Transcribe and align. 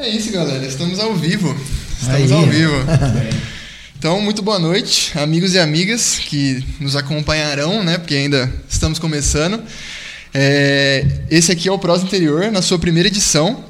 É 0.00 0.08
isso, 0.08 0.32
galera. 0.32 0.64
Estamos 0.64 0.98
ao 0.98 1.14
vivo. 1.14 1.54
Estamos 2.00 2.32
Aí. 2.32 2.38
ao 2.38 2.46
vivo. 2.46 2.74
Então, 3.98 4.18
muito 4.18 4.40
boa 4.40 4.58
noite, 4.58 5.12
amigos 5.18 5.52
e 5.52 5.58
amigas 5.58 6.18
que 6.18 6.64
nos 6.80 6.96
acompanharão, 6.96 7.84
né? 7.84 7.98
Porque 7.98 8.14
ainda 8.14 8.50
estamos 8.66 8.98
começando. 8.98 9.62
É, 10.32 11.04
esse 11.30 11.52
aqui 11.52 11.68
é 11.68 11.72
o 11.72 11.78
Prosa 11.78 12.04
Interior, 12.04 12.50
na 12.50 12.62
sua 12.62 12.78
primeira 12.78 13.10
edição. 13.10 13.62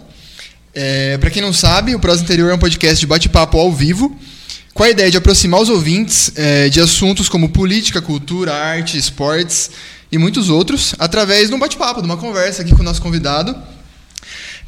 É, 0.73 1.19
Para 1.19 1.31
quem 1.31 1.43
não 1.43 1.53
sabe, 1.53 1.97
o 1.97 1.99
Prosa 1.99 2.23
Interior 2.23 2.53
é 2.53 2.55
um 2.55 2.61
podcast 2.61 3.01
de 3.01 3.09
bate-papo 3.09 3.59
ao 3.59 3.73
vivo, 3.73 4.17
com 4.73 4.85
a 4.85 4.91
ideia 4.91 5.11
de 5.11 5.17
aproximar 5.17 5.61
os 5.61 5.69
ouvintes 5.69 6.31
é, 6.37 6.69
de 6.69 6.81
assuntos 6.81 7.29
como 7.29 7.49
política, 7.49 8.01
cultura, 8.01 8.55
arte, 8.55 8.97
esportes 8.97 9.73
e 10.13 10.17
muitos 10.17 10.49
outros, 10.49 10.95
através 10.97 11.49
de 11.49 11.57
um 11.57 11.59
bate-papo, 11.59 12.01
de 12.01 12.07
uma 12.07 12.17
conversa 12.17 12.63
aqui 12.63 12.73
com 12.73 12.83
o 12.83 12.85
nosso 12.85 13.03
convidado. 13.03 13.53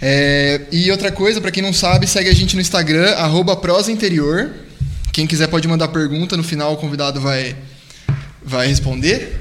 É, 0.04 0.62
e 0.72 0.90
outra 0.90 1.12
coisa, 1.12 1.40
para 1.40 1.52
quem 1.52 1.62
não 1.62 1.72
sabe, 1.72 2.08
segue 2.08 2.28
a 2.28 2.34
gente 2.34 2.56
no 2.56 2.60
Instagram, 2.60 3.12
arroba 3.12 3.54
prosainterior. 3.54 4.50
Quem 5.12 5.28
quiser 5.28 5.46
pode 5.46 5.68
mandar 5.68 5.86
pergunta, 5.88 6.36
no 6.36 6.42
final 6.42 6.72
o 6.72 6.76
convidado 6.76 7.20
vai, 7.20 7.54
vai 8.42 8.66
responder. 8.66 9.40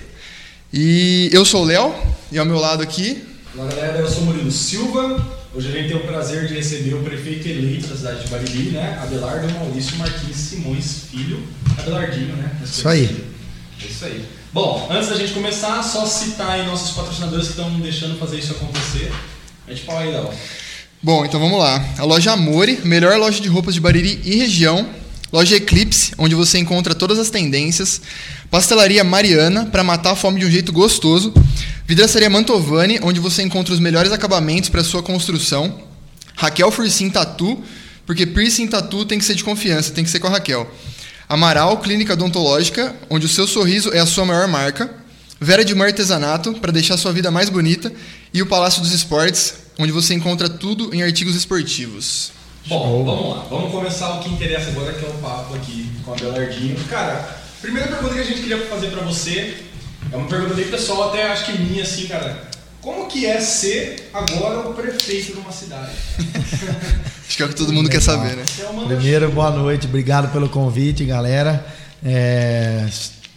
E 0.71 1.31
eu 1.33 1.43
sou 1.43 1.63
o 1.63 1.65
Léo, 1.65 1.95
e 2.31 2.37
ao 2.37 2.45
meu 2.45 2.59
lado 2.59 2.83
aqui. 2.83 3.23
Olá 3.57 3.67
galera, 3.69 3.97
eu 3.97 4.07
sou 4.07 4.23
Murilo 4.23 4.51
Silva. 4.51 5.41
Hoje 5.55 5.67
a 5.67 5.71
gente 5.71 5.87
tem 5.87 5.97
o 5.97 6.05
prazer 6.05 6.47
de 6.47 6.53
receber 6.53 6.93
o 6.93 7.01
prefeito 7.01 7.47
eleito 7.47 7.87
da 7.87 7.95
cidade 7.95 8.23
de 8.23 8.29
Bariri, 8.29 8.69
né? 8.69 8.99
Abelardo 9.01 9.51
Maurício 9.53 9.97
Martins 9.97 10.35
Simões 10.35 11.05
Filho. 11.09 11.43
Abelardinho, 11.79 12.35
né? 12.35 12.51
Isso 12.63 12.87
aí. 12.87 13.25
É 13.83 13.85
isso 13.87 14.05
aí. 14.05 14.23
Bom, 14.53 14.87
antes 14.91 15.09
da 15.09 15.15
gente 15.15 15.33
começar, 15.33 15.81
só 15.81 16.05
citar 16.05 16.51
aí 16.51 16.67
nossos 16.67 16.91
patrocinadores 16.91 17.47
que 17.47 17.53
estão 17.53 17.79
deixando 17.79 18.19
fazer 18.19 18.37
isso 18.37 18.51
acontecer. 18.51 19.11
Mete 19.71 19.83
pau 19.83 19.97
aí, 19.97 20.11
Léo. 20.11 20.29
Bom, 21.01 21.23
então 21.23 21.39
vamos 21.39 21.57
lá. 21.57 21.81
A 21.97 22.03
loja 22.03 22.33
Amore, 22.33 22.81
melhor 22.83 23.17
loja 23.17 23.39
de 23.39 23.47
roupas 23.47 23.73
de 23.73 23.79
Bariri 23.79 24.19
e 24.25 24.35
região. 24.35 24.85
Loja 25.31 25.55
Eclipse, 25.55 26.11
onde 26.17 26.35
você 26.35 26.57
encontra 26.57 26.93
todas 26.93 27.17
as 27.17 27.29
tendências. 27.29 28.01
Pastelaria 28.49 29.01
Mariana, 29.01 29.67
para 29.67 29.81
matar 29.81 30.11
a 30.11 30.15
fome 30.17 30.41
de 30.41 30.45
um 30.45 30.51
jeito 30.51 30.73
gostoso. 30.73 31.33
Vidraçaria 31.87 32.29
Mantovani, 32.29 32.99
onde 33.01 33.21
você 33.21 33.43
encontra 33.43 33.73
os 33.73 33.79
melhores 33.79 34.11
acabamentos 34.11 34.69
para 34.69 34.83
sua 34.83 35.01
construção. 35.01 35.79
Raquel 36.35 36.69
Fursim 36.69 37.09
Tatu, 37.09 37.63
porque 38.05 38.25
piercing 38.25 38.67
tatu 38.67 39.05
tem 39.05 39.19
que 39.19 39.23
ser 39.23 39.35
de 39.35 39.43
confiança, 39.45 39.93
tem 39.93 40.03
que 40.03 40.09
ser 40.09 40.19
com 40.19 40.27
a 40.27 40.31
Raquel. 40.31 40.69
Amaral 41.29 41.77
Clínica 41.77 42.11
Odontológica, 42.11 42.93
onde 43.09 43.25
o 43.25 43.29
seu 43.29 43.47
sorriso 43.47 43.89
é 43.93 43.99
a 43.99 44.05
sua 44.05 44.25
maior 44.25 44.49
marca. 44.49 44.99
Vera 45.39 45.65
de 45.65 45.73
Mar 45.73 45.87
Artesanato, 45.87 46.53
para 46.55 46.71
deixar 46.71 46.97
sua 46.97 47.11
vida 47.13 47.31
mais 47.31 47.49
bonita. 47.49 47.91
E 48.31 48.41
o 48.43 48.45
Palácio 48.45 48.81
dos 48.81 48.93
Esportes, 48.93 49.55
onde 49.81 49.91
você 49.91 50.13
encontra 50.13 50.49
tudo 50.49 50.93
em 50.93 51.01
artigos 51.03 51.35
esportivos. 51.35 52.31
Bom, 52.67 53.03
vamos 53.03 53.35
lá. 53.35 53.45
Vamos 53.49 53.71
começar 53.71 54.17
o 54.17 54.19
que 54.19 54.29
interessa 54.29 54.69
agora, 54.69 54.93
que 54.93 55.03
é 55.03 55.09
o 55.09 55.13
papo 55.13 55.55
aqui 55.55 55.89
com 56.05 56.13
a 56.13 56.15
Belardinho. 56.15 56.75
Cara, 56.89 57.39
primeira 57.59 57.87
pergunta 57.87 58.13
que 58.13 58.19
a 58.19 58.23
gente 58.23 58.41
queria 58.41 58.65
fazer 58.67 58.87
para 58.91 59.03
você 59.03 59.57
é 60.11 60.15
uma 60.15 60.27
pergunta 60.27 60.53
bem 60.53 60.67
pessoal, 60.67 61.09
até 61.09 61.31
acho 61.31 61.45
que 61.45 61.57
minha, 61.57 61.83
assim, 61.83 62.07
cara. 62.07 62.49
Como 62.81 63.07
que 63.07 63.27
é 63.27 63.39
ser 63.39 64.09
agora 64.11 64.67
o 64.67 64.73
prefeito 64.73 65.33
de 65.33 65.39
uma 65.39 65.51
cidade? 65.51 65.91
acho 67.27 67.37
que 67.37 67.43
é 67.43 67.45
o 67.45 67.49
que 67.49 67.55
todo 67.55 67.71
mundo 67.71 67.89
quer 67.89 68.01
saber, 68.01 68.35
né? 68.35 68.43
Primeiro, 68.87 69.31
boa 69.31 69.51
noite. 69.51 69.85
Obrigado 69.85 70.31
pelo 70.31 70.49
convite, 70.49 71.05
galera. 71.05 71.63
É, 72.03 72.87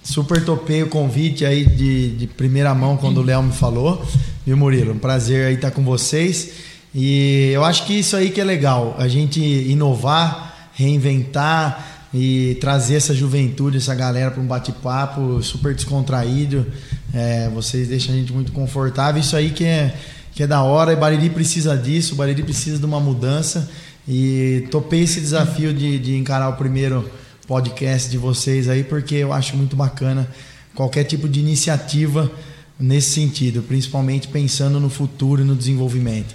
super 0.05 0.45
topei 0.45 0.83
o 0.83 0.89
convite 0.89 1.45
aí 1.45 1.65
de, 1.65 2.11
de 2.11 2.27
primeira 2.27 2.73
mão 2.75 2.97
quando 2.97 3.19
o 3.19 3.23
Léo 3.23 3.43
me 3.43 3.53
falou. 3.53 4.07
Viu, 4.47 4.57
Murilo? 4.57 4.93
Um 4.93 4.99
prazer 4.99 5.47
aí 5.47 5.55
estar 5.55 5.71
com 5.71 5.83
vocês. 5.83 6.51
E 6.95 7.51
eu 7.53 7.65
acho 7.65 7.87
que 7.87 7.95
isso 7.95 8.15
aí 8.15 8.31
que 8.31 8.41
é 8.41 8.45
legal, 8.45 8.95
a 8.99 9.09
gente 9.09 9.41
inovar, 9.41 10.71
reinventar 10.75 12.09
e 12.15 12.57
trazer 12.61 12.95
essa 12.95 13.13
juventude, 13.13 13.79
essa 13.79 13.95
galera 13.95 14.31
para 14.31 14.41
um 14.41 14.47
bate-papo 14.47 15.43
super 15.43 15.75
descontraído. 15.75 16.65
É, 17.13 17.49
vocês 17.49 17.89
deixam 17.89 18.15
a 18.15 18.19
gente 18.19 18.33
muito 18.33 18.53
confortável. 18.53 19.21
Isso 19.21 19.35
aí 19.35 19.51
que 19.51 19.65
é, 19.65 19.97
que 20.33 20.45
é 20.45 20.47
da 20.47 20.63
hora. 20.63 20.93
E 20.93 20.97
Bariri 20.97 21.31
precisa 21.31 21.77
disso, 21.77 22.15
Bariri 22.15 22.45
precisa 22.45 22.79
de 22.79 22.85
uma 22.85 23.01
mudança. 23.01 23.69
E 24.07 24.69
topei 24.71 25.03
esse 25.03 25.21
desafio 25.21 25.75
de, 25.75 25.99
de 25.99 26.17
encarar 26.17 26.51
o 26.51 26.53
primeiro 26.53 27.11
podcast 27.47 28.11
de 28.11 28.19
vocês 28.19 28.69
aí, 28.69 28.83
porque 28.83 29.17
eu 29.17 29.33
acho 29.33 29.57
muito 29.57 29.77
bacana 29.77 30.29
qualquer 30.75 31.05
tipo 31.05 31.29
de 31.29 31.41
iniciativa 31.41 32.31
nesse 32.79 33.13
sentido, 33.13 33.63
principalmente 33.63 34.29
pensando 34.29 34.81
no 34.81 34.91
futuro 34.91 35.43
e 35.43 35.45
no 35.45 35.55
desenvolvimento. 35.55 36.35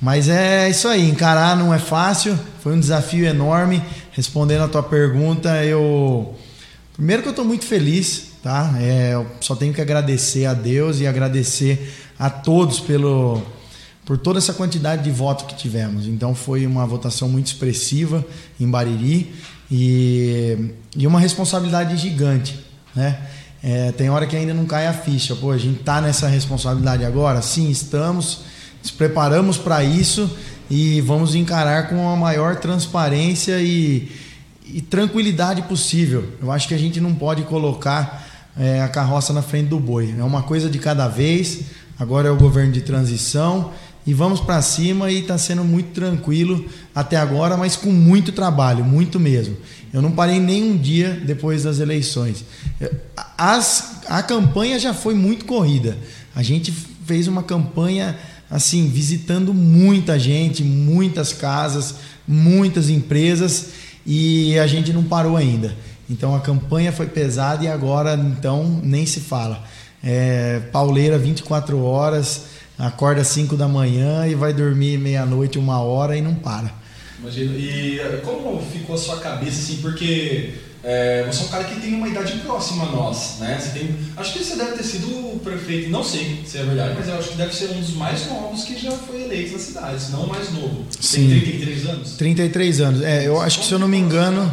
Mas 0.00 0.28
é 0.28 0.68
isso 0.68 0.88
aí, 0.88 1.08
encarar 1.08 1.56
não 1.56 1.72
é 1.72 1.78
fácil, 1.78 2.38
foi 2.62 2.74
um 2.74 2.80
desafio 2.80 3.24
enorme. 3.24 3.82
Respondendo 4.12 4.62
a 4.62 4.68
tua 4.68 4.82
pergunta, 4.82 5.64
eu. 5.64 6.34
Primeiro 6.94 7.22
que 7.22 7.28
eu 7.28 7.32
estou 7.32 7.44
muito 7.44 7.64
feliz, 7.64 8.28
tá? 8.42 8.74
É, 8.80 9.14
eu 9.14 9.26
só 9.40 9.56
tenho 9.56 9.74
que 9.74 9.80
agradecer 9.80 10.46
a 10.46 10.54
Deus 10.54 11.00
e 11.00 11.06
agradecer 11.06 11.92
a 12.18 12.30
todos 12.30 12.78
pelo, 12.78 13.42
por 14.04 14.16
toda 14.16 14.38
essa 14.38 14.52
quantidade 14.52 15.02
de 15.02 15.10
votos 15.10 15.46
que 15.46 15.56
tivemos. 15.56 16.06
Então 16.06 16.34
foi 16.34 16.64
uma 16.66 16.86
votação 16.86 17.28
muito 17.28 17.48
expressiva 17.48 18.24
em 18.60 18.70
Bariri 18.70 19.34
e, 19.76 20.70
e 20.96 21.04
uma 21.04 21.18
responsabilidade 21.18 21.96
gigante, 21.96 22.56
né? 22.94 23.18
É, 23.60 23.90
tem 23.90 24.08
hora 24.08 24.24
que 24.24 24.36
ainda 24.36 24.54
não 24.54 24.66
cai 24.66 24.86
a 24.86 24.92
ficha. 24.92 25.34
Pô, 25.34 25.50
a 25.50 25.58
gente 25.58 25.82
tá 25.82 26.00
nessa 26.00 26.28
responsabilidade 26.28 27.04
agora? 27.04 27.42
Sim, 27.42 27.68
estamos. 27.70 28.42
Nos 28.80 28.92
preparamos 28.92 29.58
para 29.58 29.82
isso 29.82 30.30
e 30.70 31.00
vamos 31.00 31.34
encarar 31.34 31.88
com 31.88 32.08
a 32.08 32.14
maior 32.14 32.56
transparência 32.56 33.58
e, 33.60 34.12
e, 34.64 34.80
tranquilidade 34.80 35.62
possível. 35.62 36.24
Eu 36.40 36.52
acho 36.52 36.68
que 36.68 36.74
a 36.74 36.78
gente 36.78 37.00
não 37.00 37.12
pode 37.12 37.42
colocar 37.42 38.28
é, 38.56 38.80
a 38.80 38.88
carroça 38.88 39.32
na 39.32 39.42
frente 39.42 39.70
do 39.70 39.80
boi. 39.80 40.14
É 40.16 40.22
uma 40.22 40.42
coisa 40.42 40.70
de 40.70 40.78
cada 40.78 41.08
vez. 41.08 41.62
Agora 41.98 42.28
é 42.28 42.30
o 42.30 42.36
governo 42.36 42.70
de 42.70 42.82
transição 42.82 43.72
e 44.06 44.12
vamos 44.12 44.40
para 44.40 44.60
cima 44.60 45.10
e 45.10 45.20
está 45.20 45.38
sendo 45.38 45.64
muito 45.64 45.90
tranquilo 45.92 46.64
até 46.94 47.16
agora, 47.16 47.56
mas 47.56 47.74
com 47.74 47.90
muito 47.90 48.32
trabalho, 48.32 48.84
muito 48.84 49.18
mesmo. 49.18 49.56
Eu 49.92 50.02
não 50.02 50.10
parei 50.12 50.38
nem 50.38 50.62
um 50.62 50.76
dia 50.76 51.20
depois 51.24 51.62
das 51.62 51.78
eleições. 51.78 52.44
As, 53.38 54.02
a 54.06 54.22
campanha 54.22 54.78
já 54.78 54.92
foi 54.92 55.14
muito 55.14 55.44
corrida. 55.46 55.96
A 56.34 56.42
gente 56.42 56.72
fez 57.06 57.28
uma 57.28 57.42
campanha 57.42 58.18
assim, 58.50 58.88
visitando 58.88 59.54
muita 59.54 60.18
gente, 60.18 60.62
muitas 60.62 61.32
casas, 61.32 61.94
muitas 62.28 62.90
empresas 62.90 63.68
e 64.04 64.58
a 64.58 64.66
gente 64.66 64.92
não 64.92 65.02
parou 65.02 65.36
ainda. 65.36 65.74
Então 66.10 66.34
a 66.34 66.40
campanha 66.40 66.92
foi 66.92 67.06
pesada 67.06 67.64
e 67.64 67.68
agora 67.68 68.14
então 68.14 68.80
nem 68.82 69.06
se 69.06 69.20
fala. 69.20 69.64
É, 70.02 70.60
pauleira 70.70 71.18
24 71.18 71.82
horas 71.82 72.53
acorda 72.78 73.20
às 73.22 73.28
5 73.28 73.56
da 73.56 73.68
manhã 73.68 74.26
e 74.26 74.34
vai 74.34 74.52
dormir 74.52 74.98
meia-noite, 74.98 75.58
uma 75.58 75.80
hora 75.80 76.16
e 76.16 76.22
não 76.22 76.34
para. 76.34 76.72
Imagina. 77.20 77.56
E 77.56 78.00
eh, 78.00 78.20
como 78.24 78.60
ficou 78.60 78.94
a 78.94 78.98
sua 78.98 79.18
cabeça 79.18 79.60
assim? 79.60 79.76
Porque 79.80 80.54
é, 80.82 81.24
você 81.26 81.44
é 81.44 81.46
um 81.46 81.48
cara 81.48 81.64
que 81.64 81.80
tem 81.80 81.94
uma 81.94 82.06
idade 82.06 82.38
próxima 82.40 82.84
a 82.84 82.92
nós, 82.92 83.36
né? 83.40 83.58
Você 83.58 83.78
tem, 83.78 83.96
acho 84.16 84.32
que 84.34 84.44
você 84.44 84.56
deve 84.56 84.72
ter 84.72 84.82
sido 84.82 85.06
o 85.06 85.40
prefeito, 85.42 85.88
não 85.88 86.04
sei 86.04 86.42
se 86.44 86.58
é 86.58 86.62
verdade, 86.62 86.94
mas 86.98 87.08
eu 87.08 87.18
acho 87.18 87.30
que 87.30 87.36
deve 87.36 87.54
ser 87.54 87.70
um 87.70 87.80
dos 87.80 87.94
mais 87.94 88.26
novos 88.26 88.64
que 88.64 88.78
já 88.78 88.90
foi 88.92 89.22
eleito 89.22 89.54
na 89.54 89.58
cidade, 89.58 90.02
se 90.02 90.12
não 90.12 90.24
o 90.24 90.28
mais 90.28 90.52
novo. 90.52 90.84
Sim. 91.00 91.28
Tem 91.30 91.40
33 91.40 91.86
anos? 91.86 92.12
33 92.12 92.80
anos. 92.82 93.02
É, 93.02 93.26
eu 93.26 93.40
acho 93.40 93.60
que 93.60 93.66
se 93.66 93.72
eu 93.72 93.78
não 93.78 93.88
me 93.88 93.96
engano. 93.96 94.52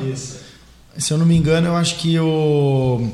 Se 0.97 1.11
eu 1.11 1.17
não 1.17 1.25
me 1.25 1.35
engano, 1.35 1.67
eu 1.67 1.75
acho 1.75 1.95
que 1.95 2.19
o 2.19 3.09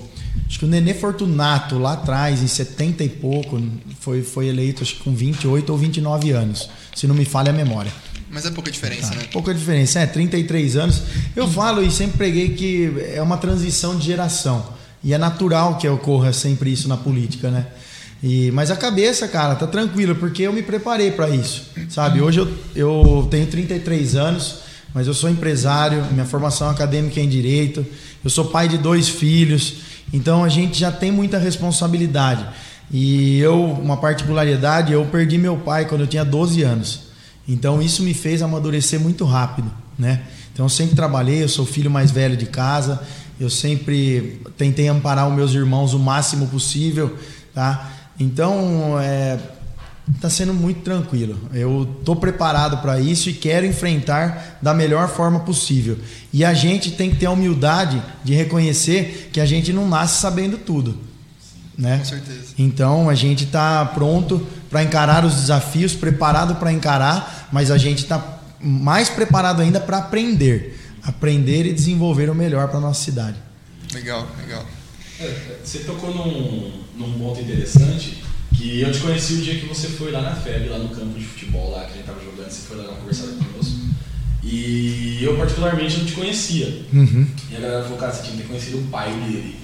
Acho 0.46 0.60
que 0.60 0.66
o 0.66 0.68
Nenê 0.68 0.94
Fortunato, 0.94 1.78
lá 1.78 1.94
atrás, 1.94 2.42
em 2.42 2.48
70 2.48 3.04
e 3.04 3.10
pouco, 3.10 3.62
foi, 4.00 4.22
foi 4.22 4.48
eleito 4.48 4.84
acho 4.84 4.96
que 4.96 5.04
com 5.04 5.14
28 5.14 5.70
ou 5.70 5.78
29 5.78 6.32
anos, 6.32 6.70
se 6.96 7.08
não 7.08 7.16
me 7.16 7.26
falha 7.26 7.52
a 7.52 7.54
memória. 7.54 7.92
Mas 8.30 8.46
é 8.46 8.52
pouca 8.52 8.70
diferença, 8.70 9.10
tá. 9.10 9.16
né? 9.16 9.24
Pouca 9.32 9.54
diferença, 9.54 10.00
é, 10.00 10.06
33 10.06 10.76
anos. 10.76 11.02
Eu 11.36 11.48
falo 11.48 11.82
e 11.82 11.90
sempre 11.90 12.18
preguei 12.18 12.50
que 12.50 12.94
é 13.14 13.22
uma 13.22 13.38
transição 13.38 13.98
de 13.98 14.06
geração. 14.06 14.76
E 15.04 15.14
é 15.14 15.18
natural 15.18 15.78
que 15.78 15.88
ocorra 15.88 16.34
sempre 16.34 16.72
isso 16.72 16.88
na 16.88 16.98
política, 16.98 17.50
né? 17.50 17.68
E, 18.22 18.52
mas 18.52 18.72
a 18.72 18.76
cabeça, 18.76 19.28
cara, 19.28 19.56
tá 19.56 19.68
tranquila, 19.68 20.16
porque 20.16 20.44
eu 20.44 20.52
me 20.52 20.64
preparei 20.64 21.12
para 21.12 21.30
isso, 21.30 21.70
sabe? 21.88 22.20
Hoje 22.20 22.40
eu, 22.40 22.52
eu 22.76 23.28
tenho 23.30 23.46
33 23.46 24.16
anos, 24.16 24.56
mas 24.94 25.06
eu 25.06 25.14
sou 25.14 25.30
empresário, 25.30 26.04
minha 26.12 26.26
formação 26.26 26.68
acadêmica 26.70 27.20
é 27.20 27.24
em 27.24 27.30
direito, 27.30 27.86
eu 28.24 28.30
sou 28.30 28.46
pai 28.46 28.68
de 28.68 28.78
dois 28.78 29.08
filhos, 29.08 29.76
então 30.14 30.44
a 30.44 30.50
gente 30.50 30.80
já 30.80 30.92
tem 30.92 31.12
muita 31.12 31.38
responsabilidade. 31.38 32.46
E 32.90 33.40
eu, 33.40 33.64
uma 33.66 33.98
particularidade, 33.98 34.94
eu 34.94 35.06
perdi 35.06 35.38
meu 35.38 35.58
pai 35.58 35.86
quando 35.86 36.02
eu 36.02 36.08
tinha 36.08 36.24
12 36.24 36.62
anos. 36.64 37.02
Então 37.48 37.82
isso 37.82 38.04
me 38.04 38.14
fez 38.14 38.42
amadurecer 38.42 39.00
muito 39.00 39.26
rápido, 39.26 39.72
né? 39.98 40.22
Então 40.54 40.66
eu 40.66 40.70
sempre 40.70 40.96
trabalhei, 40.96 41.44
eu 41.44 41.50
sou 41.50 41.66
o 41.66 41.68
filho 41.68 41.92
mais 41.92 42.12
velho 42.12 42.36
de 42.36 42.46
casa, 42.46 43.02
eu 43.40 43.50
sempre 43.50 44.42
tentei 44.58 44.88
amparar 44.88 45.28
os 45.28 45.36
meus 45.36 45.54
irmãos 45.54 45.94
o 45.94 46.00
máximo 46.00 46.48
possível, 46.48 47.16
tá? 47.54 47.92
Então, 48.20 49.00
é, 49.00 49.38
está 50.16 50.30
sendo 50.30 50.54
muito 50.54 50.82
tranquilo. 50.82 51.38
Eu 51.54 51.96
estou 52.00 52.16
preparado 52.16 52.78
para 52.82 53.00
isso 53.00 53.30
e 53.30 53.34
quero 53.34 53.66
enfrentar 53.66 54.58
da 54.62 54.74
melhor 54.74 55.10
forma 55.10 55.42
possível. 55.42 55.98
E 56.32 56.46
a 56.46 56.54
gente 56.54 56.92
tem 56.92 57.10
que 57.10 57.18
ter 57.18 57.26
a 57.26 57.32
humildade 57.32 58.02
de 58.24 58.34
reconhecer 58.34 59.30
que 59.34 59.42
a 59.42 59.46
gente 59.46 59.74
não 59.74 59.88
nasce 59.88 60.22
sabendo 60.22 60.58
tudo. 60.58 60.98
Né? 61.78 62.00
Com 62.00 62.06
certeza. 62.06 62.54
Então 62.58 63.10
a 63.10 63.16
gente 63.16 63.44
está 63.44 63.86
pronto 63.86 64.46
para 64.70 64.82
encarar 64.82 65.26
os 65.26 65.36
desafios, 65.36 65.94
preparado 65.94 66.56
para 66.56 66.72
encarar, 66.72 67.50
mas 67.52 67.70
a 67.70 67.78
gente 67.78 68.00
está 68.00 68.40
mais 68.60 69.10
preparado 69.10 69.62
ainda 69.62 69.80
para 69.80 69.98
aprender. 69.98 70.80
Aprender 71.04 71.66
e 71.66 71.74
desenvolver 71.74 72.30
o 72.30 72.36
melhor 72.36 72.68
para 72.70 72.80
nossa 72.80 73.04
cidade. 73.04 73.38
Legal, 73.94 74.28
legal. 74.40 74.66
É, 75.20 75.58
você 75.64 75.80
tocou 75.80 76.14
num, 76.14 76.72
num 76.96 77.20
ponto 77.20 77.40
interessante 77.40 78.24
que 78.58 78.82
eu 78.82 78.92
te 78.92 79.00
conheci 79.00 79.34
o 79.34 79.42
dia 79.42 79.56
que 79.60 79.66
você 79.68 79.88
foi 79.88 80.12
lá 80.12 80.22
na 80.22 80.36
FEB, 80.36 80.70
lá 80.70 80.80
no 80.80 80.90
campo 80.90 81.18
de 81.18 81.24
futebol, 81.26 81.72
lá 81.72 81.86
que 81.86 81.92
a 81.94 81.96
gente 81.96 82.06
tava 82.06 82.20
jogando, 82.24 82.50
você 82.50 82.68
foi 82.68 82.78
lá 82.78 82.84
conversar 82.86 83.28
conosco. 83.28 83.78
E 84.44 85.20
eu 85.22 85.36
particularmente 85.38 85.98
não 85.98 86.06
te 86.06 86.14
conhecia. 86.14 86.82
Uhum. 86.94 87.28
E 87.52 87.56
a 87.56 87.60
galera 87.60 87.84
falou, 87.84 87.98
cara, 87.98 88.14
você 88.14 88.24
tinha 88.24 88.36
que 88.38 88.42
ter 88.44 88.48
conhecido 88.48 88.78
o 88.80 88.84
pai 88.84 89.12
dele. 89.12 89.56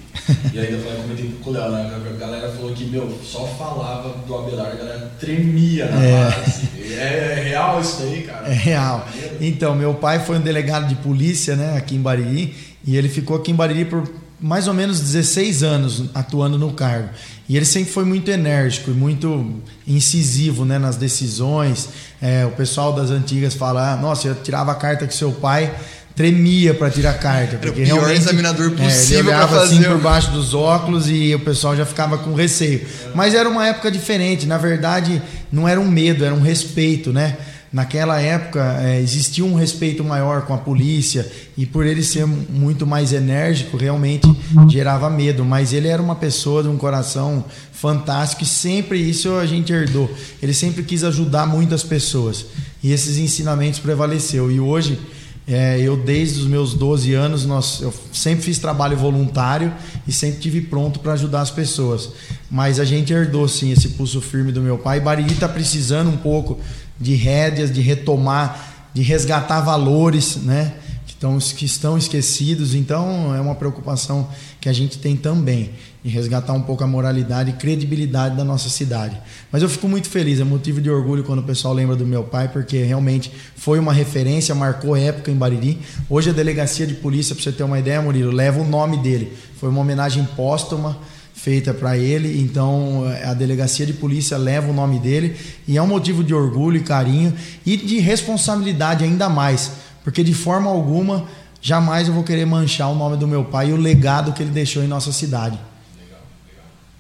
e 0.54 0.60
ainda 0.60 0.78
falei, 0.78 1.02
comentei 1.02 1.32
com 1.42 1.50
o 1.50 1.54
Léo, 1.54 1.72
né? 1.72 1.92
A 2.06 2.18
galera 2.20 2.50
falou 2.52 2.72
que, 2.74 2.84
meu, 2.86 3.20
só 3.24 3.48
falava 3.48 4.10
do 4.28 4.36
Abelardo, 4.36 4.74
a 4.74 4.76
galera 4.76 5.12
tremia 5.20 5.86
na 5.90 6.04
É. 6.04 6.30
base. 6.30 6.70
É, 6.94 7.36
é 7.40 7.44
real 7.50 7.82
isso 7.82 7.98
daí, 8.02 8.22
cara? 8.24 8.48
É 8.48 8.54
real. 8.54 9.08
Então, 9.42 9.74
meu 9.74 9.94
pai 9.96 10.20
foi 10.24 10.38
um 10.38 10.42
delegado 10.42 10.88
de 10.88 10.96
polícia, 10.96 11.56
né, 11.56 11.78
aqui 11.78 11.96
em 11.96 12.02
Bariri, 12.02 12.54
e 12.86 12.96
ele 12.98 13.10
ficou 13.10 13.38
aqui 13.38 13.52
em 13.52 13.56
Bariri 13.56 13.86
por 13.86 14.08
mais 14.44 14.68
ou 14.68 14.74
menos 14.74 15.00
16 15.00 15.64
anos 15.64 16.04
atuando 16.14 16.58
no 16.60 16.74
cargo. 16.74 17.10
E 17.48 17.56
ele 17.56 17.66
sempre 17.66 17.92
foi 17.94 18.04
muito 18.04 18.30
enérgico 18.30 18.92
e 18.92 18.94
muito 18.94 19.62
incisivo, 19.88 20.66
né, 20.66 20.78
nas 20.78 20.98
decisões. 20.98 21.88
É, 22.22 22.46
o 22.46 22.52
pessoal 22.52 22.92
das 22.94 23.10
antigas 23.10 23.54
fala: 23.54 23.94
ah, 23.94 23.96
"Nossa, 23.96 24.28
eu 24.28 24.36
tirava 24.36 24.72
a 24.72 24.76
carta 24.76 25.08
que 25.08 25.16
seu 25.16 25.32
pai 25.32 25.74
tremia 26.16 26.74
para 26.74 26.92
tirar 26.92 27.12
a 27.12 27.14
carta, 27.14 27.56
Era 27.56 27.58
o 27.58 27.60
porque 27.74 27.84
pior 27.84 28.12
examinador 28.12 28.72
é, 28.78 28.84
possível 28.84 29.20
ele 29.20 29.28
pra 29.30 29.38
olhava 29.38 29.60
fazer. 29.60 29.76
assim 29.76 29.84
por 29.84 29.98
baixo 30.00 30.32
dos 30.32 30.54
óculos 30.54 31.10
e 31.10 31.34
o 31.34 31.40
pessoal 31.40 31.76
já 31.76 31.86
ficava 31.86 32.18
com 32.20 32.34
receio. 32.36 32.86
Mas 33.16 33.34
era 33.34 33.50
uma 33.50 33.66
época 33.68 33.90
diferente, 33.90 34.46
na 34.46 34.58
verdade, 34.58 35.22
não 35.52 35.68
era 35.68 35.80
um 35.80 35.88
medo, 35.88 36.24
era 36.24 36.36
um 36.36 36.42
respeito, 36.42 37.12
né? 37.12 37.36
Naquela 37.74 38.22
época 38.22 38.78
é, 38.84 39.02
existia 39.02 39.44
um 39.44 39.56
respeito 39.56 40.04
maior 40.04 40.44
com 40.44 40.54
a 40.54 40.60
polícia 40.60 41.28
e 41.58 41.66
por 41.66 41.88
ele 41.88 42.04
ser 42.04 42.28
muito 42.28 42.86
mais 42.86 43.12
enérgico, 43.12 43.78
realmente 43.78 44.28
gerava 44.70 45.10
medo. 45.10 45.44
Mas 45.44 45.74
ele 45.74 45.88
era 45.88 46.00
uma 46.00 46.16
pessoa 46.16 46.62
de 46.62 46.70
um 46.70 46.78
coração 46.78 47.44
fantástico 47.72 48.44
e 48.44 48.46
sempre 48.46 49.00
isso 49.00 49.34
a 49.34 49.48
gente 49.48 49.74
herdou. 49.74 50.08
Ele 50.40 50.54
sempre 50.54 50.84
quis 50.84 51.04
ajudar 51.04 51.48
muitas 51.48 51.82
pessoas 51.82 52.46
e 52.84 52.92
esses 52.92 53.18
ensinamentos 53.18 53.80
prevaleceu. 53.80 54.52
E 54.52 54.60
hoje 54.60 55.00
é, 55.46 55.78
eu, 55.82 55.98
desde 55.98 56.40
os 56.40 56.46
meus 56.46 56.74
12 56.74 57.14
anos, 57.14 57.46
nós, 57.46 57.82
eu 57.82 57.94
sempre 58.14 58.46
fiz 58.46 58.60
trabalho 58.60 58.96
voluntário 58.96 59.74
e 60.08 60.12
sempre 60.12 60.40
tive 60.40 60.62
pronto 60.62 61.00
para 61.00 61.14
ajudar 61.14 61.42
as 61.42 61.52
pessoas. 61.52 62.12
Mas 62.50 62.80
a 62.80 62.86
gente 62.86 63.12
herdou, 63.12 63.48
sim, 63.48 63.72
esse 63.72 63.90
pulso 63.90 64.22
firme 64.22 64.52
do 64.52 64.62
meu 64.62 64.78
pai. 64.78 65.00
Bariri 65.00 65.34
está 65.34 65.50
precisando 65.50 66.10
um 66.10 66.18
pouco 66.18 66.60
de 67.04 67.16
rédeas, 67.16 67.72
de 67.72 67.82
retomar, 67.82 68.90
de 68.94 69.02
resgatar 69.02 69.60
valores, 69.62 70.38
né? 70.38 70.74
Que 71.06 71.12
estão, 71.12 71.38
que 71.38 71.66
estão 71.66 71.98
esquecidos. 71.98 72.74
Então, 72.74 73.36
é 73.36 73.42
uma 73.42 73.56
preocupação 73.56 74.30
que 74.62 74.70
a 74.70 74.74
gente 74.74 74.98
tem 74.98 75.18
também, 75.18 75.72
de 76.02 76.10
resgatar 76.10 76.54
um 76.54 76.62
pouco 76.62 76.82
a 76.82 76.88
moralidade 76.88 77.50
e 77.50 77.54
credibilidade 77.54 78.38
da 78.38 78.46
nossa 78.46 78.70
cidade. 78.70 79.18
Mas 79.52 79.62
eu 79.62 79.68
fico 79.68 79.90
muito 79.90 80.10
feliz, 80.10 80.40
é 80.40 80.46
motivo 80.46 80.80
de 80.80 80.90
orgulho 80.90 81.26
quando 81.26 81.40
o 81.40 81.44
pessoal 81.44 81.74
lembra 81.74 81.98
do 81.98 82.06
meu 82.06 82.24
pai, 82.24 82.48
porque 82.48 82.82
realmente 82.82 83.30
foi 83.58 83.80
uma 83.80 83.92
referência, 83.92 84.56
marcou 84.56 84.96
época 84.96 85.30
em 85.30 85.36
Bariri. 85.36 85.80
Hoje 86.10 86.30
a 86.30 86.34
delegacia 86.34 86.88
de 86.88 86.94
polícia, 86.94 87.36
para 87.36 87.44
você 87.44 87.52
ter 87.52 87.64
uma 87.64 87.78
ideia, 87.78 88.02
Murilo, 88.02 88.32
leva 88.32 88.62
o 88.62 88.66
nome 88.66 88.98
dele. 88.98 89.34
Foi 89.60 89.68
uma 89.68 89.82
homenagem 89.82 90.24
póstuma 90.38 90.98
feita 91.44 91.74
para 91.74 91.98
ele, 91.98 92.40
então 92.40 93.04
a 93.26 93.34
delegacia 93.34 93.86
de 93.86 93.92
polícia 93.92 94.38
leva 94.38 94.70
o 94.72 94.74
nome 94.74 94.98
dele 94.98 95.36
e 95.68 95.78
é 95.78 95.82
um 95.82 95.88
motivo 95.88 96.24
de 96.24 96.34
orgulho 96.34 96.78
e 96.78 96.84
carinho 96.84 97.34
e 97.66 97.76
de 97.76 98.00
responsabilidade 98.00 99.04
ainda 99.04 99.28
mais, 99.28 99.72
porque 100.06 100.24
de 100.24 100.34
forma 100.34 100.70
alguma 100.70 101.28
jamais 101.62 102.08
eu 102.08 102.14
vou 102.14 102.24
querer 102.24 102.46
manchar 102.46 102.90
o 102.90 102.96
nome 102.96 103.18
do 103.18 103.28
meu 103.28 103.44
pai 103.44 103.72
e 103.72 103.74
o 103.74 103.76
legado 103.76 104.32
que 104.32 104.42
ele 104.42 104.52
deixou 104.52 104.82
em 104.84 104.88
nossa 104.88 105.12
cidade. 105.12 105.60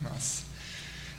Nossa. 0.01 0.43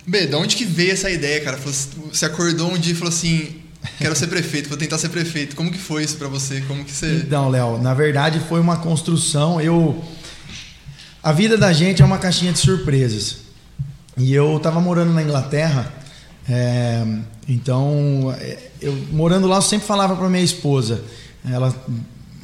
B, 0.06 0.26
de 0.26 0.34
onde 0.34 0.54
que 0.56 0.66
veio 0.66 0.92
essa 0.92 1.10
ideia, 1.10 1.40
cara? 1.40 1.56
Assim- 1.56 1.88
Você 2.12 2.26
acordou 2.26 2.70
um 2.72 2.78
dia 2.78 2.92
e 2.92 2.96
falou 2.96 3.08
assim: 3.12 3.56
quero 3.98 4.14
ser 4.14 4.26
prefeito, 4.26 4.68
vou 4.68 4.76
tentar 4.76 4.98
ser 4.98 5.08
prefeito. 5.08 5.56
Como 5.56 5.70
que 5.70 5.78
foi 5.78 6.04
isso 6.04 6.16
pra 6.18 6.28
você? 6.28 6.60
Como 6.62 6.84
que 6.84 6.92
você. 6.92 7.22
Então, 7.24 7.48
Léo, 7.48 7.78
na 7.80 7.94
verdade 7.94 8.38
foi 8.48 8.60
uma 8.60 8.76
construção. 8.76 9.60
Eu 9.60 10.02
a 11.24 11.32
vida 11.32 11.56
da 11.56 11.72
gente 11.72 12.02
é 12.02 12.04
uma 12.04 12.18
caixinha 12.18 12.52
de 12.52 12.58
surpresas. 12.58 13.38
E 14.18 14.34
eu 14.34 14.58
estava 14.58 14.78
morando 14.78 15.14
na 15.14 15.22
Inglaterra, 15.22 15.90
é, 16.46 17.02
então 17.48 18.32
é, 18.38 18.58
eu 18.80 18.94
morando 19.10 19.48
lá 19.48 19.56
eu 19.56 19.62
sempre 19.62 19.86
falava 19.86 20.14
para 20.14 20.28
minha 20.28 20.44
esposa, 20.44 21.02
ela 21.50 21.74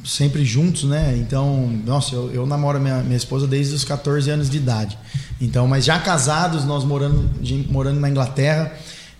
sempre 0.03 0.43
juntos, 0.43 0.85
né? 0.85 1.15
Então, 1.15 1.69
nossa, 1.85 2.15
eu, 2.15 2.31
eu 2.31 2.45
namoro 2.47 2.79
minha, 2.79 3.03
minha 3.03 3.15
esposa 3.15 3.45
desde 3.45 3.75
os 3.75 3.85
14 3.85 4.31
anos 4.31 4.49
de 4.49 4.57
idade. 4.57 4.97
Então, 5.39 5.67
mas 5.67 5.85
já 5.85 5.99
casados, 5.99 6.65
nós 6.65 6.83
morando, 6.83 7.29
morando 7.69 7.99
na 7.99 8.09
Inglaterra, 8.09 8.73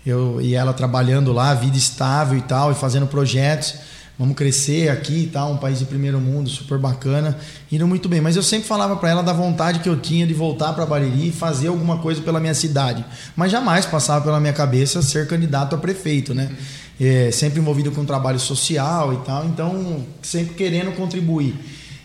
eu 0.03 0.41
e 0.41 0.55
ela 0.55 0.73
trabalhando 0.73 1.31
lá, 1.31 1.53
vida 1.53 1.77
estável 1.77 2.35
e 2.35 2.41
tal, 2.41 2.71
e 2.71 2.75
fazendo 2.75 3.05
projetos. 3.05 3.75
Vamos 4.21 4.35
crescer 4.35 4.87
aqui 4.87 5.23
e 5.23 5.25
tal, 5.25 5.53
um 5.53 5.57
país 5.57 5.79
de 5.79 5.85
primeiro 5.85 6.19
mundo, 6.19 6.47
super 6.47 6.77
bacana, 6.77 7.35
indo 7.71 7.87
muito 7.87 8.07
bem. 8.07 8.21
Mas 8.21 8.35
eu 8.35 8.43
sempre 8.43 8.67
falava 8.67 8.95
para 8.95 9.09
ela 9.09 9.23
da 9.23 9.33
vontade 9.33 9.79
que 9.79 9.89
eu 9.89 9.99
tinha 9.99 10.27
de 10.27 10.33
voltar 10.35 10.73
para 10.73 10.85
Bariri 10.85 11.29
e 11.29 11.31
fazer 11.31 11.69
alguma 11.69 11.97
coisa 11.97 12.21
pela 12.21 12.39
minha 12.39 12.53
cidade. 12.53 13.03
Mas 13.35 13.51
jamais 13.51 13.83
passava 13.87 14.23
pela 14.23 14.39
minha 14.39 14.53
cabeça 14.53 15.01
ser 15.01 15.25
candidato 15.25 15.73
a 15.73 15.77
prefeito, 15.79 16.35
né? 16.35 16.51
É, 16.99 17.31
sempre 17.31 17.59
envolvido 17.59 17.91
com 17.91 18.05
trabalho 18.05 18.39
social 18.39 19.11
e 19.11 19.17
tal, 19.25 19.43
então 19.47 20.05
sempre 20.21 20.53
querendo 20.53 20.95
contribuir. 20.95 21.55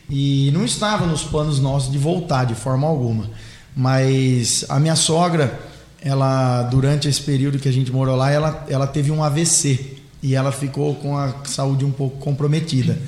E 0.09 0.51
não 0.55 0.65
estava 0.65 1.05
nos 1.05 1.23
planos 1.23 1.61
nossos 1.61 1.93
de 1.93 1.99
voltar 1.99 2.47
de 2.47 2.55
forma 2.55 2.87
alguma. 2.87 3.29
Mas 3.77 4.65
a 4.71 4.81
minha 4.81 4.97
sogra, 4.97 5.61
ela 6.01 6.63
durante 6.63 7.09
esse 7.09 7.21
período 7.21 7.59
que 7.59 7.69
a 7.69 7.73
gente 7.73 7.93
morou 7.93 8.17
lá, 8.17 8.31
ela, 8.31 8.65
ela 8.71 8.87
teve 8.87 9.11
um 9.11 9.23
AVC 9.23 9.96
e 10.23 10.35
ela 10.35 10.53
ficou 10.53 10.95
com 10.97 11.17
a 11.17 11.35
saúde 11.45 11.85
um 11.85 11.93
pouco 11.93 12.19
comprometida. 12.19 12.99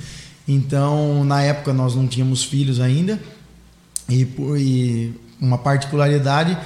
Então, 0.46 1.24
na 1.24 1.42
época 1.42 1.72
nós 1.72 1.94
não 1.94 2.06
tínhamos 2.06 2.44
filhos 2.44 2.80
ainda 2.80 3.20
e, 4.08 4.22
e 4.56 5.14
uma 5.40 5.58
particularidade 5.58 6.56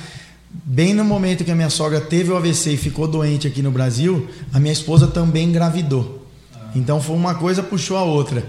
bem 0.52 0.94
no 0.94 1.04
momento 1.04 1.44
que 1.44 1.50
a 1.50 1.54
minha 1.54 1.70
sogra 1.70 2.00
teve 2.00 2.30
o 2.30 2.36
AVC 2.36 2.72
e 2.72 2.76
ficou 2.76 3.08
doente 3.08 3.46
aqui 3.46 3.62
no 3.62 3.70
Brasil, 3.70 4.28
a 4.52 4.60
minha 4.60 4.72
esposa 4.72 5.06
também 5.06 5.48
engravidou. 5.48 6.26
Então 6.74 7.00
foi 7.00 7.16
uma 7.16 7.34
coisa 7.34 7.62
puxou 7.62 7.96
a 7.96 8.02
outra. 8.02 8.44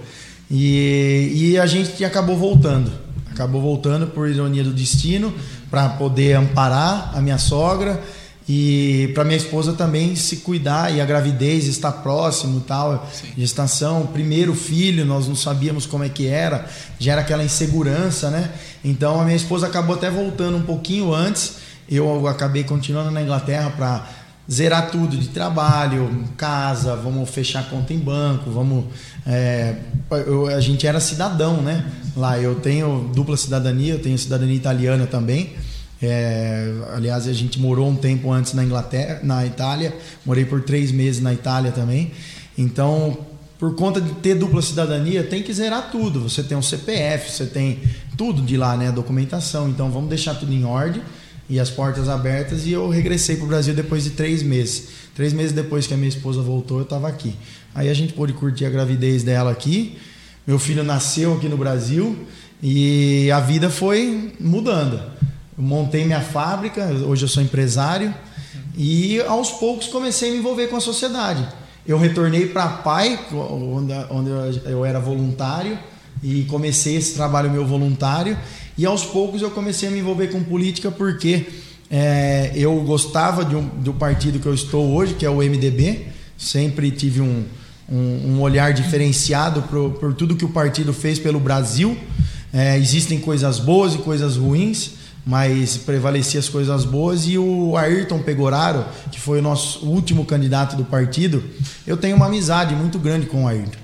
E, 0.51 1.31
e 1.33 1.57
a 1.57 1.65
gente 1.65 2.03
acabou 2.05 2.37
voltando. 2.37 2.91
Acabou 3.31 3.61
voltando 3.61 4.07
por 4.07 4.29
ironia 4.29 4.63
do 4.63 4.71
destino 4.71 5.33
para 5.71 5.89
poder 5.89 6.33
amparar 6.33 7.11
a 7.15 7.21
minha 7.21 7.39
sogra 7.39 8.01
e 8.47 9.09
para 9.13 9.23
minha 9.23 9.37
esposa 9.37 9.73
também 9.73 10.15
se 10.15 10.37
cuidar 10.37 10.93
e 10.93 10.99
a 10.99 11.05
gravidez 11.05 11.65
estar 11.65 11.91
próximo 11.91 12.59
tal 12.61 13.09
Sim. 13.13 13.27
gestação. 13.37 14.07
Primeiro 14.07 14.53
filho 14.53 15.05
nós 15.05 15.27
não 15.27 15.35
sabíamos 15.35 15.85
como 15.85 16.03
é 16.03 16.09
que 16.09 16.27
era 16.27 16.65
gera 16.99 17.21
aquela 17.21 17.43
insegurança 17.43 18.29
né? 18.29 18.51
Então 18.83 19.21
a 19.21 19.23
minha 19.23 19.37
esposa 19.37 19.67
acabou 19.67 19.95
até 19.95 20.09
voltando 20.09 20.57
um 20.57 20.61
pouquinho 20.63 21.13
antes. 21.13 21.53
Eu 21.89 22.27
acabei 22.27 22.63
continuando 22.63 23.11
na 23.11 23.21
Inglaterra 23.21 23.69
para 23.69 24.07
zerar 24.51 24.91
tudo 24.91 25.15
de 25.15 25.29
trabalho 25.29 26.25
casa 26.35 26.97
vamos 26.97 27.29
fechar 27.29 27.69
conta 27.69 27.93
em 27.93 27.97
banco 27.97 28.51
vamos 28.51 28.85
é, 29.25 29.75
eu- 30.27 30.47
a 30.47 30.59
gente 30.59 30.85
era 30.85 30.99
cidadão 30.99 31.61
né? 31.61 31.85
Lá 32.15 32.37
eu 32.37 32.55
tenho 32.55 33.09
dupla 33.15 33.37
cidadania 33.37 33.93
eu 33.93 33.99
tenho 33.99 34.17
cidadania 34.17 34.55
italiana 34.55 35.05
também 35.07 35.53
é, 36.05 36.71
aliás, 36.93 37.27
a 37.27 37.33
gente 37.33 37.59
morou 37.59 37.89
um 37.89 37.95
tempo 37.95 38.31
antes 38.31 38.53
na 38.53 38.63
Inglaterra, 38.63 39.21
na 39.23 39.45
Itália. 39.45 39.95
Morei 40.25 40.45
por 40.45 40.61
três 40.61 40.91
meses 40.91 41.21
na 41.21 41.33
Itália 41.33 41.71
também. 41.71 42.11
Então, 42.57 43.17
por 43.57 43.75
conta 43.75 44.01
de 44.01 44.11
ter 44.15 44.35
dupla 44.35 44.61
cidadania, 44.61 45.23
tem 45.23 45.41
que 45.41 45.53
zerar 45.53 45.89
tudo. 45.91 46.21
Você 46.21 46.43
tem 46.43 46.57
um 46.57 46.61
CPF, 46.61 47.31
você 47.31 47.45
tem 47.45 47.79
tudo 48.17 48.41
de 48.41 48.57
lá, 48.57 48.75
né? 48.75 48.89
A 48.89 48.91
documentação. 48.91 49.69
Então, 49.69 49.89
vamos 49.89 50.09
deixar 50.09 50.35
tudo 50.35 50.53
em 50.53 50.65
ordem 50.65 51.01
e 51.49 51.59
as 51.59 51.69
portas 51.69 52.09
abertas. 52.09 52.65
E 52.65 52.71
eu 52.71 52.89
regressei 52.89 53.37
para 53.37 53.45
o 53.45 53.47
Brasil 53.47 53.73
depois 53.73 54.03
de 54.03 54.11
três 54.11 54.43
meses. 54.43 54.89
Três 55.15 55.31
meses 55.31 55.51
depois 55.51 55.87
que 55.87 55.93
a 55.93 55.97
minha 55.97 56.09
esposa 56.09 56.41
voltou, 56.41 56.79
eu 56.79 56.83
estava 56.83 57.07
aqui. 57.07 57.35
Aí 57.73 57.89
a 57.89 57.93
gente 57.93 58.13
pôde 58.13 58.33
curtir 58.33 58.65
a 58.65 58.69
gravidez 58.69 59.23
dela 59.23 59.51
aqui. 59.51 59.97
Meu 60.45 60.59
filho 60.59 60.83
nasceu 60.83 61.33
aqui 61.33 61.47
no 61.47 61.55
Brasil 61.55 62.17
e 62.61 63.31
a 63.31 63.39
vida 63.39 63.69
foi 63.69 64.33
mudando. 64.39 64.99
Eu 65.55 65.63
montei 65.63 66.03
minha 66.03 66.21
fábrica, 66.21 66.83
hoje 67.05 67.25
eu 67.25 67.27
sou 67.27 67.43
empresário 67.43 68.13
E 68.75 69.21
aos 69.21 69.51
poucos 69.51 69.87
comecei 69.87 70.29
a 70.29 70.31
me 70.31 70.39
envolver 70.39 70.67
com 70.67 70.75
a 70.75 70.81
sociedade. 70.81 71.47
Eu 71.85 71.99
retornei 71.99 72.47
para 72.47 72.67
Pai, 72.67 73.19
onde, 74.09 74.59
eu 74.65 74.83
era 74.85 74.99
voluntário, 74.99 75.77
e 76.23 76.43
comecei 76.45 76.95
esse 76.95 77.13
trabalho 77.13 77.51
meu 77.51 77.65
voluntário. 77.65 78.37
E 78.77 78.85
aos 78.85 79.03
poucos 79.03 79.41
eu 79.41 79.51
comecei 79.51 79.89
a 79.89 79.91
me 79.91 79.99
envolver 79.99 80.27
com 80.27 80.41
política 80.43 80.89
porque 80.89 81.45
é, 81.91 82.51
eu 82.55 82.81
gostava 82.81 83.43
um, 83.55 83.67
do 83.67 83.93
partido 83.93 84.39
que 84.39 84.47
eu 84.47 84.53
estou 84.53 84.95
hoje, 84.95 85.13
que 85.13 85.25
é 85.25 85.29
o 85.29 85.37
MDB. 85.37 86.07
Sempre 86.37 86.89
tive 86.89 87.21
um, 87.21 87.43
um, 87.87 88.33
um 88.33 88.41
olhar 88.41 88.73
diferenciado 88.73 89.61
por, 89.63 89.91
por 89.91 90.13
tudo 90.13 90.35
que 90.35 90.45
o 90.45 90.49
partido 90.49 90.93
fez 90.93 91.19
pelo 91.19 91.39
Brasil. 91.39 91.95
É, 92.51 92.77
existem 92.77 93.19
coisas 93.19 93.59
boas 93.59 93.93
e 93.93 93.97
coisas 93.99 94.37
ruins, 94.37 95.02
mas 95.25 95.77
prevalecia 95.77 96.39
as 96.39 96.49
coisas 96.49 96.85
boas. 96.85 97.27
E 97.27 97.37
o 97.37 97.75
Ayrton 97.77 98.19
Pegoraro, 98.19 98.85
que 99.11 99.19
foi 99.19 99.39
o 99.39 99.41
nosso 99.41 99.85
último 99.85 100.25
candidato 100.25 100.75
do 100.75 100.83
partido, 100.83 101.43
eu 101.85 101.97
tenho 101.97 102.15
uma 102.15 102.27
amizade 102.27 102.75
muito 102.75 102.99
grande 102.99 103.25
com 103.25 103.45
o 103.45 103.47
Ayrton. 103.47 103.79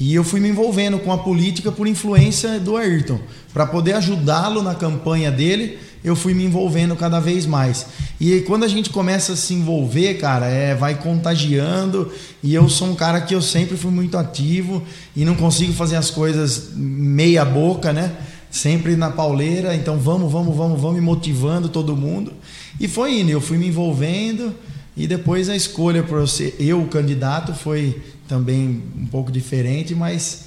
E 0.00 0.14
eu 0.14 0.24
fui 0.24 0.40
me 0.40 0.48
envolvendo 0.48 0.98
com 0.98 1.12
a 1.12 1.18
política 1.18 1.70
por 1.70 1.86
influência 1.86 2.58
do 2.58 2.76
Ayrton, 2.76 3.20
para 3.52 3.66
poder 3.66 3.92
ajudá-lo 3.94 4.62
na 4.62 4.74
campanha 4.74 5.30
dele 5.30 5.78
eu 6.04 6.14
fui 6.14 6.34
me 6.34 6.44
envolvendo 6.44 6.94
cada 6.94 7.18
vez 7.18 7.46
mais. 7.46 7.86
E 8.20 8.42
quando 8.42 8.64
a 8.64 8.68
gente 8.68 8.90
começa 8.90 9.32
a 9.32 9.36
se 9.36 9.54
envolver, 9.54 10.14
cara, 10.14 10.46
é, 10.46 10.74
vai 10.74 10.96
contagiando. 10.96 12.12
E 12.42 12.54
eu 12.54 12.68
sou 12.68 12.88
um 12.88 12.94
cara 12.94 13.22
que 13.22 13.34
eu 13.34 13.40
sempre 13.40 13.74
fui 13.74 13.90
muito 13.90 14.18
ativo 14.18 14.82
e 15.16 15.24
não 15.24 15.34
consigo 15.34 15.72
fazer 15.72 15.96
as 15.96 16.10
coisas 16.10 16.72
meia 16.74 17.42
boca, 17.42 17.90
né? 17.90 18.12
Sempre 18.54 18.94
na 18.94 19.10
pauleira. 19.10 19.74
Então 19.74 19.98
vamos, 19.98 20.30
vamos, 20.30 20.56
vamos, 20.56 20.80
vamos, 20.80 21.02
motivando 21.02 21.68
todo 21.68 21.96
mundo. 21.96 22.32
E 22.78 22.86
foi 22.86 23.18
indo, 23.20 23.30
eu 23.30 23.40
fui 23.40 23.58
me 23.58 23.66
envolvendo. 23.66 24.54
E 24.96 25.08
depois 25.08 25.48
a 25.48 25.56
escolha 25.56 26.04
por 26.04 26.28
ser 26.28 26.54
eu, 26.60 26.80
o 26.80 26.86
candidato, 26.86 27.52
foi 27.52 28.00
também 28.28 28.80
um 28.96 29.06
pouco 29.06 29.32
diferente, 29.32 29.92
mas 29.92 30.44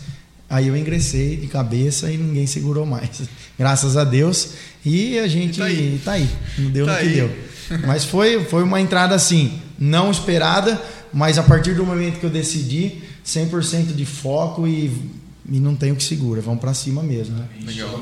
Aí 0.50 0.70
eu 0.70 0.78
ingressei 0.78 1.36
de 1.36 1.48
cabeça 1.48 2.10
e 2.10 2.16
ninguém 2.16 2.48
segurou 2.48 2.86
mais. 2.86 3.24
Graças 3.60 3.98
a 3.98 4.06
Deus. 4.06 4.52
E 4.86 5.20
a 5.20 5.28
gente 5.28 5.58
e 5.58 5.60
tá, 5.60 5.66
aí. 5.66 6.02
tá, 6.06 6.12
aí. 6.14 6.30
Não 6.58 6.72
deu 6.72 6.86
tá 6.86 6.94
no 6.94 7.00
que 7.00 7.06
aí. 7.06 7.14
deu. 7.14 7.32
Mas 7.86 8.06
foi, 8.06 8.46
foi 8.46 8.64
uma 8.64 8.80
entrada 8.80 9.14
assim, 9.14 9.60
não 9.78 10.10
esperada, 10.10 10.82
mas 11.12 11.38
a 11.38 11.44
partir 11.44 11.74
do 11.74 11.86
momento 11.86 12.18
que 12.18 12.26
eu 12.26 12.30
decidi, 12.30 13.04
100% 13.26 13.94
de 13.94 14.06
foco 14.06 14.66
e, 14.66 14.90
e 15.50 15.60
não 15.60 15.76
tem 15.76 15.92
o 15.92 15.96
que 15.96 16.04
segura. 16.04 16.42
Vamos 16.42 16.60
para 16.60 16.74
cima 16.74 17.02
mesmo. 17.02 17.36
Né? 17.38 17.48
Legal. 17.66 18.02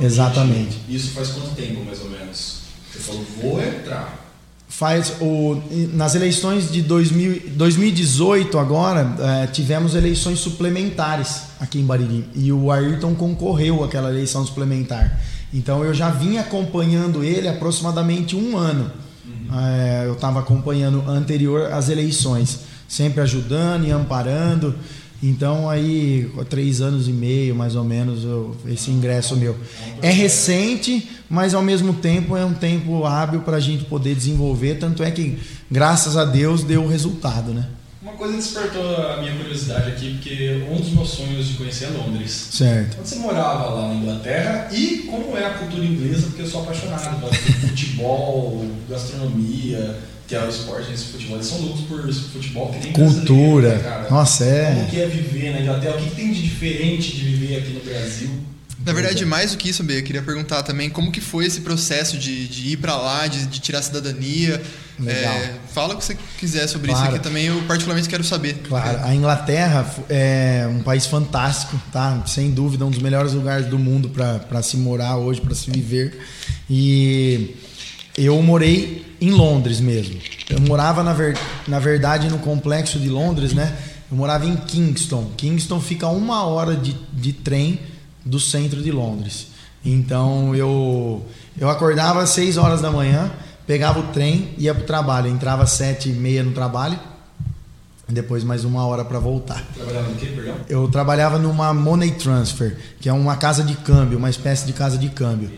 Exatamente. 0.00 0.78
Isso 0.88 1.10
faz 1.10 1.28
quanto 1.28 1.54
tempo, 1.54 1.84
mais 1.84 2.00
ou 2.00 2.10
menos? 2.10 2.60
Você 2.90 2.98
falou, 2.98 3.24
vou 3.40 3.62
entrar 3.62 4.30
faz 4.70 5.14
o 5.20 5.60
nas 5.92 6.14
eleições 6.14 6.70
de 6.70 6.80
2000, 6.80 7.50
2018 7.56 8.56
agora 8.56 9.16
é, 9.18 9.46
tivemos 9.48 9.96
eleições 9.96 10.38
suplementares 10.38 11.42
aqui 11.58 11.80
em 11.80 11.84
Bariri 11.84 12.24
e 12.36 12.52
o 12.52 12.70
Ayrton 12.70 13.16
concorreu 13.16 13.82
àquela 13.82 14.10
eleição 14.10 14.46
suplementar 14.46 15.20
então 15.52 15.84
eu 15.84 15.92
já 15.92 16.08
vim 16.10 16.38
acompanhando 16.38 17.24
ele 17.24 17.48
aproximadamente 17.48 18.36
um 18.36 18.56
ano 18.56 18.92
uhum. 19.26 19.58
é, 19.60 20.06
eu 20.06 20.12
estava 20.12 20.38
acompanhando 20.38 21.02
anterior 21.10 21.72
às 21.72 21.88
eleições 21.88 22.60
sempre 22.86 23.20
ajudando 23.22 23.88
e 23.88 23.90
amparando 23.90 24.76
então 25.22 25.68
aí 25.68 26.30
três 26.48 26.80
anos 26.80 27.08
e 27.08 27.12
meio 27.12 27.54
mais 27.54 27.76
ou 27.76 27.84
menos 27.84 28.24
eu, 28.24 28.56
esse 28.66 28.90
ingresso 28.90 29.36
meu. 29.36 29.56
É 30.00 30.10
recente 30.10 31.08
mas 31.30 31.54
ao 31.54 31.62
mesmo 31.62 31.94
tempo 31.94 32.36
é 32.36 32.44
um 32.44 32.52
tempo 32.52 33.06
hábil 33.06 33.42
para 33.42 33.56
a 33.56 33.60
gente 33.60 33.84
poder 33.84 34.16
desenvolver. 34.16 34.74
Tanto 34.74 35.04
é 35.04 35.12
que 35.12 35.38
graças 35.70 36.16
a 36.16 36.24
Deus 36.24 36.64
deu 36.64 36.82
o 36.82 36.88
resultado 36.88 37.54
né? 37.54 37.68
Uma 38.02 38.12
coisa 38.14 38.34
despertou 38.34 38.96
a 38.96 39.18
minha 39.18 39.36
curiosidade 39.36 39.90
aqui 39.90 40.14
porque 40.14 40.64
um 40.68 40.76
dos 40.76 40.90
meus 40.90 41.10
sonhos 41.10 41.46
de 41.46 41.54
conhecer 41.54 41.84
é 41.84 41.88
Londres. 41.90 42.48
Certo. 42.50 42.96
Quando 42.96 43.06
você 43.06 43.16
morava 43.16 43.66
lá 43.70 43.88
na 43.88 43.94
Inglaterra 43.94 44.68
e 44.72 45.06
como 45.08 45.36
é 45.36 45.46
a 45.46 45.50
cultura 45.50 45.84
inglesa? 45.84 46.26
Porque 46.28 46.42
eu 46.42 46.46
sou 46.46 46.62
apaixonado 46.62 47.20
por 47.20 47.32
futebol 47.32 48.66
gastronomia 48.88 49.98
que 50.30 50.36
é 50.36 50.44
o 50.44 50.48
esporte, 50.48 50.92
esse 50.92 51.06
futebol, 51.06 51.38
eles 51.38 51.48
são 51.48 51.58
loucos 51.60 51.80
por 51.86 52.00
futebol 52.12 52.72
que 52.72 52.78
nem 52.78 52.92
Cultura. 52.92 53.74
Né, 53.74 53.82
cara. 53.82 54.08
Nossa, 54.08 54.44
é. 54.44 54.74
Como 54.76 54.86
que 54.86 55.00
é 55.00 55.06
viver 55.06 55.50
na 55.50 55.60
Inglaterra? 55.60 55.96
O 55.96 56.04
que, 56.04 56.14
tem 56.14 56.32
de 56.32 56.40
diferente 56.40 57.16
de 57.16 57.24
viver 57.24 57.56
aqui 57.56 57.72
no 57.72 57.80
Brasil? 57.80 58.30
Na 58.86 58.92
verdade, 58.92 59.26
mais 59.26 59.50
do 59.50 59.58
que 59.58 59.68
isso, 59.68 59.82
B, 59.82 59.98
eu 59.98 60.04
queria 60.04 60.22
perguntar 60.22 60.62
também 60.62 60.88
como 60.88 61.10
que 61.10 61.20
foi 61.20 61.46
esse 61.46 61.62
processo 61.62 62.16
de, 62.16 62.46
de 62.46 62.68
ir 62.68 62.76
para 62.76 62.96
lá, 62.96 63.26
de, 63.26 63.44
de, 63.44 63.58
tirar 63.58 63.80
a 63.80 63.82
cidadania. 63.82 64.62
Legal. 65.00 65.34
É, 65.34 65.54
fala 65.74 65.94
o 65.94 65.98
que 65.98 66.04
você 66.04 66.16
quiser 66.38 66.68
sobre 66.68 66.92
claro. 66.92 67.06
isso 67.06 67.14
aqui 67.16 67.24
também, 67.24 67.46
eu 67.46 67.60
particularmente 67.62 68.08
quero 68.08 68.22
saber. 68.22 68.54
Claro, 68.68 69.00
a 69.02 69.12
Inglaterra 69.12 69.84
é 70.08 70.64
um 70.70 70.80
país 70.84 71.06
fantástico, 71.06 71.76
tá? 71.90 72.22
Sem 72.24 72.52
dúvida, 72.52 72.86
um 72.86 72.90
dos 72.90 73.02
melhores 73.02 73.32
lugares 73.32 73.66
do 73.66 73.80
mundo 73.80 74.10
para 74.10 74.62
se 74.62 74.76
morar 74.76 75.16
hoje, 75.16 75.40
para 75.40 75.56
se 75.56 75.68
viver. 75.72 76.20
E 76.70 77.56
eu 78.16 78.40
morei 78.40 79.09
em 79.20 79.30
Londres 79.30 79.80
mesmo. 79.80 80.18
Eu 80.48 80.60
morava, 80.60 81.02
na, 81.02 81.12
ver, 81.12 81.36
na 81.68 81.78
verdade, 81.78 82.28
no 82.28 82.38
complexo 82.38 82.98
de 82.98 83.08
Londres, 83.08 83.52
né? 83.52 83.76
Eu 84.10 84.16
morava 84.16 84.46
em 84.46 84.56
Kingston. 84.56 85.30
Kingston 85.36 85.80
fica 85.80 86.08
uma 86.08 86.44
hora 86.44 86.74
de, 86.74 86.96
de 87.12 87.32
trem 87.32 87.78
do 88.24 88.40
centro 88.40 88.82
de 88.82 88.90
Londres. 88.90 89.48
Então 89.84 90.54
eu, 90.54 91.24
eu 91.58 91.70
acordava 91.70 92.22
às 92.22 92.30
6 92.30 92.56
horas 92.56 92.80
da 92.80 92.90
manhã, 92.90 93.30
pegava 93.66 94.00
o 94.00 94.04
trem, 94.08 94.54
ia 94.58 94.74
para 94.74 94.82
o 94.82 94.86
trabalho. 94.86 95.28
entrava 95.28 95.62
às 95.62 95.70
7 95.70 96.10
e 96.10 96.12
meia 96.12 96.42
no 96.42 96.52
trabalho, 96.52 96.98
depois 98.08 98.42
mais 98.42 98.64
uma 98.64 98.84
hora 98.84 99.04
para 99.04 99.18
voltar. 99.18 99.64
Trabalhava 99.74 100.08
no 100.08 100.16
quê, 100.16 100.26
perdão? 100.26 100.56
Eu 100.68 100.88
trabalhava 100.88 101.38
numa 101.38 101.72
Money 101.72 102.12
Transfer, 102.12 102.76
que 103.00 103.08
é 103.08 103.12
uma 103.12 103.36
casa 103.36 103.62
de 103.62 103.74
câmbio, 103.76 104.18
uma 104.18 104.30
espécie 104.30 104.66
de 104.66 104.72
casa 104.72 104.98
de 104.98 105.08
câmbio. 105.08 105.50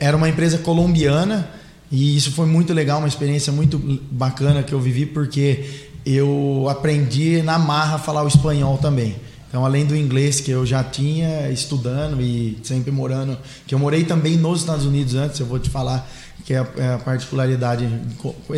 Era 0.00 0.16
uma 0.16 0.28
empresa 0.28 0.58
colombiana 0.58 1.48
e 1.90 2.16
isso 2.16 2.32
foi 2.32 2.46
muito 2.46 2.72
legal, 2.72 2.98
uma 2.98 3.08
experiência 3.08 3.52
muito 3.52 3.78
bacana 4.10 4.62
que 4.62 4.72
eu 4.72 4.80
vivi, 4.80 5.06
porque 5.06 5.88
eu 6.04 6.66
aprendi 6.70 7.42
na 7.42 7.58
marra 7.58 7.96
a 7.96 7.98
falar 7.98 8.22
o 8.22 8.28
espanhol 8.28 8.78
também. 8.78 9.16
Então, 9.48 9.64
além 9.64 9.86
do 9.86 9.96
inglês 9.96 10.40
que 10.40 10.50
eu 10.50 10.66
já 10.66 10.84
tinha 10.84 11.50
estudando 11.50 12.20
e 12.20 12.58
sempre 12.62 12.90
morando, 12.90 13.38
que 13.66 13.74
eu 13.74 13.78
morei 13.78 14.04
também 14.04 14.36
nos 14.36 14.60
Estados 14.60 14.84
Unidos 14.84 15.14
antes, 15.14 15.40
eu 15.40 15.46
vou 15.46 15.58
te 15.58 15.70
falar 15.70 16.08
que 16.44 16.52
é 16.52 16.58
a, 16.58 16.66
é 16.76 16.96
particularidade 16.98 17.86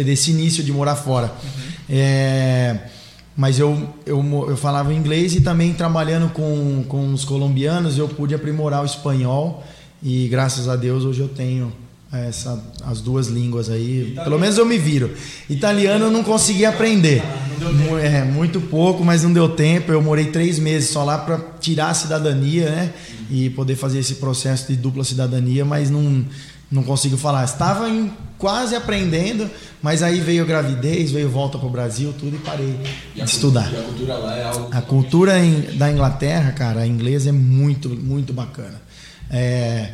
desse 0.05 0.33
início 0.33 0.65
de 0.65 0.73
morar 0.73 0.97
fora. 0.97 1.27
Uhum. 1.27 1.73
É, 1.89 2.79
mas 3.37 3.59
eu, 3.59 3.89
eu, 4.05 4.23
eu 4.49 4.57
falava 4.57 4.93
inglês 4.93 5.35
e 5.35 5.41
também 5.41 5.73
trabalhando 5.73 6.29
com, 6.33 6.85
com 6.89 7.13
os 7.13 7.25
colombianos 7.25 7.97
eu 7.97 8.09
pude 8.09 8.35
aprimorar 8.35 8.83
o 8.83 8.85
espanhol 8.85 9.65
e 10.03 10.29
graças 10.29 10.69
a 10.69 10.77
Deus 10.77 11.05
hoje 11.05 11.21
eu 11.21 11.29
tenho 11.29 11.73
essa, 12.13 12.61
as 12.85 13.01
duas 13.01 13.29
línguas 13.29 13.71
aí. 13.71 14.01
Italiano. 14.01 14.25
Pelo 14.25 14.39
menos 14.39 14.59
eu 14.59 14.67
me 14.67 14.79
viro. 14.79 15.15
Italiano 15.49 16.07
eu 16.07 16.11
não 16.11 16.25
consegui 16.25 16.65
aprender. 16.65 17.23
Ah, 17.23 18.01
é, 18.01 18.25
muito 18.25 18.61
pouco, 18.61 19.05
mas 19.05 19.23
não 19.23 19.33
deu 19.33 19.49
tempo. 19.51 19.93
Eu 19.93 20.03
morei 20.03 20.27
três 20.27 20.59
meses 20.59 20.91
só 20.91 21.05
lá 21.05 21.19
para 21.19 21.39
tirar 21.61 21.91
a 21.91 21.95
cidadania, 21.95 22.71
né? 22.71 22.93
E 23.31 23.51
poder 23.51 23.77
fazer 23.77 24.01
esse 24.01 24.17
processo 24.17 24.67
de 24.67 24.77
dupla 24.77 25.05
cidadania, 25.05 25.65
mas 25.65 25.89
não, 25.89 26.25
não 26.69 26.83
consigo 26.83 27.17
falar. 27.17 27.45
Estava 27.45 27.89
em, 27.89 28.11
quase 28.39 28.75
aprendendo, 28.75 29.49
mas 29.81 30.03
aí 30.03 30.19
veio 30.19 30.45
gravidez, 30.45 31.13
veio 31.13 31.29
volta 31.29 31.59
para 31.59 31.69
o 31.69 31.71
Brasil, 31.71 32.13
tudo 32.19 32.35
e 32.35 32.39
parei 32.41 32.77
e 33.15 33.21
de 33.21 33.31
estudar. 33.31 33.73
E 33.73 33.77
a 33.77 33.83
cultura 33.83 34.15
lá 34.17 34.37
é 34.37 34.45
algo. 34.45 34.69
A 34.73 34.83
cultura 34.83 35.39
em, 35.39 35.77
da 35.79 35.93
Inglaterra, 35.93 36.51
cara, 36.51 36.81
a 36.81 36.87
inglesa 36.87 37.29
é 37.29 37.33
muito, 37.33 37.89
muito 37.89 38.33
bacana. 38.33 38.83
É, 39.31 39.93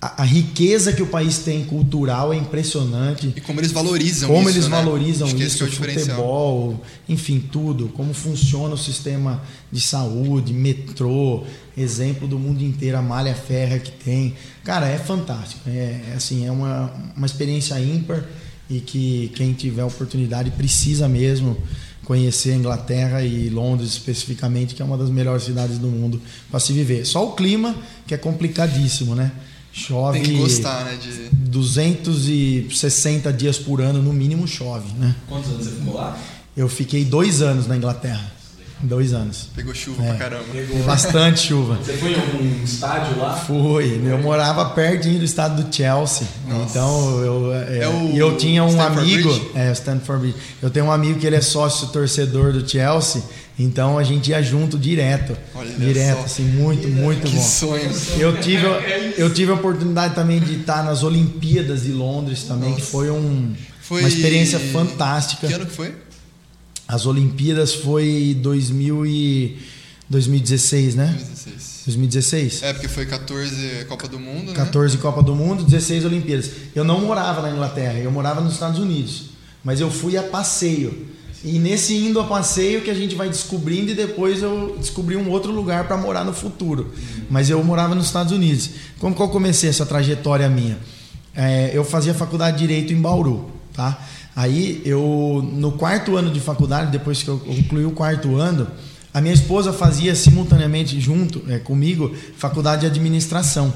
a, 0.00 0.22
a, 0.22 0.24
riqueza 0.24 0.92
que 0.92 1.02
o 1.02 1.06
país 1.06 1.38
tem 1.38 1.64
cultural 1.64 2.32
é 2.32 2.36
impressionante. 2.36 3.34
E 3.36 3.40
como 3.40 3.60
eles 3.60 3.70
valorizam 3.70 4.28
como 4.28 4.48
isso. 4.48 4.58
eles 4.58 4.68
né? 4.68 4.76
valorizam 4.76 5.28
isso, 5.28 5.62
é 5.62 5.66
o 5.66 5.70
futebol, 5.70 6.82
enfim, 7.06 7.38
tudo. 7.38 7.88
Como 7.88 8.14
funciona 8.14 8.74
o 8.74 8.78
sistema 8.78 9.42
de 9.70 9.80
saúde, 9.80 10.54
metrô, 10.54 11.44
exemplo 11.76 12.26
do 12.26 12.38
mundo 12.38 12.62
inteiro, 12.62 12.96
a 12.96 13.02
malha 13.02 13.34
férrea 13.34 13.78
que 13.78 13.90
tem. 13.90 14.34
Cara, 14.64 14.88
é 14.88 14.96
fantástico. 14.96 15.68
É, 15.68 16.00
é 16.10 16.14
assim, 16.16 16.46
é 16.46 16.50
uma, 16.50 16.90
uma 17.14 17.26
experiência 17.26 17.78
ímpar 17.78 18.24
e 18.70 18.80
que 18.80 19.30
quem 19.34 19.52
tiver 19.52 19.84
oportunidade 19.84 20.50
precisa 20.52 21.08
mesmo 21.08 21.58
conhecer 22.04 22.52
a 22.52 22.56
Inglaterra 22.56 23.22
e 23.22 23.50
Londres 23.50 23.90
especificamente, 23.90 24.74
que 24.74 24.80
é 24.80 24.84
uma 24.84 24.96
das 24.96 25.10
melhores 25.10 25.44
cidades 25.44 25.78
do 25.78 25.88
mundo 25.88 26.20
para 26.50 26.58
se 26.58 26.72
viver. 26.72 27.04
Só 27.04 27.28
o 27.28 27.32
clima 27.32 27.76
que 28.06 28.14
é 28.14 28.16
complicadíssimo, 28.16 29.14
né? 29.14 29.30
Chove. 29.72 30.20
Tem 30.20 30.28
que 30.28 30.38
gostar, 30.38 30.84
né? 30.84 30.98
De... 31.00 31.28
260 31.32 33.32
dias 33.32 33.58
por 33.58 33.80
ano, 33.80 34.02
no 34.02 34.12
mínimo, 34.12 34.46
chove, 34.46 34.92
né? 34.94 35.14
Quantos 35.28 35.50
anos 35.50 35.64
você 35.64 35.76
ficou 35.76 35.94
lá? 35.94 36.18
Eu 36.56 36.68
fiquei 36.68 37.04
dois 37.04 37.40
anos 37.40 37.66
na 37.66 37.76
Inglaterra. 37.76 38.40
Dois 38.82 39.12
anos. 39.12 39.48
Pegou 39.54 39.74
chuva 39.74 40.02
é. 40.02 40.08
pra 40.08 40.16
caramba. 40.16 40.44
Pegou 40.52 40.82
bastante 40.84 41.40
chuva. 41.40 41.76
Você 41.76 41.92
foi 41.94 42.12
em 42.12 42.14
algum 42.14 42.64
estádio 42.64 43.18
lá? 43.18 43.36
Fui. 43.36 44.00
Eu 44.02 44.18
morava 44.18 44.70
pertinho 44.70 45.18
do 45.18 45.24
estádio 45.24 45.64
do 45.64 45.74
Chelsea. 45.74 46.26
Nossa. 46.48 46.70
Então 46.70 47.20
eu, 47.20 47.54
é, 47.54 47.78
é 47.80 47.88
o, 47.88 48.16
eu 48.16 48.36
tinha 48.38 48.64
um 48.64 48.68
Stanford 48.68 49.00
amigo. 49.00 49.28
Bridge? 49.28 49.50
É, 49.54 49.68
o 49.68 49.72
Stanford 49.72 50.22
Bridge. 50.22 50.38
Eu 50.62 50.70
tenho 50.70 50.86
um 50.86 50.92
amigo 50.92 51.20
que 51.20 51.26
ele 51.26 51.36
é 51.36 51.42
sócio 51.42 51.88
torcedor 51.88 52.52
do 52.52 52.66
Chelsea. 52.66 53.22
Então 53.62 53.98
a 53.98 54.02
gente 54.02 54.30
ia 54.30 54.42
junto 54.42 54.78
direto. 54.78 55.36
Olha 55.54 55.70
direto, 55.74 56.20
só. 56.20 56.24
assim, 56.24 56.44
muito, 56.44 56.88
muito 56.88 57.26
que 57.26 57.36
bom. 57.36 57.42
Sonho. 57.42 57.92
Eu 58.18 58.40
tive, 58.40 58.64
eu 59.18 59.32
tive 59.34 59.50
a 59.50 59.54
oportunidade 59.54 60.14
também 60.14 60.40
de 60.40 60.60
estar 60.60 60.82
nas 60.82 61.02
Olimpíadas 61.02 61.82
de 61.82 61.92
Londres 61.92 62.44
também, 62.44 62.70
Nossa. 62.70 62.80
que 62.80 62.90
foi, 62.90 63.10
um, 63.10 63.54
foi... 63.82 64.00
uma 64.00 64.08
experiência 64.08 64.58
fantástica. 64.58 65.46
Que 65.46 65.52
ano 65.52 65.66
que 65.66 65.72
foi? 65.72 65.94
As 66.88 67.04
Olimpíadas 67.04 67.74
foi 67.74 68.34
2000 68.40 69.04
e 69.04 69.58
2016, 70.08 70.94
né? 70.94 71.14
2016. 71.18 71.82
2016? 71.84 72.62
É, 72.62 72.72
porque 72.72 72.88
foi 72.88 73.04
14 73.04 73.84
Copa 73.86 74.08
do 74.08 74.18
Mundo, 74.18 74.54
14 74.54 74.96
né? 74.96 75.02
Copa 75.02 75.22
do 75.22 75.34
Mundo, 75.34 75.64
16 75.64 76.06
Olimpíadas. 76.06 76.50
Eu 76.74 76.82
não 76.82 77.02
morava 77.02 77.42
na 77.42 77.50
Inglaterra, 77.50 77.98
eu 77.98 78.10
morava 78.10 78.40
nos 78.40 78.54
Estados 78.54 78.80
Unidos. 78.80 79.24
Mas 79.62 79.80
eu 79.80 79.90
fui 79.90 80.16
a 80.16 80.22
passeio. 80.22 81.10
E 81.42 81.58
nesse 81.58 81.96
indo 81.96 82.20
a 82.20 82.24
passeio 82.24 82.82
que 82.82 82.90
a 82.90 82.94
gente 82.94 83.14
vai 83.14 83.28
descobrindo 83.28 83.90
e 83.90 83.94
depois 83.94 84.42
eu 84.42 84.76
descobri 84.78 85.16
um 85.16 85.30
outro 85.30 85.50
lugar 85.52 85.86
para 85.86 85.96
morar 85.96 86.22
no 86.22 86.34
futuro. 86.34 86.92
Mas 87.30 87.48
eu 87.48 87.62
morava 87.64 87.94
nos 87.94 88.06
Estados 88.06 88.32
Unidos. 88.32 88.70
Como 88.98 89.14
que 89.14 89.22
eu 89.22 89.28
comecei 89.28 89.70
essa 89.70 89.86
trajetória 89.86 90.48
minha? 90.50 90.78
É, 91.34 91.70
eu 91.72 91.82
fazia 91.82 92.12
faculdade 92.12 92.58
de 92.58 92.66
Direito 92.66 92.92
em 92.92 93.00
Bauru, 93.00 93.50
tá? 93.72 94.06
Aí 94.36 94.82
eu, 94.84 95.48
no 95.54 95.72
quarto 95.72 96.16
ano 96.16 96.30
de 96.30 96.40
faculdade, 96.40 96.90
depois 96.90 97.22
que 97.22 97.28
eu 97.28 97.38
concluí 97.38 97.86
o 97.86 97.92
quarto 97.92 98.36
ano, 98.36 98.66
a 99.12 99.20
minha 99.20 99.34
esposa 99.34 99.72
fazia 99.72 100.14
simultaneamente 100.14 101.00
junto 101.00 101.42
é, 101.48 101.58
comigo 101.58 102.14
faculdade 102.36 102.82
de 102.82 102.86
administração. 102.86 103.72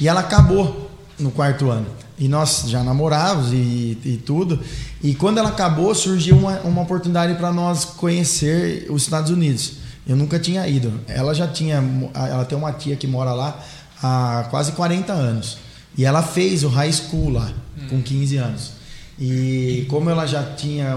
E 0.00 0.06
ela 0.06 0.20
acabou 0.20 0.88
no 1.18 1.30
quarto 1.30 1.68
ano. 1.68 1.86
E 2.18 2.28
nós 2.28 2.64
já 2.66 2.82
namorávamos 2.82 3.52
e, 3.52 3.98
e 4.04 4.20
tudo. 4.24 4.58
E 5.02 5.14
quando 5.14 5.38
ela 5.38 5.50
acabou, 5.50 5.94
surgiu 5.94 6.36
uma, 6.36 6.58
uma 6.60 6.82
oportunidade 6.82 7.34
para 7.34 7.52
nós 7.52 7.84
conhecer 7.84 8.86
os 8.90 9.02
Estados 9.02 9.30
Unidos. 9.30 9.74
Eu 10.06 10.16
nunca 10.16 10.38
tinha 10.38 10.66
ido. 10.66 10.92
Ela 11.06 11.34
já 11.34 11.46
tinha. 11.46 11.82
Ela 12.14 12.44
tem 12.44 12.56
uma 12.58 12.72
tia 12.72 12.96
que 12.96 13.06
mora 13.06 13.32
lá 13.32 13.62
há 14.02 14.46
quase 14.50 14.72
40 14.72 15.12
anos. 15.12 15.58
E 15.96 16.04
ela 16.04 16.22
fez 16.22 16.64
o 16.64 16.68
high 16.68 16.92
school 16.92 17.30
lá, 17.30 17.52
com 17.88 18.00
15 18.00 18.36
anos. 18.36 18.72
E 19.18 19.84
como 19.88 20.08
ela 20.08 20.26
já 20.26 20.42
tinha 20.54 20.94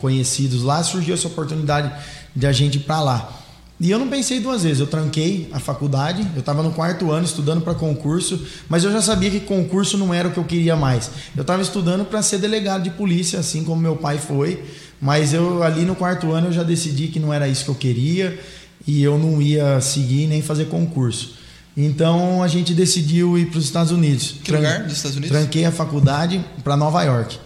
conhecidos 0.00 0.62
lá, 0.62 0.82
surgiu 0.82 1.14
essa 1.14 1.26
oportunidade 1.26 1.92
de 2.34 2.46
a 2.46 2.52
gente 2.52 2.76
ir 2.76 2.80
para 2.80 3.00
lá. 3.00 3.43
E 3.80 3.90
eu 3.90 3.98
não 3.98 4.08
pensei 4.08 4.38
duas 4.38 4.62
vezes, 4.62 4.78
eu 4.78 4.86
tranquei 4.86 5.48
a 5.52 5.58
faculdade, 5.58 6.24
eu 6.34 6.40
estava 6.40 6.62
no 6.62 6.70
quarto 6.70 7.10
ano 7.10 7.24
estudando 7.24 7.60
para 7.60 7.74
concurso, 7.74 8.40
mas 8.68 8.84
eu 8.84 8.92
já 8.92 9.02
sabia 9.02 9.28
que 9.30 9.40
concurso 9.40 9.98
não 9.98 10.14
era 10.14 10.28
o 10.28 10.32
que 10.32 10.38
eu 10.38 10.44
queria 10.44 10.76
mais. 10.76 11.10
Eu 11.36 11.42
estava 11.42 11.60
estudando 11.60 12.04
para 12.04 12.22
ser 12.22 12.38
delegado 12.38 12.84
de 12.84 12.90
polícia, 12.90 13.40
assim 13.40 13.64
como 13.64 13.82
meu 13.82 13.96
pai 13.96 14.18
foi, 14.18 14.64
mas 15.00 15.34
eu 15.34 15.62
ali 15.62 15.84
no 15.84 15.96
quarto 15.96 16.30
ano 16.30 16.48
eu 16.48 16.52
já 16.52 16.62
decidi 16.62 17.08
que 17.08 17.18
não 17.18 17.34
era 17.34 17.48
isso 17.48 17.64
que 17.64 17.70
eu 17.70 17.74
queria 17.74 18.38
e 18.86 19.02
eu 19.02 19.18
não 19.18 19.42
ia 19.42 19.80
seguir 19.80 20.28
nem 20.28 20.40
fazer 20.40 20.66
concurso. 20.66 21.34
Então 21.76 22.42
a 22.42 22.48
gente 22.48 22.72
decidiu 22.72 23.36
ir 23.36 23.46
para 23.46 23.58
os 23.58 23.64
Estados 23.64 23.90
Unidos. 23.90 24.36
Que 24.42 24.52
Tran 24.52 24.58
lugar 24.58 24.82
dos 24.84 24.96
Estados 24.96 25.16
Unidos? 25.16 25.36
Tranquei 25.36 25.64
a 25.64 25.72
faculdade 25.72 26.44
para 26.62 26.76
Nova 26.76 27.02
York. 27.02 27.38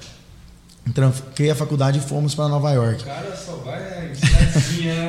Tranquei 0.94 1.50
a 1.50 1.54
faculdade 1.54 1.98
e 1.98 2.02
fomos 2.02 2.34
para 2.34 2.48
Nova 2.48 2.70
York. 2.72 3.02
O 3.02 3.06
cara 3.06 3.34
só 3.36 3.52
vai 3.64 4.14
cidadezinha. 4.14 4.37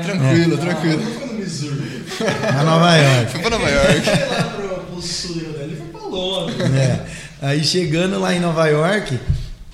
Tranquilo, 0.04 0.54
é. 0.54 0.58
tranquilo. 0.58 1.04
Ah, 1.04 1.20
foi 1.20 1.28
no 1.28 1.34
Missouri. 1.34 2.06
Na 2.54 2.64
Nova 2.64 2.96
York. 2.96 3.32
Foi 3.32 3.42
para 3.42 3.50
Nova 3.50 3.70
York. 3.70 4.02
Foi 4.02 4.38
lá 4.38 4.44
pro, 4.44 4.70
pro 4.86 5.02
sul 5.02 5.36
dele, 5.36 5.76
foi 5.78 5.88
para 5.88 6.10
Londres. 6.10 6.76
É. 6.76 7.06
Aí 7.42 7.64
chegando 7.64 8.20
lá 8.20 8.34
em 8.34 8.40
Nova 8.40 8.68
York, 8.68 9.18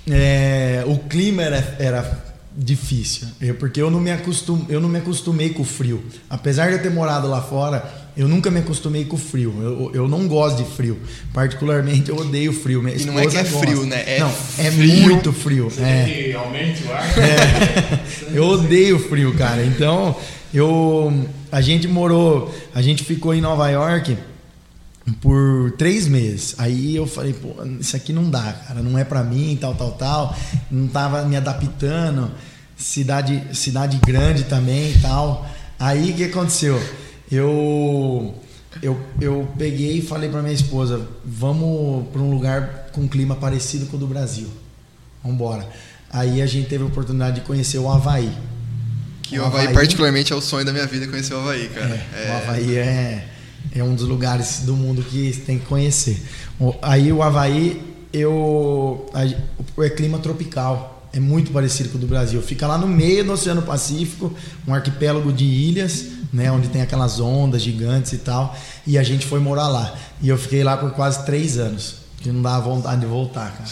é, 0.09 0.83
o 0.85 0.97
clima 0.99 1.41
era, 1.43 1.75
era 1.79 2.23
difícil. 2.55 3.27
Eu, 3.41 3.55
porque 3.55 3.81
eu 3.81 3.89
não, 3.89 3.99
me 3.99 4.11
acostum, 4.11 4.65
eu 4.69 4.79
não 4.79 4.87
me 4.87 4.99
acostumei 4.99 5.49
com 5.49 5.63
o 5.63 5.65
frio. 5.65 6.03
Apesar 6.29 6.67
de 6.67 6.73
eu 6.73 6.81
ter 6.81 6.91
morado 6.91 7.27
lá 7.27 7.41
fora, 7.41 7.83
eu 8.17 8.27
nunca 8.27 8.49
me 8.49 8.59
acostumei 8.59 9.03
com 9.03 9.17
frio. 9.17 9.53
Eu, 9.61 9.91
eu 9.93 10.07
não 10.07 10.27
gosto 10.27 10.63
de 10.63 10.69
frio. 10.75 10.97
Particularmente, 11.33 12.09
eu 12.09 12.15
odeio 12.15 12.53
frio. 12.53 12.81
Minha 12.81 12.95
e 12.95 13.05
não 13.05 13.19
é 13.19 13.27
que 13.27 13.35
é 13.35 13.43
gosta. 13.43 13.59
frio, 13.59 13.85
né? 13.85 14.03
É 14.07 14.19
não, 14.19 14.31
é 14.57 14.71
muito 14.71 15.33
frio. 15.33 15.69
Você 15.69 15.81
é. 15.81 16.05
que 16.05 16.33
aumente 16.33 16.83
o 16.83 16.93
ar. 16.93 17.05
É. 17.19 17.99
eu 18.37 18.45
odeio 18.45 18.99
frio, 18.99 19.33
cara. 19.35 19.65
Então, 19.65 20.15
eu, 20.53 21.25
a 21.51 21.59
gente 21.59 21.87
morou, 21.87 22.55
a 22.73 22.81
gente 22.81 23.03
ficou 23.03 23.33
em 23.33 23.41
Nova 23.41 23.69
York 23.69 24.17
por 25.21 25.73
três 25.77 26.07
meses. 26.07 26.55
Aí 26.57 26.95
eu 26.95 27.05
falei, 27.05 27.33
pô, 27.33 27.53
isso 27.79 27.97
aqui 27.97 28.13
não 28.13 28.29
dá, 28.29 28.53
cara, 28.53 28.81
não 28.81 28.97
é 28.97 29.03
para 29.03 29.23
mim, 29.23 29.57
tal, 29.59 29.75
tal, 29.75 29.91
tal. 29.91 30.37
Não 30.71 30.87
tava 30.87 31.23
me 31.25 31.35
adaptando. 31.35 32.31
Cidade, 32.77 33.41
cidade 33.53 33.99
grande 34.05 34.43
também 34.45 34.91
e 34.91 34.99
tal. 34.99 35.45
Aí 35.79 36.11
o 36.11 36.13
que 36.13 36.23
aconteceu? 36.25 36.81
Eu, 37.31 38.35
eu, 38.81 38.99
eu 39.19 39.47
peguei 39.57 39.97
e 39.97 40.01
falei 40.01 40.29
para 40.29 40.41
minha 40.41 40.53
esposa: 40.53 41.07
vamos 41.23 42.07
para 42.09 42.21
um 42.21 42.31
lugar 42.31 42.89
com 42.91 43.01
um 43.01 43.07
clima 43.07 43.35
parecido 43.35 43.87
com 43.87 43.97
o 43.97 43.99
do 43.99 44.07
Brasil. 44.07 44.47
Vamos 45.23 45.35
embora. 45.35 45.67
Aí 46.11 46.41
a 46.41 46.45
gente 46.45 46.69
teve 46.69 46.83
a 46.83 46.87
oportunidade 46.87 47.41
de 47.41 47.41
conhecer 47.41 47.77
o 47.77 47.89
Havaí. 47.89 48.31
Que 49.23 49.39
o 49.39 49.45
Havaí, 49.45 49.63
Havaí 49.63 49.73
particularmente, 49.73 50.31
é 50.31 50.35
o 50.35 50.41
sonho 50.41 50.63
da 50.65 50.71
minha 50.71 50.85
vida 50.85 51.07
conhecer 51.07 51.33
o 51.33 51.39
Havaí, 51.39 51.67
cara. 51.69 52.05
É, 52.13 52.27
é... 52.27 52.31
O 52.31 52.37
Havaí 52.37 52.77
é, 52.77 53.27
é 53.77 53.83
um 53.83 53.95
dos 53.95 54.07
lugares 54.07 54.61
do 54.61 54.75
mundo 54.75 55.01
que 55.03 55.31
tem 55.45 55.57
que 55.57 55.65
conhecer. 55.65 56.21
Aí 56.81 57.11
o 57.11 57.23
Havaí, 57.23 57.81
eu, 58.13 59.09
é 59.79 59.89
clima 59.89 60.19
tropical. 60.19 61.09
É 61.11 61.19
muito 61.19 61.51
parecido 61.51 61.89
com 61.89 61.97
o 61.97 62.01
do 62.01 62.07
Brasil. 62.07 62.41
Fica 62.41 62.67
lá 62.67 62.77
no 62.77 62.87
meio 62.87 63.23
do 63.23 63.31
Oceano 63.31 63.61
Pacífico, 63.61 64.35
um 64.67 64.73
arquipélago 64.73 65.31
de 65.31 65.45
ilhas 65.45 66.07
né? 66.31 66.51
Onde 66.51 66.67
tem 66.69 66.81
aquelas 66.81 67.19
ondas 67.19 67.61
gigantes 67.61 68.13
e 68.13 68.17
tal. 68.17 68.55
E 68.85 68.97
a 68.97 69.03
gente 69.03 69.25
foi 69.25 69.39
morar 69.39 69.67
lá. 69.67 69.95
E 70.21 70.29
eu 70.29 70.37
fiquei 70.37 70.63
lá 70.63 70.77
por 70.77 70.91
quase 70.91 71.25
três 71.25 71.57
anos. 71.57 71.95
Que 72.17 72.31
não 72.31 72.41
dava 72.41 72.69
vontade 72.69 73.01
de 73.01 73.07
voltar, 73.07 73.51
cara. 73.51 73.69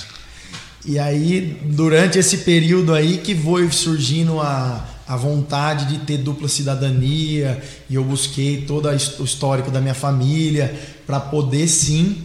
E 0.85 0.99
aí, 0.99 1.61
durante 1.65 2.19
esse 2.19 2.39
período 2.39 2.93
aí 2.93 3.17
que 3.17 3.33
foi 3.33 3.71
surgindo 3.71 4.41
a, 4.41 4.85
a 5.07 5.15
vontade 5.15 5.85
de 5.85 5.99
ter 6.05 6.17
dupla 6.17 6.49
cidadania, 6.49 7.63
e 7.89 7.95
eu 7.95 8.03
busquei 8.03 8.63
todo 8.65 8.89
o 8.89 9.23
histórico 9.23 9.71
da 9.71 9.79
minha 9.79 9.93
família 9.93 10.77
para 11.07 11.21
poder 11.21 11.69
sim 11.69 12.23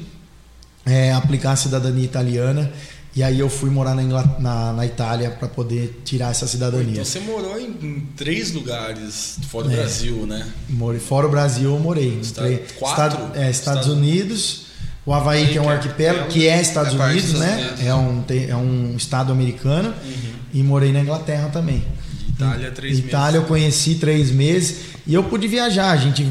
é, 0.84 1.12
aplicar 1.12 1.52
a 1.52 1.56
cidadania 1.56 2.04
italiana. 2.04 2.72
E 3.18 3.22
aí 3.24 3.40
eu 3.40 3.50
fui 3.50 3.68
morar 3.68 3.96
na, 3.96 4.04
na, 4.38 4.72
na 4.72 4.86
Itália 4.86 5.32
para 5.32 5.48
poder 5.48 6.02
tirar 6.04 6.30
essa 6.30 6.46
cidadania. 6.46 6.92
Então 6.92 7.04
você 7.04 7.18
morou 7.18 7.58
em, 7.58 7.74
em 7.82 8.08
três 8.16 8.52
lugares 8.52 9.40
fora 9.48 9.66
do 9.66 9.72
é, 9.72 9.76
Brasil, 9.78 10.24
né? 10.24 10.46
Morei, 10.68 11.00
fora 11.00 11.26
o 11.26 11.28
Brasil 11.28 11.74
eu 11.74 11.80
morei. 11.80 12.20
Estado, 12.20 12.60
quatro? 12.78 13.18
Estado, 13.18 13.36
é, 13.36 13.50
Estados 13.50 13.86
Estado... 13.86 13.98
Unidos, 13.98 14.66
o 15.04 15.12
Havaí, 15.12 15.48
que 15.48 15.58
é 15.58 15.60
um 15.60 15.68
arquipélago, 15.68 16.28
que 16.28 16.46
é 16.46 16.60
Estados 16.60 16.94
é 16.94 17.04
Unidos, 17.04 17.32
né? 17.32 17.74
É 17.80 17.92
um, 17.92 18.24
é 18.28 18.54
um 18.54 18.94
estado 18.96 19.32
americano. 19.32 19.88
Uhum. 19.88 20.32
E 20.54 20.62
morei 20.62 20.92
na 20.92 21.00
Inglaterra 21.00 21.48
também. 21.48 21.84
Itália, 22.28 22.70
três 22.70 23.00
Itália 23.00 23.40
meses. 23.40 23.42
eu 23.42 23.48
conheci 23.48 23.94
três 23.96 24.30
meses. 24.30 24.76
E 25.04 25.12
eu 25.12 25.24
pude 25.24 25.48
viajar. 25.48 25.90
A 25.90 25.96
gente... 25.96 26.24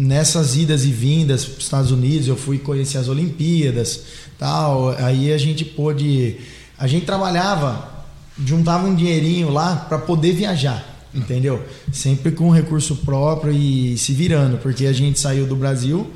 Nessas 0.00 0.56
idas 0.56 0.84
e 0.84 0.90
vindas 0.90 1.44
para 1.44 1.58
os 1.58 1.64
Estados 1.64 1.90
Unidos, 1.90 2.26
eu 2.26 2.36
fui 2.36 2.58
conhecer 2.58 2.96
as 2.96 3.08
Olimpíadas, 3.08 4.04
tal. 4.38 4.90
Aí 4.96 5.30
a 5.30 5.36
gente 5.36 5.62
pôde, 5.62 6.36
a 6.78 6.86
gente 6.86 7.04
trabalhava, 7.04 8.06
juntava 8.42 8.86
um 8.86 8.94
dinheirinho 8.94 9.50
lá 9.50 9.76
para 9.76 9.98
poder 9.98 10.32
viajar, 10.32 11.06
entendeu? 11.14 11.62
Sempre 11.92 12.32
com 12.32 12.48
recurso 12.48 12.96
próprio 12.96 13.52
e 13.52 13.98
se 13.98 14.14
virando, 14.14 14.56
porque 14.56 14.86
a 14.86 14.92
gente 14.92 15.20
saiu 15.20 15.46
do 15.46 15.54
Brasil 15.54 16.10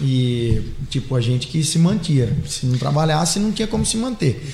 e 0.00 0.60
tipo 0.90 1.14
a 1.14 1.20
gente 1.20 1.46
que 1.46 1.62
se 1.62 1.78
mantia. 1.78 2.36
Se 2.44 2.66
não 2.66 2.76
trabalhasse, 2.76 3.38
não 3.38 3.52
tinha 3.52 3.68
como 3.68 3.86
se 3.86 3.96
manter 3.96 4.44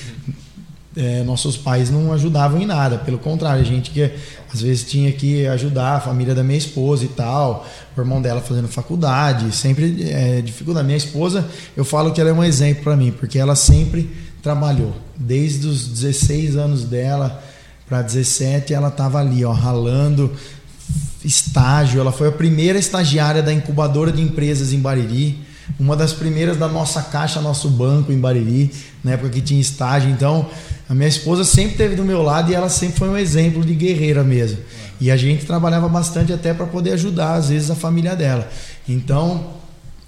é, 0.96 1.22
nossos 1.24 1.56
pais 1.56 1.90
não 1.90 2.12
ajudavam 2.12 2.60
em 2.60 2.66
nada, 2.66 2.98
pelo 2.98 3.18
contrário, 3.18 3.62
a 3.62 3.64
gente 3.64 3.90
que 3.90 4.10
às 4.54 4.62
vezes 4.62 4.84
tinha 4.84 5.10
que 5.10 5.46
ajudar 5.48 5.96
a 5.96 6.00
família 6.00 6.34
da 6.34 6.44
minha 6.44 6.56
esposa 6.56 7.04
e 7.04 7.08
tal, 7.08 7.66
o 7.96 8.00
irmão 8.00 8.22
dela 8.22 8.40
fazendo 8.40 8.68
faculdade, 8.68 9.54
sempre 9.54 10.08
é, 10.08 10.40
dificuldade. 10.40 10.86
Minha 10.86 10.96
esposa, 10.96 11.44
eu 11.76 11.84
falo 11.84 12.12
que 12.12 12.20
ela 12.20 12.30
é 12.30 12.32
um 12.32 12.44
exemplo 12.44 12.84
para 12.84 12.96
mim, 12.96 13.10
porque 13.10 13.38
ela 13.38 13.56
sempre 13.56 14.08
trabalhou, 14.40 14.94
desde 15.16 15.66
os 15.66 15.88
16 15.88 16.56
anos 16.56 16.84
dela 16.84 17.42
para 17.88 18.00
17, 18.00 18.72
ela 18.72 18.88
estava 18.88 19.18
ali, 19.18 19.44
ó, 19.44 19.52
ralando, 19.52 20.32
estágio. 21.24 22.00
Ela 22.00 22.12
foi 22.12 22.28
a 22.28 22.32
primeira 22.32 22.78
estagiária 22.78 23.42
da 23.42 23.52
incubadora 23.52 24.12
de 24.12 24.22
empresas 24.22 24.72
em 24.72 24.78
Bariri 24.78 25.44
uma 25.78 25.96
das 25.96 26.12
primeiras 26.12 26.56
da 26.56 26.68
nossa 26.68 27.02
caixa, 27.02 27.40
nosso 27.40 27.68
banco 27.68 28.12
em 28.12 28.18
Bariri, 28.18 28.70
na 29.02 29.12
época 29.12 29.30
que 29.30 29.40
tinha 29.40 29.60
estágio. 29.60 30.10
Então, 30.10 30.48
a 30.88 30.94
minha 30.94 31.08
esposa 31.08 31.44
sempre 31.44 31.72
esteve 31.72 31.96
do 31.96 32.04
meu 32.04 32.22
lado 32.22 32.50
e 32.50 32.54
ela 32.54 32.68
sempre 32.68 32.98
foi 32.98 33.08
um 33.08 33.16
exemplo 33.16 33.64
de 33.64 33.74
guerreira 33.74 34.22
mesmo. 34.22 34.58
E 35.00 35.10
a 35.10 35.16
gente 35.16 35.46
trabalhava 35.46 35.88
bastante 35.88 36.32
até 36.32 36.52
para 36.52 36.66
poder 36.66 36.92
ajudar, 36.92 37.34
às 37.34 37.48
vezes, 37.48 37.70
a 37.70 37.74
família 37.74 38.14
dela. 38.14 38.48
Então, 38.88 39.54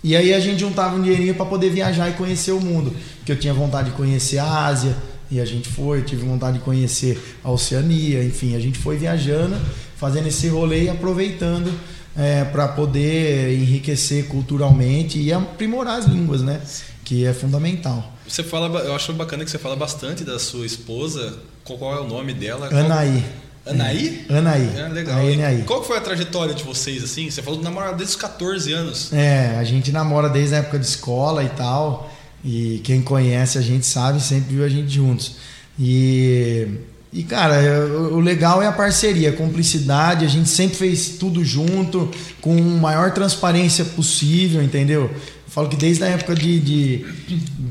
e 0.04 0.14
aí 0.14 0.32
a 0.32 0.40
gente 0.40 0.60
juntava 0.60 0.96
um 0.96 1.02
dinheirinho 1.02 1.34
para 1.34 1.46
poder 1.46 1.70
viajar 1.70 2.08
e 2.10 2.12
conhecer 2.12 2.52
o 2.52 2.60
mundo. 2.60 2.94
Porque 3.16 3.32
eu 3.32 3.38
tinha 3.38 3.54
vontade 3.54 3.90
de 3.90 3.96
conhecer 3.96 4.38
a 4.38 4.66
Ásia, 4.66 4.94
e 5.30 5.40
a 5.40 5.44
gente 5.44 5.68
foi, 5.68 6.02
tive 6.02 6.24
vontade 6.24 6.58
de 6.58 6.64
conhecer 6.64 7.20
a 7.42 7.50
Oceania, 7.50 8.22
enfim, 8.22 8.54
a 8.54 8.60
gente 8.60 8.78
foi 8.78 8.96
viajando, 8.96 9.56
fazendo 9.96 10.28
esse 10.28 10.46
rolê 10.48 10.84
e 10.84 10.88
aproveitando 10.88 11.72
é, 12.16 12.44
para 12.44 12.68
poder 12.68 13.52
enriquecer 13.52 14.26
culturalmente 14.26 15.18
e 15.18 15.32
aprimorar 15.32 15.98
as 15.98 16.06
línguas, 16.06 16.42
né? 16.42 16.60
Que 17.06 17.24
é 17.24 17.32
fundamental. 17.32 18.12
Você 18.26 18.42
fala, 18.42 18.80
eu 18.80 18.92
acho 18.92 19.12
bacana 19.12 19.44
que 19.44 19.50
você 19.50 19.58
fala 19.58 19.76
bastante 19.76 20.24
da 20.24 20.40
sua 20.40 20.66
esposa. 20.66 21.38
Qual 21.62 21.94
é 21.94 22.00
o 22.00 22.08
nome 22.08 22.34
dela? 22.34 22.66
Anaí. 22.66 23.24
Anaí? 23.64 24.26
Anaí. 24.28 24.76
É, 24.76 24.88
legal. 24.88 25.20
Anaí. 25.20 25.62
Qual 25.62 25.84
foi 25.84 25.98
a 25.98 26.00
trajetória 26.00 26.52
de 26.52 26.64
vocês, 26.64 27.04
assim? 27.04 27.30
Você 27.30 27.40
falou 27.42 27.60
de 27.60 27.64
namorar 27.64 27.94
desde 27.94 28.16
os 28.16 28.20
14 28.20 28.72
anos. 28.72 29.12
É, 29.12 29.56
a 29.56 29.62
gente 29.62 29.92
namora 29.92 30.28
desde 30.28 30.56
a 30.56 30.58
época 30.58 30.80
de 30.80 30.86
escola 30.86 31.44
e 31.44 31.48
tal. 31.50 32.12
E 32.44 32.80
quem 32.82 33.00
conhece 33.00 33.56
a 33.56 33.62
gente 33.62 33.86
sabe, 33.86 34.20
sempre 34.20 34.56
viu 34.56 34.64
a 34.64 34.68
gente 34.68 34.92
juntos. 34.92 35.36
E, 35.78 36.66
e 37.12 37.22
cara, 37.22 37.86
o 38.10 38.18
legal 38.18 38.60
é 38.60 38.66
a 38.66 38.72
parceria, 38.72 39.30
a 39.30 39.32
cumplicidade. 39.32 40.24
A 40.24 40.28
gente 40.28 40.48
sempre 40.48 40.76
fez 40.76 41.10
tudo 41.10 41.44
junto, 41.44 42.10
com 42.40 42.56
a 42.56 42.80
maior 42.80 43.12
transparência 43.12 43.84
possível, 43.84 44.60
entendeu? 44.60 45.08
Falo 45.56 45.70
que 45.70 45.76
desde 45.76 46.04
a 46.04 46.08
época 46.08 46.34
de, 46.34 46.60
de, 46.60 47.06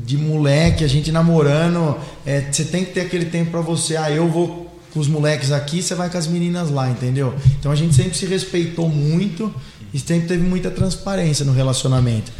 de 0.04 0.18
moleque, 0.18 0.82
a 0.82 0.88
gente 0.88 1.12
namorando, 1.12 1.96
é, 2.26 2.40
você 2.40 2.64
tem 2.64 2.84
que 2.84 2.90
ter 2.90 3.02
aquele 3.02 3.26
tempo 3.26 3.52
para 3.52 3.60
você. 3.60 3.96
Ah, 3.96 4.10
eu 4.10 4.28
vou 4.28 4.66
com 4.92 4.98
os 4.98 5.06
moleques 5.06 5.52
aqui, 5.52 5.80
você 5.80 5.94
vai 5.94 6.10
com 6.10 6.18
as 6.18 6.26
meninas 6.26 6.68
lá, 6.68 6.90
entendeu? 6.90 7.32
Então 7.60 7.70
a 7.70 7.76
gente 7.76 7.94
sempre 7.94 8.18
se 8.18 8.26
respeitou 8.26 8.88
muito 8.88 9.54
e 9.94 10.00
sempre 10.00 10.26
teve 10.26 10.42
muita 10.42 10.68
transparência 10.68 11.44
no 11.44 11.52
relacionamento. 11.52 12.32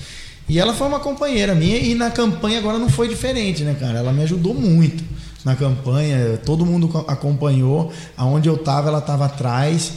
E 0.48 0.58
ela 0.58 0.74
foi 0.74 0.88
uma 0.88 0.98
companheira 0.98 1.54
minha 1.54 1.78
e 1.78 1.94
na 1.94 2.10
campanha 2.10 2.58
agora 2.58 2.76
não 2.76 2.88
foi 2.88 3.06
diferente, 3.06 3.62
né, 3.62 3.76
cara? 3.78 4.00
Ela 4.00 4.12
me 4.12 4.24
ajudou 4.24 4.52
muito 4.52 5.04
na 5.44 5.54
campanha, 5.54 6.40
todo 6.44 6.66
mundo 6.66 7.04
acompanhou, 7.06 7.92
aonde 8.16 8.48
eu 8.48 8.58
tava, 8.58 8.88
ela 8.88 9.00
tava 9.00 9.26
atrás. 9.26 9.92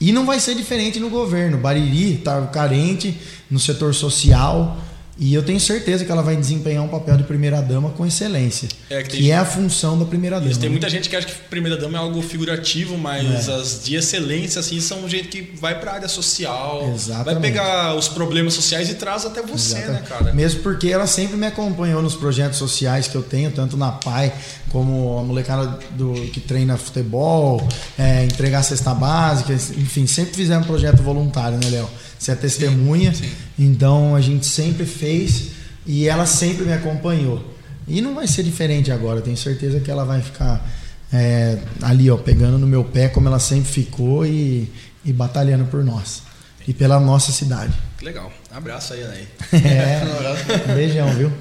E 0.00 0.12
não 0.12 0.24
vai 0.24 0.40
ser 0.40 0.54
diferente 0.54 0.98
no 0.98 1.10
governo. 1.10 1.58
Bariri 1.58 2.16
tá 2.16 2.40
carente 2.46 3.14
no 3.50 3.58
setor 3.58 3.94
social. 3.94 4.78
E 5.16 5.32
eu 5.32 5.44
tenho 5.44 5.60
certeza 5.60 6.04
que 6.04 6.10
ela 6.10 6.22
vai 6.22 6.36
desempenhar 6.36 6.82
um 6.82 6.88
papel 6.88 7.16
de 7.16 7.22
primeira-dama 7.22 7.90
com 7.90 8.04
excelência. 8.04 8.68
É, 8.90 9.02
que, 9.02 9.18
que 9.18 9.30
é 9.30 9.36
a 9.36 9.44
função 9.44 9.96
da 9.96 10.04
primeira-dama. 10.04 10.50
Tem 10.50 10.62
né? 10.62 10.68
muita 10.70 10.90
gente 10.90 11.08
que 11.08 11.14
acha 11.14 11.26
que 11.26 11.34
primeira-dama 11.48 11.96
é 11.96 12.00
algo 12.00 12.20
figurativo, 12.20 12.98
mas 12.98 13.48
é. 13.48 13.54
as 13.54 13.84
de 13.84 13.94
excelência 13.94 14.58
assim, 14.58 14.80
são 14.80 15.08
gente 15.08 15.28
que 15.28 15.56
vai 15.56 15.78
para 15.78 15.92
a 15.92 15.94
área 15.94 16.08
social, 16.08 16.90
Exatamente. 16.92 17.34
vai 17.34 17.42
pegar 17.42 17.94
os 17.94 18.08
problemas 18.08 18.54
sociais 18.54 18.90
e 18.90 18.94
traz 18.94 19.24
até 19.24 19.40
você, 19.40 19.78
Exatamente. 19.78 20.02
né, 20.02 20.08
cara? 20.08 20.32
Mesmo 20.32 20.62
porque 20.62 20.88
ela 20.88 21.06
sempre 21.06 21.36
me 21.36 21.46
acompanhou 21.46 22.02
nos 22.02 22.16
projetos 22.16 22.58
sociais 22.58 23.06
que 23.06 23.14
eu 23.14 23.22
tenho, 23.22 23.52
tanto 23.52 23.76
na 23.76 23.92
PAI 23.92 24.32
como 24.70 25.18
a 25.18 25.22
molecada 25.22 25.78
do, 25.92 26.12
que 26.32 26.40
treina 26.40 26.76
futebol, 26.76 27.66
é, 27.96 28.24
entregar 28.24 28.64
cesta 28.64 28.92
básica, 28.92 29.52
enfim, 29.52 30.04
sempre 30.08 30.34
fizemos 30.34 30.66
projeto 30.66 31.00
voluntário, 31.00 31.56
né, 31.58 31.70
Léo? 31.70 31.88
Você 32.18 32.32
é 32.32 32.34
testemunha, 32.34 33.14
sim, 33.14 33.24
sim. 33.24 33.32
então 33.58 34.14
a 34.14 34.20
gente 34.20 34.46
sempre 34.46 34.86
fez 34.86 35.48
e 35.86 36.08
ela 36.08 36.26
sempre 36.26 36.64
me 36.64 36.72
acompanhou. 36.72 37.54
E 37.86 38.00
não 38.00 38.14
vai 38.14 38.26
ser 38.26 38.42
diferente 38.42 38.90
agora, 38.90 39.20
tenho 39.20 39.36
certeza 39.36 39.80
que 39.80 39.90
ela 39.90 40.04
vai 40.04 40.22
ficar 40.22 40.66
é, 41.12 41.58
ali, 41.82 42.10
ó, 42.10 42.16
pegando 42.16 42.58
no 42.58 42.66
meu 42.66 42.84
pé 42.84 43.08
como 43.08 43.28
ela 43.28 43.38
sempre 43.38 43.70
ficou 43.70 44.24
e, 44.26 44.70
e 45.04 45.12
batalhando 45.12 45.66
por 45.66 45.84
nós 45.84 46.22
e 46.66 46.72
pela 46.72 46.98
nossa 46.98 47.30
cidade. 47.30 47.74
Legal. 48.02 48.32
Abraço 48.50 48.94
aí, 48.94 49.02
Anaí. 49.02 49.28
É, 49.52 50.02
um 50.70 50.74
beijão, 50.74 51.08
viu? 51.14 51.32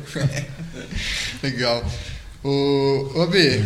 Legal. 1.41 1.83
O, 2.43 3.11
o 3.15 3.21
AB, 3.21 3.65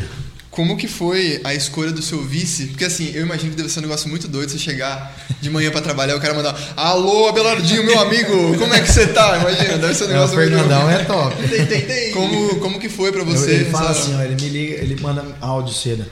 como 0.57 0.75
que 0.75 0.87
foi 0.87 1.39
a 1.43 1.53
escolha 1.53 1.91
do 1.91 2.01
seu 2.01 2.19
vice? 2.23 2.65
Porque 2.65 2.83
assim, 2.83 3.11
eu 3.13 3.21
imagino 3.21 3.51
que 3.51 3.57
deve 3.57 3.69
ser 3.69 3.77
um 3.77 3.83
negócio 3.83 4.09
muito 4.09 4.27
doido 4.27 4.51
você 4.51 4.57
chegar 4.57 5.15
de 5.39 5.51
manhã 5.51 5.69
para 5.69 5.81
trabalhar 5.81 6.15
e 6.15 6.17
o 6.17 6.19
cara 6.19 6.33
mandar 6.33 6.57
Alô, 6.75 7.27
Abelardinho, 7.27 7.83
meu 7.83 7.99
amigo, 7.99 8.57
como 8.57 8.73
é 8.73 8.81
que 8.81 8.91
você 8.91 9.05
tá? 9.05 9.37
Imagina, 9.37 9.77
deve 9.77 9.93
ser 9.93 10.05
um 10.05 10.07
negócio 10.07 10.35
muito... 10.35 10.55
O 10.55 10.57
Fernandão 10.57 10.89
é 10.89 11.05
top. 11.05 11.47
Tem, 11.47 11.63
tem, 11.63 11.81
tem. 11.81 12.11
Como, 12.11 12.55
como 12.55 12.79
que 12.79 12.89
foi 12.89 13.11
para 13.11 13.23
você? 13.23 13.51
ele 13.51 13.65
fala 13.65 13.91
assim, 13.91 14.15
ó, 14.15 14.23
ele 14.23 14.33
me 14.33 14.49
liga, 14.49 14.81
ele 14.81 14.99
manda 14.99 15.23
áudio 15.39 15.75
cedo. 15.75 16.03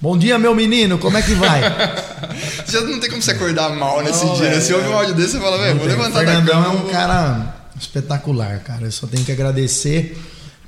Bom 0.00 0.16
dia, 0.16 0.38
meu 0.38 0.54
menino, 0.54 0.96
como 0.96 1.18
é 1.18 1.22
que 1.22 1.34
vai? 1.34 1.60
Já 2.66 2.80
não 2.80 2.98
tem 3.00 3.10
como 3.10 3.20
você 3.20 3.32
acordar 3.32 3.68
mal 3.76 4.02
nesse 4.02 4.24
não, 4.24 4.34
dia. 4.34 4.48
Né? 4.48 4.60
Se 4.62 4.72
ouve 4.72 4.88
um 4.88 4.94
áudio 4.94 5.14
desse, 5.14 5.32
você 5.32 5.40
fala, 5.40 5.58
velho, 5.58 5.76
vou 5.78 5.86
levantar 5.86 6.22
o 6.22 6.26
Fernandão 6.26 6.64
é 6.64 6.68
um 6.68 6.88
cara 6.88 7.54
espetacular, 7.78 8.60
cara. 8.60 8.86
Eu 8.86 8.92
só 8.92 9.06
tenho 9.06 9.26
que 9.26 9.32
agradecer 9.32 10.16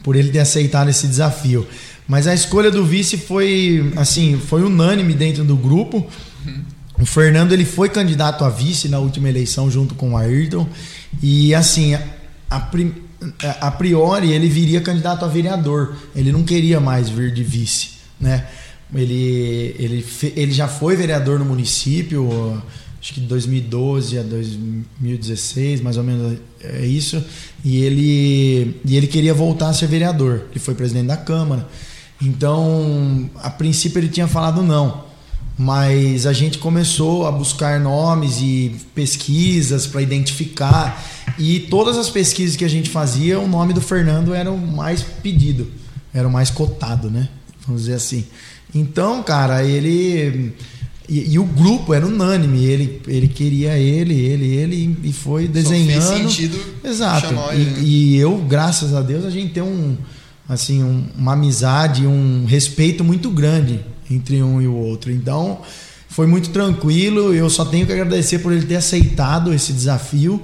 por 0.03 0.17
ele 0.17 0.31
ter 0.31 0.41
aceitado 0.41 0.91
esse 0.91 1.07
desafio. 1.07 1.67
Mas 2.07 2.27
a 2.27 2.35
escolha 2.35 2.71
do 2.71 2.85
vice 2.85 3.17
foi, 3.17 3.93
assim, 3.97 4.39
foi 4.39 4.63
unânime 4.63 5.15
dentro 5.15 5.45
do 5.45 5.57
grupo. 5.57 6.07
O 6.99 7.07
Fernando 7.07 7.53
ele 7.53 7.65
foi 7.65 7.89
candidato 7.89 8.45
a 8.45 8.49
vice 8.49 8.89
na 8.89 8.99
última 8.99 9.29
eleição 9.29 9.71
junto 9.71 9.95
com 9.95 10.13
o 10.13 10.17
Ayrton 10.17 10.69
e 11.23 11.55
assim 11.55 11.95
a, 12.51 12.71
a, 13.61 13.71
priori 13.71 14.31
ele 14.31 14.49
viria 14.49 14.81
candidato 14.81 15.25
a 15.25 15.29
vereador. 15.29 15.97
Ele 16.15 16.31
não 16.31 16.43
queria 16.45 16.79
mais 16.79 17.09
vir 17.09 17.33
de 17.33 17.43
vice, 17.43 17.91
né? 18.21 18.47
Ele, 18.95 19.75
ele, 19.79 20.07
ele 20.37 20.53
já 20.53 20.69
foi 20.69 20.95
vereador 20.97 21.39
no 21.39 21.47
município, 21.47 22.63
acho 23.01 23.15
que 23.15 23.21
de 23.21 23.27
2012 23.27 24.19
a 24.19 24.23
2016, 24.23 25.81
mais 25.81 25.97
ou 25.97 26.05
menos 26.05 26.39
é 26.61 26.85
isso. 26.85 27.25
E 27.65 27.83
ele, 27.83 28.81
e 28.85 28.97
ele 28.97 29.07
queria 29.07 29.33
voltar 29.33 29.71
a 29.71 29.73
ser 29.73 29.87
vereador. 29.87 30.43
Ele 30.51 30.61
foi 30.61 30.75
presidente 30.75 31.07
da 31.07 31.17
Câmara. 31.17 31.67
Então, 32.23 33.29
a 33.43 33.51
princípio 33.51 33.99
ele 33.99 34.09
tinha 34.09 34.29
falado 34.29 34.63
não, 34.63 35.05
mas 35.59 36.25
a 36.25 36.33
gente 36.33 36.59
começou 36.59 37.27
a 37.27 37.33
buscar 37.33 37.81
nomes 37.81 38.39
e 38.41 38.77
pesquisas 38.95 39.87
para 39.87 40.01
identificar 40.01 41.05
e 41.39 41.61
todas 41.61 41.97
as 41.99 42.09
pesquisas 42.09 42.57
que 42.57 42.65
a 42.65 42.69
gente 42.69 42.91
fazia, 42.91 43.41
o 43.41 43.49
nome 43.49 43.73
do 43.73 43.81
Fernando 43.81 44.35
era 44.35 44.51
o 44.51 44.59
mais 44.59 45.03
pedido, 45.03 45.69
era 46.15 46.27
o 46.27 46.31
mais 46.31 46.49
cotado, 46.49 47.11
né? 47.11 47.29
Vamos 47.67 47.83
dizer 47.83 47.95
assim. 47.95 48.25
Então, 48.75 49.23
cara, 49.23 49.65
ele 49.65 50.55
e, 51.09 51.33
e, 51.33 51.39
o 51.39 51.45
grupo 51.45 51.93
era 51.93 52.07
unânime, 52.07 52.65
ele, 52.65 53.03
ele 53.07 53.29
queria 53.29 53.77
ele, 53.77 54.15
ele, 54.15 54.47
ele, 54.47 54.99
e 55.03 55.13
foi 55.13 55.49
desenhando. 55.49 56.03
Só 56.03 56.15
fez 56.15 56.23
sentido 56.23 56.59
Exato. 56.85 57.35
Ele, 57.53 57.63
e, 57.63 57.65
né? 57.65 57.81
e 57.83 58.17
eu, 58.17 58.39
graças 58.39 58.95
a 58.95 59.03
Deus, 59.03 59.25
a 59.25 59.31
gente 59.31 59.53
tem 59.53 59.63
um, 59.63 59.97
assim, 60.49 60.83
um, 60.83 61.07
uma 61.17 61.33
amizade, 61.33 62.07
um 62.07 62.45
respeito 62.45 63.03
muito 63.03 63.31
grande 63.31 63.81
entre 64.11 64.43
um 64.43 64.61
e 64.61 64.67
o 64.67 64.75
outro. 64.75 65.11
Então, 65.11 65.61
foi 66.09 66.27
muito 66.27 66.51
tranquilo. 66.51 67.35
Eu 67.35 67.49
só 67.49 67.65
tenho 67.65 67.87
que 67.87 67.93
agradecer 67.93 68.39
por 68.41 68.53
ele 68.53 68.67
ter 68.67 68.77
aceitado 68.77 69.53
esse 69.53 69.73
desafio. 69.73 70.43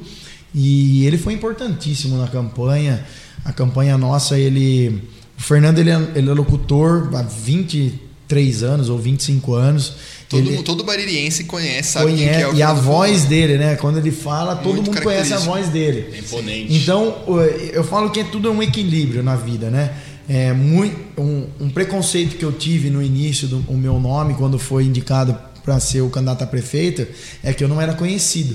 E 0.54 1.06
ele 1.06 1.18
foi 1.18 1.34
importantíssimo 1.34 2.16
na 2.16 2.26
campanha. 2.26 3.04
A 3.44 3.52
campanha 3.52 3.98
nossa, 3.98 4.38
ele. 4.38 5.02
O 5.38 5.42
Fernando 5.42 5.78
ele 5.78 5.90
é, 5.90 6.12
ele 6.16 6.28
é 6.28 6.32
locutor 6.32 7.10
há 7.14 7.22
23 7.22 8.62
anos 8.62 8.88
ou 8.88 8.98
25 8.98 9.54
anos. 9.54 9.94
Todo, 10.28 10.46
ele 10.46 10.62
todo 10.62 10.84
baririense 10.84 11.44
conhece, 11.44 11.92
sabe 11.92 12.12
conhece, 12.12 12.30
quem 12.30 12.42
é 12.42 12.48
o 12.48 12.54
E 12.54 12.62
a 12.62 12.74
voz 12.74 13.24
dele, 13.24 13.56
né? 13.56 13.76
Quando 13.76 13.96
ele 13.96 14.10
fala, 14.10 14.56
todo 14.56 14.74
Muito 14.74 14.90
mundo 14.90 15.02
conhece 15.02 15.32
a 15.32 15.38
voz 15.38 15.68
dele. 15.70 16.10
É 16.12 16.18
imponente. 16.18 16.74
Então, 16.74 17.24
eu 17.72 17.82
falo 17.82 18.10
que 18.10 18.20
é 18.20 18.24
tudo 18.24 18.50
um 18.50 18.62
equilíbrio 18.62 19.22
na 19.22 19.36
vida, 19.36 19.70
né? 19.70 19.94
É 20.28 20.52
muito, 20.52 21.18
um, 21.18 21.46
um 21.58 21.70
preconceito 21.70 22.36
que 22.36 22.44
eu 22.44 22.52
tive 22.52 22.90
no 22.90 23.02
início 23.02 23.48
do 23.48 23.64
o 23.66 23.78
meu 23.78 23.98
nome, 23.98 24.34
quando 24.34 24.58
foi 24.58 24.84
indicado 24.84 25.34
para 25.64 25.80
ser 25.80 26.02
o 26.02 26.10
candidato 26.10 26.44
a 26.44 26.46
prefeito, 26.46 27.06
é 27.42 27.54
que 27.54 27.64
eu 27.64 27.68
não 27.68 27.80
era 27.80 27.94
conhecido. 27.94 28.54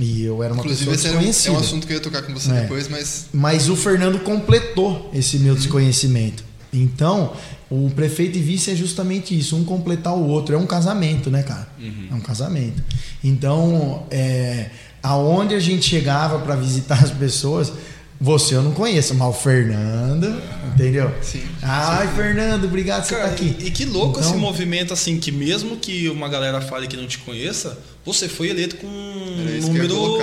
E 0.00 0.24
eu 0.24 0.42
era 0.42 0.52
uma 0.52 0.62
Inclusive, 0.62 0.90
pessoa 0.90 1.12
desconhecida. 1.12 1.54
é 1.54 1.58
um 1.58 1.60
assunto 1.60 1.86
que 1.86 1.92
eu 1.92 1.98
ia 1.98 2.02
tocar 2.02 2.22
com 2.22 2.34
você 2.34 2.50
é. 2.50 2.62
depois, 2.62 2.88
mas... 2.88 3.26
Mas 3.32 3.68
o 3.68 3.76
Fernando 3.76 4.18
completou 4.20 5.10
esse 5.14 5.38
meu 5.38 5.52
uhum. 5.52 5.58
desconhecimento. 5.58 6.42
Então, 6.72 7.34
o 7.72 7.90
prefeito 7.90 8.36
e 8.36 8.42
vice 8.42 8.70
é 8.70 8.76
justamente 8.76 9.36
isso, 9.36 9.56
um 9.56 9.64
completar 9.64 10.14
o 10.14 10.28
outro. 10.28 10.54
É 10.54 10.58
um 10.58 10.66
casamento, 10.66 11.30
né, 11.30 11.42
cara? 11.42 11.66
Uhum. 11.80 12.08
É 12.10 12.14
um 12.14 12.20
casamento. 12.20 12.82
Então, 13.24 14.06
é, 14.10 14.66
aonde 15.02 15.54
a 15.54 15.60
gente 15.60 15.88
chegava 15.88 16.38
para 16.40 16.54
visitar 16.54 17.02
as 17.02 17.10
pessoas, 17.10 17.72
você 18.20 18.54
eu 18.54 18.62
não 18.62 18.72
conheço, 18.72 19.14
mas 19.14 19.26
o 19.26 19.32
Fernando, 19.32 20.38
entendeu? 20.74 21.10
Sim. 21.22 21.42
Ai, 21.62 22.08
sim. 22.08 22.14
Fernando, 22.14 22.64
obrigado 22.64 23.02
por 23.02 23.08
você 23.08 23.14
estar 23.14 23.28
tá 23.28 23.32
aqui. 23.32 23.56
E 23.60 23.70
que 23.70 23.86
louco 23.86 24.18
então, 24.18 24.30
esse 24.30 24.38
movimento, 24.38 24.92
assim, 24.92 25.18
que 25.18 25.32
mesmo 25.32 25.78
que 25.78 26.10
uma 26.10 26.28
galera 26.28 26.60
fale 26.60 26.86
que 26.86 26.96
não 26.96 27.06
te 27.06 27.18
conheça, 27.18 27.78
você 28.04 28.28
foi 28.28 28.50
eleito 28.50 28.76
com 28.76 28.86
um 28.86 29.60
número 29.62 30.18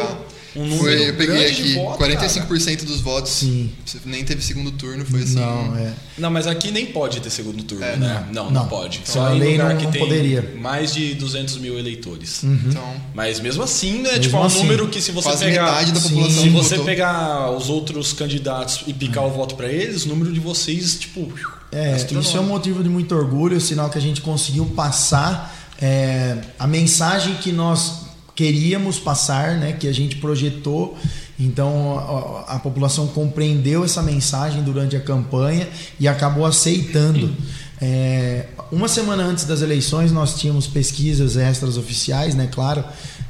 um 0.55 0.65
número 0.65 0.79
foi, 0.79 1.09
eu 1.09 1.13
peguei 1.15 1.47
aqui, 1.47 1.73
voto, 1.75 2.03
45% 2.03 2.47
cara. 2.47 2.85
dos 2.85 3.01
votos. 3.01 3.31
Sim. 3.31 3.71
Nem 4.05 4.23
teve 4.23 4.41
segundo 4.41 4.71
turno, 4.71 5.05
foi 5.05 5.21
assim. 5.21 5.35
Não, 5.35 5.75
é. 5.77 5.93
Não, 6.17 6.31
mas 6.31 6.47
aqui 6.47 6.71
nem 6.71 6.87
pode 6.87 7.19
ter 7.19 7.29
segundo 7.29 7.63
turno, 7.63 7.83
é, 7.83 7.95
né? 7.95 8.27
Não, 8.31 8.45
não, 8.45 8.51
não 8.51 8.67
pode. 8.67 8.99
Então, 9.03 9.13
Só 9.13 9.33
em 9.33 9.51
lugar 9.51 9.69
não, 9.69 9.77
que 9.77 9.83
não 9.85 9.91
tem 9.91 10.01
poderia. 10.01 10.53
mais 10.57 10.93
de 10.93 11.13
200 11.15 11.57
mil 11.57 11.77
eleitores. 11.77 12.43
Uhum. 12.43 12.59
Então, 12.65 12.95
mas 13.13 13.39
mesmo 13.39 13.61
assim, 13.63 14.01
né? 14.01 14.09
Mesmo 14.09 14.19
tipo, 14.21 14.37
é 14.37 14.39
um 14.39 14.43
assim, 14.43 14.59
número 14.59 14.87
que 14.87 15.01
se 15.01 15.11
você 15.11 15.45
pegar. 15.45 15.65
metade 15.65 15.91
da 15.91 15.99
população 15.99 16.43
Se 16.43 16.49
você 16.49 16.75
votou. 16.75 16.85
pegar 16.85 17.51
os 17.51 17.69
outros 17.69 18.13
candidatos 18.13 18.81
e 18.87 18.93
picar 18.93 19.25
o 19.25 19.29
voto 19.29 19.55
para 19.55 19.67
eles, 19.67 20.05
o 20.05 20.09
número 20.09 20.33
de 20.33 20.39
vocês, 20.39 20.97
tipo. 20.99 21.31
É, 21.71 21.95
isso 21.95 22.35
é 22.35 22.39
um 22.39 22.47
motivo 22.47 22.81
de 22.81 22.89
muito 22.89 23.13
orgulho, 23.15 23.61
sinal 23.61 23.89
que 23.91 23.97
a 23.97 24.01
gente 24.01 24.21
conseguiu 24.21 24.65
passar 24.75 25.55
é, 25.79 26.37
a 26.57 26.65
mensagem 26.65 27.35
que 27.35 27.51
nós 27.51 28.08
queríamos 28.39 28.97
passar, 28.97 29.57
né, 29.57 29.73
que 29.73 29.85
a 29.85 29.91
gente 29.93 30.15
projetou. 30.15 30.97
Então 31.37 32.45
a, 32.47 32.55
a, 32.55 32.59
população 32.59 33.05
compreendeu 33.07 33.83
essa 33.83 34.01
mensagem 34.01 34.63
durante 34.63 34.95
a 34.95 34.99
campanha 35.01 35.67
e 35.99 36.07
acabou 36.07 36.45
aceitando. 36.45 37.35
É, 37.81 38.45
uma 38.71 38.87
semana 38.87 39.23
antes 39.23 39.43
das 39.43 39.61
eleições 39.61 40.13
nós 40.13 40.39
tínhamos 40.39 40.67
pesquisas 40.67 41.35
extras 41.35 41.75
oficiais, 41.75 42.33
né, 42.33 42.47
claro, 42.49 42.81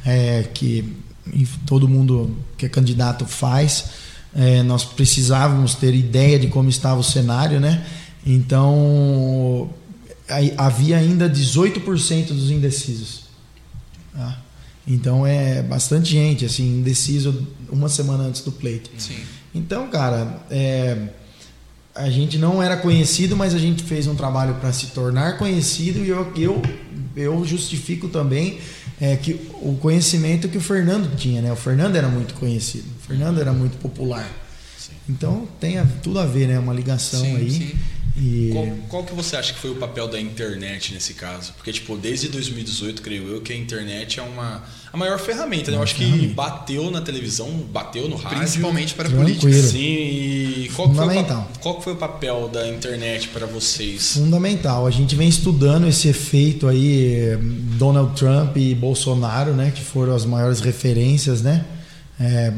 é, 0.05 0.43
que 0.53 0.95
todo 1.65 1.87
mundo 1.87 2.37
que 2.55 2.67
é 2.67 2.69
candidato 2.69 3.25
faz. 3.25 3.85
É, 4.35 4.61
nós 4.61 4.85
precisávamos 4.85 5.73
ter 5.73 5.95
ideia 5.95 6.37
de 6.37 6.49
como 6.49 6.69
estava 6.69 6.99
o 6.99 7.03
cenário, 7.03 7.59
né? 7.59 7.83
Então 8.23 9.71
havia 10.55 10.97
ainda 10.97 11.27
18% 11.27 12.27
dos 12.27 12.51
indecisos. 12.51 13.23
Tá? 14.13 14.48
Então 14.89 15.25
é 15.25 15.61
bastante 15.61 16.09
gente, 16.09 16.43
assim, 16.43 16.79
indeciso 16.79 17.47
uma 17.71 17.87
semana 17.87 18.23
antes 18.23 18.41
do 18.41 18.51
pleito. 18.51 18.89
Sim. 18.97 19.19
Então, 19.53 19.87
cara, 19.87 20.43
é, 20.49 21.09
a 21.93 22.09
gente 22.09 22.39
não 22.39 22.61
era 22.61 22.75
conhecido, 22.75 23.37
mas 23.37 23.53
a 23.53 23.59
gente 23.59 23.83
fez 23.83 24.07
um 24.07 24.15
trabalho 24.15 24.55
para 24.55 24.73
se 24.73 24.87
tornar 24.87 25.37
conhecido 25.37 26.03
e 26.03 26.09
eu, 26.09 26.33
eu, 26.35 26.61
eu 27.15 27.45
justifico 27.45 28.07
também 28.07 28.57
é, 28.99 29.15
que 29.15 29.39
o 29.61 29.75
conhecimento 29.75 30.47
que 30.49 30.57
o 30.57 30.61
Fernando 30.61 31.15
tinha, 31.15 31.41
né? 31.41 31.51
O 31.51 31.55
Fernando 31.55 31.95
era 31.95 32.07
muito 32.07 32.33
conhecido, 32.33 32.85
o 33.03 33.07
Fernando 33.07 33.39
era 33.39 33.53
muito 33.53 33.77
popular. 33.77 34.27
Sim. 34.77 34.93
Então 35.07 35.47
tem 35.59 35.77
a, 35.77 35.85
tudo 36.01 36.19
a 36.19 36.25
ver, 36.25 36.47
né? 36.47 36.57
Uma 36.57 36.73
ligação 36.73 37.21
sim, 37.21 37.35
aí. 37.35 37.51
Sim. 37.51 37.71
E... 38.19 38.49
Qual, 38.51 38.67
qual, 38.89 39.03
que 39.03 39.13
você 39.13 39.35
acha 39.35 39.53
que 39.53 39.59
foi 39.59 39.71
o 39.71 39.75
papel 39.75 40.07
da 40.07 40.19
internet 40.19 40.93
nesse 40.93 41.13
caso? 41.13 41.53
Porque, 41.53 41.71
tipo, 41.71 41.95
desde 41.95 42.27
2018, 42.27 43.01
creio 43.01 43.27
eu, 43.27 43.41
que 43.41 43.53
a 43.53 43.55
internet 43.55 44.19
é 44.19 44.23
uma 44.23 44.63
a 44.91 44.97
maior 44.97 45.19
ferramenta, 45.19 45.69
né? 45.69 45.77
Eu 45.77 45.83
acho 45.83 45.95
que 45.95 46.27
bateu 46.29 46.89
na 46.89 46.99
televisão, 46.99 47.47
bateu 47.71 48.09
no 48.09 48.15
rádio. 48.15 48.39
Principalmente 48.39 48.95
para 48.95 49.07
a 49.07 49.11
política. 49.11 49.53
Sim, 49.53 49.77
e 49.77 50.71
qual 50.75 50.87
Fundamental. 50.89 51.43
Foi 51.43 51.55
o, 51.55 51.59
qual 51.59 51.81
foi 51.81 51.93
o 51.93 51.95
papel 51.95 52.49
da 52.51 52.67
internet 52.67 53.27
para 53.27 53.45
vocês? 53.45 54.13
Fundamental. 54.13 54.87
A 54.87 54.91
gente 54.91 55.15
vem 55.15 55.29
estudando 55.29 55.87
esse 55.87 56.07
efeito 56.07 56.67
aí, 56.67 57.37
Donald 57.77 58.15
Trump 58.19 58.57
e 58.57 58.73
Bolsonaro, 58.73 59.53
né? 59.53 59.71
Que 59.73 59.81
foram 59.81 60.15
as 60.15 60.25
maiores 60.25 60.59
referências, 60.59 61.43
né? 61.43 61.63
É, 62.19 62.51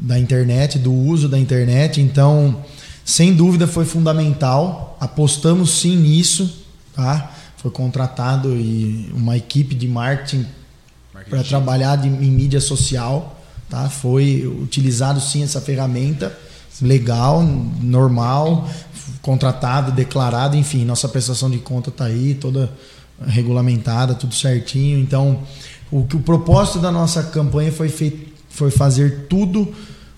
da 0.00 0.18
internet, 0.18 0.78
do 0.78 0.92
uso 0.92 1.28
da 1.28 1.38
internet. 1.38 2.00
Então 2.00 2.64
sem 3.04 3.34
dúvida 3.34 3.66
foi 3.66 3.84
fundamental. 3.84 4.96
Apostamos 5.00 5.78
sim 5.80 5.96
nisso, 5.96 6.64
tá? 6.94 7.32
Foi 7.58 7.70
contratado 7.70 8.56
e 8.56 9.10
uma 9.14 9.36
equipe 9.36 9.74
de 9.74 9.86
marketing, 9.86 10.46
marketing. 11.12 11.30
para 11.30 11.44
trabalhar 11.44 11.96
de, 11.96 12.08
em 12.08 12.30
mídia 12.30 12.60
social, 12.60 13.40
tá? 13.68 13.90
Foi 13.90 14.46
utilizado 14.62 15.20
sim 15.20 15.42
essa 15.42 15.60
ferramenta 15.60 16.36
legal, 16.80 17.42
normal, 17.42 18.68
contratado, 19.22 19.92
declarado, 19.92 20.56
enfim, 20.56 20.84
nossa 20.84 21.08
prestação 21.08 21.48
de 21.50 21.58
conta 21.58 21.90
está 21.90 22.06
aí, 22.06 22.34
toda 22.34 22.70
regulamentada, 23.26 24.14
tudo 24.14 24.34
certinho. 24.34 24.98
Então, 24.98 25.40
o 25.90 26.04
que 26.04 26.16
o 26.16 26.20
propósito 26.20 26.78
da 26.78 26.90
nossa 26.90 27.22
campanha 27.22 27.70
foi 27.70 27.88
feito, 27.88 28.32
foi 28.48 28.70
fazer 28.70 29.26
tudo 29.28 29.72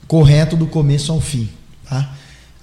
correto 0.06 0.56
do 0.56 0.66
começo 0.66 1.12
ao 1.12 1.20
fim, 1.20 1.48
tá? 1.88 2.15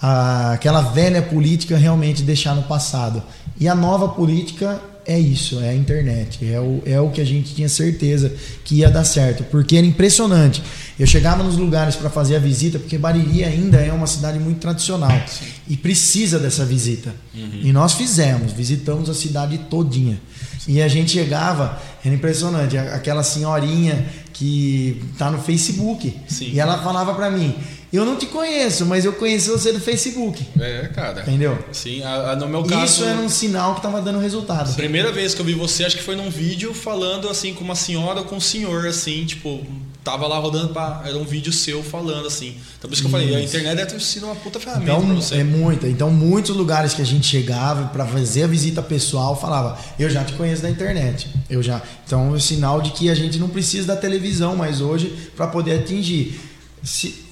A, 0.04 0.52
aquela 0.52 0.82
velha 0.82 1.22
política 1.22 1.78
realmente 1.78 2.24
deixar 2.24 2.54
no 2.54 2.64
passado. 2.64 3.24
E 3.58 3.70
a 3.70 3.74
nova 3.74 4.10
política 4.10 4.82
é 5.06 5.18
isso, 5.18 5.62
é 5.62 5.70
a 5.70 5.74
internet. 5.74 6.46
É 6.46 6.60
o, 6.60 6.84
é 6.86 7.00
o 7.00 7.10
que 7.10 7.22
a 7.22 7.26
gente 7.26 7.56
tinha 7.56 7.70
certeza 7.70 8.34
que 8.66 8.76
ia 8.76 8.90
dar 8.90 9.06
certo. 9.06 9.46
Porque 9.46 9.78
era 9.78 9.88
impressionante. 9.88 10.62
Eu 11.00 11.08
chegava 11.08 11.42
nos 11.42 11.56
lugares 11.56 11.96
para 11.96 12.10
fazer 12.10 12.36
a 12.36 12.40
visita, 12.40 12.78
porque 12.80 12.98
Bariri 12.98 13.46
ainda 13.46 13.78
é 13.78 13.94
uma 13.94 14.06
cidade 14.06 14.40
muito 14.40 14.60
tradicional. 14.60 15.12
Sim. 15.26 15.46
E 15.70 15.78
precisa 15.78 16.38
dessa 16.38 16.66
visita. 16.66 17.16
Uhum. 17.34 17.62
E 17.64 17.72
nós 17.72 17.94
fizemos, 17.94 18.52
visitamos 18.52 19.10
a 19.10 19.14
cidade 19.14 19.58
todinha. 19.70 20.20
E 20.68 20.82
a 20.82 20.88
gente 20.90 21.12
chegava, 21.12 21.82
era 22.04 22.14
impressionante, 22.14 22.78
aquela 22.78 23.24
senhorinha 23.24 24.06
que 24.34 25.02
tá 25.18 25.32
no 25.32 25.40
Facebook. 25.40 26.14
Sim. 26.28 26.52
E 26.52 26.60
ela 26.60 26.82
falava 26.84 27.14
para 27.14 27.30
mim: 27.30 27.56
eu 27.98 28.06
não 28.06 28.16
te 28.16 28.26
conheço, 28.26 28.88
mas 28.88 29.06
eu 29.06 29.14
conheci 29.14 29.50
você 29.50 29.72
do 29.72 29.80
Facebook. 29.80 30.44
É, 30.60 30.88
cara. 30.88 31.22
Entendeu? 31.22 31.64
Sim, 31.72 32.02
a, 32.02 32.32
a, 32.32 32.36
no 32.36 32.48
meu 32.48 32.64
caso. 32.64 32.86
Isso 32.86 33.04
era 33.06 33.20
um 33.20 33.30
sinal 33.30 33.76
que 33.76 33.82
tava 33.82 34.02
dando 34.02 34.18
resultado. 34.18 34.72
A 34.72 34.74
primeira 34.74 35.12
vez 35.12 35.36
que 35.36 35.42
eu 35.42 35.46
vi 35.46 35.54
você, 35.54 35.86
acho 35.86 35.98
que 35.98 36.02
foi 36.02 36.16
num 36.16 36.30
vídeo 36.30 36.74
falando 36.74 37.30
assim 37.30 37.54
com 37.54 37.64
uma 37.64 37.76
senhora 37.76 38.22
ou 38.22 38.26
com 38.26 38.38
um 38.38 38.42
senhor, 38.42 38.88
assim, 38.88 39.24
tipo, 39.26 39.64
tava 40.04 40.26
lá 40.28 40.38
rodando 40.40 40.74
para 40.74 41.04
Era 41.06 41.18
um 41.18 41.24
vídeo 41.24 41.54
seu 41.54 41.84
falando 41.84 42.26
assim. 42.26 42.58
Então 42.80 42.90
por 42.90 42.94
isso 42.94 43.04
que 43.04 43.08
eu 43.08 43.12
falei, 43.12 43.36
a 43.36 43.42
internet 43.42 43.78
deve 43.78 43.92
ter 43.92 44.02
sido 44.02 44.26
uma 44.26 44.36
puta 44.36 44.60
ferramenta 44.60 44.92
então, 44.92 45.06
pra 45.06 45.14
você. 45.14 45.36
É 45.36 45.44
muita. 45.44 45.88
Então, 45.88 46.10
muitos 46.10 46.56
lugares 46.56 46.96
que 46.96 47.02
a 47.04 47.06
gente 47.06 47.28
chegava 47.28 47.90
para 47.90 48.08
fazer 48.08 48.44
a 48.44 48.48
visita 48.48 48.82
pessoal, 48.82 49.40
falava, 49.40 49.78
eu 50.00 50.10
já 50.10 50.24
te 50.24 50.34
conheço 50.34 50.64
da 50.64 50.70
internet. 50.70 51.28
Eu 51.48 51.62
já. 51.62 51.80
Então, 52.08 52.28
é 52.28 52.32
um 52.32 52.40
sinal 52.40 52.82
de 52.82 52.90
que 52.90 53.08
a 53.10 53.16
gente 53.16 53.38
não 53.38 53.50
precisa 53.50 53.86
da 53.86 53.96
televisão 53.96 54.56
mais 54.56 54.82
hoje 54.82 55.16
para 55.36 55.46
poder 55.46 55.80
atingir. 55.80 56.40
Se, 56.82 57.23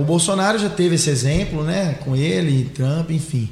o 0.00 0.04
Bolsonaro 0.04 0.58
já 0.58 0.68
teve 0.68 0.94
esse 0.94 1.10
exemplo, 1.10 1.62
né? 1.64 1.94
Com 2.00 2.16
ele, 2.16 2.70
Trump, 2.74 3.10
enfim. 3.10 3.50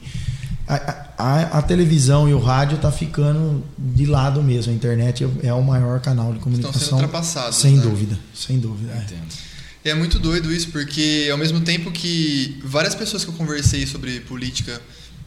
A, 0.67 1.05
a, 1.19 1.59
a 1.59 1.63
televisão 1.63 2.29
e 2.29 2.35
o 2.35 2.39
rádio 2.39 2.79
tá 2.79 2.91
ficando 2.91 3.63
de 3.79 4.07
lado 4.07 4.43
mesmo. 4.43 4.73
A 4.73 4.75
internet 4.75 5.29
é, 5.43 5.53
o 5.53 5.63
maior 5.63 6.01
canal 6.01 6.33
de 6.33 6.39
comunicação. 6.39 6.71
Estão 6.71 6.99
sendo 6.99 7.03
ultrapassados. 7.03 7.59
Sem 7.59 7.77
né? 7.77 7.83
dúvida, 7.83 8.19
sem 8.35 8.59
dúvida. 8.59 8.93
É. 8.93 8.97
Entendo. 8.97 9.35
É. 9.85 9.91
é 9.91 9.95
muito 9.95 10.19
doido 10.19 10.53
isso, 10.53 10.71
porque 10.71 11.29
ao 11.31 11.39
mesmo 11.39 11.61
tempo 11.61 11.91
que 11.91 12.59
várias 12.65 12.95
pessoas 12.95 13.25
que 13.25 13.31
eu 13.31 13.35
conversei 13.35 13.87
sobre 13.87 14.21
política 14.21 14.81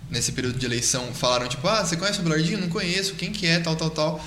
nesse 0.10 0.32
período 0.32 0.58
de 0.58 0.66
eleição 0.66 1.06
falaram 1.14 1.48
tipo, 1.48 1.68
ah, 1.68 1.86
você 1.86 1.96
conhece 1.96 2.20
o 2.20 2.24
Belardinho? 2.24 2.60
Não 2.60 2.70
conheço, 2.70 3.14
quem 3.16 3.32
que 3.32 3.46
é, 3.46 3.60
tal, 3.60 3.76
tal, 3.76 3.90
tal. 3.90 4.26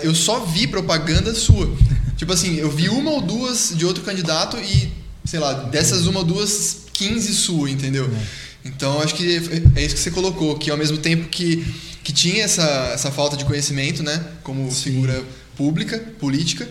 Eu 0.00 0.14
só 0.14 0.40
vi 0.40 0.66
propaganda 0.66 1.34
sua. 1.34 1.70
tipo 2.16 2.32
assim, 2.32 2.54
eu 2.56 2.70
vi 2.70 2.88
uma 2.88 3.10
ou 3.10 3.20
duas 3.20 3.72
de 3.76 3.84
outro 3.84 4.02
candidato 4.02 4.56
e 4.56 5.01
sei 5.24 5.40
lá, 5.40 5.52
dessas 5.52 6.06
uma 6.06 6.20
ou 6.20 6.24
duas, 6.24 6.86
15 6.92 7.34
sua, 7.34 7.70
entendeu? 7.70 8.04
É. 8.04 8.42
Então 8.64 9.00
acho 9.00 9.14
que 9.14 9.36
é 9.74 9.84
isso 9.84 9.94
que 9.94 10.00
você 10.00 10.10
colocou, 10.10 10.56
que 10.56 10.70
ao 10.70 10.76
mesmo 10.76 10.98
tempo 10.98 11.28
que, 11.28 11.64
que 12.04 12.12
tinha 12.12 12.44
essa, 12.44 12.90
essa 12.94 13.10
falta 13.10 13.36
de 13.36 13.44
conhecimento, 13.44 14.02
né, 14.02 14.24
como 14.42 14.70
Sim. 14.70 14.82
figura 14.92 15.22
pública, 15.56 15.98
política, 16.18 16.68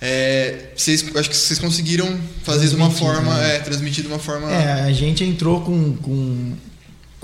é, 0.00 0.70
vocês, 0.74 1.04
acho 1.14 1.28
que 1.28 1.36
vocês 1.36 1.58
conseguiram 1.58 2.18
fazer 2.42 2.68
de 2.68 2.74
uma 2.74 2.90
forma, 2.90 3.34
né? 3.34 3.56
é, 3.56 3.58
transmitir 3.58 4.02
de 4.02 4.08
uma 4.08 4.18
forma. 4.18 4.50
É, 4.50 4.82
a 4.82 4.92
gente 4.92 5.22
entrou 5.22 5.60
com, 5.60 5.94
com 5.96 6.52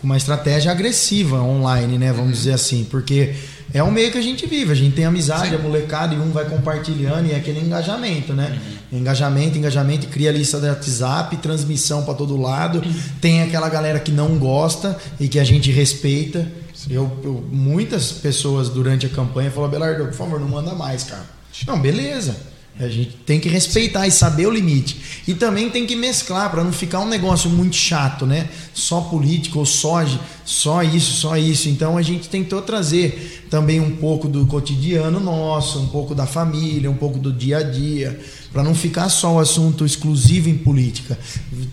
uma 0.06 0.16
estratégia 0.16 0.70
agressiva 0.70 1.42
online, 1.42 1.98
né, 1.98 2.12
vamos 2.12 2.26
uhum. 2.26 2.30
dizer 2.30 2.52
assim, 2.52 2.86
porque 2.88 3.34
é 3.74 3.82
um 3.82 3.90
meio 3.90 4.12
que 4.12 4.16
a 4.16 4.22
gente 4.22 4.46
vive, 4.46 4.70
a 4.70 4.74
gente 4.74 4.94
tem 4.94 5.04
amizade, 5.04 5.48
Sim. 5.48 5.56
a 5.56 5.58
molecada 5.58 6.14
e 6.14 6.18
um 6.18 6.30
vai 6.30 6.44
compartilhando 6.44 7.26
e 7.26 7.32
é 7.32 7.36
aquele 7.36 7.58
engajamento, 7.58 8.32
né? 8.32 8.56
Uhum. 8.92 9.00
Engajamento, 9.00 9.58
engajamento, 9.58 10.06
cria 10.06 10.30
lista 10.30 10.60
de 10.60 10.68
WhatsApp, 10.68 11.36
transmissão 11.38 12.04
para 12.04 12.14
todo 12.14 12.40
lado. 12.40 12.78
Uhum. 12.78 12.94
Tem 13.20 13.42
aquela 13.42 13.68
galera 13.68 13.98
que 13.98 14.12
não 14.12 14.38
gosta 14.38 14.96
e 15.18 15.26
que 15.26 15.40
a 15.40 15.44
gente 15.44 15.72
respeita. 15.72 16.46
Eu, 16.88 17.10
eu, 17.24 17.44
muitas 17.50 18.12
pessoas 18.12 18.68
durante 18.68 19.06
a 19.06 19.08
campanha 19.08 19.50
falaram, 19.50 19.72
Belardo, 19.72 20.04
por 20.04 20.14
favor, 20.14 20.38
não 20.38 20.48
manda 20.48 20.72
mais, 20.72 21.02
cara. 21.02 21.26
Não, 21.66 21.80
beleza. 21.80 22.36
A 22.78 22.88
gente 22.88 23.12
tem 23.24 23.40
que 23.40 23.48
respeitar 23.48 24.06
e 24.06 24.10
saber 24.10 24.46
o 24.46 24.50
limite. 24.50 25.22
E 25.26 25.34
também 25.34 25.70
tem 25.70 25.86
que 25.86 25.96
mesclar 25.96 26.50
para 26.50 26.62
não 26.62 26.72
ficar 26.72 27.00
um 27.00 27.08
negócio 27.08 27.48
muito 27.48 27.74
chato, 27.74 28.26
né? 28.26 28.48
Só 28.74 29.00
político 29.00 29.60
ou 29.60 29.66
só 29.66 30.04
só 30.46 30.80
isso, 30.80 31.20
só 31.20 31.36
isso. 31.36 31.68
Então 31.68 31.98
a 31.98 32.02
gente 32.02 32.28
tentou 32.28 32.62
trazer 32.62 33.44
também 33.50 33.80
um 33.80 33.96
pouco 33.96 34.28
do 34.28 34.46
cotidiano 34.46 35.18
nosso, 35.18 35.80
um 35.80 35.88
pouco 35.88 36.14
da 36.14 36.24
família, 36.24 36.88
um 36.88 36.94
pouco 36.94 37.18
do 37.18 37.32
dia 37.32 37.58
a 37.58 37.62
dia, 37.64 38.18
para 38.52 38.62
não 38.62 38.74
ficar 38.74 39.08
só 39.08 39.34
o 39.34 39.38
assunto 39.40 39.84
exclusivo 39.84 40.48
em 40.48 40.56
política. 40.56 41.18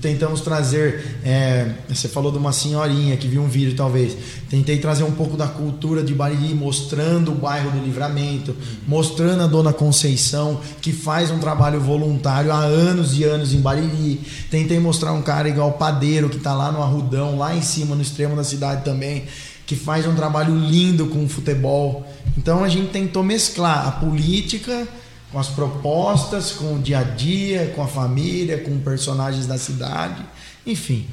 Tentamos 0.01 0.41
trazer, 0.41 1.19
é, 1.23 1.71
você 1.87 2.07
falou 2.07 2.31
de 2.31 2.39
uma 2.39 2.51
senhorinha 2.51 3.15
que 3.15 3.27
viu 3.27 3.43
um 3.43 3.47
vídeo 3.47 3.75
talvez, 3.75 4.17
tentei 4.49 4.79
trazer 4.79 5.03
um 5.03 5.11
pouco 5.11 5.37
da 5.37 5.47
cultura 5.47 6.03
de 6.03 6.13
Bariri, 6.13 6.55
mostrando 6.55 7.31
o 7.31 7.35
bairro 7.35 7.69
do 7.69 7.83
Livramento, 7.83 8.55
mostrando 8.87 9.43
a 9.43 9.47
Dona 9.47 9.71
Conceição, 9.71 10.59
que 10.81 10.91
faz 10.91 11.29
um 11.29 11.37
trabalho 11.37 11.79
voluntário 11.79 12.51
há 12.51 12.59
anos 12.59 13.15
e 13.17 13.23
anos 13.23 13.53
em 13.53 13.61
Bariri. 13.61 14.19
Tentei 14.49 14.79
mostrar 14.79 15.13
um 15.13 15.21
cara 15.21 15.47
igual 15.47 15.69
o 15.69 15.73
Padeiro, 15.73 16.27
que 16.27 16.37
está 16.37 16.53
lá 16.55 16.71
no 16.71 16.81
Arrudão, 16.81 17.37
lá 17.37 17.55
em 17.55 17.61
cima, 17.61 17.95
no 17.95 18.01
extremo 18.01 18.35
da 18.35 18.43
cidade 18.43 18.62
também, 18.83 19.23
que 19.65 19.75
faz 19.75 20.05
um 20.07 20.15
trabalho 20.15 20.55
lindo 20.55 21.07
com 21.07 21.23
o 21.23 21.29
futebol. 21.29 22.05
Então 22.37 22.63
a 22.63 22.69
gente 22.69 22.91
tentou 22.91 23.23
mesclar 23.23 23.87
a 23.87 23.91
política 23.91 24.87
com 25.31 25.39
as 25.39 25.47
propostas, 25.47 26.51
com 26.51 26.75
o 26.75 26.79
dia 26.79 26.99
a 26.99 27.03
dia, 27.03 27.73
com 27.75 27.81
a 27.81 27.87
família, 27.87 28.59
com 28.59 28.77
personagens 28.79 29.47
da 29.47 29.57
cidade, 29.57 30.23
enfim, 30.65 31.07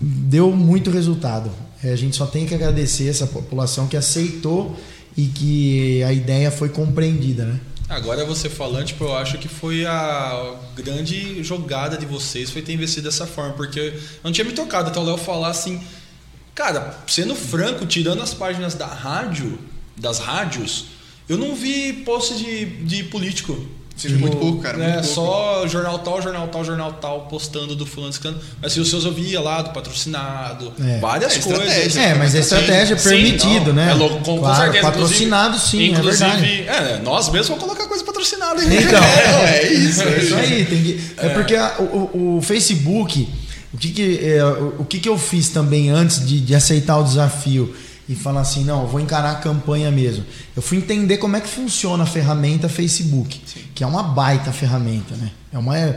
deu 0.00 0.54
muito 0.54 0.88
resultado. 0.90 1.50
É, 1.82 1.92
a 1.92 1.96
gente 1.96 2.16
só 2.16 2.26
tem 2.26 2.46
que 2.46 2.54
agradecer 2.54 3.08
essa 3.08 3.26
população 3.26 3.88
que 3.88 3.96
aceitou 3.96 4.76
e 5.16 5.26
que 5.26 6.02
a 6.04 6.12
ideia 6.12 6.50
foi 6.50 6.68
compreendida, 6.68 7.44
né? 7.44 7.60
Agora 7.88 8.22
você 8.24 8.50
falando, 8.50 8.84
tipo, 8.84 9.04
eu 9.04 9.16
acho 9.16 9.38
que 9.38 9.48
foi 9.48 9.86
a 9.86 10.56
grande 10.76 11.42
jogada 11.42 11.96
de 11.96 12.04
vocês 12.04 12.50
foi 12.50 12.60
ter 12.60 12.74
investido 12.74 13.08
dessa 13.08 13.26
forma, 13.26 13.54
porque 13.54 13.80
eu 13.80 14.00
não 14.22 14.30
tinha 14.30 14.44
me 14.44 14.52
tocado 14.52 14.90
até 14.90 15.00
o 15.00 15.02
Léo 15.02 15.16
falar 15.16 15.48
assim, 15.48 15.82
cara, 16.54 16.98
sendo 17.06 17.34
franco, 17.34 17.86
tirando 17.86 18.22
as 18.22 18.34
páginas 18.34 18.74
da 18.74 18.86
rádio, 18.86 19.58
das 19.96 20.18
rádios, 20.18 20.84
eu 21.26 21.38
não 21.38 21.54
vi 21.54 21.94
post 22.04 22.36
de, 22.36 22.66
de 22.84 23.04
político. 23.04 23.66
Sim, 23.98 24.08
tipo, 24.08 24.20
muito 24.20 24.36
pouco, 24.36 24.62
cara. 24.62 24.82
É, 24.82 24.92
muito 24.94 25.06
só 25.08 25.66
jornal 25.66 25.98
tal, 25.98 26.22
jornal 26.22 26.46
tal, 26.48 26.64
jornal 26.64 26.92
tal, 26.92 27.22
postando 27.22 27.74
do 27.74 27.84
fulano 27.84 28.10
escano. 28.12 28.38
Mas 28.62 28.72
se 28.72 28.80
os 28.80 28.88
seus 28.88 29.04
eu 29.04 29.12
via 29.12 29.40
lá, 29.40 29.60
do 29.62 29.70
patrocinado, 29.70 30.72
É. 30.80 30.98
várias 31.00 31.36
É, 31.36 31.40
coisas. 31.40 31.96
É, 31.96 32.14
mas 32.14 32.34
a 32.34 32.38
estratégia 32.38 32.94
é 32.94 32.96
Sim, 32.98 33.08
permitido, 33.08 33.66
não, 33.66 33.74
né? 33.74 33.90
É 33.90 33.94
louco, 33.94 34.16
com, 34.18 34.22
com 34.36 34.38
Claro, 34.38 34.62
certeza. 34.72 34.82
patrocinado 34.86 35.58
sim, 35.58 35.80
é 35.82 35.86
inclusive, 35.88 36.30
verdade. 36.30 36.62
é, 36.68 37.00
nós 37.02 37.28
mesmos 37.28 37.48
vamos 37.48 37.64
colocar 37.64 37.86
coisa 37.88 38.04
patrocinada. 38.04 38.62
hein? 38.62 38.68
Então, 38.80 39.02
É, 39.44 39.58
é 39.66 39.72
isso, 39.72 40.02
É 40.02 40.18
isso 40.18 40.34
aí. 40.36 40.64
Tem 40.64 40.82
que, 40.82 41.00
é. 41.16 41.28
porque 41.30 41.56
a- 41.56 41.76
o, 41.80 42.36
o- 42.38 42.42
Facebook, 42.42 43.28
o 43.74 43.76
que 43.78 43.88
que, 43.90 44.20
é, 44.22 44.44
o, 44.78 44.84
que 44.84 44.98
que 45.00 45.08
eu 45.08 45.18
fiz 45.18 45.48
também 45.48 45.90
antes 45.90 46.24
de, 46.24 46.40
de 46.40 46.54
aceitar 46.54 46.98
o 46.98 47.02
desafio 47.02 47.74
e 48.08 48.14
falar 48.14 48.40
assim, 48.40 48.64
não, 48.64 48.82
eu 48.82 48.88
vou 48.88 49.00
encarar 49.00 49.32
a 49.32 49.34
campanha 49.34 49.90
mesmo. 49.90 50.24
Eu 50.56 50.62
fui 50.62 50.78
entender 50.78 51.18
como 51.18 51.36
é 51.36 51.40
que 51.42 51.48
funciona 51.48 52.04
a 52.04 52.06
ferramenta 52.06 52.66
Facebook, 52.66 53.38
que 53.78 53.84
é 53.84 53.86
uma 53.86 54.02
baita 54.02 54.50
ferramenta, 54.50 55.14
né? 55.14 55.30
É, 55.52 55.56
uma, 55.56 55.78
é, 55.78 55.96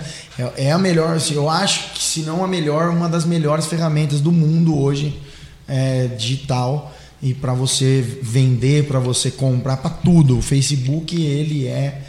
é 0.56 0.72
a 0.72 0.78
melhor, 0.78 1.15
assim, 1.15 1.34
eu 1.34 1.50
acho 1.50 1.94
que 1.96 2.04
se 2.04 2.20
não 2.22 2.44
a 2.44 2.48
melhor, 2.48 2.89
uma 2.89 3.10
das 3.10 3.26
melhores 3.26 3.65
ferramentas 3.65 4.22
do 4.22 4.32
mundo 4.32 4.80
hoje 4.80 5.20
é, 5.67 6.06
digital 6.06 6.96
e 7.20 7.34
para 7.34 7.56
você 7.56 8.20
vender, 8.22 8.86
para 8.86 9.00
você 9.00 9.32
comprar, 9.32 9.78
para 9.78 9.89
tudo. 9.89 10.38
O 10.38 10.44
Facebook 10.44 11.20
ele 11.20 11.65
é 11.65 12.04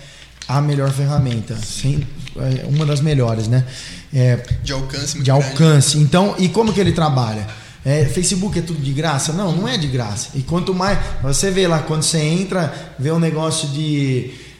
a 0.46 0.60
melhor 0.60 0.90
ferramenta, 0.90 1.56
sem, 1.56 2.06
é 2.36 2.66
uma 2.66 2.84
das 2.84 3.00
melhores, 3.00 3.48
né? 3.48 3.64
É, 4.12 4.44
De 4.62 4.74
alcance 4.74 5.16
muito 5.16 5.24
de 5.24 5.30
grande. 5.30 5.46
alcance. 5.46 5.96
Então, 5.96 6.34
e 6.38 6.50
como 6.50 6.70
que 6.70 6.80
ele 6.80 6.92
trabalha? 6.92 7.46
É, 7.82 8.04
Facebook 8.04 8.58
é 8.58 8.62
tudo 8.62 8.82
de 8.82 8.92
graça? 8.92 9.32
Não, 9.32 9.56
não 9.56 9.66
é 9.66 9.78
de 9.78 9.86
graça. 9.86 10.28
E 10.34 10.42
quanto 10.42 10.74
mais 10.74 10.98
você 11.22 11.50
vê 11.50 11.66
lá 11.66 11.78
quando 11.78 12.02
você 12.02 12.18
entra, 12.18 12.94
vê 12.98 13.10
um 13.10 13.18
negócio 13.18 13.68
de 13.68 14.51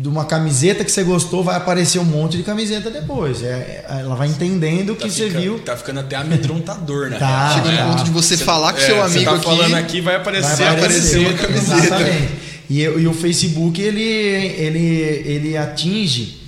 de 0.00 0.08
uma 0.08 0.24
camiseta 0.24 0.82
que 0.82 0.90
você 0.90 1.02
gostou, 1.04 1.44
vai 1.44 1.56
aparecer 1.56 1.98
um 1.98 2.04
monte 2.04 2.38
de 2.38 2.42
camiseta 2.42 2.88
depois. 2.90 3.42
É, 3.42 3.84
ela 3.86 4.14
vai 4.14 4.28
entendendo 4.28 4.94
que 4.96 5.02
Tá 5.02 5.08
você 5.10 5.26
fica- 5.26 5.40
viu. 5.40 5.58
Tá 5.58 5.76
ficando 5.76 6.00
até 6.00 6.16
amedrontador, 6.16 7.10
né? 7.10 7.18
Tá, 7.18 7.50
Chega 7.54 7.76
tá. 7.76 7.84
no 7.84 7.90
ponto 7.92 8.04
de 8.04 8.10
você 8.10 8.36
falar 8.38 8.72
com 8.72 8.78
É, 8.78 8.86
seu 8.86 8.96
você 8.96 9.02
amigo 9.18 9.24
tá 9.30 9.36
aqui. 9.36 9.44
falando 9.44 9.74
aqui, 9.74 10.00
vai 10.00 10.14
aparecer, 10.16 10.56
Vai 10.64 10.76
aparecer 10.78 11.18
uma 11.18 11.32
camiseta. 11.34 11.76
Exatamente. 11.76 12.28
E, 12.70 12.80
e 12.82 13.06
o 13.06 13.12
Facebook, 13.12 13.78
ele, 13.82 14.00
ele, 14.02 14.78
ele 15.26 15.56
atinge, 15.58 16.40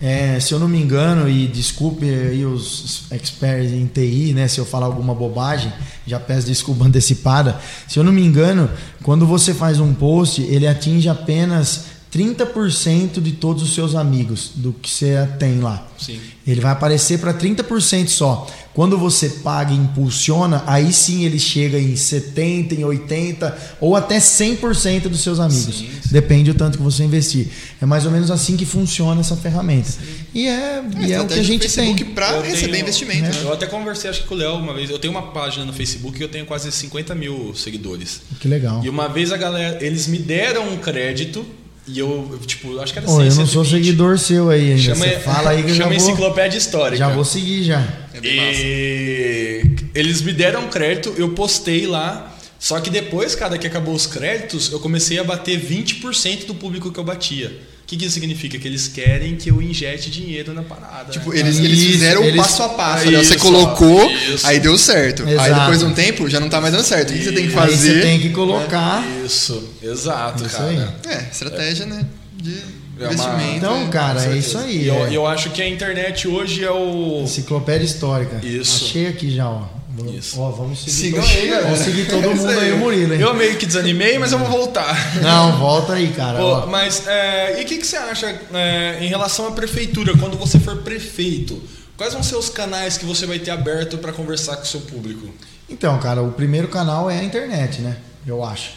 é, 0.00 0.38
se 0.38 0.52
eu 0.52 0.58
não 0.60 0.68
me 0.68 0.80
engano, 0.80 1.28
e 1.28 1.46
desculpe 1.48 2.04
aí 2.08 2.44
os 2.44 3.02
experts 3.10 3.72
em 3.72 3.86
TI, 3.86 4.32
né, 4.34 4.46
se 4.46 4.58
eu 4.60 4.64
falar 4.64 4.86
alguma 4.86 5.14
bobagem, 5.14 5.72
já 6.06 6.20
peço 6.20 6.46
desculpa 6.46 6.84
antecipada. 6.86 7.58
Se 7.88 7.98
eu 7.98 8.04
não 8.04 8.12
me 8.12 8.22
engano, 8.24 8.70
quando 9.02 9.26
você 9.26 9.52
faz 9.52 9.80
um 9.80 9.92
post, 9.92 10.42
ele 10.42 10.66
atinge 10.68 11.08
apenas 11.08 11.89
30% 12.12 13.20
de 13.20 13.32
todos 13.32 13.62
os 13.62 13.74
seus 13.74 13.94
amigos 13.94 14.52
do 14.54 14.72
que 14.72 14.90
você 14.90 15.28
tem 15.38 15.60
lá. 15.60 15.86
Sim. 15.98 16.18
Ele 16.46 16.60
vai 16.60 16.72
aparecer 16.72 17.18
para 17.18 17.32
30% 17.34 18.08
só. 18.08 18.46
Quando 18.72 18.96
você 18.96 19.28
paga 19.28 19.72
e 19.72 19.76
impulsiona, 19.76 20.62
aí 20.66 20.92
sim 20.92 21.24
ele 21.24 21.38
chega 21.38 21.78
em 21.78 21.94
70, 21.96 22.74
em 22.74 22.84
80 22.84 23.56
ou 23.80 23.94
até 23.96 24.18
100% 24.18 25.02
dos 25.08 25.20
seus 25.20 25.38
amigos. 25.40 25.76
Sim, 25.76 25.88
sim. 26.02 26.08
Depende 26.10 26.52
do 26.52 26.58
tanto 26.58 26.78
que 26.78 26.84
você 26.84 27.02
investir. 27.04 27.48
É 27.80 27.86
mais 27.86 28.06
ou 28.06 28.12
menos 28.12 28.30
assim 28.30 28.56
que 28.56 28.64
funciona 28.64 29.20
essa 29.20 29.36
ferramenta. 29.36 29.90
E 30.34 30.46
é, 30.46 30.82
e 31.00 31.12
é 31.12 31.20
o 31.20 31.26
que 31.26 31.34
a 31.34 31.42
gente 31.42 31.62
Facebook 31.62 32.04
tem. 32.04 32.14
para 32.14 32.36
Eu 32.36 32.42
receber 32.42 32.72
tenho- 32.72 32.82
investimento. 32.82 33.22
né? 33.22 33.28
né? 33.30 33.40
Eu 33.42 33.52
até 33.52 33.66
conversei, 33.66 34.08
acho 34.08 34.22
que 34.22 34.28
com 34.28 34.34
o 34.34 34.38
Léo 34.38 34.54
uma 34.54 34.72
vez. 34.72 34.88
Eu 34.88 34.98
tenho 34.98 35.12
uma 35.12 35.32
página 35.32 35.64
no 35.64 35.72
Facebook 35.72 36.18
e 36.18 36.22
eu 36.22 36.28
tenho 36.28 36.46
quase 36.46 36.70
50 36.72 37.14
mil 37.14 37.52
seguidores. 37.54 38.22
Que 38.40 38.48
legal. 38.48 38.82
E 38.84 38.88
uma 38.88 39.08
vez 39.08 39.32
a 39.32 39.36
galera, 39.36 39.84
eles 39.84 40.06
me 40.06 40.18
deram 40.18 40.72
um 40.72 40.76
crédito 40.78 41.44
e 41.92 41.98
eu, 41.98 42.38
tipo, 42.46 42.78
acho 42.80 42.92
que 42.92 42.98
era 42.98 43.06
Pô, 43.06 43.20
eu 43.20 43.24
não 43.34 43.46
sou 43.46 43.64
120. 43.64 43.70
seguidor 43.70 44.18
seu 44.18 44.48
aí 44.50 44.70
ainda. 44.72 44.82
Chama, 44.82 45.04
Você 45.06 45.18
fala 45.20 45.50
aí 45.50 45.62
que 45.62 45.70
eu 45.70 45.74
já 45.74 45.84
chama 45.84 45.96
vou, 45.98 46.08
enciclopédia 46.08 46.58
histórica. 46.58 46.96
já 46.96 47.08
vou 47.08 47.24
seguir 47.24 47.64
já. 47.64 47.80
É. 48.14 48.20
E 48.22 49.76
eles 49.94 50.22
me 50.22 50.32
deram 50.32 50.68
crédito, 50.68 51.14
eu 51.16 51.30
postei 51.30 51.86
lá. 51.86 52.36
Só 52.58 52.78
que 52.78 52.90
depois, 52.90 53.34
cara, 53.34 53.56
que 53.56 53.66
acabou 53.66 53.94
os 53.94 54.06
créditos, 54.06 54.70
eu 54.70 54.78
comecei 54.80 55.18
a 55.18 55.24
bater 55.24 55.58
20% 55.58 56.46
do 56.46 56.54
público 56.54 56.92
que 56.92 56.98
eu 57.00 57.04
batia. 57.04 57.50
O 57.90 57.92
que, 57.92 57.96
que 57.96 58.04
isso 58.04 58.14
significa? 58.14 58.56
Que 58.56 58.68
eles 58.68 58.86
querem 58.86 59.34
que 59.34 59.50
eu 59.50 59.60
injete 59.60 60.10
dinheiro 60.12 60.54
na 60.54 60.62
parada. 60.62 61.10
Tipo, 61.10 61.30
né? 61.32 61.40
eles, 61.40 61.56
Isso, 61.56 61.64
eles 61.64 61.80
fizeram 61.86 62.22
eles- 62.22 62.38
o 62.38 62.42
passo 62.44 62.62
a 62.62 62.68
passo. 62.68 63.08
É 63.08 63.10
né? 63.10 63.18
Você 63.18 63.34
isso, 63.34 63.38
colocou, 63.44 64.08
isso. 64.12 64.46
aí 64.46 64.60
deu 64.60 64.78
certo. 64.78 65.24
Aí 65.24 65.32
Exato. 65.34 65.54
depois 65.60 65.78
de 65.80 65.84
um 65.86 65.92
tempo 65.92 66.28
já 66.30 66.38
não 66.38 66.48
tá 66.48 66.60
mais 66.60 66.72
dando 66.72 66.84
certo. 66.84 67.10
O 67.10 67.14
que 67.14 67.24
você 67.24 67.32
tem 67.32 67.48
que 67.48 67.58
Aí 67.58 67.68
fazer? 67.68 67.94
você 67.94 68.00
tem 68.00 68.20
que 68.20 68.28
colocar. 68.30 69.04
Isso, 69.26 69.70
exato, 69.82 70.46
Isso 70.46 70.56
cara. 70.56 70.70
aí. 70.70 71.12
É, 71.16 71.24
estratégia, 71.32 71.84
né? 71.86 72.06
De 72.36 72.58
É 73.00 73.08
uma-. 73.08 73.42
Então, 73.56 73.82
é, 73.82 73.88
cara, 73.88 74.24
é 74.24 74.38
isso 74.38 74.56
aí. 74.56 74.84
E 74.84 74.86
eu, 74.86 75.06
é. 75.06 75.12
eu 75.16 75.26
acho 75.26 75.50
que 75.50 75.60
a 75.60 75.68
internet 75.68 76.28
hoje 76.28 76.62
é 76.64 76.70
o. 76.70 77.22
Enciclopédia 77.24 77.84
histórica. 77.86 78.40
Isso. 78.46 78.84
Achei 78.84 79.08
aqui 79.08 79.34
já, 79.34 79.48
ó. 79.50 79.64
Vamos- 79.96 80.14
Isso. 80.14 80.40
Ó, 80.40 80.50
vamos 80.50 80.78
seguir. 80.78 80.92
Sigam 80.92 81.20
todo- 81.22 81.30
aí, 81.32 81.46
galera. 81.48 81.64
Vamos 81.64 81.78
seguir 81.80 82.08
todo 82.08 82.24
É 82.24 82.34
mundo 82.34 82.48
aí, 82.48 82.58
aí. 82.60 82.72
o 82.72 82.78
Murilo, 82.78 83.14
hein? 83.14 83.20
Eu 83.20 83.34
meio 83.34 83.56
que 83.56 83.66
desanimei, 83.66 84.18
mas 84.18 84.30
eu 84.32 84.38
vou 84.38 84.48
voltar. 84.48 85.16
Não, 85.20 85.58
volta 85.58 85.94
aí, 85.94 86.08
cara. 86.12 86.38
Pô, 86.38 86.66
mas 86.66 87.06
é, 87.06 87.60
e 87.60 87.64
o 87.64 87.66
que, 87.66 87.78
que 87.78 87.86
você 87.86 87.96
acha 87.96 88.26
é, 88.54 88.98
em 89.00 89.08
relação 89.08 89.48
à 89.48 89.52
prefeitura, 89.52 90.16
quando 90.16 90.36
você 90.38 90.58
for 90.60 90.76
prefeito? 90.78 91.60
Quais 91.96 92.14
vão 92.14 92.22
ser 92.22 92.36
os 92.36 92.48
canais 92.48 92.96
que 92.96 93.04
você 93.04 93.26
vai 93.26 93.38
ter 93.38 93.50
aberto 93.50 93.98
para 93.98 94.12
conversar 94.12 94.56
com 94.56 94.62
o 94.62 94.66
seu 94.66 94.80
público? 94.80 95.28
Então, 95.68 95.98
cara, 95.98 96.22
o 96.22 96.32
primeiro 96.32 96.68
canal 96.68 97.10
é 97.10 97.18
a 97.18 97.24
internet, 97.24 97.80
né? 97.82 97.96
Eu 98.26 98.42
acho. 98.44 98.70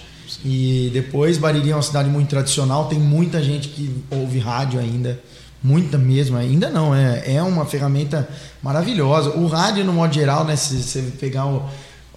E 0.43 0.89
depois, 0.93 1.37
Bariri 1.37 1.71
é 1.71 1.75
uma 1.75 1.81
cidade 1.81 2.09
muito 2.09 2.29
tradicional, 2.29 2.87
tem 2.89 2.99
muita 2.99 3.41
gente 3.41 3.69
que 3.69 4.03
ouve 4.11 4.39
rádio 4.39 4.79
ainda. 4.79 5.19
Muita 5.63 5.97
mesmo, 5.97 6.35
ainda 6.35 6.69
não, 6.69 6.93
é, 6.93 7.35
é 7.35 7.41
uma 7.41 7.65
ferramenta 7.65 8.27
maravilhosa. 8.61 9.29
O 9.29 9.47
rádio, 9.47 9.85
no 9.85 9.93
modo 9.93 10.13
geral, 10.13 10.43
né? 10.43 10.57
Se 10.57 10.75
você 10.75 11.01
pegar 11.17 11.45
o, 11.45 11.63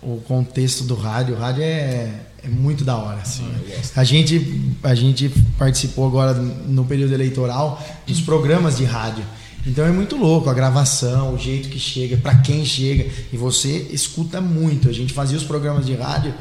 o 0.03 0.21
contexto 0.23 0.83
do 0.83 0.97
rádio, 0.97 1.37
o 1.37 1.39
rádio 1.39 1.63
é, 1.63 2.11
é 2.43 2.49
muito 2.49 2.85
da 2.85 2.97
hora. 2.97 3.21
assim, 3.21 3.45
né? 3.45 3.61
A 3.95 4.03
gente, 4.03 4.75
a 4.83 4.95
gente 4.95 5.29
participou 5.57 6.07
agora 6.07 6.35
no 6.35 6.85
período 6.85 7.15
eleitoral 7.15 7.81
dos 8.07 8.21
programas 8.21 8.77
de 8.77 8.85
rádio. 8.85 9.25
Então 9.67 9.85
é 9.85 9.91
muito 9.91 10.17
louco 10.17 10.49
a 10.49 10.55
gravação, 10.55 11.35
o 11.35 11.39
jeito 11.39 11.69
que 11.69 11.79
chega, 11.79 12.17
para 12.17 12.37
quem 12.37 12.65
chega. 12.65 13.11
E 13.33 13.37
você 13.37 13.89
escuta 13.91 14.41
muito. 14.41 14.89
A 14.89 14.93
gente 14.93 15.13
fazia 15.13 15.37
os 15.37 15.43
programas 15.43 15.85
de 15.85 15.95
rádio, 15.95 16.33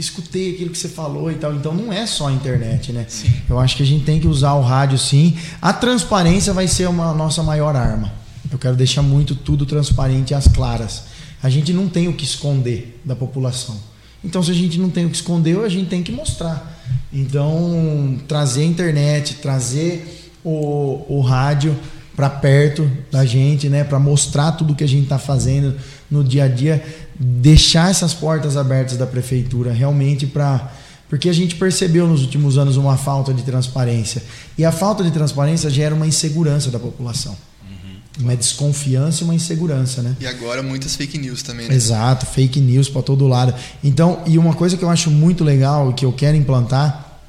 escutei 0.00 0.54
aquilo 0.54 0.70
que 0.70 0.78
você 0.78 0.88
falou 0.88 1.30
e 1.30 1.34
tal. 1.34 1.54
Então 1.54 1.74
não 1.74 1.92
é 1.92 2.06
só 2.06 2.28
a 2.28 2.32
internet, 2.32 2.92
né? 2.92 3.06
Eu 3.48 3.58
acho 3.58 3.76
que 3.76 3.82
a 3.82 3.86
gente 3.86 4.04
tem 4.04 4.18
que 4.18 4.26
usar 4.26 4.54
o 4.54 4.62
rádio 4.62 4.98
sim. 4.98 5.36
A 5.60 5.72
transparência 5.72 6.52
vai 6.52 6.66
ser 6.66 6.88
uma 6.88 7.12
nossa 7.12 7.42
maior 7.42 7.76
arma. 7.76 8.12
Eu 8.50 8.58
quero 8.58 8.74
deixar 8.74 9.02
muito 9.02 9.34
tudo 9.34 9.64
transparente 9.64 10.30
e 10.30 10.34
às 10.34 10.48
claras. 10.48 11.04
A 11.42 11.48
gente 11.48 11.72
não 11.72 11.88
tem 11.88 12.08
o 12.08 12.12
que 12.12 12.24
esconder 12.24 13.00
da 13.04 13.14
população. 13.14 13.76
Então, 14.22 14.42
se 14.42 14.50
a 14.50 14.54
gente 14.54 14.78
não 14.78 14.90
tem 14.90 15.06
o 15.06 15.10
que 15.10 15.16
esconder, 15.16 15.58
a 15.58 15.68
gente 15.68 15.88
tem 15.88 16.02
que 16.02 16.12
mostrar. 16.12 16.78
Então, 17.12 18.18
trazer 18.28 18.62
a 18.62 18.66
internet, 18.66 19.36
trazer 19.36 20.30
o, 20.44 21.04
o 21.08 21.20
rádio 21.20 21.76
para 22.14 22.28
perto 22.28 22.90
da 23.10 23.24
gente, 23.24 23.68
né, 23.70 23.82
para 23.82 23.98
mostrar 23.98 24.52
tudo 24.52 24.74
que 24.74 24.84
a 24.84 24.88
gente 24.88 25.04
está 25.04 25.18
fazendo 25.18 25.74
no 26.10 26.22
dia 26.22 26.44
a 26.44 26.48
dia, 26.48 26.84
deixar 27.22 27.90
essas 27.90 28.14
portas 28.14 28.56
abertas 28.56 28.96
da 28.96 29.06
prefeitura 29.06 29.72
realmente 29.72 30.26
para 30.26 30.72
porque 31.06 31.28
a 31.28 31.32
gente 31.32 31.56
percebeu 31.56 32.06
nos 32.06 32.22
últimos 32.22 32.56
anos 32.56 32.78
uma 32.78 32.96
falta 32.96 33.34
de 33.34 33.42
transparência 33.42 34.22
e 34.56 34.64
a 34.64 34.72
falta 34.72 35.04
de 35.04 35.10
transparência 35.10 35.68
gera 35.68 35.94
uma 35.94 36.06
insegurança 36.06 36.70
da 36.70 36.78
população 36.78 37.36
uhum. 37.62 38.24
uma 38.24 38.34
desconfiança 38.34 39.22
e 39.22 39.24
uma 39.24 39.34
insegurança 39.34 40.00
né 40.00 40.16
e 40.18 40.26
agora 40.26 40.62
muitas 40.62 40.96
fake 40.96 41.18
news 41.18 41.42
também 41.42 41.68
né? 41.68 41.74
exato 41.74 42.24
fake 42.24 42.58
news 42.58 42.88
para 42.88 43.02
todo 43.02 43.28
lado 43.28 43.52
então 43.84 44.22
e 44.26 44.38
uma 44.38 44.54
coisa 44.54 44.78
que 44.78 44.82
eu 44.82 44.88
acho 44.88 45.10
muito 45.10 45.44
legal 45.44 45.92
que 45.92 46.06
eu 46.06 46.12
quero 46.12 46.38
implantar 46.38 47.20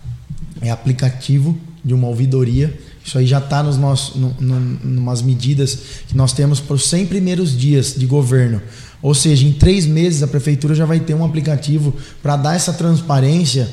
é 0.61 0.71
aplicativo 0.71 1.59
de 1.83 1.93
uma 1.93 2.07
ouvidoria 2.07 2.79
isso 3.03 3.17
aí 3.17 3.25
já 3.25 3.39
está 3.39 3.63
nos 3.63 3.77
nossos, 3.77 4.15
no, 4.15 4.35
no, 4.39 4.59
numas 4.59 5.21
medidas 5.21 5.77
que 6.07 6.15
nós 6.15 6.33
temos 6.33 6.59
para 6.59 6.75
os 6.75 6.87
100 6.87 7.07
primeiros 7.07 7.57
dias 7.57 7.95
de 7.97 8.05
governo. 8.05 8.61
Ou 9.01 9.13
seja, 9.13 9.45
em 9.45 9.51
três 9.51 9.85
meses 9.85 10.21
a 10.21 10.27
prefeitura 10.27 10.75
já 10.75 10.85
vai 10.85 10.99
ter 10.99 11.13
um 11.13 11.25
aplicativo 11.25 11.93
para 12.21 12.35
dar 12.35 12.55
essa 12.55 12.73
transparência 12.73 13.67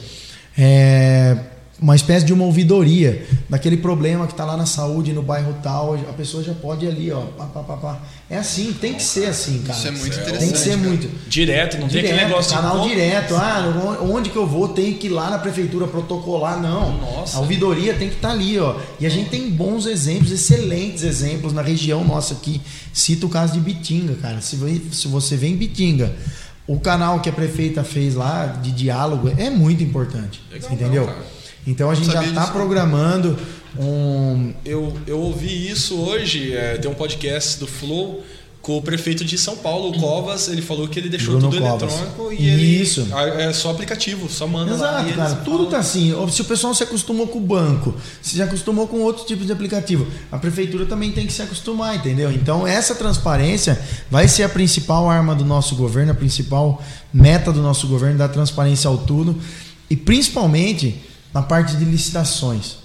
é, 0.56 1.36
uma 1.80 1.94
espécie 1.94 2.26
de 2.26 2.32
uma 2.32 2.44
ouvidoria 2.44 3.24
daquele 3.48 3.76
problema 3.76 4.26
que 4.26 4.32
está 4.32 4.44
lá 4.44 4.56
na 4.56 4.66
saúde, 4.66 5.12
no 5.12 5.22
bairro 5.22 5.54
tal, 5.62 5.94
a 5.94 6.12
pessoa 6.12 6.42
já 6.42 6.52
pode 6.52 6.84
ir 6.84 6.88
ali, 6.88 7.12
ó. 7.12 7.20
Pá, 7.20 7.44
pá, 7.46 7.62
pá, 7.62 7.76
pá. 7.76 7.98
É 8.28 8.36
assim, 8.36 8.72
tem 8.72 8.94
que 8.94 9.02
ser 9.02 9.26
assim, 9.26 9.62
cara. 9.62 9.78
Isso 9.78 9.86
é 9.86 9.90
muito 9.92 10.06
interessante. 10.06 10.38
Tem 10.40 10.50
que 10.50 10.58
ser 10.58 10.70
cara. 10.70 10.82
muito. 10.82 11.28
Direto, 11.28 11.78
não 11.78 11.86
direto, 11.86 12.04
tem 12.04 12.12
aquele 12.12 12.28
negócio 12.28 12.54
Canal 12.54 12.80
de 12.80 12.88
direto. 12.88 13.36
Ah, 13.36 13.98
onde 14.02 14.30
que 14.30 14.36
eu 14.36 14.46
vou? 14.46 14.68
Tem 14.68 14.94
que 14.94 15.06
ir 15.06 15.10
lá 15.10 15.30
na 15.30 15.38
prefeitura 15.38 15.86
protocolar. 15.86 16.60
Não. 16.60 16.98
Nossa. 16.98 17.36
A 17.36 17.40
ouvidoria 17.40 17.94
tem 17.94 18.08
que 18.08 18.16
estar 18.16 18.28
tá 18.28 18.34
ali, 18.34 18.58
ó. 18.58 18.74
E 18.98 19.06
a 19.06 19.08
gente 19.08 19.30
tem 19.30 19.48
bons 19.48 19.86
exemplos, 19.86 20.32
excelentes 20.32 21.04
exemplos 21.04 21.52
na 21.52 21.62
região 21.62 22.04
nossa 22.04 22.34
aqui. 22.34 22.60
Cita 22.92 23.24
o 23.24 23.28
caso 23.28 23.52
de 23.52 23.60
Bitinga, 23.60 24.14
cara. 24.16 24.40
Se, 24.40 24.56
você 25.06 25.36
vem 25.36 25.52
em 25.52 25.56
Bitinga. 25.56 26.12
O 26.66 26.78
canal 26.78 27.20
que 27.20 27.30
a 27.30 27.32
prefeita 27.32 27.82
fez 27.82 28.14
lá 28.14 28.44
de 28.46 28.72
diálogo 28.72 29.32
é 29.38 29.48
muito 29.48 29.82
importante. 29.82 30.42
Legal, 30.52 30.70
entendeu? 30.70 31.06
Cara. 31.06 31.37
Então 31.66 31.90
a 31.90 31.94
gente 31.94 32.10
já 32.10 32.24
está 32.24 32.46
programando 32.48 33.36
um. 33.78 34.52
Eu, 34.64 34.96
eu 35.06 35.18
ouvi 35.18 35.68
isso 35.68 35.96
hoje, 35.96 36.52
é, 36.54 36.76
tem 36.78 36.90
um 36.90 36.94
podcast 36.94 37.58
do 37.58 37.66
Flow 37.66 38.22
com 38.60 38.76
o 38.76 38.82
prefeito 38.82 39.24
de 39.24 39.38
São 39.38 39.56
Paulo, 39.56 39.88
o 39.90 39.98
Covas, 39.98 40.48
ele 40.48 40.60
falou 40.60 40.86
que 40.88 40.98
ele 40.98 41.08
deixou 41.08 41.38
Bruno 41.38 41.50
tudo 41.50 41.62
Covas. 41.62 41.94
eletrônico 41.94 42.32
e 42.32 42.82
Isso. 42.82 43.08
ele 43.32 43.42
é 43.42 43.52
só 43.52 43.70
aplicativo, 43.70 44.28
só 44.28 44.46
manda 44.46 44.72
Exato, 44.74 45.08
lá. 45.08 45.14
cara, 45.14 45.34
tudo 45.36 45.66
tá 45.66 45.78
assim. 45.78 46.12
Se 46.30 46.42
o 46.42 46.44
pessoal 46.44 46.74
se 46.74 46.82
acostumou 46.82 47.28
com 47.28 47.38
o 47.38 47.40
banco, 47.40 47.94
se 48.20 48.36
já 48.36 48.44
acostumou 48.44 48.86
com 48.86 48.98
outro 48.98 49.24
tipo 49.24 49.44
de 49.44 49.52
aplicativo, 49.52 50.06
a 50.30 50.36
prefeitura 50.36 50.84
também 50.84 51.12
tem 51.12 51.26
que 51.26 51.32
se 51.32 51.40
acostumar, 51.40 51.96
entendeu? 51.96 52.30
Então 52.30 52.66
essa 52.66 52.94
transparência 52.94 53.80
vai 54.10 54.28
ser 54.28 54.42
a 54.42 54.48
principal 54.50 55.08
arma 55.08 55.34
do 55.34 55.46
nosso 55.46 55.74
governo, 55.74 56.12
a 56.12 56.14
principal 56.14 56.82
meta 57.10 57.50
do 57.50 57.62
nosso 57.62 57.86
governo, 57.86 58.18
dar 58.18 58.28
transparência 58.28 58.88
ao 58.88 58.98
tudo 58.98 59.38
e 59.88 59.96
principalmente 59.96 61.07
na 61.32 61.42
parte 61.42 61.76
de 61.76 61.84
licitações, 61.84 62.76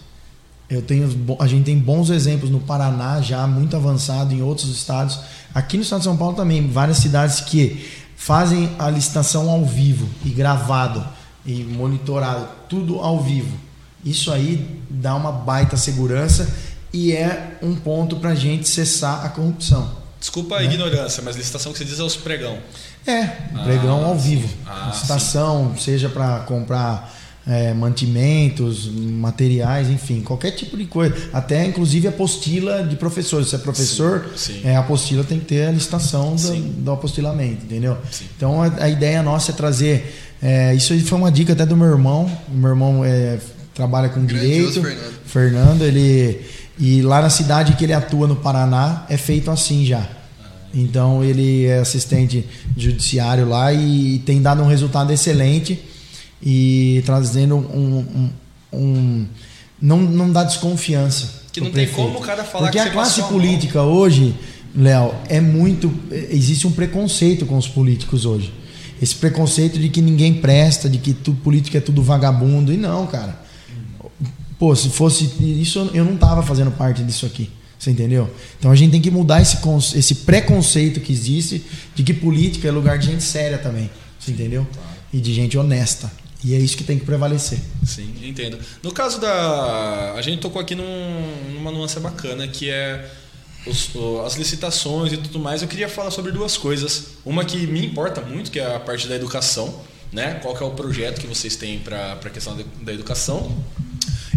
eu 0.69 0.81
tenho, 0.81 1.37
a 1.39 1.47
gente 1.47 1.65
tem 1.65 1.77
bons 1.77 2.09
exemplos 2.09 2.49
no 2.49 2.59
Paraná, 2.59 3.21
já 3.21 3.45
muito 3.45 3.75
avançado, 3.75 4.33
em 4.33 4.41
outros 4.41 4.69
estados. 4.69 5.19
Aqui 5.53 5.77
no 5.77 5.83
estado 5.83 5.99
de 5.99 6.05
São 6.05 6.17
Paulo 6.17 6.35
também, 6.35 6.67
várias 6.67 6.97
cidades 6.97 7.41
que 7.41 7.91
fazem 8.15 8.71
a 8.79 8.89
licitação 8.89 9.49
ao 9.49 9.65
vivo 9.65 10.07
e 10.25 10.29
gravado 10.29 11.05
e 11.45 11.63
monitorado, 11.63 12.47
tudo 12.69 12.99
ao 12.99 13.21
vivo. 13.21 13.55
Isso 14.03 14.31
aí 14.31 14.81
dá 14.89 15.15
uma 15.15 15.31
baita 15.31 15.77
segurança 15.77 16.47
e 16.91 17.11
é 17.11 17.57
um 17.61 17.75
ponto 17.75 18.17
para 18.17 18.31
a 18.31 18.35
gente 18.35 18.67
cessar 18.67 19.25
a 19.25 19.29
corrupção. 19.29 20.03
Desculpa 20.19 20.55
a 20.55 20.59
né? 20.59 20.65
ignorância, 20.65 21.21
mas 21.21 21.35
licitação 21.35 21.71
que 21.71 21.77
você 21.77 21.85
diz 21.85 21.99
é 21.99 22.03
os 22.03 22.15
pregão. 22.15 22.57
É, 23.05 23.25
pregão 23.63 24.03
ah, 24.05 24.07
ao 24.07 24.17
vivo. 24.17 24.47
Ah, 24.65 24.89
licitação, 24.93 25.73
sim. 25.75 25.81
seja 25.81 26.07
para 26.07 26.39
comprar 26.41 27.13
é, 27.45 27.73
mantimentos, 27.73 28.89
materiais, 28.89 29.89
enfim, 29.89 30.21
qualquer 30.21 30.51
tipo 30.51 30.77
de 30.77 30.85
coisa. 30.85 31.15
Até 31.33 31.65
inclusive 31.65 32.07
apostila 32.07 32.83
de 32.83 32.95
professor. 32.95 33.43
Se 33.43 33.55
é 33.55 33.57
professor, 33.57 34.29
sim, 34.35 34.53
sim. 34.53 34.61
É, 34.63 34.75
a 34.75 34.79
apostila 34.79 35.23
tem 35.23 35.39
que 35.39 35.45
ter 35.45 35.67
a 35.67 35.71
licitação 35.71 36.35
do, 36.35 36.55
do 36.55 36.91
apostilamento, 36.91 37.65
entendeu? 37.65 37.97
Sim. 38.09 38.25
Então 38.35 38.61
a, 38.61 38.71
a, 38.79 38.89
ideia 38.89 39.21
nossa 39.21 39.51
é 39.51 39.55
trazer. 39.55 40.15
É, 40.41 40.73
isso 40.73 40.97
foi 41.01 41.17
uma 41.17 41.31
dica 41.31 41.53
até 41.53 41.65
do 41.65 41.75
meu 41.75 41.87
irmão. 41.87 42.31
O 42.49 42.55
meu 42.55 42.69
irmão 42.69 43.03
é, 43.03 43.37
trabalha 43.73 44.09
com 44.09 44.25
direito. 44.25 44.81
Fernando. 44.81 45.13
Fernando, 45.25 45.81
ele. 45.83 46.41
E 46.79 47.01
lá 47.01 47.21
na 47.21 47.29
cidade 47.29 47.73
que 47.73 47.83
ele 47.83 47.93
atua 47.93 48.27
no 48.27 48.35
Paraná 48.35 49.05
é 49.09 49.17
feito 49.17 49.51
assim 49.51 49.85
já. 49.85 50.07
Então 50.73 51.23
ele 51.23 51.65
é 51.65 51.79
assistente 51.79 52.47
judiciário 52.75 53.47
lá 53.47 53.71
e 53.71 54.19
tem 54.25 54.41
dado 54.41 54.63
um 54.63 54.67
resultado 54.67 55.13
excelente 55.13 55.79
e 56.45 57.01
trazendo 57.05 57.55
um, 57.55 57.99
um, 57.99 58.29
um 58.73 59.25
não, 59.81 60.01
não 60.01 60.31
dá 60.31 60.43
desconfiança. 60.43 61.43
Que 61.51 61.61
não 61.61 61.71
tem 61.71 61.87
como 61.87 62.17
o 62.17 62.21
cara 62.21 62.43
falar 62.43 62.65
Porque 62.65 62.81
que 62.81 62.87
a 62.87 62.91
classe 62.91 63.21
política 63.23 63.81
hoje, 63.83 64.35
Léo, 64.75 65.13
é 65.29 65.39
muito. 65.39 65.93
Existe 66.11 66.67
um 66.67 66.71
preconceito 66.71 67.45
com 67.45 67.57
os 67.57 67.67
políticos 67.67 68.25
hoje. 68.25 68.51
Esse 69.01 69.15
preconceito 69.15 69.77
de 69.79 69.89
que 69.89 70.01
ninguém 70.01 70.33
presta, 70.33 70.89
de 70.89 70.97
que 70.97 71.13
tudo 71.13 71.37
político 71.41 71.77
é 71.77 71.79
tudo 71.79 72.01
vagabundo. 72.01 72.73
E 72.73 72.77
não, 72.77 73.05
cara. 73.07 73.41
Pô, 74.57 74.75
se 74.75 74.89
fosse 74.89 75.25
isso, 75.39 75.91
eu 75.93 76.05
não 76.05 76.17
tava 76.17 76.41
fazendo 76.41 76.71
parte 76.71 77.03
disso 77.03 77.25
aqui. 77.25 77.49
Você 77.77 77.91
entendeu? 77.91 78.29
Então 78.57 78.71
a 78.71 78.75
gente 78.75 78.91
tem 78.91 79.01
que 79.01 79.11
mudar 79.11 79.41
esse, 79.41 79.57
esse 79.95 80.15
preconceito 80.15 81.01
que 81.01 81.11
existe 81.11 81.63
de 81.93 82.01
que 82.01 82.13
política 82.13 82.67
é 82.67 82.71
lugar 82.71 82.97
de 82.97 83.07
gente 83.07 83.23
séria 83.23 83.57
também. 83.57 83.89
Você 84.17 84.31
entendeu? 84.31 84.65
E 85.11 85.19
de 85.19 85.33
gente 85.33 85.57
honesta. 85.57 86.09
E 86.43 86.53
é 86.53 86.57
isso 86.57 86.75
que 86.75 86.83
tem 86.83 86.99
que 86.99 87.05
prevalecer. 87.05 87.59
Sim, 87.85 88.13
entendo. 88.21 88.59
No 88.81 88.91
caso 88.91 89.19
da. 89.19 90.13
A 90.13 90.21
gente 90.21 90.41
tocou 90.41 90.61
aqui 90.61 90.75
num, 90.75 90.83
numa 91.53 91.71
nuance 91.71 91.99
bacana 91.99 92.47
que 92.47 92.69
é 92.69 93.09
os, 93.65 93.91
as 94.25 94.35
licitações 94.35 95.13
e 95.13 95.17
tudo 95.17 95.39
mais. 95.39 95.61
Eu 95.61 95.67
queria 95.67 95.87
falar 95.87 96.11
sobre 96.11 96.31
duas 96.31 96.57
coisas. 96.57 97.05
Uma 97.25 97.45
que 97.45 97.65
me 97.65 97.85
importa 97.85 98.21
muito, 98.21 98.51
que 98.51 98.59
é 98.59 98.75
a 98.75 98.79
parte 98.79 99.07
da 99.07 99.15
educação. 99.15 99.81
Né? 100.11 100.35
Qual 100.43 100.55
que 100.55 100.61
é 100.61 100.65
o 100.65 100.71
projeto 100.71 101.19
que 101.19 101.25
vocês 101.25 101.55
têm 101.55 101.79
para 101.79 102.13
a 102.13 102.29
questão 102.29 102.55
da 102.81 102.93
educação? 102.93 103.51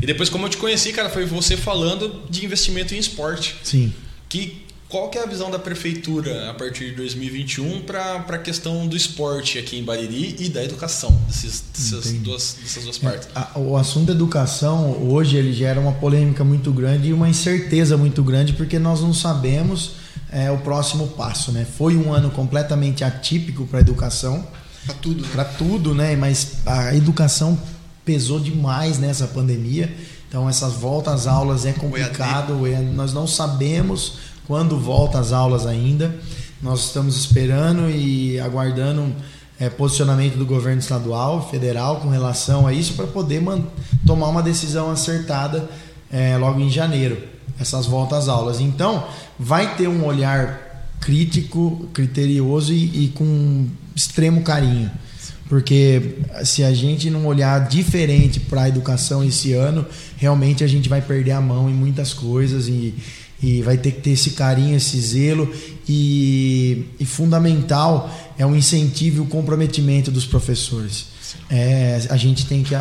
E 0.01 0.07
depois, 0.07 0.29
como 0.29 0.47
eu 0.47 0.51
te 0.51 0.57
conheci, 0.57 0.93
cara, 0.93 1.11
foi 1.11 1.27
você 1.27 1.57
falando 1.57 2.23
de 2.31 2.45
investimento 2.45 2.95
em 2.95 2.99
esporte. 2.99 3.57
Sim. 3.63 3.93
Que 4.29 4.66
qual 4.97 5.11
que 5.11 5.19
é 5.19 5.23
a 5.25 5.27
visão 5.27 5.51
da 5.51 5.59
prefeitura 5.59 6.51
a 6.51 6.55
partir 6.55 6.87
de 6.87 6.93
2021 6.93 7.83
para 7.83 8.15
a 8.15 8.39
questão 8.39 8.87
do 8.87 8.97
esporte 8.97 9.59
aqui 9.59 9.79
em 9.79 9.85
Bariri 9.85 10.37
e 10.39 10.49
da 10.49 10.65
educação, 10.65 11.11
desses, 11.27 11.63
dessas, 11.71 12.13
duas, 12.15 12.57
dessas 12.63 12.85
duas 12.85 12.97
partes? 12.97 13.29
É, 13.37 13.39
a, 13.39 13.59
o 13.59 13.77
assunto 13.77 14.07
da 14.07 14.15
educação 14.15 14.93
hoje 15.07 15.37
ele 15.37 15.53
gera 15.53 15.79
uma 15.79 15.93
polêmica 15.93 16.43
muito 16.43 16.73
grande 16.73 17.09
e 17.09 17.13
uma 17.13 17.29
incerteza 17.29 17.95
muito 17.99 18.23
grande 18.25 18.55
porque 18.55 18.79
nós 18.79 19.03
não 19.03 19.13
sabemos 19.13 19.97
é, 20.33 20.51
o 20.51 20.57
próximo 20.59 21.09
passo. 21.09 21.53
Né? 21.53 21.67
Foi 21.77 21.95
um 21.95 22.11
ano 22.15 22.31
completamente 22.31 23.05
atípico 23.05 23.67
para 23.67 23.81
a 23.81 23.83
educação. 23.83 24.49
Para 24.87 24.95
tudo. 24.95 25.23
Né? 25.23 25.29
Para 25.31 25.45
tudo, 25.45 25.95
né? 25.95 26.17
mas 26.17 26.53
a 26.65 26.95
educação 26.97 27.61
pesou 28.03 28.41
demais 28.41 28.99
nessa 28.99 29.27
pandemia. 29.27 29.95
Então 30.27 30.49
essas 30.49 30.73
voltas 30.73 31.13
às 31.13 31.27
aulas 31.27 31.67
é 31.67 31.73
complicado, 31.75 32.67
é, 32.67 32.81
nós 32.81 33.13
não 33.13 33.27
sabemos 33.27 34.36
quando 34.47 34.79
volta 34.79 35.19
às 35.19 35.33
aulas 35.33 35.67
ainda. 35.67 36.15
Nós 36.63 36.87
estamos 36.87 37.17
esperando 37.17 37.91
e 37.91 38.41
aguardando 38.41 39.13
é, 39.59 39.69
posicionamento 39.69 40.37
do 40.37 40.47
governo 40.47 40.81
estadual, 40.81 41.49
federal 41.51 42.01
com 42.01 42.09
relação 42.09 42.67
a 42.67 42.73
isso 42.73 42.95
para 42.95 43.07
poder 43.07 43.43
tomar 44.07 44.29
uma 44.29 44.43
decisão 44.43 44.91
acertada 44.91 45.69
é, 46.11 46.37
logo 46.37 46.61
em 46.61 46.71
janeiro, 46.71 47.19
essas 47.59 47.87
voltas 47.87 48.21
às 48.21 48.29
aulas. 48.29 48.61
Então, 48.61 49.07
vai 49.39 49.77
ter 49.77 49.89
um 49.89 50.05
olhar 50.05 50.87
crítico, 51.01 51.89
criterioso 51.93 52.73
e, 52.73 53.05
e 53.05 53.09
com 53.09 53.67
extremo 53.95 54.43
carinho. 54.43 54.91
Porque 55.49 56.19
se 56.45 56.65
a 56.65 56.75
gente 56.75 57.09
não 57.09 57.25
olhar 57.25 57.69
diferente 57.69 58.41
para 58.41 58.63
a 58.63 58.69
educação 58.69 59.23
esse 59.23 59.53
ano, 59.53 59.87
realmente 60.17 60.65
a 60.65 60.67
gente 60.67 60.89
vai 60.89 61.01
perder 61.01 61.33
a 61.33 61.41
mão 61.41 61.71
em 61.71 61.73
muitas 61.73 62.13
coisas 62.13 62.67
e, 62.67 62.93
e 63.43 63.63
vai 63.63 63.77
ter 63.77 63.93
que 63.93 64.01
ter 64.01 64.11
esse 64.11 64.31
carinho, 64.31 64.77
esse 64.77 64.99
zelo 65.01 65.53
e, 65.89 66.87
e 66.99 67.05
fundamental 67.05 68.11
é 68.39 68.47
o 68.47 68.57
incentivo 68.57 69.19
e 69.19 69.21
o 69.21 69.27
comprometimento 69.27 70.11
dos 70.11 70.25
professores. 70.25 71.07
É, 71.51 72.07
a 72.09 72.17
gente 72.17 72.47
tem 72.47 72.63
que 72.63 72.75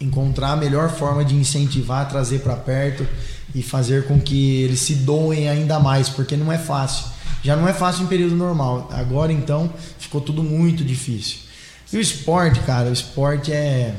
encontrar 0.00 0.52
a 0.52 0.56
melhor 0.56 0.90
forma 0.90 1.24
de 1.24 1.34
incentivar, 1.34 2.08
trazer 2.08 2.40
para 2.40 2.56
perto 2.56 3.06
e 3.54 3.62
fazer 3.62 4.06
com 4.06 4.20
que 4.20 4.62
eles 4.62 4.80
se 4.80 4.94
doem 4.94 5.48
ainda 5.48 5.78
mais, 5.78 6.08
porque 6.08 6.36
não 6.36 6.52
é 6.52 6.58
fácil. 6.58 7.06
Já 7.42 7.56
não 7.56 7.68
é 7.68 7.72
fácil 7.72 8.04
em 8.04 8.06
período 8.06 8.34
normal. 8.34 8.88
Agora 8.92 9.32
então 9.32 9.72
ficou 9.98 10.20
tudo 10.20 10.42
muito 10.42 10.84
difícil. 10.84 11.38
E 11.92 11.96
o 11.96 12.00
esporte, 12.00 12.60
cara, 12.60 12.90
o 12.90 12.92
esporte 12.92 13.52
é, 13.52 13.94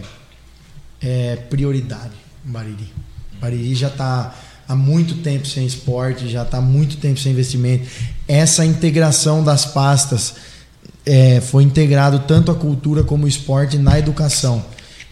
é 1.02 1.36
prioridade 1.36 2.14
em 2.46 2.52
Bariri. 2.52 2.94
Bariri 3.40 3.76
já 3.76 3.88
está 3.88 4.36
há 4.70 4.76
muito 4.76 5.16
tempo 5.16 5.48
sem 5.48 5.66
esporte, 5.66 6.30
já 6.30 6.44
está 6.44 6.60
há 6.60 6.62
muito 6.62 6.98
tempo 6.98 7.20
sem 7.20 7.32
investimento. 7.32 7.90
Essa 8.28 8.64
integração 8.64 9.44
das 9.44 9.66
pastas 9.66 10.36
é, 11.04 11.42
foi 11.42 11.64
integrado 11.64 12.20
tanto 12.20 12.52
a 12.52 12.56
cultura 12.56 13.04
como 13.04 13.26
o 13.26 13.28
esporte 13.28 13.80
na 13.80 13.98
educação. 13.98 14.64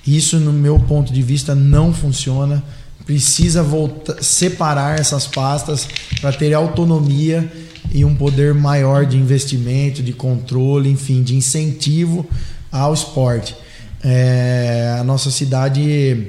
Isso, 0.05 0.39
no 0.39 0.53
meu 0.53 0.79
ponto 0.79 1.11
de 1.11 1.23
vista, 1.23 1.55
não 1.55 1.91
funciona. 1.91 2.63
Precisa 3.03 3.63
voltar, 3.63 4.21
separar 4.23 4.99
essas 4.99 5.25
pastas 5.25 5.87
para 6.21 6.31
ter 6.31 6.53
autonomia 6.53 7.51
e 7.91 8.05
um 8.05 8.13
poder 8.13 8.53
maior 8.53 9.07
de 9.07 9.17
investimento, 9.17 10.03
de 10.03 10.13
controle, 10.13 10.87
enfim, 10.87 11.23
de 11.23 11.35
incentivo 11.35 12.29
ao 12.71 12.93
esporte. 12.93 13.55
É, 14.03 14.97
a 14.99 15.03
nossa 15.03 15.31
cidade 15.31 16.27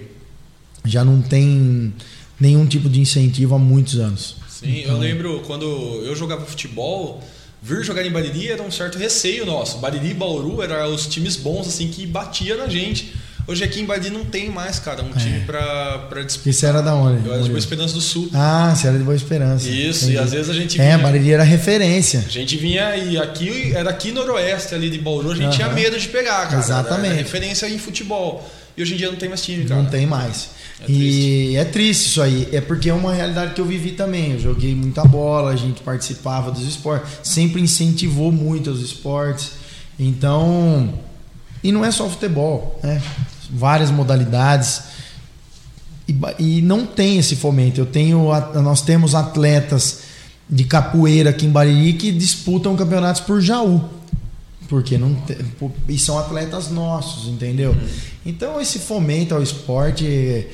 já 0.84 1.04
não 1.04 1.20
tem 1.20 1.92
nenhum 2.40 2.66
tipo 2.66 2.88
de 2.88 3.00
incentivo 3.00 3.54
há 3.54 3.58
muitos 3.58 3.98
anos. 3.98 4.36
Sim, 4.48 4.80
então... 4.80 4.94
eu 4.94 4.98
lembro 4.98 5.40
quando 5.46 5.64
eu 6.04 6.14
jogava 6.16 6.44
futebol, 6.44 7.22
vir 7.62 7.84
jogar 7.84 8.04
em 8.04 8.10
Bariri 8.10 8.48
era 8.48 8.62
um 8.62 8.70
certo 8.70 8.98
receio 8.98 9.46
nosso. 9.46 9.78
Bariri 9.78 10.10
e 10.10 10.14
Bauru 10.14 10.62
eram 10.62 10.92
os 10.94 11.06
times 11.06 11.36
bons 11.36 11.68
assim 11.68 11.88
que 11.88 12.06
batia 12.06 12.56
na 12.56 12.68
gente. 12.68 13.12
Hoje 13.46 13.64
aqui 13.64 13.80
em 13.80 13.86
Bariri 13.86 14.10
não 14.10 14.26
tem 14.26 14.50
mais, 14.50 14.78
cara, 14.78 15.02
um 15.02 15.10
é. 15.10 15.18
time 15.18 15.40
pra, 15.40 15.98
pra 16.10 16.22
disputar. 16.22 16.50
Isso 16.50 16.66
era 16.66 16.82
da 16.82 16.94
onde? 16.94 17.26
Eu 17.26 17.32
era 17.32 17.42
de 17.42 17.48
Boa 17.48 17.58
Esperança 17.58 17.94
do 17.94 18.00
Sul. 18.00 18.28
Ah, 18.34 18.74
você 18.76 18.88
era 18.88 18.98
de 18.98 19.04
Boa 19.04 19.16
Esperança. 19.16 19.66
Isso, 19.66 20.04
Entendi. 20.04 20.16
e 20.16 20.18
às 20.18 20.32
vezes 20.32 20.50
a 20.50 20.52
gente 20.52 20.78
é, 20.78 20.82
vinha... 20.82 20.94
É, 20.96 20.98
Bariri 20.98 21.32
era 21.32 21.44
referência. 21.44 22.22
A 22.26 22.30
gente 22.30 22.58
vinha 22.58 22.94
e 22.94 23.16
aqui, 23.16 23.72
era 23.74 23.88
aqui 23.88 24.12
noroeste 24.12 24.74
ali 24.74 24.90
de 24.90 24.98
Bauru, 24.98 25.30
a 25.30 25.34
gente 25.34 25.56
tinha 25.56 25.70
medo 25.70 25.98
de 25.98 26.08
pegar, 26.08 26.46
cara. 26.46 26.58
Exatamente. 26.58 27.12
Era 27.12 27.22
referência 27.22 27.66
em 27.70 27.78
futebol. 27.78 28.46
E 28.76 28.82
hoje 28.82 28.94
em 28.94 28.96
dia 28.98 29.10
não 29.10 29.16
tem 29.16 29.30
mais 29.30 29.42
time, 29.42 29.64
cara. 29.64 29.82
Não 29.82 29.88
tem 29.88 30.06
mais. 30.06 30.50
É 30.80 30.90
e 30.90 31.56
é 31.56 31.64
triste 31.64 32.06
isso 32.06 32.22
aí. 32.22 32.48
É 32.52 32.60
porque 32.60 32.88
é 32.88 32.94
uma 32.94 33.12
realidade 33.12 33.54
que 33.54 33.60
eu 33.60 33.64
vivi 33.64 33.92
também. 33.92 34.32
Eu 34.32 34.40
joguei 34.40 34.74
muita 34.74 35.04
bola, 35.04 35.50
a 35.50 35.56
gente 35.56 35.80
participava 35.82 36.50
dos 36.50 36.66
esportes, 36.66 37.10
sempre 37.22 37.60
incentivou 37.60 38.30
muito 38.30 38.70
os 38.70 38.80
esportes. 38.82 39.52
Então, 39.98 40.94
e 41.62 41.72
não 41.72 41.84
é 41.84 41.90
só 41.90 42.08
futebol, 42.08 42.78
né? 42.82 43.02
Várias 43.50 43.90
modalidades. 43.90 44.82
E, 46.06 46.16
e 46.38 46.62
não 46.62 46.86
tem 46.86 47.18
esse 47.18 47.34
fomento. 47.36 47.80
Eu 47.80 47.86
tenho, 47.86 48.28
nós 48.62 48.82
temos 48.82 49.14
atletas 49.14 50.00
de 50.48 50.64
capoeira 50.64 51.30
aqui 51.30 51.46
em 51.46 51.50
Bariri 51.50 51.92
que 51.94 52.12
disputam 52.12 52.76
campeonatos 52.76 53.20
por 53.20 53.40
Jaú. 53.40 53.84
Porque 54.68 54.98
não 54.98 55.14
tem, 55.14 55.36
e 55.88 55.98
são 55.98 56.18
atletas 56.18 56.70
nossos, 56.70 57.26
entendeu? 57.26 57.70
Uhum. 57.70 57.88
Então 58.26 58.60
esse 58.60 58.78
fomento 58.78 59.34
ao 59.34 59.42
esporte 59.42 60.46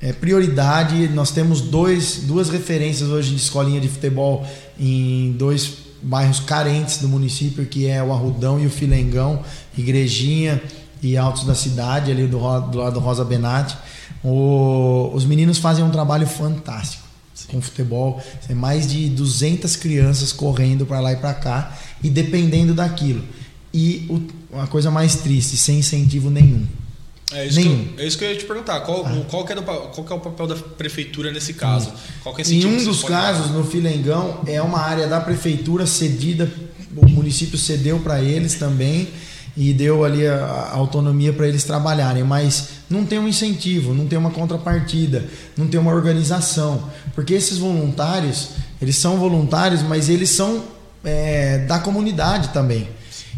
é 0.00 0.12
prioridade. 0.12 1.08
Nós 1.08 1.30
temos 1.30 1.60
dois, 1.60 2.22
duas 2.24 2.48
referências 2.48 3.08
hoje 3.08 3.30
de 3.30 3.36
escolinha 3.36 3.80
de 3.80 3.88
futebol 3.88 4.46
em 4.78 5.32
dois 5.32 5.90
bairros 6.02 6.40
carentes 6.40 6.98
do 6.98 7.08
município, 7.08 7.66
que 7.66 7.86
é 7.86 8.02
o 8.02 8.12
Arrudão 8.12 8.58
e 8.58 8.66
o 8.66 8.70
Filengão, 8.70 9.42
Igrejinha 9.76 10.60
e 11.02 11.16
Altos 11.16 11.44
da 11.44 11.54
Cidade, 11.54 12.10
ali 12.10 12.26
do, 12.26 12.38
do 12.38 12.78
lado 12.78 12.94
do 12.94 13.00
Rosa 13.00 13.24
Benatti. 13.24 13.76
O, 14.24 15.10
os 15.14 15.24
meninos 15.24 15.58
fazem 15.58 15.84
um 15.84 15.90
trabalho 15.90 16.26
fantástico 16.26 17.04
Sim. 17.34 17.48
com 17.52 17.60
futebol. 17.60 18.22
Tem 18.46 18.56
mais 18.56 18.86
de 18.86 19.08
200 19.10 19.76
crianças 19.76 20.32
correndo 20.32 20.86
para 20.86 21.00
lá 21.00 21.12
e 21.12 21.16
para 21.16 21.34
cá 21.34 21.78
e 22.02 22.08
dependendo 22.08 22.74
daquilo. 22.74 23.22
E 23.72 24.06
o, 24.08 24.56
uma 24.56 24.66
coisa 24.66 24.90
mais 24.90 25.16
triste, 25.16 25.56
sem 25.56 25.78
incentivo 25.78 26.30
nenhum. 26.30 26.66
É 27.32 27.46
isso, 27.46 27.60
Nenhum. 27.60 27.84
que 27.84 28.00
eu, 28.00 28.04
é 28.04 28.06
isso 28.06 28.18
que 28.18 28.24
eu 28.24 28.30
ia 28.30 28.36
te 28.36 28.44
perguntar. 28.44 28.80
Qual, 28.80 29.06
ah. 29.06 29.24
qual, 29.28 29.44
que 29.44 29.52
é 29.52 29.56
do, 29.56 29.62
qual 29.62 30.04
que 30.04 30.12
é 30.12 30.16
o 30.16 30.20
papel 30.20 30.46
da 30.48 30.56
prefeitura 30.56 31.30
nesse 31.30 31.54
caso? 31.54 31.92
Qual 32.22 32.34
que 32.34 32.42
é 32.42 32.44
em 32.44 32.66
um 32.66 32.84
dos 32.84 33.04
casos, 33.04 33.50
no 33.52 33.64
Filengão, 33.64 34.40
é 34.46 34.60
uma 34.60 34.80
área 34.80 35.06
da 35.06 35.20
prefeitura 35.20 35.86
cedida, 35.86 36.50
o 36.96 37.08
município 37.08 37.56
cedeu 37.56 38.00
para 38.00 38.20
eles 38.20 38.54
também 38.54 39.08
e 39.56 39.72
deu 39.72 40.04
ali 40.04 40.26
a, 40.26 40.44
a 40.44 40.74
autonomia 40.74 41.32
para 41.32 41.46
eles 41.46 41.62
trabalharem, 41.64 42.24
mas 42.24 42.68
não 42.88 43.04
tem 43.04 43.18
um 43.18 43.28
incentivo, 43.28 43.94
não 43.94 44.06
tem 44.06 44.18
uma 44.18 44.30
contrapartida, 44.30 45.24
não 45.56 45.68
tem 45.68 45.78
uma 45.78 45.92
organização, 45.92 46.90
porque 47.14 47.34
esses 47.34 47.58
voluntários, 47.58 48.50
eles 48.82 48.96
são 48.96 49.18
voluntários, 49.18 49.82
mas 49.82 50.08
eles 50.08 50.30
são 50.30 50.64
é, 51.04 51.58
da 51.58 51.78
comunidade 51.78 52.48
também. 52.48 52.88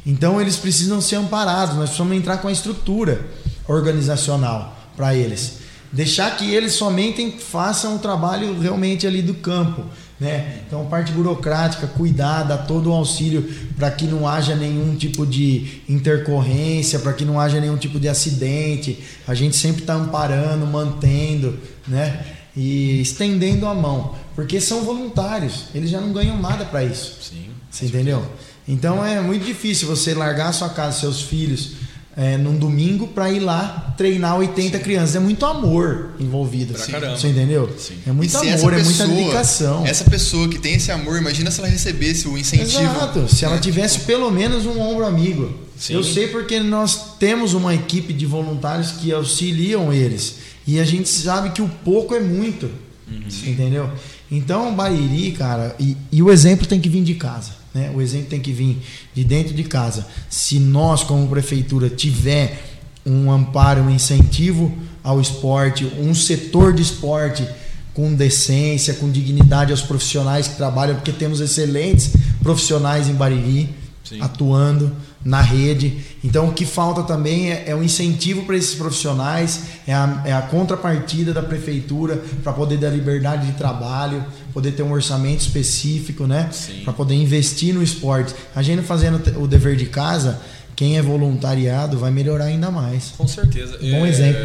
Então 0.06 0.40
eles 0.40 0.56
precisam 0.56 1.00
ser 1.00 1.16
amparados, 1.16 1.76
nós 1.76 1.90
precisamos 1.90 2.16
entrar 2.16 2.38
com 2.38 2.48
a 2.48 2.52
estrutura 2.52 3.20
organizacional 3.66 4.76
para 4.96 5.14
eles. 5.14 5.58
Deixar 5.92 6.36
que 6.36 6.50
eles 6.50 6.72
somente 6.72 7.38
façam 7.38 7.96
o 7.96 7.98
trabalho 7.98 8.58
realmente 8.58 9.06
ali 9.06 9.20
do 9.20 9.34
campo. 9.34 9.84
Né? 10.18 10.60
Então, 10.66 10.86
parte 10.86 11.10
burocrática, 11.10 11.86
cuidar, 11.86 12.44
dar 12.44 12.58
todo 12.58 12.90
o 12.90 12.92
auxílio 12.92 13.42
para 13.76 13.90
que 13.90 14.06
não 14.06 14.26
haja 14.26 14.54
nenhum 14.54 14.94
tipo 14.94 15.26
de 15.26 15.82
intercorrência, 15.88 17.00
para 17.00 17.12
que 17.12 17.24
não 17.24 17.40
haja 17.40 17.60
nenhum 17.60 17.76
tipo 17.76 17.98
de 17.98 18.08
acidente. 18.08 19.02
A 19.26 19.34
gente 19.34 19.56
sempre 19.56 19.82
está 19.82 19.94
amparando, 19.94 20.64
mantendo, 20.64 21.58
né? 21.88 22.24
E 22.56 23.00
estendendo 23.00 23.66
a 23.66 23.74
mão, 23.74 24.14
porque 24.34 24.60
são 24.60 24.82
voluntários, 24.82 25.64
eles 25.74 25.90
já 25.90 26.00
não 26.00 26.12
ganham 26.12 26.40
nada 26.40 26.66
para 26.66 26.84
isso. 26.84 27.18
Sim. 27.20 27.46
Você 27.70 27.86
entendeu? 27.86 28.24
Então 28.68 29.04
é 29.04 29.20
muito 29.20 29.44
difícil 29.44 29.88
você 29.88 30.14
largar 30.14 30.48
a 30.48 30.52
sua 30.52 30.68
casa, 30.68 31.00
seus 31.00 31.22
filhos, 31.22 31.72
é, 32.16 32.36
num 32.36 32.56
domingo 32.56 33.08
para 33.08 33.30
ir 33.30 33.40
lá 33.40 33.94
treinar 33.96 34.36
80 34.38 34.76
Sim. 34.76 34.82
crianças. 34.82 35.16
É 35.16 35.20
muito 35.20 35.44
amor 35.46 36.10
envolvido. 36.20 36.74
Assim, 36.74 36.92
você 36.92 37.28
entendeu? 37.28 37.70
Sim. 37.78 37.94
É 38.06 38.12
muito 38.12 38.36
amor, 38.36 38.52
pessoa, 38.52 38.74
é 38.74 38.82
muita 38.82 39.06
dedicação. 39.06 39.86
Essa 39.86 40.04
pessoa 40.04 40.48
que 40.48 40.58
tem 40.58 40.74
esse 40.74 40.92
amor, 40.92 41.18
imagina 41.18 41.50
se 41.50 41.60
ela 41.60 41.68
recebesse 41.68 42.28
o 42.28 42.36
incentivo. 42.36 42.82
Exato. 42.82 43.34
Se 43.34 43.44
ela 43.44 43.58
tivesse 43.58 44.00
pelo 44.00 44.30
menos 44.30 44.66
um 44.66 44.78
ombro 44.80 45.06
amigo. 45.06 45.52
Sim. 45.76 45.94
Eu 45.94 46.04
sei 46.04 46.28
porque 46.28 46.60
nós 46.60 47.16
temos 47.18 47.54
uma 47.54 47.74
equipe 47.74 48.12
de 48.12 48.26
voluntários 48.26 48.92
que 48.92 49.12
auxiliam 49.12 49.92
eles. 49.92 50.36
E 50.66 50.78
a 50.78 50.84
gente 50.84 51.08
sabe 51.08 51.50
que 51.50 51.62
o 51.62 51.68
pouco 51.68 52.14
é 52.14 52.20
muito. 52.20 52.70
Uhum. 53.08 53.50
Entendeu? 53.50 53.90
Então, 54.30 54.74
Bariri, 54.74 55.32
cara, 55.32 55.74
e, 55.78 55.96
e 56.10 56.22
o 56.22 56.30
exemplo 56.30 56.66
tem 56.66 56.80
que 56.80 56.88
vir 56.88 57.02
de 57.02 57.14
casa. 57.14 57.61
Né? 57.74 57.90
O 57.94 58.00
exemplo 58.00 58.28
tem 58.28 58.40
que 58.40 58.52
vir 58.52 58.82
de 59.14 59.24
dentro 59.24 59.54
de 59.54 59.64
casa. 59.64 60.06
Se 60.28 60.58
nós, 60.58 61.02
como 61.02 61.28
prefeitura, 61.28 61.88
tiver 61.88 62.62
um 63.04 63.30
amparo, 63.30 63.82
um 63.82 63.90
incentivo 63.90 64.72
ao 65.02 65.20
esporte, 65.20 65.84
um 65.98 66.14
setor 66.14 66.72
de 66.72 66.82
esporte 66.82 67.46
com 67.94 68.14
decência, 68.14 68.94
com 68.94 69.10
dignidade 69.10 69.70
aos 69.70 69.82
profissionais 69.82 70.48
que 70.48 70.56
trabalham, 70.56 70.94
porque 70.94 71.12
temos 71.12 71.40
excelentes 71.40 72.12
profissionais 72.42 73.08
em 73.08 73.14
Bariri 73.14 73.74
Sim. 74.04 74.20
atuando 74.20 74.92
na 75.24 75.40
rede. 75.40 75.98
Então, 76.22 76.48
o 76.48 76.52
que 76.52 76.64
falta 76.64 77.02
também 77.02 77.50
é, 77.50 77.64
é 77.68 77.76
um 77.76 77.82
incentivo 77.82 78.44
para 78.44 78.56
esses 78.56 78.74
profissionais, 78.74 79.62
é 79.86 79.94
a, 79.94 80.22
é 80.24 80.32
a 80.32 80.42
contrapartida 80.42 81.32
da 81.32 81.42
prefeitura 81.42 82.22
para 82.42 82.52
poder 82.52 82.78
dar 82.78 82.90
liberdade 82.90 83.46
de 83.46 83.52
trabalho, 83.52 84.24
poder 84.52 84.72
ter 84.72 84.82
um 84.82 84.92
orçamento 84.92 85.40
específico, 85.40 86.26
né? 86.26 86.50
Para 86.84 86.92
poder 86.92 87.14
investir 87.14 87.74
no 87.74 87.82
esporte. 87.82 88.34
A 88.54 88.62
gente 88.62 88.82
fazendo 88.82 89.40
o 89.40 89.46
dever 89.46 89.76
de 89.76 89.86
casa, 89.86 90.40
quem 90.74 90.98
é 90.98 91.02
voluntariado 91.02 91.98
vai 91.98 92.10
melhorar 92.10 92.46
ainda 92.46 92.70
mais. 92.70 93.12
Com 93.16 93.26
certeza. 93.26 93.78
Bom 93.78 94.06
é... 94.06 94.08
exemplo. 94.08 94.40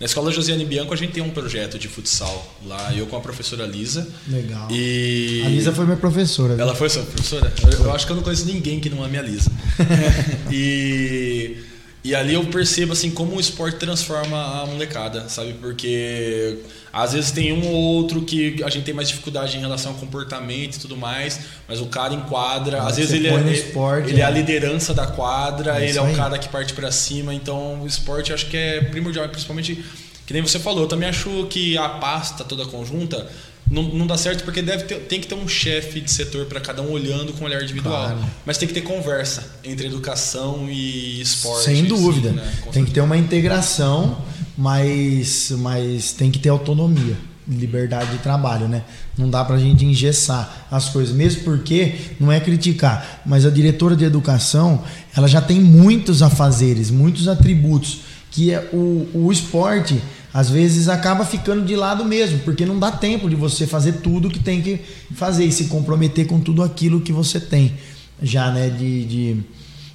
Na 0.00 0.06
escola 0.06 0.32
Josiane 0.32 0.64
Bianco 0.64 0.92
a 0.92 0.96
gente 0.96 1.12
tem 1.12 1.22
um 1.22 1.30
projeto 1.30 1.78
de 1.78 1.88
futsal 1.88 2.56
lá, 2.66 2.92
eu 2.94 3.06
com 3.06 3.16
a 3.16 3.20
professora 3.20 3.64
Lisa. 3.64 4.08
Legal. 4.28 4.68
E... 4.70 5.42
A 5.44 5.48
Lisa 5.48 5.72
foi 5.72 5.84
minha 5.84 5.96
professora. 5.96 6.60
Ela 6.60 6.74
foi 6.74 6.90
sua 6.90 7.02
professora? 7.04 7.52
Eu, 7.72 7.84
eu 7.84 7.94
acho 7.94 8.04
que 8.04 8.12
eu 8.12 8.16
não 8.16 8.22
conheço 8.22 8.44
ninguém 8.44 8.80
que 8.80 8.90
não 8.90 9.04
ame 9.04 9.16
a 9.16 9.22
Lisa. 9.22 9.50
e 10.50 11.56
e 12.04 12.14
ali 12.14 12.34
eu 12.34 12.44
percebo 12.44 12.92
assim 12.92 13.10
como 13.10 13.36
o 13.36 13.40
esporte 13.40 13.78
transforma 13.78 14.36
a 14.36 14.66
molecada, 14.66 15.26
sabe? 15.30 15.54
Porque 15.54 16.58
às 16.92 17.14
vezes 17.14 17.30
tem 17.30 17.50
um 17.50 17.66
ou 17.66 17.74
outro 17.74 18.20
que 18.20 18.62
a 18.62 18.68
gente 18.68 18.84
tem 18.84 18.92
mais 18.92 19.08
dificuldade 19.08 19.56
em 19.56 19.60
relação 19.60 19.92
ao 19.92 19.98
comportamento 19.98 20.76
e 20.76 20.78
tudo 20.78 20.98
mais, 20.98 21.40
mas 21.66 21.80
o 21.80 21.86
cara 21.86 22.12
enquadra. 22.12 22.82
às 22.82 22.98
vezes 22.98 23.10
ele 23.10 23.28
é, 23.28 23.52
esporte, 23.52 24.10
ele 24.10 24.20
é. 24.20 24.22
é 24.22 24.26
a 24.26 24.30
liderança 24.30 24.92
da 24.92 25.06
quadra, 25.06 25.82
é 25.82 25.88
ele 25.88 25.96
é 25.96 26.02
o 26.02 26.14
cara 26.14 26.38
que 26.38 26.46
parte 26.50 26.74
para 26.74 26.92
cima. 26.92 27.32
Então 27.32 27.80
o 27.80 27.86
esporte 27.86 28.34
acho 28.34 28.50
que 28.50 28.56
é 28.58 28.82
primordial, 28.82 29.26
principalmente 29.30 29.82
que 30.26 30.34
nem 30.34 30.42
você 30.42 30.58
falou. 30.58 30.82
Eu 30.82 30.88
também 30.88 31.08
acho 31.08 31.46
que 31.48 31.78
a 31.78 31.88
pasta 31.88 32.44
toda 32.44 32.66
conjunta 32.66 33.26
não, 33.70 33.82
não 33.82 34.06
dá 34.06 34.16
certo 34.16 34.44
porque 34.44 34.60
deve 34.60 34.84
ter, 34.84 35.00
tem 35.00 35.20
que 35.20 35.26
ter 35.26 35.34
um 35.34 35.48
chefe 35.48 36.00
de 36.00 36.10
setor 36.10 36.46
para 36.46 36.60
cada 36.60 36.82
um 36.82 36.90
olhando 36.90 37.32
com 37.32 37.44
um 37.44 37.46
olhar 37.46 37.62
individual. 37.62 38.08
Claro. 38.08 38.24
Mas 38.44 38.58
tem 38.58 38.68
que 38.68 38.74
ter 38.74 38.82
conversa 38.82 39.58
entre 39.64 39.86
educação 39.86 40.68
e 40.68 41.20
esporte. 41.20 41.64
Sem 41.64 41.84
dúvida. 41.84 42.30
Assim, 42.30 42.36
né? 42.36 42.52
Tem 42.72 42.84
que 42.84 42.90
ter 42.90 43.00
uma 43.00 43.16
integração, 43.16 44.18
mas, 44.56 45.50
mas 45.58 46.12
tem 46.12 46.30
que 46.30 46.38
ter 46.38 46.50
autonomia. 46.50 47.16
Liberdade 47.46 48.10
de 48.12 48.18
trabalho, 48.18 48.68
né? 48.68 48.84
Não 49.18 49.28
dá 49.28 49.44
pra 49.44 49.58
gente 49.58 49.84
engessar 49.84 50.66
as 50.70 50.88
coisas, 50.88 51.14
mesmo 51.14 51.42
porque 51.42 51.94
não 52.18 52.32
é 52.32 52.40
criticar, 52.40 53.22
mas 53.26 53.44
a 53.44 53.50
diretora 53.50 53.94
de 53.94 54.04
educação 54.04 54.82
ela 55.14 55.28
já 55.28 55.42
tem 55.42 55.60
muitos 55.60 56.22
afazeres, 56.22 56.90
muitos 56.90 57.28
atributos 57.28 58.00
que 58.30 58.52
é 58.52 58.68
o, 58.72 59.08
o 59.14 59.30
esporte 59.30 60.02
às 60.34 60.50
vezes 60.50 60.88
acaba 60.88 61.24
ficando 61.24 61.64
de 61.64 61.76
lado 61.76 62.04
mesmo, 62.04 62.40
porque 62.40 62.66
não 62.66 62.76
dá 62.76 62.90
tempo 62.90 63.30
de 63.30 63.36
você 63.36 63.68
fazer 63.68 63.92
tudo 64.00 64.28
que 64.28 64.40
tem 64.40 64.60
que 64.60 64.80
fazer 65.14 65.44
e 65.44 65.52
se 65.52 65.66
comprometer 65.66 66.26
com 66.26 66.40
tudo 66.40 66.60
aquilo 66.60 67.00
que 67.00 67.12
você 67.12 67.38
tem 67.38 67.72
já, 68.20 68.50
né, 68.50 68.68
de, 68.68 69.04
de, 69.04 69.44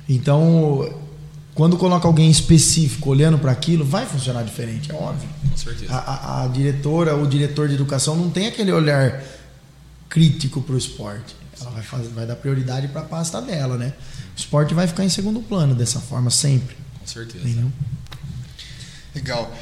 Então, 0.08 0.94
quando 1.54 1.78
coloca 1.78 2.08
alguém 2.08 2.30
específico 2.30 3.10
olhando 3.10 3.38
para 3.38 3.52
aquilo, 3.52 3.84
vai 3.84 4.06
funcionar 4.06 4.44
diferente, 4.44 4.90
é 4.92 4.96
óbvio. 4.96 5.28
Com 5.50 5.58
certeza. 5.58 5.94
A, 5.94 5.98
a, 5.98 6.44
a 6.44 6.48
diretora, 6.48 7.18
o 7.18 7.28
diretor 7.28 7.68
de 7.68 7.74
educação 7.74 8.16
não 8.16 8.30
tem 8.30 8.48
aquele 8.48 8.72
olhar 8.72 9.22
crítico 10.08 10.62
para 10.62 10.76
o 10.76 10.78
esporte. 10.78 11.36
Ela 11.60 11.72
vai, 11.72 11.84
fazer, 11.84 12.08
vai 12.10 12.26
dar 12.26 12.38
prioridade 12.38 12.88
para 12.88 13.02
a 13.02 13.06
pasta 13.06 13.42
dela, 13.42 13.78
né? 13.78 13.94
O 14.36 14.40
esporte 14.40 14.74
vai 14.74 14.88
ficar 14.88 15.04
em 15.04 15.10
segundo 15.10 15.42
plano 15.42 15.76
dessa 15.76 16.00
forma 16.00 16.30
sempre. 16.30 16.78
Com 17.02 17.08
certeza. 17.08 17.46
Entendeu? 17.46 17.70
Legal. 19.14 19.54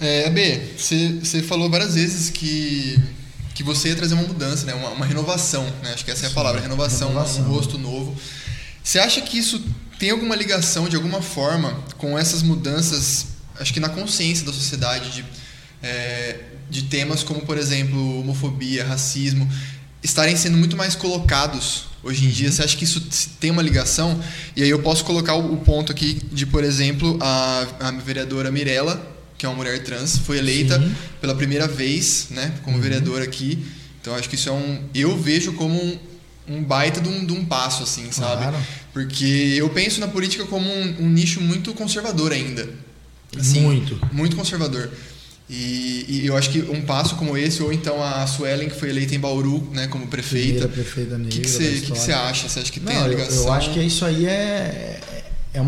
É, 0.00 0.30
B, 0.30 0.60
você 0.76 1.42
falou 1.42 1.68
várias 1.68 1.94
vezes 1.94 2.30
que, 2.30 3.00
que 3.54 3.64
você 3.64 3.88
ia 3.88 3.96
trazer 3.96 4.14
uma 4.14 4.22
mudança, 4.22 4.64
né? 4.64 4.74
uma, 4.74 4.90
uma 4.90 5.04
renovação. 5.04 5.64
Né? 5.82 5.92
Acho 5.92 6.04
que 6.04 6.10
essa 6.10 6.26
é 6.26 6.28
a 6.28 6.32
palavra, 6.32 6.60
renovação, 6.60 7.08
renovação. 7.08 7.44
um 7.44 7.48
rosto 7.48 7.78
novo. 7.78 8.16
Você 8.82 8.98
acha 8.98 9.20
que 9.20 9.36
isso 9.36 9.60
tem 9.98 10.10
alguma 10.10 10.36
ligação, 10.36 10.88
de 10.88 10.94
alguma 10.94 11.20
forma, 11.20 11.82
com 11.96 12.16
essas 12.16 12.42
mudanças, 12.42 13.26
acho 13.58 13.74
que 13.74 13.80
na 13.80 13.88
consciência 13.88 14.46
da 14.46 14.52
sociedade, 14.52 15.10
de, 15.10 15.24
é, 15.82 16.40
de 16.70 16.84
temas 16.84 17.24
como, 17.24 17.40
por 17.40 17.58
exemplo, 17.58 18.20
homofobia, 18.20 18.84
racismo, 18.84 19.50
estarem 20.02 20.36
sendo 20.36 20.56
muito 20.56 20.76
mais 20.76 20.94
colocados 20.94 21.86
hoje 22.04 22.24
em 22.24 22.30
dia? 22.30 22.52
Você 22.52 22.62
acha 22.62 22.76
que 22.76 22.84
isso 22.84 23.00
tem 23.40 23.50
uma 23.50 23.62
ligação? 23.62 24.22
E 24.54 24.62
aí 24.62 24.70
eu 24.70 24.78
posso 24.80 25.04
colocar 25.04 25.34
o, 25.34 25.56
ponto 25.56 25.90
aqui 25.90 26.20
de, 26.30 26.46
por 26.46 26.62
exemplo, 26.62 27.18
a, 27.20 27.66
a 27.80 27.90
vereadora 27.90 28.52
Mirella, 28.52 29.17
que 29.38 29.46
é 29.46 29.48
uma 29.48 29.54
mulher 29.54 29.82
trans, 29.84 30.18
foi 30.18 30.38
eleita 30.38 30.78
Sim. 30.78 30.94
pela 31.20 31.34
primeira 31.34 31.68
vez 31.68 32.26
né, 32.30 32.52
como 32.64 32.76
uhum. 32.76 32.82
vereadora 32.82 33.22
aqui. 33.22 33.64
Então 34.00 34.14
acho 34.14 34.28
que 34.28 34.34
isso 34.34 34.48
é 34.48 34.52
um. 34.52 34.82
Eu 34.92 35.16
vejo 35.16 35.52
como 35.52 35.80
um, 35.80 35.98
um 36.48 36.62
baita 36.62 37.00
de 37.00 37.08
um, 37.08 37.24
de 37.24 37.32
um, 37.32 37.44
passo, 37.44 37.84
assim, 37.84 38.10
sabe? 38.10 38.42
Claro. 38.42 38.56
Porque 38.92 39.54
eu 39.56 39.70
penso 39.70 40.00
na 40.00 40.08
política 40.08 40.44
como 40.44 40.68
um, 40.68 40.96
um 41.00 41.08
nicho 41.08 41.40
muito 41.40 41.72
conservador 41.72 42.32
ainda. 42.32 42.68
Assim, 43.38 43.60
muito. 43.60 44.00
Muito 44.12 44.34
conservador. 44.34 44.90
E, 45.48 46.04
e, 46.08 46.26
eu 46.26 46.36
acho 46.36 46.50
que 46.50 46.60
um 46.60 46.82
passo 46.82 47.16
como 47.16 47.36
esse, 47.36 47.62
ou 47.62 47.72
então 47.72 48.02
a 48.02 48.26
Suelen, 48.26 48.68
que 48.68 48.78
foi 48.78 48.90
eleita 48.90 49.14
em 49.14 49.20
Bauru 49.20 49.66
né, 49.72 49.86
como 49.86 50.06
prefeita. 50.06 50.68
Primeira 50.68 50.68
prefeita 50.68 51.18
negra. 51.18 51.38
O 51.38 51.40
que, 51.40 51.48
você, 51.48 51.80
que, 51.80 51.92
que 51.92 52.12
acha? 52.12 52.48
Você 52.48 52.60
acha 52.60 52.72
que 52.72 52.80
Não, 52.80 52.92
tem 52.92 53.00
a 53.00 53.08
ligação? 53.08 53.36
Eu, 53.36 53.44
eu 53.44 53.52
acho 53.52 53.72
que 53.72 53.80
isso 53.80 54.04
aí 54.04 54.26
é 54.26 55.17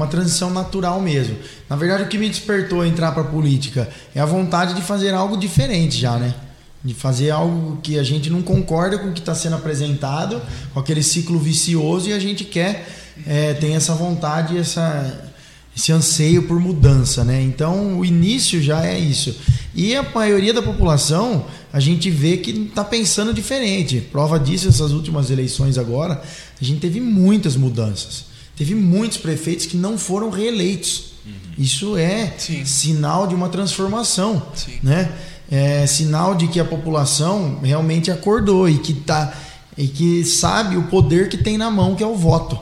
uma 0.01 0.07
transição 0.07 0.51
natural 0.51 1.01
mesmo. 1.01 1.37
Na 1.69 1.77
verdade, 1.77 2.05
o 2.05 2.09
que 2.09 2.17
me 2.17 2.29
despertou 2.29 2.81
a 2.81 2.89
entrar 2.89 3.13
para 3.13 3.23
a 3.23 3.27
política 3.27 3.89
é 4.15 4.21
a 4.21 4.25
vontade 4.25 4.75
de 4.75 4.81
fazer 4.81 5.13
algo 5.13 5.37
diferente 5.37 5.99
já, 5.99 6.17
né? 6.17 6.35
De 6.83 6.95
fazer 6.95 7.31
algo 7.31 7.79
que 7.83 7.99
a 7.99 8.03
gente 8.03 8.31
não 8.31 8.41
concorda 8.41 8.99
com 8.99 9.09
o 9.09 9.13
que 9.13 9.21
está 9.21 9.35
sendo 9.35 9.57
apresentado, 9.57 10.41
com 10.73 10.81
aquele 10.81 11.03
ciclo 11.03 11.39
vicioso, 11.39 12.09
e 12.09 12.15
a 12.15 12.19
gente 12.19 12.45
quer, 12.45 12.89
é, 13.27 13.53
tem 13.53 13.77
essa 13.77 13.95
vontade, 13.95 14.57
essa, 14.57 15.31
esse 15.77 15.93
anseio 15.93 16.45
por 16.45 16.59
mudança, 16.59 17.23
né? 17.23 17.43
Então, 17.43 17.99
o 17.99 18.05
início 18.05 18.63
já 18.63 18.87
é 18.87 18.99
isso. 18.99 19.37
E 19.75 19.95
a 19.95 20.03
maioria 20.03 20.55
da 20.55 20.63
população, 20.63 21.45
a 21.71 21.79
gente 21.79 22.11
vê 22.11 22.39
que 22.39 22.51
está 22.51 22.83
pensando 22.83 23.35
diferente. 23.35 24.01
Prova 24.01 24.41
disso, 24.41 24.67
essas 24.67 24.93
últimas 24.93 25.31
eleições 25.31 25.77
agora, 25.77 26.23
a 26.59 26.65
gente 26.65 26.81
teve 26.81 27.01
muitas 27.01 27.55
mudanças. 27.55 28.30
Teve 28.61 28.75
muitos 28.75 29.17
prefeitos 29.17 29.65
que 29.65 29.75
não 29.75 29.97
foram 29.97 30.29
reeleitos. 30.29 31.13
Uhum. 31.25 31.33
Isso 31.57 31.97
é 31.97 32.35
Sim. 32.37 32.63
sinal 32.67 33.27
de 33.27 33.35
uma 33.35 33.49
transformação, 33.49 34.43
Sim. 34.55 34.79
né? 34.83 35.11
É 35.51 35.87
sinal 35.87 36.35
de 36.35 36.47
que 36.47 36.61
a 36.61 36.65
população 36.67 37.59
realmente 37.63 38.11
acordou 38.11 38.69
e 38.69 38.77
que 38.77 38.93
tá 38.93 39.33
e 39.79 39.89
que 39.89 40.27
sabe 40.27 40.77
o 40.77 40.83
poder 40.89 41.31
que 41.31 41.39
tem 41.39 41.57
na 41.57 41.71
mão, 41.71 41.95
que 41.95 42.05
é 42.05 42.07
o 42.07 42.15
voto. 42.15 42.61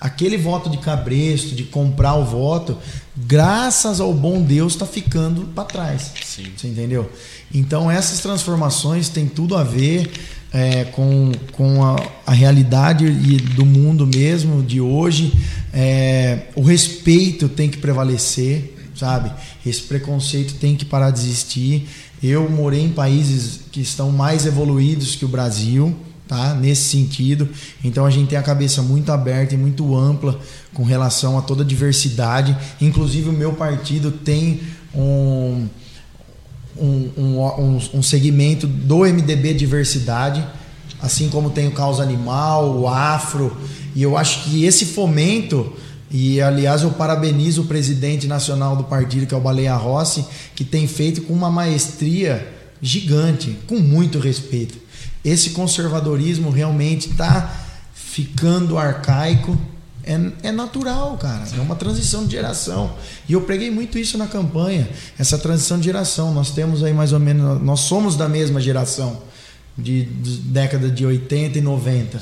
Aquele 0.00 0.36
voto 0.36 0.68
de 0.68 0.78
cabresto, 0.78 1.54
de 1.54 1.62
comprar 1.62 2.16
o 2.16 2.24
voto, 2.24 2.76
graças 3.16 4.00
ao 4.00 4.12
bom 4.12 4.42
Deus, 4.42 4.72
está 4.72 4.84
ficando 4.84 5.42
para 5.54 5.62
trás. 5.62 6.10
Sim. 6.24 6.50
Você 6.56 6.66
entendeu? 6.66 7.08
Então, 7.54 7.88
essas 7.88 8.18
transformações 8.18 9.08
têm 9.08 9.28
tudo 9.28 9.56
a 9.56 9.62
ver 9.62 10.10
é, 10.56 10.84
com, 10.84 11.32
com 11.52 11.84
a, 11.84 11.96
a, 12.26 12.32
realidade 12.32 13.04
do 13.54 13.66
mundo 13.66 14.06
mesmo, 14.06 14.62
de 14.62 14.80
hoje. 14.80 15.34
É, 15.70 16.44
o 16.54 16.62
respeito 16.62 17.46
tem 17.46 17.68
que 17.68 17.76
prevalecer, 17.76 18.74
sabe? 18.94 19.30
Esse 19.66 19.82
preconceito 19.82 20.54
tem 20.54 20.74
que 20.74 20.86
parar 20.86 21.10
de 21.10 21.20
existir. 21.20 21.86
Eu 22.22 22.48
morei 22.48 22.80
em 22.80 22.88
países 22.88 23.60
que 23.70 23.82
estão 23.82 24.10
mais 24.10 24.46
evoluídos 24.46 25.14
que 25.14 25.26
o 25.26 25.28
Brasil 25.28 25.94
tá? 26.26 26.54
Nesse 26.54 26.88
sentido. 26.88 27.48
Então 27.84 28.04
a 28.04 28.10
gente 28.10 28.30
tem 28.30 28.38
a 28.38 28.42
cabeça 28.42 28.82
muito 28.82 29.12
aberta 29.12 29.54
e 29.54 29.58
muito 29.58 29.94
ampla 29.94 30.40
com 30.74 30.82
relação 30.82 31.38
a 31.38 31.42
toda 31.42 31.62
a 31.62 31.66
diversidade. 31.66 32.56
Inclusive 32.80 33.28
o 33.28 33.32
meu 33.32 33.52
partido 33.52 34.10
tem 34.10 34.60
um, 34.92 35.68
um, 36.78 37.10
um, 37.16 37.80
um 37.94 38.02
segmento 38.02 38.66
do 38.66 38.98
MDB 38.98 39.54
diversidade, 39.54 40.46
assim 41.00 41.28
como 41.28 41.50
tem 41.50 41.68
o 41.68 41.72
causa 41.72 42.02
animal, 42.02 42.78
o 42.78 42.88
afro. 42.88 43.56
E 43.94 44.02
eu 44.02 44.16
acho 44.16 44.44
que 44.44 44.64
esse 44.64 44.86
fomento 44.86 45.72
e 46.10 46.40
aliás 46.40 46.82
eu 46.82 46.90
parabenizo 46.90 47.62
o 47.62 47.66
presidente 47.66 48.26
nacional 48.26 48.76
do 48.76 48.84
partido, 48.84 49.26
que 49.26 49.34
é 49.34 49.36
o 49.36 49.40
Baleia 49.40 49.74
Rossi, 49.74 50.24
que 50.54 50.64
tem 50.64 50.86
feito 50.86 51.22
com 51.22 51.32
uma 51.32 51.50
maestria 51.50 52.54
gigante, 52.80 53.56
com 53.66 53.78
muito 53.78 54.18
respeito 54.18 54.86
esse 55.26 55.50
conservadorismo 55.50 56.50
realmente 56.50 57.10
está 57.10 57.52
ficando 57.92 58.78
arcaico. 58.78 59.58
É, 60.06 60.48
é, 60.48 60.52
natural, 60.52 61.16
cara. 61.16 61.42
É 61.56 61.60
uma 61.60 61.74
transição 61.74 62.24
de 62.24 62.32
geração. 62.32 62.94
E 63.28 63.32
eu 63.32 63.40
preguei 63.40 63.72
muito 63.72 63.98
isso 63.98 64.16
na 64.16 64.28
campanha. 64.28 64.88
Essa 65.18 65.36
transição 65.36 65.78
de 65.78 65.84
geração. 65.86 66.32
Nós 66.32 66.52
temos 66.52 66.84
aí 66.84 66.92
mais 66.92 67.12
ou 67.12 67.18
menos. 67.18 67.60
Nós 67.60 67.80
somos 67.80 68.14
da 68.14 68.28
mesma 68.28 68.60
geração, 68.60 69.20
de, 69.76 70.04
de 70.04 70.36
década 70.38 70.88
de 70.88 71.04
80 71.04 71.58
e 71.58 71.60
90. 71.60 72.20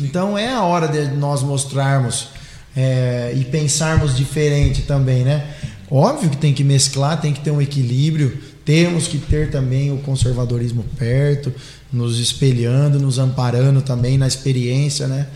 Então 0.00 0.38
é 0.38 0.52
a 0.52 0.62
hora 0.62 0.86
de 0.86 1.08
nós 1.16 1.42
mostrarmos 1.42 2.28
é, 2.76 3.32
e 3.36 3.44
pensarmos 3.44 4.16
diferente 4.16 4.82
também, 4.82 5.24
né? 5.24 5.54
Óbvio 5.90 6.30
que 6.30 6.36
tem 6.36 6.54
que 6.54 6.64
mesclar, 6.64 7.20
tem 7.20 7.32
que 7.32 7.40
ter 7.40 7.50
um 7.50 7.60
equilíbrio. 7.60 8.38
Temos 8.64 9.06
que 9.06 9.18
ter 9.18 9.50
também 9.50 9.92
o 9.92 9.98
conservadorismo 9.98 10.84
perto, 10.96 11.52
nos 11.92 12.18
espelhando, 12.18 12.98
nos 12.98 13.18
amparando 13.18 13.82
também 13.82 14.16
na 14.16 14.26
experiência, 14.26 15.06
né? 15.06 15.26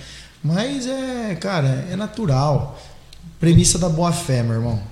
Mas 0.42 0.86
é, 0.86 1.34
cara, 1.36 1.86
é 1.90 1.96
natural. 1.96 2.80
Premissa 3.40 3.78
da 3.78 3.88
boa 3.88 4.12
fé, 4.12 4.42
meu 4.42 4.54
irmão. 4.54 4.82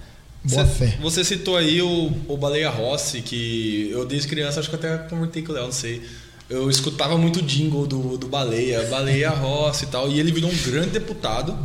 Boa 0.44 0.64
você, 0.64 0.72
fé. 0.72 0.98
Você 1.00 1.24
citou 1.24 1.56
aí 1.56 1.82
o, 1.82 2.12
o 2.28 2.36
Baleia 2.36 2.70
Rossi, 2.70 3.20
que 3.20 3.90
eu 3.90 4.04
desde 4.06 4.28
criança 4.28 4.60
acho 4.60 4.70
que 4.70 4.76
até 4.76 4.96
convertei 4.98 5.42
com 5.42 5.52
o 5.52 5.54
Léo, 5.54 5.64
não 5.64 5.72
sei. 5.72 6.02
Eu 6.48 6.70
escutava 6.70 7.18
muito 7.18 7.42
jingle 7.42 7.86
do, 7.86 8.16
do 8.16 8.28
Baleia, 8.28 8.84
Baleia 8.84 9.30
Rossi 9.30 9.84
e 9.84 9.88
tal, 9.88 10.08
e 10.08 10.20
ele 10.20 10.30
virou 10.30 10.48
um 10.48 10.56
grande 10.58 10.90
deputado. 10.90 11.58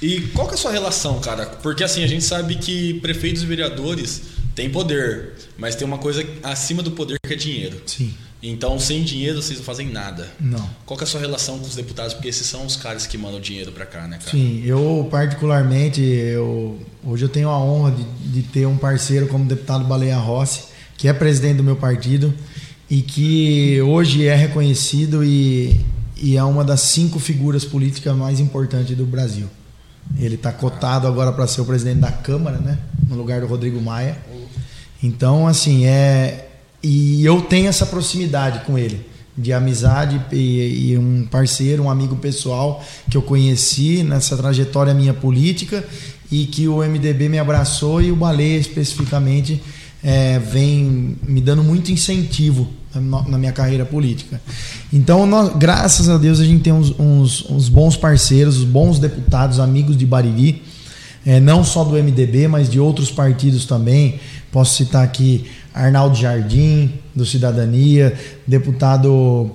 É. 0.00 0.04
E 0.06 0.22
qual 0.28 0.46
que 0.46 0.54
é 0.54 0.56
a 0.56 0.58
sua 0.58 0.72
relação, 0.72 1.20
cara? 1.20 1.44
Porque 1.62 1.84
assim, 1.84 2.02
a 2.02 2.06
gente 2.06 2.24
sabe 2.24 2.56
que 2.56 2.94
prefeitos 3.00 3.42
e 3.42 3.46
vereadores 3.46 4.22
têm 4.54 4.70
poder, 4.70 5.34
mas 5.58 5.74
tem 5.74 5.86
uma 5.86 5.98
coisa 5.98 6.26
acima 6.42 6.82
do 6.82 6.92
poder 6.92 7.18
que 7.26 7.34
é 7.34 7.36
dinheiro. 7.36 7.82
Sim. 7.84 8.14
Então, 8.48 8.78
sem 8.78 9.02
dinheiro, 9.02 9.42
vocês 9.42 9.58
não 9.58 9.64
fazem 9.64 9.90
nada. 9.90 10.28
Não. 10.40 10.68
Qual 10.84 10.98
é 11.00 11.02
a 11.02 11.06
sua 11.06 11.20
relação 11.20 11.58
com 11.58 11.66
os 11.66 11.74
deputados? 11.74 12.14
Porque 12.14 12.28
esses 12.28 12.46
são 12.46 12.64
os 12.64 12.76
caras 12.76 13.06
que 13.06 13.18
mandam 13.18 13.40
dinheiro 13.40 13.72
para 13.72 13.84
cá, 13.84 14.06
né, 14.06 14.18
cara? 14.18 14.30
Sim, 14.30 14.62
eu 14.64 15.08
particularmente, 15.10 16.00
eu, 16.00 16.78
hoje 17.04 17.24
eu 17.24 17.28
tenho 17.28 17.48
a 17.48 17.58
honra 17.58 17.92
de, 17.92 18.04
de 18.04 18.42
ter 18.42 18.66
um 18.66 18.76
parceiro 18.76 19.26
como 19.26 19.44
o 19.44 19.48
deputado 19.48 19.84
Baleia 19.84 20.16
Rossi, 20.16 20.64
que 20.96 21.08
é 21.08 21.12
presidente 21.12 21.56
do 21.56 21.64
meu 21.64 21.76
partido 21.76 22.32
e 22.88 23.02
que 23.02 23.80
hoje 23.82 24.26
é 24.26 24.34
reconhecido 24.34 25.24
e, 25.24 25.80
e 26.16 26.36
é 26.36 26.44
uma 26.44 26.64
das 26.64 26.80
cinco 26.80 27.18
figuras 27.18 27.64
políticas 27.64 28.16
mais 28.16 28.38
importantes 28.38 28.96
do 28.96 29.04
Brasil. 29.04 29.48
Ele 30.18 30.36
está 30.36 30.52
cotado 30.52 31.06
agora 31.06 31.32
para 31.32 31.46
ser 31.46 31.60
o 31.60 31.64
presidente 31.64 31.98
da 31.98 32.12
Câmara, 32.12 32.58
né? 32.58 32.78
No 33.08 33.16
lugar 33.16 33.40
do 33.40 33.46
Rodrigo 33.46 33.80
Maia. 33.80 34.16
Então, 35.02 35.46
assim, 35.46 35.84
é, 35.84 36.45
e 36.82 37.24
eu 37.24 37.42
tenho 37.42 37.68
essa 37.68 37.86
proximidade 37.86 38.64
com 38.64 38.78
ele, 38.78 39.04
de 39.36 39.52
amizade 39.52 40.20
e, 40.32 40.90
e, 40.90 40.98
um 40.98 41.26
parceiro, 41.30 41.84
um 41.84 41.90
amigo 41.90 42.16
pessoal 42.16 42.82
que 43.10 43.16
eu 43.16 43.22
conheci 43.22 44.02
nessa 44.02 44.36
trajetória 44.36 44.94
minha 44.94 45.12
política 45.12 45.84
e 46.30 46.46
que 46.46 46.66
o 46.66 46.78
MDB 46.78 47.28
me 47.28 47.38
abraçou 47.38 48.00
e 48.00 48.10
o 48.10 48.16
Baleia 48.16 48.58
especificamente 48.58 49.62
é, 50.02 50.38
vem 50.38 51.16
me 51.26 51.40
dando 51.40 51.62
muito 51.62 51.90
incentivo 51.90 52.68
na 53.00 53.36
minha 53.36 53.52
carreira 53.52 53.84
política. 53.84 54.40
Então, 54.92 55.26
nós, 55.26 55.54
graças 55.56 56.08
a 56.08 56.16
Deus, 56.16 56.40
a 56.40 56.44
gente 56.44 56.62
tem 56.62 56.72
uns, 56.72 56.94
uns, 56.98 57.50
uns 57.50 57.68
bons 57.68 57.96
parceiros, 57.96 58.64
bons 58.64 58.98
deputados, 58.98 59.60
amigos 59.60 59.96
de 59.96 60.06
Bariri, 60.06 60.62
é, 61.24 61.40
não 61.40 61.64
só 61.64 61.84
do 61.84 61.90
MDB, 61.94 62.48
mas 62.48 62.70
de 62.70 62.78
outros 62.78 63.10
partidos 63.10 63.66
também. 63.66 64.20
Posso 64.50 64.76
citar 64.76 65.04
aqui 65.04 65.44
Arnaldo 65.76 66.16
Jardim, 66.16 66.90
do 67.14 67.26
Cidadania, 67.26 68.18
deputado 68.46 69.50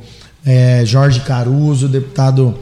é, 0.46 0.86
Jorge 0.86 1.22
Caruso, 1.22 1.88
deputado 1.88 2.54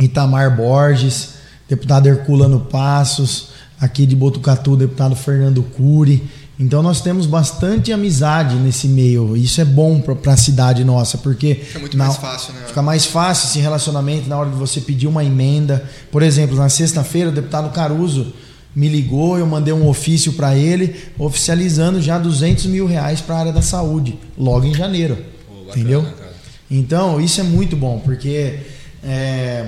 Itamar 0.00 0.56
Borges, 0.56 1.34
deputado 1.68 2.08
Herculano 2.08 2.58
Passos, 2.58 3.50
aqui 3.80 4.04
de 4.04 4.16
Botucatu, 4.16 4.76
deputado 4.76 5.14
Fernando 5.14 5.62
Cury. 5.62 6.28
Então 6.58 6.82
nós 6.82 7.00
temos 7.00 7.24
bastante 7.24 7.92
amizade 7.92 8.56
nesse 8.56 8.88
meio. 8.88 9.36
Isso 9.36 9.60
é 9.60 9.64
bom 9.64 10.00
para 10.00 10.32
a 10.32 10.36
cidade 10.36 10.84
nossa, 10.84 11.18
porque 11.18 11.54
fica 11.54 11.78
muito 11.78 11.96
na, 11.96 12.06
mais 12.06 12.16
fácil, 12.16 12.52
né? 12.52 12.60
Fica 12.66 12.82
mais 12.82 13.06
fácil 13.06 13.48
esse 13.48 13.60
relacionamento 13.60 14.28
na 14.28 14.36
hora 14.36 14.50
de 14.50 14.56
você 14.56 14.80
pedir 14.80 15.06
uma 15.06 15.24
emenda. 15.24 15.84
Por 16.10 16.20
exemplo, 16.20 16.56
na 16.56 16.68
sexta-feira 16.68 17.30
o 17.30 17.32
deputado 17.32 17.72
Caruso 17.72 18.32
me 18.74 18.88
ligou, 18.88 19.38
eu 19.38 19.46
mandei 19.46 19.72
um 19.72 19.86
ofício 19.86 20.32
para 20.32 20.56
ele 20.56 20.96
oficializando 21.18 22.00
já 22.00 22.18
200 22.18 22.66
mil 22.66 22.86
reais 22.86 23.20
para 23.20 23.36
a 23.36 23.38
área 23.38 23.52
da 23.52 23.62
saúde, 23.62 24.18
logo 24.36 24.66
em 24.66 24.74
janeiro. 24.74 25.16
Pô, 25.16 25.54
bacana, 25.54 25.70
entendeu? 25.70 26.02
Cara. 26.02 26.32
Então 26.70 27.20
isso 27.20 27.40
é 27.40 27.44
muito 27.44 27.76
bom, 27.76 27.98
porque 27.98 28.60
é, 29.04 29.66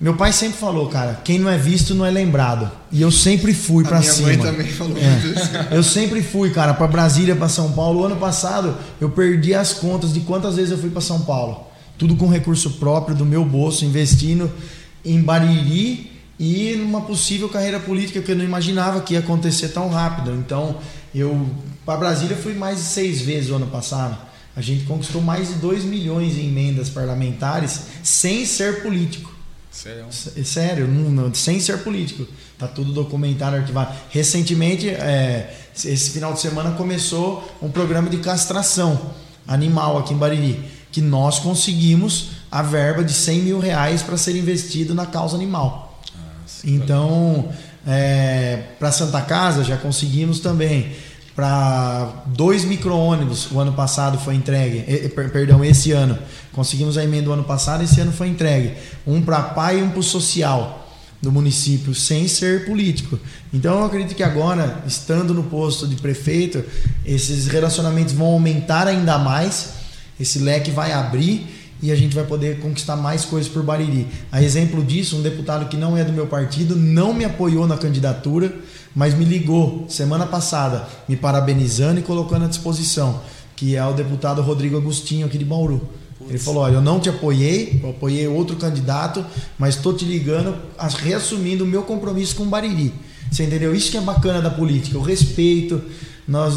meu 0.00 0.14
pai 0.14 0.32
sempre 0.32 0.58
falou, 0.58 0.88
cara, 0.88 1.20
quem 1.24 1.40
não 1.40 1.50
é 1.50 1.58
visto 1.58 1.92
não 1.92 2.06
é 2.06 2.10
lembrado. 2.10 2.70
E 2.92 3.02
eu 3.02 3.10
sempre 3.10 3.52
fui 3.52 3.82
para 3.82 4.00
cima. 4.00 4.28
Minha 4.28 4.38
mãe 4.38 4.52
também 4.52 4.66
falou 4.68 4.96
é. 4.96 5.00
isso. 5.00 5.50
Eu 5.72 5.82
sempre 5.82 6.22
fui, 6.22 6.50
cara, 6.50 6.72
para 6.72 6.86
Brasília, 6.86 7.34
para 7.34 7.48
São 7.48 7.72
Paulo. 7.72 8.00
O 8.00 8.04
ano 8.04 8.14
passado 8.14 8.76
eu 9.00 9.10
perdi 9.10 9.54
as 9.54 9.72
contas 9.72 10.12
de 10.12 10.20
quantas 10.20 10.54
vezes 10.54 10.70
eu 10.70 10.78
fui 10.78 10.90
para 10.90 11.00
São 11.00 11.22
Paulo. 11.22 11.66
Tudo 11.96 12.14
com 12.14 12.28
recurso 12.28 12.70
próprio 12.72 13.16
do 13.16 13.26
meu 13.26 13.44
bolso, 13.44 13.84
investindo 13.84 14.48
em 15.04 15.20
Bariri 15.20 16.17
e 16.38 16.76
numa 16.76 17.00
possível 17.00 17.48
carreira 17.48 17.80
política 17.80 18.20
que 18.22 18.30
eu 18.30 18.36
não 18.36 18.44
imaginava 18.44 19.00
que 19.00 19.14
ia 19.14 19.20
acontecer 19.20 19.68
tão 19.68 19.88
rápido. 19.88 20.32
Então, 20.34 20.78
eu 21.14 21.48
para 21.84 21.98
Brasília 21.98 22.36
fui 22.36 22.54
mais 22.54 22.76
de 22.76 22.84
seis 22.84 23.20
vezes 23.20 23.50
o 23.50 23.54
ano 23.54 23.66
passado. 23.66 24.16
A 24.54 24.60
gente 24.60 24.84
conquistou 24.84 25.22
mais 25.22 25.48
de 25.48 25.54
2 25.54 25.84
milhões 25.84 26.36
em 26.36 26.48
emendas 26.48 26.90
parlamentares 26.90 27.82
sem 28.02 28.44
ser 28.44 28.82
político. 28.82 29.32
Sério? 29.70 30.06
É 30.36 30.42
sério, 30.42 30.88
não, 30.88 31.10
não, 31.10 31.34
sem 31.34 31.60
ser 31.60 31.78
político. 31.78 32.26
Tá 32.58 32.66
tudo 32.66 32.92
documentado, 32.92 33.56
arquivado. 33.56 33.94
Recentemente, 34.10 34.88
é, 34.88 35.54
esse 35.72 36.10
final 36.10 36.32
de 36.32 36.40
semana 36.40 36.72
começou 36.72 37.48
um 37.62 37.70
programa 37.70 38.10
de 38.10 38.18
castração 38.18 39.14
animal 39.46 39.98
aqui 39.98 40.12
em 40.12 40.16
Bariri, 40.16 40.64
que 40.90 41.00
nós 41.00 41.38
conseguimos 41.38 42.30
a 42.50 42.62
verba 42.62 43.04
de 43.04 43.12
100 43.12 43.40
mil 43.40 43.58
reais 43.60 44.02
para 44.02 44.16
ser 44.16 44.36
investido 44.36 44.94
na 44.94 45.06
causa 45.06 45.36
animal. 45.36 45.87
Então, 46.64 47.48
é, 47.86 48.62
para 48.78 48.92
Santa 48.92 49.20
Casa 49.22 49.64
já 49.64 49.76
conseguimos 49.76 50.40
também 50.40 50.92
para 51.34 52.24
dois 52.26 52.64
micro-ônibus 52.64 53.52
o 53.52 53.60
ano 53.60 53.72
passado 53.72 54.18
foi 54.18 54.34
entregue, 54.34 55.08
perdão, 55.32 55.64
esse 55.64 55.92
ano. 55.92 56.18
Conseguimos 56.52 56.98
a 56.98 57.04
emenda 57.04 57.26
do 57.26 57.32
ano 57.32 57.44
passado, 57.44 57.84
esse 57.84 58.00
ano 58.00 58.10
foi 58.10 58.26
entregue. 58.26 58.74
Um 59.06 59.22
para 59.22 59.40
pai 59.40 59.78
e 59.78 59.82
um 59.82 59.90
para 59.90 60.00
o 60.00 60.02
social 60.02 60.84
do 61.22 61.30
município, 61.30 61.94
sem 61.94 62.26
ser 62.26 62.66
político. 62.66 63.18
Então 63.52 63.78
eu 63.78 63.84
acredito 63.84 64.16
que 64.16 64.22
agora, 64.24 64.82
estando 64.86 65.32
no 65.32 65.44
posto 65.44 65.86
de 65.86 65.94
prefeito, 65.96 66.64
esses 67.06 67.46
relacionamentos 67.46 68.14
vão 68.14 68.26
aumentar 68.26 68.88
ainda 68.88 69.16
mais, 69.16 69.70
esse 70.18 70.40
leque 70.40 70.72
vai 70.72 70.92
abrir 70.92 71.57
e 71.82 71.92
a 71.92 71.96
gente 71.96 72.14
vai 72.14 72.24
poder 72.24 72.60
conquistar 72.60 72.96
mais 72.96 73.24
coisas 73.24 73.50
por 73.50 73.62
Bariri. 73.62 74.06
A 74.32 74.42
exemplo 74.42 74.82
disso, 74.84 75.16
um 75.16 75.22
deputado 75.22 75.68
que 75.68 75.76
não 75.76 75.96
é 75.96 76.04
do 76.04 76.12
meu 76.12 76.26
partido 76.26 76.74
não 76.74 77.14
me 77.14 77.24
apoiou 77.24 77.66
na 77.66 77.76
candidatura 77.76 78.52
mas 78.98 79.14
me 79.14 79.24
ligou 79.24 79.86
semana 79.88 80.26
passada, 80.26 80.88
me 81.08 81.16
parabenizando 81.16 82.00
e 82.00 82.02
colocando 82.02 82.46
à 82.46 82.48
disposição, 82.48 83.20
que 83.54 83.76
é 83.76 83.84
o 83.84 83.92
deputado 83.92 84.42
Rodrigo 84.42 84.76
Agostinho 84.76 85.26
aqui 85.26 85.38
de 85.38 85.44
Bauru. 85.44 85.88
Putz. 86.18 86.30
Ele 86.30 86.38
falou: 86.38 86.62
Olha, 86.62 86.74
eu 86.74 86.80
não 86.80 86.98
te 86.98 87.08
apoiei, 87.08 87.80
eu 87.80 87.90
apoiei 87.90 88.26
outro 88.26 88.56
candidato, 88.56 89.24
mas 89.56 89.76
estou 89.76 89.94
te 89.94 90.04
ligando, 90.04 90.56
reassumindo 91.04 91.62
o 91.62 91.66
meu 91.66 91.82
compromisso 91.82 92.34
com 92.34 92.42
o 92.42 92.46
Bariri. 92.46 92.92
Você 93.30 93.44
entendeu? 93.44 93.72
Isso 93.72 93.90
que 93.90 93.96
é 93.96 94.00
bacana 94.00 94.40
da 94.40 94.50
política, 94.50 94.98
o 94.98 95.02
respeito. 95.02 95.80
Nós, 96.26 96.54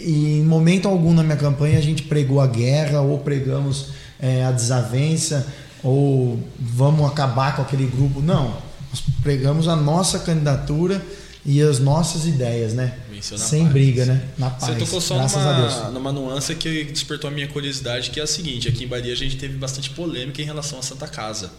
em 0.00 0.42
momento 0.42 0.88
algum 0.88 1.12
na 1.12 1.22
minha 1.22 1.36
campanha, 1.36 1.78
a 1.78 1.82
gente 1.82 2.02
pregou 2.04 2.40
a 2.40 2.46
guerra 2.46 3.00
ou 3.00 3.18
pregamos 3.18 3.88
é, 4.24 4.42
a 4.42 4.50
desavença 4.50 5.46
ou 5.82 6.42
vamos 6.58 7.06
acabar 7.06 7.54
com 7.54 7.60
aquele 7.62 7.86
grupo. 7.86 8.22
Não, 8.22 8.56
nós 8.90 9.02
pregamos 9.22 9.68
a 9.68 9.76
nossa 9.76 10.18
candidatura 10.18 11.04
e 11.44 11.60
as 11.60 11.78
nossas 11.78 12.24
ideias, 12.24 12.72
né? 12.72 12.96
Sem 13.20 13.62
paz. 13.64 13.72
briga, 13.72 14.06
né? 14.06 14.22
Na 14.38 14.48
paz. 14.48 14.72
Você 14.72 14.78
tocou 14.78 15.00
só 15.00 15.16
numa, 15.16 15.90
numa 15.90 16.12
nuance 16.12 16.54
que 16.54 16.84
despertou 16.84 17.28
a 17.28 17.30
minha 17.30 17.46
curiosidade, 17.48 18.10
que 18.10 18.18
é 18.18 18.22
a 18.22 18.26
seguinte: 18.26 18.66
aqui 18.66 18.84
em 18.84 18.88
Bahia 18.88 19.12
a 19.12 19.16
gente 19.16 19.36
teve 19.36 19.58
bastante 19.58 19.90
polêmica 19.90 20.40
em 20.40 20.44
relação 20.44 20.78
à 20.78 20.82
Santa 20.82 21.06
Casa. 21.06 21.50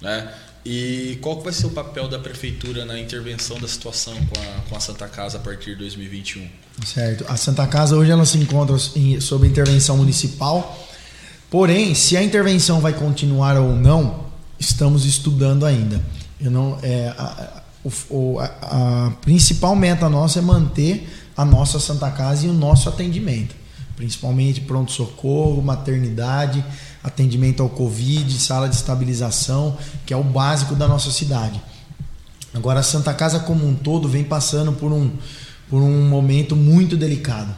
Né? 0.00 0.30
E 0.64 1.18
qual 1.22 1.40
vai 1.40 1.52
ser 1.54 1.66
o 1.66 1.70
papel 1.70 2.06
da 2.06 2.18
prefeitura 2.18 2.84
na 2.84 2.98
intervenção 2.98 3.58
da 3.58 3.66
situação 3.66 4.14
com 4.14 4.40
a, 4.40 4.68
com 4.68 4.76
a 4.76 4.80
Santa 4.80 5.08
Casa 5.08 5.38
a 5.38 5.40
partir 5.40 5.70
de 5.70 5.76
2021? 5.76 6.46
Certo. 6.84 7.24
A 7.28 7.36
Santa 7.36 7.66
Casa 7.66 7.96
hoje 7.96 8.10
ela 8.10 8.26
se 8.26 8.36
encontra 8.36 8.76
em, 8.94 9.18
sob 9.20 9.46
intervenção 9.46 9.96
municipal. 9.96 10.89
Porém, 11.50 11.94
se 11.96 12.16
a 12.16 12.22
intervenção 12.22 12.80
vai 12.80 12.92
continuar 12.92 13.56
ou 13.56 13.74
não, 13.74 14.26
estamos 14.58 15.04
estudando 15.04 15.66
ainda. 15.66 16.00
Eu 16.40 16.50
não, 16.50 16.78
é, 16.80 17.12
a, 17.18 17.62
a, 18.38 19.06
a, 19.06 19.10
principal 19.20 19.74
meta 19.74 20.08
nossa 20.08 20.38
é 20.38 20.42
manter 20.42 21.08
a 21.36 21.44
nossa 21.44 21.80
Santa 21.80 22.08
Casa 22.10 22.46
e 22.46 22.48
o 22.48 22.52
nosso 22.52 22.88
atendimento, 22.88 23.56
principalmente 23.96 24.60
pronto-socorro, 24.60 25.60
maternidade, 25.60 26.64
atendimento 27.02 27.62
ao 27.64 27.68
Covid, 27.68 28.32
sala 28.38 28.68
de 28.68 28.76
estabilização, 28.76 29.76
que 30.06 30.14
é 30.14 30.16
o 30.16 30.22
básico 30.22 30.76
da 30.76 30.86
nossa 30.86 31.10
cidade. 31.10 31.60
Agora, 32.54 32.80
a 32.80 32.84
Santa 32.84 33.12
Casa 33.12 33.40
como 33.40 33.66
um 33.66 33.74
todo 33.74 34.08
vem 34.08 34.22
passando 34.22 34.72
por 34.72 34.92
um, 34.92 35.10
por 35.68 35.82
um 35.82 36.08
momento 36.08 36.54
muito 36.54 36.96
delicado 36.96 37.52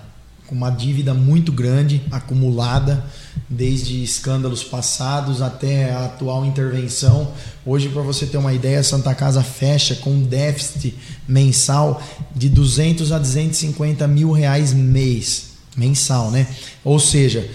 com 0.52 0.54
uma 0.54 0.68
dívida 0.68 1.14
muito 1.14 1.50
grande 1.50 2.02
acumulada 2.10 3.02
desde 3.48 4.02
escândalos 4.02 4.64
passados 4.64 5.42
até 5.42 5.92
a 5.92 6.06
atual 6.06 6.44
intervenção. 6.44 7.32
Hoje, 7.64 7.88
para 7.88 8.02
você 8.02 8.26
ter 8.26 8.36
uma 8.36 8.52
ideia, 8.52 8.80
a 8.80 8.84
Santa 8.84 9.14
Casa 9.14 9.42
fecha 9.42 9.94
com 9.96 10.10
um 10.10 10.22
déficit 10.22 10.94
mensal 11.26 12.02
de 12.34 12.48
200 12.48 13.12
a 13.12 13.18
250 13.18 14.06
mil 14.06 14.32
reais 14.32 14.72
mês, 14.72 15.50
mensal, 15.76 16.30
né? 16.30 16.46
Ou 16.84 16.98
seja, 16.98 17.48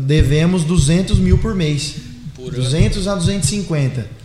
devemos 0.00 0.64
200 0.64 1.18
mil 1.18 1.38
por 1.38 1.54
mês, 1.54 1.94
por 2.34 2.52
200 2.52 3.06
a 3.06 3.14
250. 3.14 4.20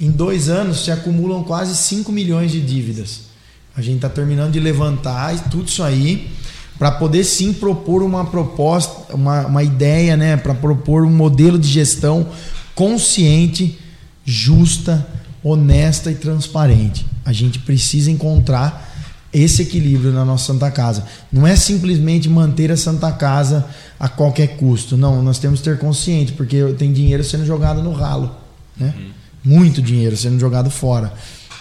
Em 0.00 0.10
dois 0.10 0.48
anos 0.48 0.84
se 0.84 0.90
acumulam 0.90 1.42
quase 1.42 1.76
5 1.76 2.12
milhões 2.12 2.52
de 2.52 2.60
dívidas. 2.60 3.28
A 3.76 3.82
gente 3.82 3.96
está 3.96 4.08
terminando 4.08 4.52
de 4.52 4.60
levantar 4.60 5.50
tudo 5.50 5.68
isso 5.68 5.82
aí 5.82 6.30
para 6.78 6.92
poder 6.92 7.24
sim 7.24 7.52
propor 7.52 8.02
uma 8.02 8.24
proposta, 8.24 9.14
uma, 9.14 9.46
uma 9.46 9.62
ideia, 9.62 10.16
né, 10.16 10.36
para 10.36 10.54
propor 10.54 11.04
um 11.04 11.10
modelo 11.10 11.58
de 11.58 11.68
gestão 11.68 12.28
consciente, 12.74 13.78
justa, 14.24 15.06
honesta 15.42 16.10
e 16.10 16.14
transparente. 16.14 17.04
A 17.24 17.32
gente 17.32 17.58
precisa 17.58 18.10
encontrar 18.10 18.88
esse 19.32 19.62
equilíbrio 19.62 20.12
na 20.12 20.24
nossa 20.24 20.46
Santa 20.52 20.70
Casa. 20.70 21.04
Não 21.30 21.46
é 21.46 21.56
simplesmente 21.56 22.28
manter 22.28 22.70
a 22.70 22.76
Santa 22.76 23.10
Casa 23.12 23.66
a 23.98 24.08
qualquer 24.08 24.56
custo. 24.56 24.96
Não, 24.96 25.22
nós 25.22 25.38
temos 25.38 25.60
que 25.60 25.64
ter 25.64 25.78
consciente, 25.78 26.32
porque 26.32 26.62
tem 26.78 26.92
dinheiro 26.92 27.22
sendo 27.24 27.44
jogado 27.44 27.82
no 27.82 27.92
ralo, 27.92 28.34
né? 28.76 28.94
Uhum. 28.96 29.10
Muito 29.44 29.82
dinheiro 29.82 30.16
sendo 30.16 30.38
jogado 30.38 30.70
fora. 30.70 31.12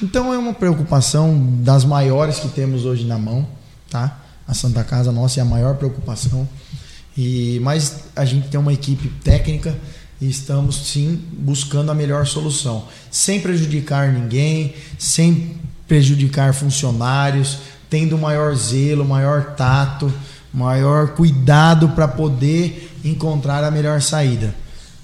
Então 0.01 0.33
é 0.33 0.37
uma 0.37 0.53
preocupação 0.53 1.37
das 1.61 1.83
maiores 1.83 2.39
que 2.39 2.47
temos 2.49 2.85
hoje 2.85 3.05
na 3.05 3.17
mão, 3.17 3.47
tá? 3.89 4.19
A 4.47 4.53
Santa 4.53 4.83
Casa 4.83 5.11
nossa 5.11 5.39
é 5.39 5.41
a 5.41 5.45
maior 5.45 5.75
preocupação. 5.75 6.47
E 7.17 7.59
mas 7.61 8.03
a 8.15 8.23
gente 8.23 8.47
tem 8.47 8.59
uma 8.59 8.71
equipe 8.71 9.09
técnica 9.23 9.75
e 10.21 10.29
estamos 10.29 10.87
sim 10.87 11.21
buscando 11.31 11.91
a 11.91 11.95
melhor 11.95 12.25
solução, 12.25 12.87
sem 13.11 13.39
prejudicar 13.39 14.11
ninguém, 14.11 14.75
sem 14.97 15.57
prejudicar 15.87 16.53
funcionários, 16.53 17.59
tendo 17.89 18.17
maior 18.17 18.55
zelo, 18.55 19.05
maior 19.05 19.55
tato, 19.55 20.11
maior 20.53 21.09
cuidado 21.09 21.89
para 21.89 22.07
poder 22.07 22.91
encontrar 23.03 23.63
a 23.63 23.71
melhor 23.71 24.01
saída. 24.01 24.53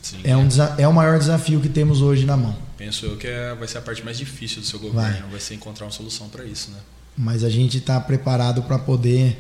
Sim, 0.01 0.17
é, 0.23 0.35
um, 0.35 0.47
é 0.77 0.87
o 0.87 0.93
maior 0.93 1.17
desafio 1.17 1.61
que 1.61 1.69
temos 1.69 2.01
hoje 2.01 2.25
na 2.25 2.35
mão. 2.35 2.55
Penso 2.77 3.05
eu 3.05 3.15
que 3.15 3.27
é, 3.27 3.55
vai 3.55 3.67
ser 3.67 3.77
a 3.77 3.81
parte 3.81 4.03
mais 4.03 4.17
difícil 4.17 4.61
do 4.61 4.67
seu 4.67 4.79
governo, 4.79 5.21
vai, 5.21 5.31
vai 5.31 5.39
ser 5.39 5.53
encontrar 5.53 5.85
uma 5.85 5.91
solução 5.91 6.27
para 6.27 6.43
isso, 6.43 6.71
né? 6.71 6.77
Mas 7.17 7.43
a 7.43 7.49
gente 7.49 7.77
está 7.77 7.99
preparado 7.99 8.63
para 8.63 8.79
poder 8.79 9.37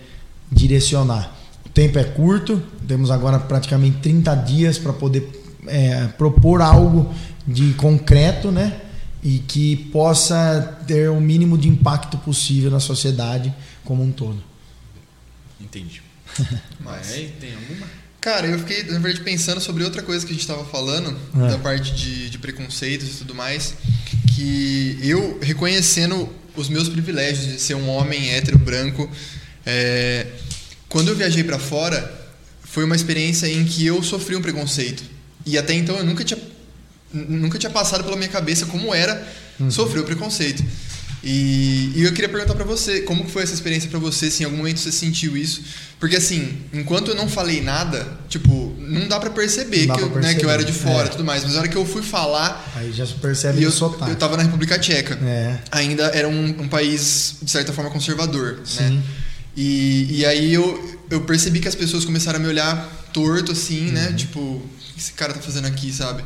direcionar. 0.51 1.35
O 1.65 1.69
tempo 1.69 1.97
é 1.97 2.03
curto, 2.03 2.61
temos 2.87 3.09
agora 3.09 3.39
praticamente 3.39 3.97
30 3.99 4.35
dias 4.35 4.77
para 4.77 4.93
poder 4.93 5.27
é, 5.67 6.07
propor 6.17 6.61
algo 6.61 7.13
de 7.47 7.73
concreto, 7.73 8.51
né? 8.51 8.81
E 9.23 9.39
que 9.39 9.75
possa 9.91 10.79
ter 10.85 11.09
o 11.09 11.19
mínimo 11.19 11.57
de 11.57 11.69
impacto 11.69 12.17
possível 12.17 12.69
na 12.69 12.79
sociedade 12.79 13.53
como 13.83 14.03
um 14.03 14.11
todo. 14.11 14.43
Entendi. 15.59 16.01
Mas 16.79 17.11
é, 17.11 17.29
tem 17.39 17.53
alguma? 17.53 17.87
Cara, 18.19 18.47
eu 18.47 18.59
fiquei, 18.59 18.83
na 18.83 18.99
verdade, 18.99 19.21
pensando 19.21 19.59
sobre 19.59 19.83
outra 19.83 20.01
coisa 20.01 20.25
que 20.25 20.31
a 20.31 20.33
gente 20.33 20.43
estava 20.43 20.63
falando, 20.63 21.17
é. 21.35 21.49
da 21.49 21.57
parte 21.57 21.93
de, 21.93 22.29
de 22.29 22.37
preconceitos 22.37 23.15
e 23.15 23.17
tudo 23.17 23.35
mais, 23.35 23.75
que 24.33 24.97
eu 25.01 25.39
reconhecendo 25.41 26.29
os 26.55 26.69
meus 26.69 26.89
privilégios 26.89 27.45
de 27.45 27.59
ser 27.59 27.75
um 27.75 27.89
homem 27.89 28.31
hétero 28.31 28.57
branco, 28.57 29.09
é, 29.65 30.27
quando 30.89 31.09
eu 31.09 31.15
viajei 31.15 31.43
para 31.43 31.57
fora, 31.57 32.21
foi 32.63 32.83
uma 32.83 32.95
experiência 32.95 33.47
em 33.47 33.65
que 33.65 33.85
eu 33.85 34.01
sofri 34.03 34.35
um 34.35 34.41
preconceito. 34.41 35.03
E 35.45 35.57
até 35.57 35.73
então 35.73 35.97
eu 35.97 36.03
nunca 36.05 36.23
tinha, 36.23 36.39
nunca 37.13 37.57
tinha 37.57 37.71
passado 37.71 38.03
pela 38.03 38.15
minha 38.15 38.29
cabeça 38.29 38.65
como 38.65 38.93
era 38.93 39.27
uhum. 39.59 39.69
sofrer 39.69 40.01
o 40.01 40.03
preconceito. 40.03 40.63
E, 41.23 41.93
e, 41.95 42.03
eu 42.03 42.11
queria 42.11 42.27
perguntar 42.27 42.53
para 42.53 42.65
você, 42.65 42.99
como 43.01 43.29
foi 43.29 43.43
essa 43.43 43.53
experiência 43.53 43.89
para 43.89 43.97
você, 43.97 44.29
se 44.29 44.43
em 44.43 44.45
algum 44.45 44.57
momento 44.57 44.81
você 44.81 44.91
sentiu 44.91 45.37
isso? 45.37 45.61
Porque 45.97 46.17
assim, 46.17 46.57
enquanto 46.73 47.11
eu 47.11 47.15
não 47.15 47.29
falei 47.29 47.61
nada, 47.61 48.05
tipo, 48.27 48.75
não 48.77 49.07
dá 49.07 49.17
para 49.21 49.29
perceber, 49.29 49.85
que, 49.85 49.91
eu, 49.91 50.09
perceber. 50.09 50.21
Né, 50.21 50.33
que 50.33 50.43
eu 50.43 50.49
era 50.49 50.65
de 50.65 50.73
fora 50.73 51.05
e 51.05 51.07
é. 51.07 51.11
tudo 51.11 51.23
mais, 51.23 51.43
mas 51.43 51.53
na 51.53 51.59
hora 51.59 51.69
que 51.69 51.77
eu 51.77 51.85
fui 51.85 52.01
falar... 52.01 52.69
Aí 52.75 52.91
já 52.91 53.05
se 53.05 53.13
percebe 53.13 53.63
eu, 53.63 53.71
sotaque. 53.71 54.11
Eu 54.11 54.17
tava 54.17 54.35
na 54.35 54.43
República 54.43 54.77
Tcheca. 54.77 55.17
É. 55.23 55.59
Ainda 55.71 56.07
era 56.07 56.27
um, 56.27 56.45
um, 56.63 56.67
país, 56.67 57.35
de 57.41 57.49
certa 57.49 57.71
forma, 57.71 57.89
conservador, 57.89 58.57
né? 58.57 58.65
Sim. 58.65 58.89
né? 58.89 59.03
E, 59.55 60.19
e 60.19 60.25
aí 60.25 60.53
eu, 60.53 60.99
eu 61.09 61.21
percebi 61.21 61.61
que 61.61 61.69
as 61.69 61.75
pessoas 61.75 62.03
começaram 62.03 62.37
a 62.37 62.41
me 62.41 62.49
olhar 62.49 63.07
torto, 63.13 63.53
assim, 63.53 63.91
né? 63.91 64.07
uhum. 64.07 64.11
né? 64.11 64.17
Tipo, 64.17 64.39
o 64.39 64.69
que 64.93 64.99
esse 64.99 65.13
cara 65.13 65.33
tá 65.33 65.39
fazendo 65.39 65.67
aqui, 65.67 65.93
sabe? 65.93 66.21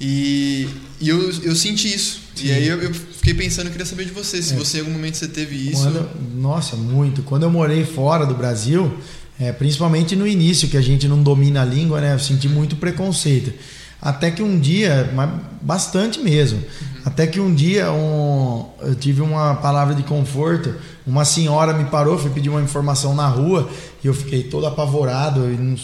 E, 0.00 0.68
e 1.00 1.08
eu, 1.08 1.30
eu 1.42 1.56
senti 1.56 1.92
isso. 1.92 2.20
Sim. 2.34 2.46
E 2.46 2.52
aí 2.52 2.68
eu, 2.68 2.80
eu, 2.82 2.92
fiquei 3.18 3.34
pensando, 3.34 3.66
eu 3.66 3.72
queria 3.72 3.86
saber 3.86 4.06
de 4.06 4.12
você, 4.12 4.42
se 4.42 4.54
é. 4.54 4.56
você 4.56 4.78
em 4.78 4.80
algum 4.80 4.92
momento 4.92 5.16
você 5.16 5.28
teve 5.28 5.54
isso. 5.70 5.82
Quando, 5.82 6.08
nossa, 6.36 6.76
muito. 6.76 7.22
Quando 7.22 7.42
eu 7.44 7.50
morei 7.50 7.84
fora 7.84 8.24
do 8.24 8.34
Brasil, 8.34 8.92
é, 9.38 9.52
principalmente 9.52 10.16
no 10.16 10.26
início, 10.26 10.68
que 10.68 10.76
a 10.76 10.80
gente 10.80 11.06
não 11.06 11.22
domina 11.22 11.62
a 11.62 11.64
língua, 11.64 12.00
né? 12.00 12.14
Eu 12.14 12.18
senti 12.18 12.48
muito 12.48 12.76
preconceito. 12.76 13.52
Até 14.00 14.30
que 14.30 14.42
um 14.42 14.58
dia, 14.58 15.10
mas 15.14 15.28
bastante 15.60 16.20
mesmo, 16.20 16.58
uhum. 16.58 16.86
até 17.04 17.26
que 17.26 17.40
um 17.40 17.52
dia 17.52 17.90
um, 17.92 18.64
eu 18.80 18.94
tive 18.94 19.20
uma 19.20 19.56
palavra 19.56 19.94
de 19.94 20.04
conforto. 20.04 20.74
Uma 21.04 21.24
senhora 21.24 21.72
me 21.72 21.84
parou, 21.86 22.18
foi 22.18 22.30
pedir 22.30 22.48
uma 22.48 22.62
informação 22.62 23.14
na 23.14 23.26
rua 23.26 23.68
e 24.04 24.06
eu 24.06 24.14
fiquei 24.14 24.44
todo 24.44 24.66
apavorado. 24.66 25.40
Não, 25.40 25.76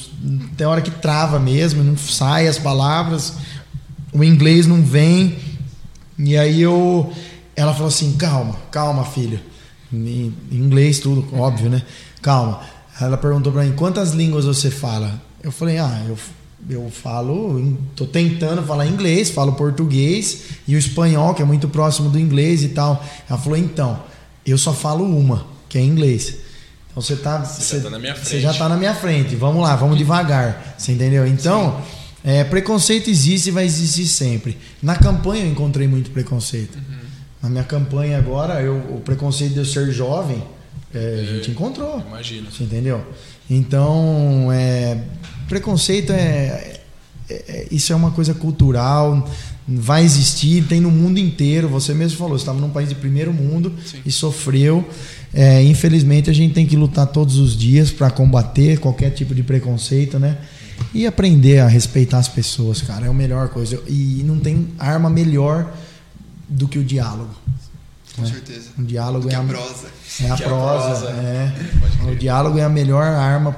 tem 0.56 0.66
hora 0.66 0.80
que 0.80 0.90
trava 0.90 1.40
mesmo, 1.40 1.82
não 1.82 1.96
sai 1.96 2.46
as 2.46 2.58
palavras 2.58 3.34
o 4.14 4.22
inglês 4.22 4.66
não 4.66 4.80
vem. 4.80 5.36
E 6.18 6.36
aí 6.36 6.60
eu. 6.60 7.12
Ela 7.56 7.72
falou 7.72 7.88
assim: 7.88 8.16
calma, 8.16 8.56
calma, 8.70 9.04
filha. 9.04 9.40
Em 9.92 10.34
inglês, 10.50 10.98
tudo, 10.98 11.26
óbvio, 11.36 11.70
né? 11.70 11.82
Calma. 12.20 12.60
Ela 13.00 13.16
perguntou 13.16 13.52
para 13.52 13.64
mim: 13.64 13.72
quantas 13.72 14.12
línguas 14.12 14.44
você 14.44 14.70
fala? 14.70 15.20
Eu 15.42 15.52
falei: 15.52 15.78
ah, 15.78 16.02
eu, 16.06 16.16
eu 16.68 16.90
falo, 16.90 17.76
tô 17.94 18.06
tentando 18.06 18.62
falar 18.62 18.86
inglês, 18.86 19.30
falo 19.30 19.52
português 19.52 20.44
e 20.66 20.74
o 20.74 20.78
espanhol, 20.78 21.34
que 21.34 21.42
é 21.42 21.44
muito 21.44 21.68
próximo 21.68 22.08
do 22.08 22.18
inglês 22.18 22.62
e 22.62 22.68
tal. 22.68 23.04
Ela 23.28 23.38
falou: 23.38 23.58
então, 23.58 24.00
eu 24.46 24.58
só 24.58 24.72
falo 24.72 25.04
uma, 25.04 25.46
que 25.68 25.78
é 25.78 25.80
inglês. 25.80 26.36
Então 26.90 27.02
você 27.02 27.16
tá. 27.16 27.44
Você, 27.44 27.80
você 27.80 27.80
já 27.80 27.82
tá 27.82 27.90
na 27.90 27.98
minha 27.98 28.14
frente. 28.14 28.28
Você 28.28 28.40
já 28.40 28.54
tá 28.54 28.68
na 28.68 28.76
minha 28.76 28.94
frente. 28.94 29.36
Vamos 29.36 29.62
lá, 29.62 29.76
vamos 29.76 29.98
devagar. 29.98 30.76
Você 30.78 30.92
entendeu? 30.92 31.26
Então. 31.26 31.80
Sim 31.82 32.03
é, 32.24 32.42
preconceito 32.42 33.10
existe 33.10 33.48
e 33.48 33.52
vai 33.52 33.66
existir 33.66 34.06
sempre. 34.06 34.56
Na 34.82 34.96
campanha 34.96 35.44
eu 35.44 35.50
encontrei 35.50 35.86
muito 35.86 36.10
preconceito. 36.10 36.76
Uhum. 36.76 37.04
Na 37.42 37.50
minha 37.50 37.64
campanha 37.64 38.16
agora, 38.16 38.62
eu, 38.62 38.76
o 38.76 39.02
preconceito 39.04 39.52
de 39.52 39.58
eu 39.58 39.64
ser 39.66 39.92
jovem, 39.92 40.42
é, 40.94 41.20
a 41.20 41.34
gente 41.34 41.50
encontrou. 41.50 42.02
Imagina. 42.08 42.50
Você 42.50 42.64
entendeu? 42.64 43.04
Então, 43.50 44.48
é, 44.50 44.98
preconceito 45.46 46.12
é, 46.14 46.80
é, 47.28 47.44
é, 47.48 47.66
Isso 47.70 47.92
é 47.92 47.96
uma 47.96 48.10
coisa 48.10 48.32
cultural, 48.32 49.28
vai 49.68 50.02
existir, 50.02 50.64
tem 50.64 50.80
no 50.80 50.90
mundo 50.90 51.18
inteiro. 51.18 51.68
Você 51.68 51.92
mesmo 51.92 52.16
falou, 52.16 52.36
estava 52.36 52.58
num 52.58 52.70
país 52.70 52.88
de 52.88 52.94
primeiro 52.94 53.34
mundo 53.34 53.70
Sim. 53.84 53.98
e 54.06 54.10
sofreu. 54.10 54.88
É, 55.32 55.62
infelizmente, 55.62 56.30
a 56.30 56.32
gente 56.32 56.54
tem 56.54 56.64
que 56.64 56.76
lutar 56.76 57.06
todos 57.08 57.36
os 57.36 57.54
dias 57.54 57.90
para 57.90 58.10
combater 58.10 58.78
qualquer 58.78 59.10
tipo 59.10 59.34
de 59.34 59.42
preconceito, 59.42 60.18
né? 60.18 60.38
E 60.94 61.06
aprender 61.06 61.58
a 61.58 61.66
respeitar 61.66 62.18
as 62.18 62.28
pessoas, 62.28 62.80
cara, 62.80 63.06
é 63.06 63.08
a 63.08 63.12
melhor 63.12 63.48
coisa. 63.48 63.82
E 63.88 64.22
não 64.24 64.38
tem 64.38 64.68
arma 64.78 65.10
melhor 65.10 65.74
do 66.48 66.68
que 66.68 66.78
o 66.78 66.84
diálogo. 66.84 67.34
Com 68.14 68.22
né? 68.22 68.28
certeza. 68.28 68.70
O 68.78 68.82
diálogo 68.84 69.28
é 69.28 69.34
a, 69.34 69.40
a 69.40 69.44
prosa. 69.44 69.88
É 70.22 70.30
a 70.30 70.36
prosa. 70.36 71.06
prosa. 71.06 71.10
É. 71.10 72.10
O 72.12 72.16
diálogo 72.16 72.58
é 72.58 72.62
a 72.62 72.68
melhor 72.68 73.02
arma 73.02 73.52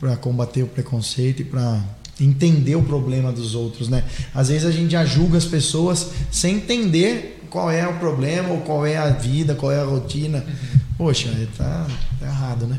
para 0.00 0.16
combater 0.16 0.64
o 0.64 0.66
preconceito 0.66 1.42
e 1.42 1.44
para 1.44 1.80
entender 2.20 2.74
o 2.74 2.82
problema 2.82 3.32
dos 3.32 3.54
outros, 3.54 3.88
né? 3.88 4.04
Às 4.34 4.48
vezes 4.48 4.66
a 4.66 4.70
gente 4.72 4.92
já 4.92 5.04
julga 5.04 5.38
as 5.38 5.44
pessoas 5.44 6.10
sem 6.30 6.56
entender 6.56 7.40
qual 7.50 7.70
é 7.70 7.86
o 7.86 7.94
problema 7.94 8.50
ou 8.50 8.60
qual 8.62 8.84
é 8.84 8.96
a 8.96 9.10
vida, 9.10 9.54
qual 9.54 9.70
é 9.70 9.80
a 9.80 9.84
rotina. 9.84 10.38
Uhum. 10.38 10.80
Poxa, 10.98 11.30
tá, 11.56 11.86
tá 12.18 12.26
errado, 12.26 12.66
né? 12.66 12.78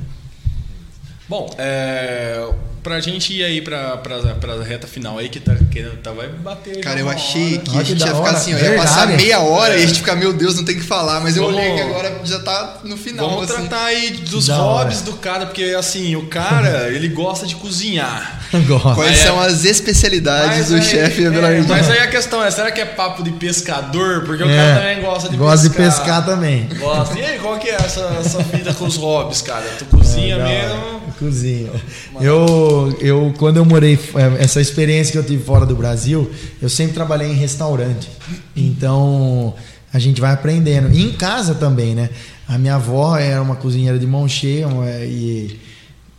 Bom, 1.27 1.49
é, 1.57 2.47
pra 2.83 2.99
gente 2.99 3.33
ir 3.33 3.43
aí 3.43 3.61
pra, 3.61 3.97
pra, 3.97 4.19
pra 4.35 4.63
reta 4.63 4.85
final 4.85 5.17
aí, 5.17 5.27
que 5.27 5.39
tá, 5.39 5.55
que 5.71 5.81
tá 6.03 6.11
vai 6.11 6.27
bater. 6.29 6.79
Cara, 6.81 6.99
eu 6.99 7.09
achei 7.09 7.57
que 7.57 7.75
a 7.75 7.81
gente 7.81 7.99
ia 7.99 8.15
ficar 8.15 8.29
assim, 8.29 8.53
ó, 8.53 8.57
ia 8.59 8.75
passar 8.75 9.07
meia 9.07 9.39
hora 9.39 9.73
é. 9.73 9.79
e 9.79 9.83
a 9.83 9.87
gente 9.87 9.99
ficar, 9.99 10.15
meu 10.15 10.31
Deus, 10.31 10.55
não 10.55 10.63
tem 10.63 10.75
que 10.75 10.83
falar, 10.83 11.19
mas 11.21 11.35
eu 11.35 11.45
olhei 11.45 11.73
que 11.73 11.81
agora 11.81 12.21
já 12.23 12.39
tá 12.41 12.81
no 12.83 12.95
final. 12.95 13.27
Vamos 13.27 13.49
assim. 13.49 13.67
tratar 13.67 13.85
aí 13.85 14.11
dos 14.11 14.45
da 14.45 14.57
hobbies 14.57 15.01
hora. 15.01 15.11
do 15.11 15.17
cara, 15.17 15.45
porque 15.47 15.63
assim, 15.77 16.15
o 16.15 16.27
cara, 16.27 16.89
ele 16.93 17.07
gosta 17.07 17.47
de 17.47 17.55
cozinhar. 17.55 18.44
Gosta. 18.61 18.95
Quais 18.95 19.17
são 19.17 19.41
é, 19.41 19.47
as 19.47 19.65
especialidades 19.65 20.69
do 20.69 20.81
chefe 20.81 21.25
é, 21.25 21.29
Mas 21.29 21.89
aí 21.89 21.99
a 21.99 22.07
questão 22.07 22.43
é, 22.43 22.49
será 22.51 22.71
que 22.71 22.81
é 22.81 22.85
papo 22.85 23.23
de 23.23 23.31
pescador? 23.31 24.23
Porque 24.25 24.43
o 24.43 24.49
é, 24.49 24.55
cara 24.55 24.79
também 24.79 25.01
gosta 25.01 25.29
de 25.29 25.37
gosta 25.37 25.69
pescar. 25.69 25.85
Gosta 25.85 26.03
de 26.03 26.05
pescar 26.05 26.25
também. 26.25 26.69
Gosta. 26.79 27.19
E 27.19 27.25
aí, 27.25 27.39
qual 27.39 27.57
que 27.57 27.69
é 27.69 27.75
essa, 27.75 28.01
essa 28.19 28.43
vida 28.43 28.73
com 28.73 28.85
os 28.85 28.97
hobbies, 28.97 29.41
cara? 29.41 29.65
Tu 29.77 29.85
cozinha 29.85 30.37
mesmo? 30.37 31.01
Cozinha. 31.19 31.71
Eu, 32.19 32.97
eu, 32.99 33.33
quando 33.37 33.57
eu 33.57 33.65
morei, 33.65 33.97
essa 34.39 34.61
experiência 34.61 35.11
que 35.11 35.17
eu 35.17 35.23
tive 35.23 35.43
fora 35.43 35.65
do 35.65 35.75
Brasil, 35.75 36.29
eu 36.61 36.69
sempre 36.69 36.93
trabalhei 36.93 37.29
em 37.29 37.35
restaurante. 37.35 38.09
Então, 38.55 39.53
a 39.93 39.99
gente 39.99 40.19
vai 40.19 40.33
aprendendo. 40.33 40.93
E 40.93 41.03
em 41.03 41.13
casa 41.13 41.55
também, 41.55 41.95
né? 41.95 42.09
A 42.47 42.57
minha 42.57 42.75
avó 42.75 43.17
era 43.17 43.41
uma 43.41 43.55
cozinheira 43.55 43.97
de 43.97 44.05
mão 44.05 44.27
cheia 44.27 44.67
e 45.03 45.59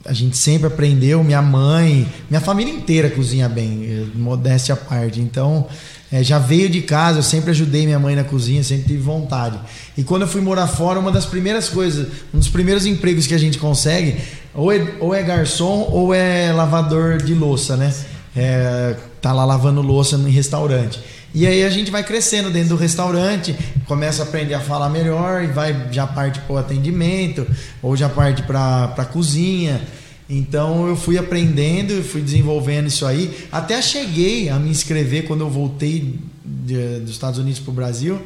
a 0.06 0.12
gente 0.12 0.36
sempre 0.36 0.66
aprendeu. 0.66 1.22
Minha 1.22 1.42
mãe, 1.42 2.06
minha 2.28 2.40
família 2.40 2.72
inteira 2.72 3.10
cozinha 3.10 3.48
bem, 3.48 4.10
modéstia 4.14 4.74
à 4.74 4.76
parte. 4.76 5.20
Então, 5.20 5.66
é, 6.10 6.22
já 6.22 6.38
veio 6.38 6.68
de 6.68 6.82
casa, 6.82 7.18
eu 7.18 7.22
sempre 7.22 7.50
ajudei 7.50 7.84
minha 7.84 7.98
mãe 7.98 8.14
na 8.14 8.22
cozinha, 8.22 8.62
sempre 8.62 8.86
tive 8.86 9.02
vontade. 9.02 9.58
E 9.98 10.04
quando 10.04 10.22
eu 10.22 10.28
fui 10.28 10.40
morar 10.40 10.66
fora, 10.66 11.00
uma 11.00 11.10
das 11.10 11.26
primeiras 11.26 11.68
coisas, 11.68 12.08
um 12.32 12.38
dos 12.38 12.48
primeiros 12.48 12.86
empregos 12.86 13.26
que 13.26 13.34
a 13.34 13.38
gente 13.38 13.58
consegue, 13.58 14.16
ou 14.54 14.72
é, 14.72 14.94
ou 15.00 15.14
é 15.14 15.22
garçom 15.22 15.88
ou 15.90 16.14
é 16.14 16.52
lavador 16.52 17.18
de 17.18 17.34
louça, 17.34 17.76
né? 17.76 17.92
É, 18.36 18.94
tá 19.20 19.32
lá 19.32 19.44
lavando 19.44 19.82
louça 19.82 20.16
em 20.16 20.30
restaurante. 20.30 21.00
E 21.36 21.46
aí 21.46 21.64
a 21.64 21.68
gente 21.68 21.90
vai 21.90 22.02
crescendo 22.02 22.50
dentro 22.50 22.70
do 22.70 22.76
restaurante, 22.76 23.54
começa 23.84 24.22
a 24.22 24.26
aprender 24.26 24.54
a 24.54 24.60
falar 24.60 24.88
melhor 24.88 25.44
e 25.44 25.48
vai 25.48 25.88
já 25.92 26.06
parte 26.06 26.40
para 26.40 26.54
o 26.54 26.56
atendimento 26.56 27.46
ou 27.82 27.94
já 27.94 28.08
parte 28.08 28.42
para 28.42 28.94
a 28.96 29.04
cozinha. 29.04 29.82
Então 30.30 30.88
eu 30.88 30.96
fui 30.96 31.18
aprendendo, 31.18 31.92
e 31.92 32.02
fui 32.02 32.22
desenvolvendo 32.22 32.86
isso 32.86 33.04
aí. 33.04 33.46
Até 33.52 33.82
cheguei 33.82 34.48
a 34.48 34.58
me 34.58 34.70
inscrever 34.70 35.26
quando 35.26 35.42
eu 35.42 35.50
voltei 35.50 36.18
de, 36.42 37.00
dos 37.00 37.10
Estados 37.10 37.38
Unidos 37.38 37.60
para 37.60 37.70
o 37.70 37.74
Brasil. 37.74 38.18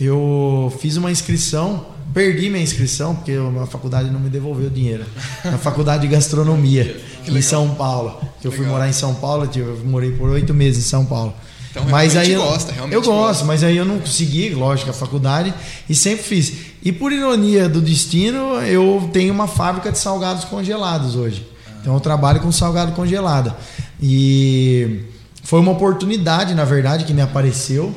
Eu 0.00 0.72
fiz 0.80 0.96
uma 0.96 1.10
inscrição, 1.10 1.84
perdi 2.14 2.48
minha 2.48 2.62
inscrição, 2.62 3.16
porque 3.16 3.32
a 3.60 3.66
faculdade 3.66 4.08
não 4.08 4.20
me 4.20 4.30
devolveu 4.30 4.68
o 4.68 4.70
dinheiro. 4.70 5.04
Na 5.44 5.58
faculdade 5.58 6.02
de 6.02 6.14
gastronomia, 6.14 6.96
em 7.26 7.42
São 7.42 7.74
Paulo. 7.74 8.20
Eu 8.44 8.52
fui 8.52 8.66
morar 8.66 8.88
em 8.88 8.92
São 8.92 9.16
Paulo, 9.16 9.50
eu 9.56 9.80
morei 9.84 10.12
por 10.12 10.30
oito 10.30 10.54
meses 10.54 10.86
em 10.86 10.88
São 10.88 11.04
Paulo. 11.04 11.34
Então, 11.72 11.86
mas 11.88 12.14
aí 12.16 12.34
gosta, 12.34 12.70
realmente. 12.70 12.94
Eu 12.94 13.02
gosto, 13.02 13.16
gosta. 13.16 13.44
mas 13.46 13.64
aí 13.64 13.76
eu 13.78 13.84
não 13.84 13.98
consegui, 13.98 14.50
lógico, 14.50 14.90
a 14.90 14.92
faculdade 14.92 15.52
e 15.88 15.94
sempre 15.94 16.22
fiz. 16.22 16.52
E 16.82 16.92
por 16.92 17.10
ironia 17.10 17.66
do 17.66 17.80
destino, 17.80 18.60
eu 18.60 19.08
tenho 19.10 19.32
uma 19.32 19.48
fábrica 19.48 19.90
de 19.90 19.98
salgados 19.98 20.44
congelados 20.44 21.16
hoje. 21.16 21.46
Então 21.80 21.94
eu 21.94 22.00
trabalho 22.00 22.40
com 22.40 22.52
salgado 22.52 22.92
congelado. 22.92 23.54
E 24.00 25.00
foi 25.42 25.60
uma 25.60 25.72
oportunidade, 25.72 26.54
na 26.54 26.64
verdade, 26.64 27.04
que 27.04 27.14
me 27.14 27.22
apareceu. 27.22 27.94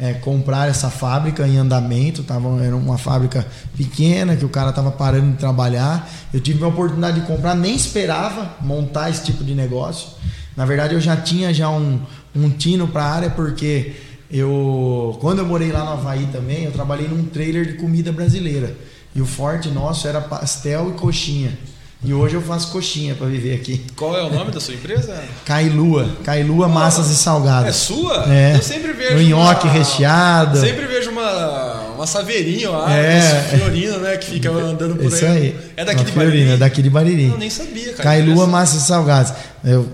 É, 0.00 0.12
comprar 0.12 0.68
essa 0.68 0.88
fábrica 0.88 1.44
em 1.44 1.56
andamento, 1.56 2.22
tava, 2.22 2.64
era 2.64 2.76
uma 2.76 2.96
fábrica 2.96 3.44
pequena 3.76 4.36
que 4.36 4.44
o 4.44 4.48
cara 4.48 4.70
estava 4.70 4.92
parando 4.92 5.32
de 5.32 5.38
trabalhar. 5.38 6.08
Eu 6.32 6.38
tive 6.38 6.62
a 6.62 6.68
oportunidade 6.68 7.20
de 7.20 7.26
comprar, 7.26 7.56
nem 7.56 7.74
esperava 7.74 8.52
montar 8.60 9.10
esse 9.10 9.24
tipo 9.24 9.42
de 9.42 9.56
negócio. 9.56 10.10
Na 10.56 10.64
verdade, 10.64 10.94
eu 10.94 11.00
já 11.00 11.16
tinha 11.16 11.52
já 11.52 11.68
um, 11.68 12.00
um 12.34 12.50
tino 12.50 12.88
para 12.88 13.04
a 13.04 13.12
área, 13.12 13.30
porque 13.30 13.94
eu, 14.30 15.16
quando 15.20 15.38
eu 15.38 15.46
morei 15.46 15.72
lá 15.72 15.84
no 15.84 15.92
Havaí 15.92 16.28
também, 16.32 16.64
eu 16.64 16.72
trabalhei 16.72 17.08
num 17.08 17.24
trailer 17.24 17.66
de 17.66 17.74
comida 17.74 18.12
brasileira. 18.12 18.74
E 19.14 19.20
o 19.20 19.26
forte 19.26 19.68
nosso 19.68 20.06
era 20.06 20.20
pastel 20.20 20.90
e 20.90 20.92
coxinha. 20.98 21.58
E 22.04 22.14
hoje 22.14 22.36
eu 22.36 22.42
faço 22.42 22.70
coxinha 22.70 23.16
para 23.16 23.26
viver 23.26 23.54
aqui. 23.54 23.84
Qual 23.96 24.16
é 24.16 24.22
o 24.22 24.32
nome 24.32 24.52
da 24.52 24.60
sua 24.60 24.74
empresa? 24.74 25.20
Cailua. 25.44 26.08
Cailua 26.22 26.66
oh, 26.66 26.68
Massas 26.68 27.10
e 27.10 27.16
Salgados. 27.16 27.68
É 27.68 27.72
sua? 27.72 28.32
É. 28.32 28.54
Eu 28.54 28.62
sempre 28.62 28.92
vejo. 28.92 29.16
No 29.16 29.22
nhoque 29.22 29.66
uma... 29.66 29.72
recheado. 29.72 30.60
Sempre 30.60 30.86
vejo 30.86 31.10
uma 31.10 31.88
uma 31.98 32.06
saveirinha 32.06 32.70
lá, 32.70 32.92
é. 32.94 33.20
Fiorino, 33.50 33.98
né? 33.98 34.16
Que 34.16 34.26
fica 34.26 34.50
andando 34.50 34.94
por 34.94 35.06
Isso 35.06 35.26
aí. 35.26 35.56
É 35.76 35.84
daqui 35.84 36.02
uma 36.02 36.10
de 36.10 36.12
Bariri. 36.12 36.50
É 36.50 36.56
daqui 36.56 36.82
de 36.82 36.90
Bariri. 36.90 37.24
Eu 37.24 37.38
nem 37.38 37.50
sabia, 37.50 37.92
cara. 37.92 38.04
Cailua 38.04 38.46
Massa 38.46 38.78
Salgados. 38.78 39.32
Eu 39.64 39.88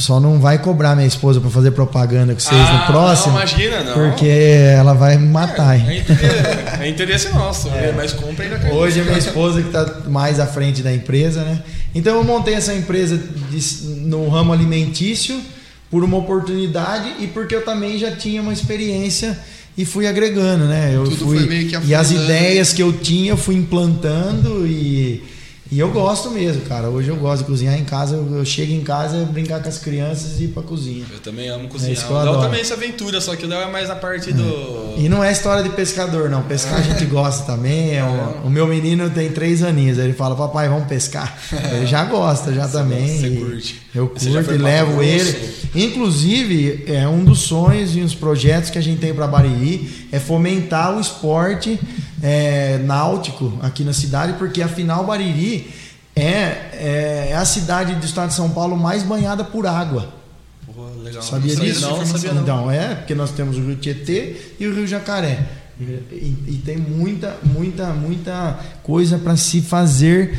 só 0.00 0.18
não 0.18 0.40
vai 0.40 0.58
cobrar 0.58 0.96
minha 0.96 1.06
esposa 1.06 1.40
para 1.40 1.50
fazer 1.50 1.70
propaganda 1.72 2.34
com 2.34 2.40
vocês 2.40 2.60
ah, 2.60 2.78
no 2.78 2.86
próximo. 2.86 3.34
Não, 3.34 3.40
imagina, 3.40 3.82
não. 3.82 3.94
Porque 3.94 4.26
ela 4.26 4.94
vai 4.94 5.16
me 5.16 5.28
matar, 5.28 5.78
é? 5.78 5.96
É 5.96 5.98
interesse, 5.98 6.82
é 6.82 6.88
interesse 6.88 7.28
nosso, 7.30 7.68
é. 7.68 7.92
mas 7.92 8.12
compra 8.12 8.44
ainda 8.44 8.72
Hoje 8.72 9.00
é 9.00 9.04
minha 9.04 9.18
esposa 9.18 9.60
que 9.60 9.68
está 9.68 10.08
mais 10.08 10.40
à 10.40 10.46
frente 10.46 10.82
da 10.82 10.92
empresa, 10.92 11.42
né? 11.42 11.62
Então 11.94 12.16
eu 12.16 12.24
montei 12.24 12.54
essa 12.54 12.74
empresa 12.74 13.16
de, 13.50 13.86
no 14.06 14.28
ramo 14.28 14.52
alimentício 14.52 15.40
por 15.90 16.04
uma 16.04 16.16
oportunidade 16.16 17.14
e 17.18 17.26
porque 17.26 17.54
eu 17.54 17.64
também 17.64 17.98
já 17.98 18.12
tinha 18.12 18.40
uma 18.40 18.52
experiência 18.52 19.38
e 19.76 19.84
fui 19.84 20.06
agregando, 20.06 20.64
né? 20.64 20.92
Eu 20.94 21.04
Tudo 21.04 21.26
fui 21.26 21.70
e 21.84 21.94
as 21.94 22.10
ideias 22.10 22.72
que 22.72 22.82
eu 22.82 22.92
tinha 22.92 23.32
eu 23.32 23.36
fui 23.36 23.56
implantando 23.56 24.66
e 24.66 25.22
e 25.70 25.78
eu 25.78 25.90
gosto 25.90 26.30
mesmo, 26.30 26.62
cara. 26.62 26.88
Hoje 26.88 27.08
eu 27.08 27.16
gosto 27.16 27.42
de 27.42 27.48
cozinhar 27.48 27.78
em 27.78 27.84
casa. 27.84 28.16
Eu, 28.16 28.38
eu 28.38 28.44
chego 28.44 28.72
em 28.72 28.82
casa, 28.82 29.24
brincar 29.24 29.62
com 29.62 29.68
as 29.68 29.78
crianças 29.78 30.40
e 30.40 30.44
ir 30.44 30.48
pra 30.48 30.62
cozinha. 30.62 31.04
Eu 31.12 31.20
também 31.20 31.48
amo 31.48 31.68
cozinhar. 31.68 32.02
É 32.02 32.12
o 32.12 32.22
Léo 32.22 32.40
também 32.40 32.60
essa 32.60 32.74
aventura, 32.74 33.20
só 33.20 33.36
que 33.36 33.44
o 33.44 33.48
Léo 33.48 33.60
é 33.60 33.70
mais 33.70 33.88
a 33.88 33.94
parte 33.94 34.32
do. 34.32 34.94
E 34.96 35.08
não 35.08 35.22
é 35.22 35.30
história 35.30 35.62
de 35.62 35.70
pescador, 35.70 36.28
não. 36.28 36.42
Pescar 36.42 36.78
a 36.78 36.82
gente 36.82 37.04
gosta 37.04 37.44
também. 37.44 37.96
É 37.96 38.02
o, 38.02 38.46
o, 38.46 38.50
meu 38.50 38.66
menino 38.66 39.08
tem 39.10 39.30
três 39.30 39.62
aninhos. 39.62 39.98
Ele 39.98 40.12
fala, 40.12 40.34
papai, 40.34 40.68
vamos 40.68 40.88
pescar. 40.88 41.38
Ele 41.72 41.86
já 41.86 42.04
gosta, 42.04 42.52
já 42.52 42.66
você 42.66 42.78
também. 42.78 43.18
Você 43.18 43.30
curte. 43.30 43.82
Eu 43.94 44.08
curto 44.08 44.54
e 44.54 44.58
levo 44.58 45.02
ele. 45.02 45.50
Inclusive, 45.74 46.84
é 46.86 47.08
um 47.08 47.24
dos 47.24 47.40
sonhos 47.40 47.96
e 47.96 48.00
uns 48.00 48.14
projetos 48.14 48.70
que 48.70 48.78
a 48.78 48.82
gente 48.82 49.00
tem 49.00 49.12
para 49.12 49.26
Bariri 49.26 50.08
é 50.12 50.18
fomentar 50.18 50.96
o 50.96 51.00
esporte 51.00 51.78
é, 52.22 52.78
náutico 52.78 53.58
aqui 53.62 53.82
na 53.82 53.92
cidade, 53.92 54.34
porque 54.34 54.62
afinal 54.62 55.04
Bariri 55.04 55.70
é, 56.14 56.22
é, 56.22 57.28
é, 57.30 57.36
a 57.36 57.44
cidade 57.44 57.94
do 57.94 58.04
estado 58.04 58.28
de 58.28 58.34
São 58.34 58.50
Paulo 58.50 58.76
mais 58.76 59.02
banhada 59.02 59.44
por 59.44 59.66
água. 59.66 60.20
Legal. 61.02 61.22
Sabia 61.22 61.54
não 61.54 61.64
disso? 61.64 61.80
Não, 61.80 62.06
sabia 62.06 62.32
não. 62.32 62.42
Então, 62.42 62.70
é, 62.70 62.94
porque 62.94 63.14
nós 63.14 63.30
temos 63.30 63.56
o 63.56 63.60
Rio 63.60 63.76
Tietê 63.76 64.36
e 64.58 64.66
o 64.66 64.74
Rio 64.74 64.86
Jacaré. 64.86 65.46
E, 65.80 66.34
e 66.46 66.62
tem 66.64 66.76
muita, 66.76 67.38
muita, 67.42 67.86
muita 67.86 68.58
coisa 68.82 69.18
para 69.18 69.36
se 69.36 69.62
fazer 69.62 70.38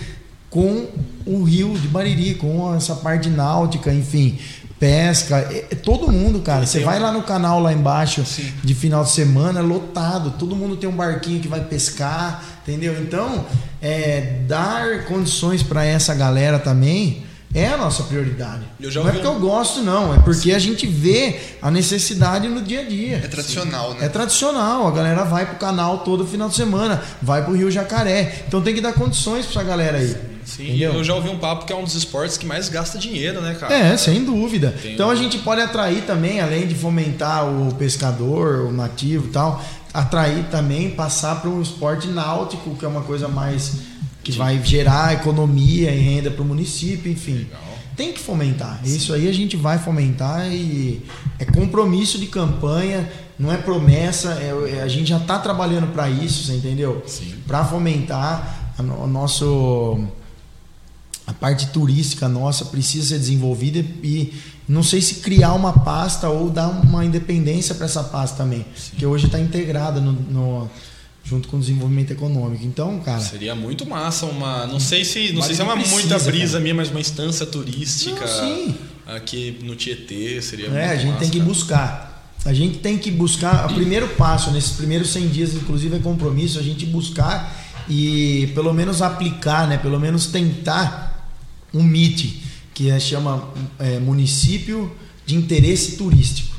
com 0.52 0.86
o 1.26 1.44
rio 1.44 1.74
de 1.80 1.88
Bariri, 1.88 2.36
com 2.36 2.76
essa 2.76 2.94
parte 2.94 3.30
náutica, 3.30 3.92
enfim 3.92 4.38
pesca, 4.82 5.38
é, 5.52 5.68
é, 5.70 5.76
todo 5.76 6.12
mundo, 6.12 6.40
cara. 6.40 6.66
Você 6.66 6.80
vai 6.80 7.00
lá 7.00 7.12
no 7.12 7.22
canal 7.22 7.60
lá 7.60 7.72
embaixo 7.72 8.26
Sim. 8.26 8.52
de 8.64 8.74
final 8.74 9.04
de 9.04 9.12
semana, 9.12 9.60
é 9.60 9.62
lotado. 9.62 10.34
Todo 10.40 10.56
mundo 10.56 10.76
tem 10.76 10.90
um 10.90 10.96
barquinho 10.96 11.40
que 11.40 11.48
vai 11.48 11.64
pescar, 11.64 12.44
entendeu? 12.64 13.00
Então, 13.00 13.46
é, 13.80 14.40
dar 14.48 15.06
condições 15.06 15.62
para 15.62 15.86
essa 15.86 16.16
galera 16.16 16.58
também 16.58 17.24
é 17.54 17.68
a 17.68 17.78
nossa 17.78 18.04
prioridade. 18.04 18.64
não 18.80 19.08
é 19.08 19.12
porque 19.12 19.28
eu 19.28 19.40
gosto, 19.40 19.82
não. 19.82 20.16
É 20.16 20.20
porque 20.20 20.50
Sim. 20.50 20.54
a 20.54 20.60
gente 20.60 20.88
vê 20.88 21.40
a 21.62 21.70
necessidade 21.70 22.48
no 22.48 22.64
dia 22.64 22.80
a 22.80 22.84
dia. 22.84 23.18
É 23.18 23.28
tradicional, 23.28 23.92
Sim. 23.92 24.00
né? 24.00 24.06
É 24.06 24.10
tradicional. 24.10 24.88
A 24.88 24.92
galera 24.92 25.24
vai 25.26 25.46
pro 25.46 25.58
canal 25.58 26.00
todo 26.00 26.26
final 26.26 26.50
de 26.50 26.56
semana, 26.56 27.04
vai 27.22 27.44
pro 27.44 27.54
Rio 27.54 27.70
Jacaré. 27.70 28.46
Então 28.48 28.60
tem 28.62 28.74
que 28.74 28.82
dar 28.82 28.94
condições 28.94 29.46
pra 29.46 29.62
essa 29.62 29.70
galera 29.70 30.00
aí. 30.00 30.31
Sim, 30.56 30.68
Entendeu? 30.68 30.94
eu 30.96 31.04
já 31.04 31.16
ouvi 31.16 31.30
um 31.30 31.38
papo 31.38 31.66
que 31.66 31.72
é 31.72 31.76
um 31.76 31.84
dos 31.84 31.96
esportes 31.96 32.38
que 32.38 32.46
mais 32.46 32.68
gasta 32.68 33.00
dinheiro, 33.00 33.40
né, 33.40 33.56
cara? 33.58 33.74
É, 33.74 33.96
sem 33.96 34.26
dúvida. 34.26 34.76
Tem 34.82 34.94
então 34.94 35.08
um... 35.08 35.12
a 35.12 35.16
gente 35.16 35.38
pode 35.38 35.62
atrair 35.62 36.04
também, 36.04 36.42
além 36.42 36.68
de 36.68 36.76
fomentar 36.76 37.48
o 37.48 37.74
pescador, 37.76 38.66
o 38.66 38.72
nativo 38.72 39.28
e 39.28 39.30
tal, 39.30 39.64
atrair 39.94 40.44
também, 40.52 40.90
passar 40.90 41.40
para 41.40 41.50
um 41.50 41.62
esporte 41.62 42.10
náutico, 42.10 42.76
que 42.76 42.84
é 42.84 42.88
uma 42.88 43.02
coisa 43.02 43.30
mais 43.30 43.78
que 44.22 44.34
Sim. 44.34 44.38
vai 44.40 44.62
gerar 44.62 45.14
economia 45.14 45.90
e 45.90 46.00
renda 46.00 46.30
para 46.30 46.42
o 46.42 46.46
município, 46.46 47.10
enfim. 47.10 47.36
Legal. 47.38 47.62
Tem 47.96 48.12
que 48.12 48.20
fomentar. 48.20 48.82
Sim. 48.84 48.96
Isso 48.96 49.14
aí 49.14 49.30
a 49.30 49.34
gente 49.34 49.56
vai 49.56 49.80
fomentar 49.80 50.52
e 50.52 51.02
é 51.40 51.46
compromisso 51.46 52.20
de 52.20 52.26
campanha, 52.26 53.10
não 53.40 53.52
é 53.52 53.58
promessa, 53.58 54.34
é, 54.34 54.80
é 54.80 54.82
a 54.82 54.88
gente 54.90 55.08
já 55.08 55.18
está 55.18 55.40
trabalhando 55.40 55.94
para 55.94 56.10
isso, 56.10 56.44
você 56.44 56.56
entendeu? 56.56 57.02
Para 57.48 57.64
fomentar 57.64 58.74
o 58.80 59.08
nosso 59.08 60.08
a 61.26 61.34
parte 61.34 61.68
turística 61.68 62.28
nossa 62.28 62.66
precisa 62.66 63.10
ser 63.10 63.20
desenvolvida 63.20 63.80
e 64.04 64.34
não 64.68 64.84
sei 64.84 65.02
se 65.02 65.16
criar 65.16 65.54
uma 65.54 65.74
pasta 65.74 66.30
ou 66.30 66.50
dar 66.50 66.70
uma 66.70 67.04
independência 67.04 67.76
para 67.76 67.86
essa 67.86 68.04
pasta 68.04 68.38
também, 68.38 68.66
Sim. 68.76 68.92
que 68.98 69.06
hoje 69.06 69.26
está 69.26 69.40
integrada 69.40 70.00
no, 70.00 70.14
no, 70.14 70.70
junto 71.24 71.48
com 71.48 71.58
o 71.58 71.60
desenvolvimento 71.60 72.12
econômico. 72.12 72.66
Então, 72.66 73.00
cara, 73.00 73.20
seria 73.20 73.54
muito 73.54 73.86
massa 73.86 74.26
uma, 74.26 74.66
não 74.68 74.80
sei 74.80 75.04
se, 75.04 75.34
não 75.34 75.42
sei 75.42 75.56
se 75.56 75.62
é 75.62 75.64
uma 75.64 75.74
precisa, 75.74 75.96
muita 75.96 76.20
brisa 76.20 76.54
cara. 76.54 76.62
minha, 76.62 76.76
mas 76.76 76.90
uma 76.90 77.00
instância 77.00 77.46
turística 77.46 78.26
não, 78.26 79.16
aqui 79.16 79.60
no 79.64 79.76
Tietê 79.76 80.42
seria. 80.42 80.68
É, 80.68 80.90
a 80.90 80.96
gente 80.96 81.08
massa, 81.08 81.20
tem 81.20 81.30
que 81.30 81.40
cara. 81.40 81.50
buscar. 81.50 82.12
A 82.44 82.54
gente 82.54 82.80
tem 82.80 82.98
que 82.98 83.12
buscar. 83.12 83.70
O 83.70 83.76
primeiro 83.76 84.08
passo 84.10 84.50
nesses 84.52 84.72
primeiros 84.72 85.10
100 85.10 85.28
dias, 85.28 85.54
inclusive, 85.54 85.98
é 85.98 86.00
compromisso. 86.00 86.58
A 86.58 86.64
gente 86.64 86.88
buscar 86.88 87.56
e 87.88 88.52
pelo 88.56 88.74
menos 88.74 89.02
aplicar, 89.02 89.68
né? 89.68 89.78
Pelo 89.78 90.00
menos 90.00 90.28
tentar 90.28 91.11
um 91.74 91.82
MIT, 91.82 92.44
que 92.74 92.90
é, 92.90 93.00
chama 93.00 93.50
é, 93.80 94.00
Município 94.00 94.92
de 95.26 95.36
Interesse 95.36 95.98
Turístico. 95.98 96.52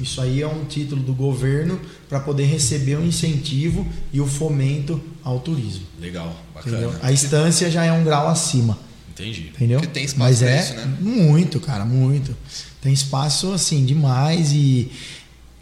Isso 0.00 0.20
aí 0.20 0.42
é 0.42 0.46
um 0.46 0.64
título 0.64 1.02
do 1.02 1.14
governo 1.14 1.80
para 2.08 2.18
poder 2.18 2.46
receber 2.46 2.96
o 2.96 3.00
um 3.00 3.06
incentivo 3.06 3.86
e 4.12 4.20
o 4.20 4.26
fomento 4.26 5.00
ao 5.22 5.38
turismo. 5.38 5.86
Legal, 6.00 6.36
bacana. 6.52 6.78
Entendeu? 6.78 6.98
A 7.00 7.12
instância 7.12 7.70
já 7.70 7.84
é 7.84 7.92
um 7.92 8.02
grau 8.02 8.28
acima. 8.28 8.76
Entendi. 9.10 9.52
Entendeu? 9.54 9.78
Porque 9.78 9.92
tem 9.92 10.04
espaço 10.04 10.18
Mas 10.18 10.42
é 10.42 10.60
isso, 10.60 10.74
né? 10.74 10.96
muito, 11.00 11.60
cara, 11.60 11.84
muito. 11.84 12.36
Tem 12.80 12.92
espaço 12.92 13.52
assim 13.52 13.84
demais 13.84 14.52
e 14.52 14.90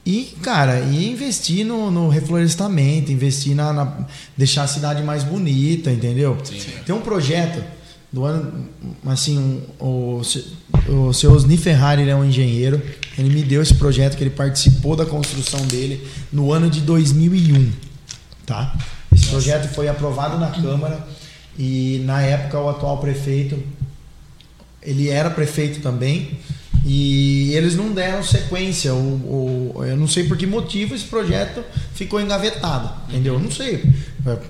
e, 0.04 0.34
cara, 0.42 0.80
e 0.80 1.08
investir 1.08 1.64
no, 1.64 1.88
no 1.88 2.08
reflorestamento, 2.08 3.12
investir 3.12 3.54
na, 3.54 3.72
na, 3.72 4.06
deixar 4.36 4.64
a 4.64 4.66
cidade 4.66 5.00
mais 5.00 5.22
bonita, 5.22 5.92
entendeu? 5.92 6.36
Sim. 6.42 6.58
Tem 6.84 6.92
um 6.92 7.00
projeto 7.00 7.62
do 8.12 8.24
ano, 8.24 8.68
assim, 9.06 9.62
o, 9.80 10.20
o 10.88 11.12
seu 11.14 11.32
Osni 11.32 11.56
Ferrari 11.56 12.08
é 12.08 12.14
um 12.14 12.24
engenheiro, 12.24 12.80
ele 13.16 13.30
me 13.30 13.42
deu 13.42 13.62
esse 13.62 13.74
projeto 13.74 14.16
que 14.16 14.22
ele 14.22 14.30
participou 14.30 14.94
da 14.94 15.06
construção 15.06 15.60
dele 15.66 16.06
no 16.30 16.52
ano 16.52 16.68
de 16.68 16.82
2001, 16.82 17.72
tá? 18.44 18.76
Esse 19.10 19.24
Nossa. 19.24 19.30
projeto 19.30 19.74
foi 19.74 19.88
aprovado 19.88 20.38
na 20.38 20.50
Câmara 20.50 21.06
e 21.58 22.02
na 22.04 22.20
época 22.20 22.60
o 22.60 22.68
atual 22.68 22.98
prefeito, 22.98 23.58
ele 24.82 25.08
era 25.08 25.30
prefeito 25.30 25.80
também, 25.80 26.38
e 26.84 27.52
eles 27.54 27.76
não 27.76 27.92
deram 27.92 28.22
sequência. 28.22 28.92
O, 28.92 29.72
o, 29.76 29.84
eu 29.84 29.96
não 29.96 30.08
sei 30.08 30.24
por 30.24 30.36
que 30.36 30.46
motivo 30.46 30.94
esse 30.94 31.04
projeto 31.04 31.62
ficou 31.94 32.20
engavetado. 32.20 32.90
Entendeu? 33.08 33.34
Eu 33.34 33.40
não 33.40 33.50
sei. 33.50 33.84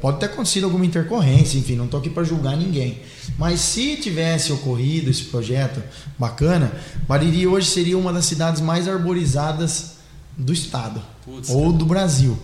Pode 0.00 0.20
ter 0.20 0.26
acontecido 0.26 0.64
alguma 0.64 0.84
intercorrência, 0.84 1.58
enfim, 1.58 1.76
não 1.76 1.86
estou 1.86 2.00
aqui 2.00 2.10
para 2.10 2.24
julgar 2.24 2.56
ninguém. 2.56 3.00
Mas 3.38 3.60
se 3.60 3.96
tivesse 3.96 4.52
ocorrido 4.52 5.10
esse 5.10 5.24
projeto 5.24 5.82
bacana, 6.18 6.72
Bariri 7.08 7.46
hoje 7.46 7.70
seria 7.70 7.96
uma 7.96 8.12
das 8.12 8.26
cidades 8.26 8.60
mais 8.60 8.86
arborizadas 8.86 9.94
do 10.36 10.52
estado 10.52 11.02
Putz, 11.24 11.48
ou 11.48 11.66
cara. 11.66 11.72
do 11.72 11.86
Brasil. 11.86 12.38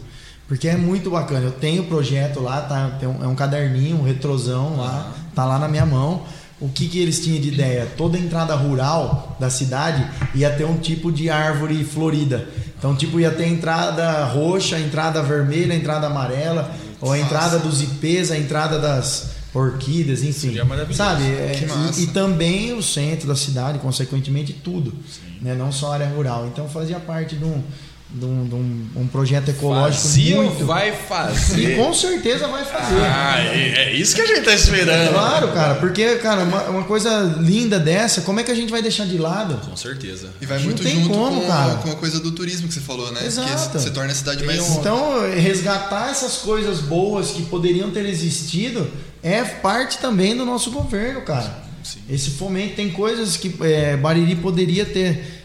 Porque 0.47 0.68
é 0.68 0.76
muito 0.76 1.11
bacana. 1.11 1.45
Eu 1.45 1.53
tenho 1.53 1.83
o 1.83 1.87
projeto 1.87 2.41
lá, 2.41 2.62
tá, 2.62 2.97
tem 2.99 3.07
um, 3.07 3.22
é 3.22 3.26
um 3.26 3.35
caderninho, 3.35 3.99
um 3.99 4.03
retrosão 4.03 4.79
lá, 4.79 5.12
tá 5.35 5.45
lá 5.45 5.59
na 5.59 5.68
minha 5.68 5.85
mão 5.85 6.24
o 6.61 6.68
que, 6.68 6.89
que 6.89 6.99
eles 6.99 7.20
tinham 7.20 7.41
de 7.41 7.49
ideia? 7.49 7.87
Toda 7.97 8.18
entrada 8.18 8.55
rural 8.55 9.37
da 9.39 9.49
cidade 9.49 10.05
ia 10.35 10.51
ter 10.51 10.64
um 10.64 10.76
tipo 10.76 11.12
de 11.12 11.31
árvore 11.31 11.85
florida. 11.85 12.49
Então, 12.76 12.97
tipo, 12.97 13.20
ia 13.20 13.31
ter 13.31 13.47
entrada 13.47 14.24
roxa, 14.24 14.79
entrada 14.79 15.22
vermelha, 15.22 15.74
entrada 15.74 16.09
amarela, 16.09 16.74
ou 17.01 17.13
a 17.13 17.19
entrada 17.19 17.59
dos 17.59 17.83
ipês, 17.83 18.31
a 18.31 18.39
entrada 18.39 18.79
das 18.79 19.31
orquídeas, 19.55 20.23
enfim. 20.23 20.55
Sabe? 20.95 21.25
É, 21.25 21.53
e, 21.97 22.03
e, 22.03 22.07
também 22.09 22.73
o 22.73 22.83
centro 22.83 23.29
da 23.29 23.37
cidade, 23.37 23.79
consequentemente, 23.79 24.53
tudo. 24.53 24.93
Né? 25.41 25.55
Não 25.55 25.73
só 25.73 25.93
a 25.93 25.95
área 25.95 26.09
rural. 26.09 26.47
Então, 26.47 26.69
fazia 26.69 27.01
parte 27.01 27.37
de 27.37 27.45
um 27.45 27.63
de 28.11 28.25
um, 28.25 28.49
de 28.49 28.55
um, 28.55 28.87
um 28.97 29.07
projeto 29.07 29.51
ecológico 29.51 30.03
Fazia 30.03 30.37
muito. 30.37 30.65
vai 30.65 30.93
fazer. 30.93 31.75
E 31.75 31.77
com 31.77 31.93
certeza 31.93 32.49
vai 32.49 32.65
fazer. 32.65 33.01
Ah, 33.03 33.39
é, 33.39 33.91
é 33.91 33.95
isso 33.95 34.15
que 34.15 34.23
a 34.23 34.27
gente 34.27 34.43
tá 34.43 34.55
esperando. 34.55 35.13
Claro, 35.13 35.49
cara, 35.53 35.75
porque, 35.75 36.17
cara, 36.17 36.45
uma, 36.45 36.63
uma, 36.65 36.85
coisa 36.85 37.37
linda 37.39 37.79
dessa, 37.79 38.23
como 38.23 38.41
é 38.41 38.43
que 38.43 38.51
a 38.51 38.55
gente 38.55 38.71
vai 38.71 38.81
deixar 38.81 39.05
de 39.05 39.19
lado? 39.19 39.61
Com 39.69 39.77
certeza. 39.77 40.31
E 40.41 40.47
vai 40.47 40.59
muito 40.59 40.83
junto 40.83 41.11
como, 41.11 41.43
com, 41.43 41.47
cara. 41.47 41.75
com 41.75 41.91
a 41.91 41.97
coisa 41.97 42.19
do 42.19 42.33
turismo 42.33 42.67
que 42.67 42.75
você 42.75 42.81
falou, 42.81 43.13
né? 43.13 43.27
Exato. 43.27 43.73
Que 43.73 43.79
você 43.79 43.91
torna 43.91 44.11
a 44.11 44.15
cidade 44.15 44.43
mais. 44.43 44.59
Então, 44.77 45.31
resgatar 45.31 46.11
essas 46.11 46.39
coisas 46.39 46.81
boas 46.81 47.33
que 47.33 47.43
poderiam 47.43 47.91
ter 47.91 48.07
existido 48.07 48.91
é 49.23 49.45
parte 49.45 49.99
também 49.99 50.35
do 50.35 50.47
nosso 50.47 50.71
governo, 50.71 51.21
cara. 51.23 51.69
Sim. 51.83 52.01
Esse 52.09 52.31
fomento 52.31 52.75
tem 52.75 52.91
coisas 52.91 53.37
que 53.37 53.55
é, 53.63 53.97
Bariri 53.97 54.37
poderia 54.37 54.85
ter 54.85 55.38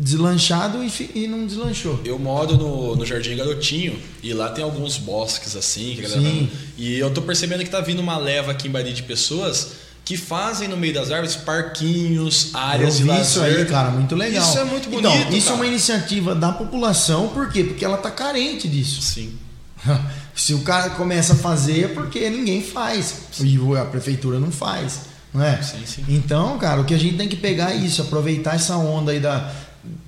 deslanchado 0.00 0.82
e, 0.82 1.10
e, 1.14 1.26
não 1.26 1.46
deslanchou. 1.46 2.00
Eu 2.06 2.18
moro 2.18 2.56
no, 2.56 2.96
no 2.96 3.04
Jardim 3.04 3.36
Garotinho 3.36 3.98
e 4.22 4.32
lá 4.32 4.48
tem 4.48 4.64
alguns 4.64 4.96
bosques 4.96 5.54
assim. 5.54 6.00
Sim. 6.08 6.50
e 6.78 6.98
eu 6.98 7.10
tô 7.10 7.20
percebendo 7.20 7.62
que 7.62 7.70
tá 7.70 7.82
vindo 7.82 8.00
uma 8.00 8.16
leva 8.16 8.52
aqui 8.52 8.66
em 8.66 8.70
Bari 8.70 8.94
de 8.94 9.02
pessoas 9.02 9.72
que 10.02 10.16
fazem 10.16 10.66
no 10.66 10.76
meio 10.76 10.94
das 10.94 11.10
árvores 11.10 11.36
parquinhos, 11.36 12.50
áreas 12.54 12.94
eu 12.94 13.00
vi 13.00 13.02
de 13.02 13.08
lazer. 13.08 13.24
isso 13.24 13.42
aí, 13.42 13.64
cara, 13.66 13.90
muito 13.90 14.16
legal. 14.16 14.42
Isso 14.42 14.58
é 14.58 14.64
muito 14.64 14.88
então, 14.88 15.02
bonito. 15.02 15.26
Então, 15.26 15.36
isso 15.36 15.46
cara. 15.48 15.58
é 15.58 15.62
uma 15.62 15.66
iniciativa 15.66 16.34
da 16.34 16.50
população, 16.50 17.28
por 17.28 17.52
quê? 17.52 17.62
Porque 17.62 17.84
ela 17.84 17.98
tá 17.98 18.10
carente 18.10 18.66
disso. 18.66 19.02
Sim. 19.02 19.38
Se 20.34 20.54
o 20.54 20.60
cara 20.62 20.90
começa 20.90 21.34
a 21.34 21.36
fazer 21.36 21.84
é 21.84 21.88
porque 21.88 22.30
ninguém 22.30 22.62
faz. 22.62 23.14
E 23.40 23.58
a 23.78 23.84
prefeitura 23.84 24.40
não 24.40 24.50
faz. 24.50 25.10
Não 25.32 25.44
é? 25.44 25.60
Sim, 25.62 25.84
sim. 25.84 26.04
Então, 26.08 26.58
cara, 26.58 26.80
o 26.80 26.84
que 26.84 26.94
a 26.94 26.98
gente 26.98 27.16
tem 27.16 27.28
que 27.28 27.36
pegar 27.36 27.72
é 27.72 27.76
isso, 27.76 28.02
aproveitar 28.02 28.56
essa 28.56 28.76
onda 28.76 29.12
aí 29.12 29.20
da, 29.20 29.52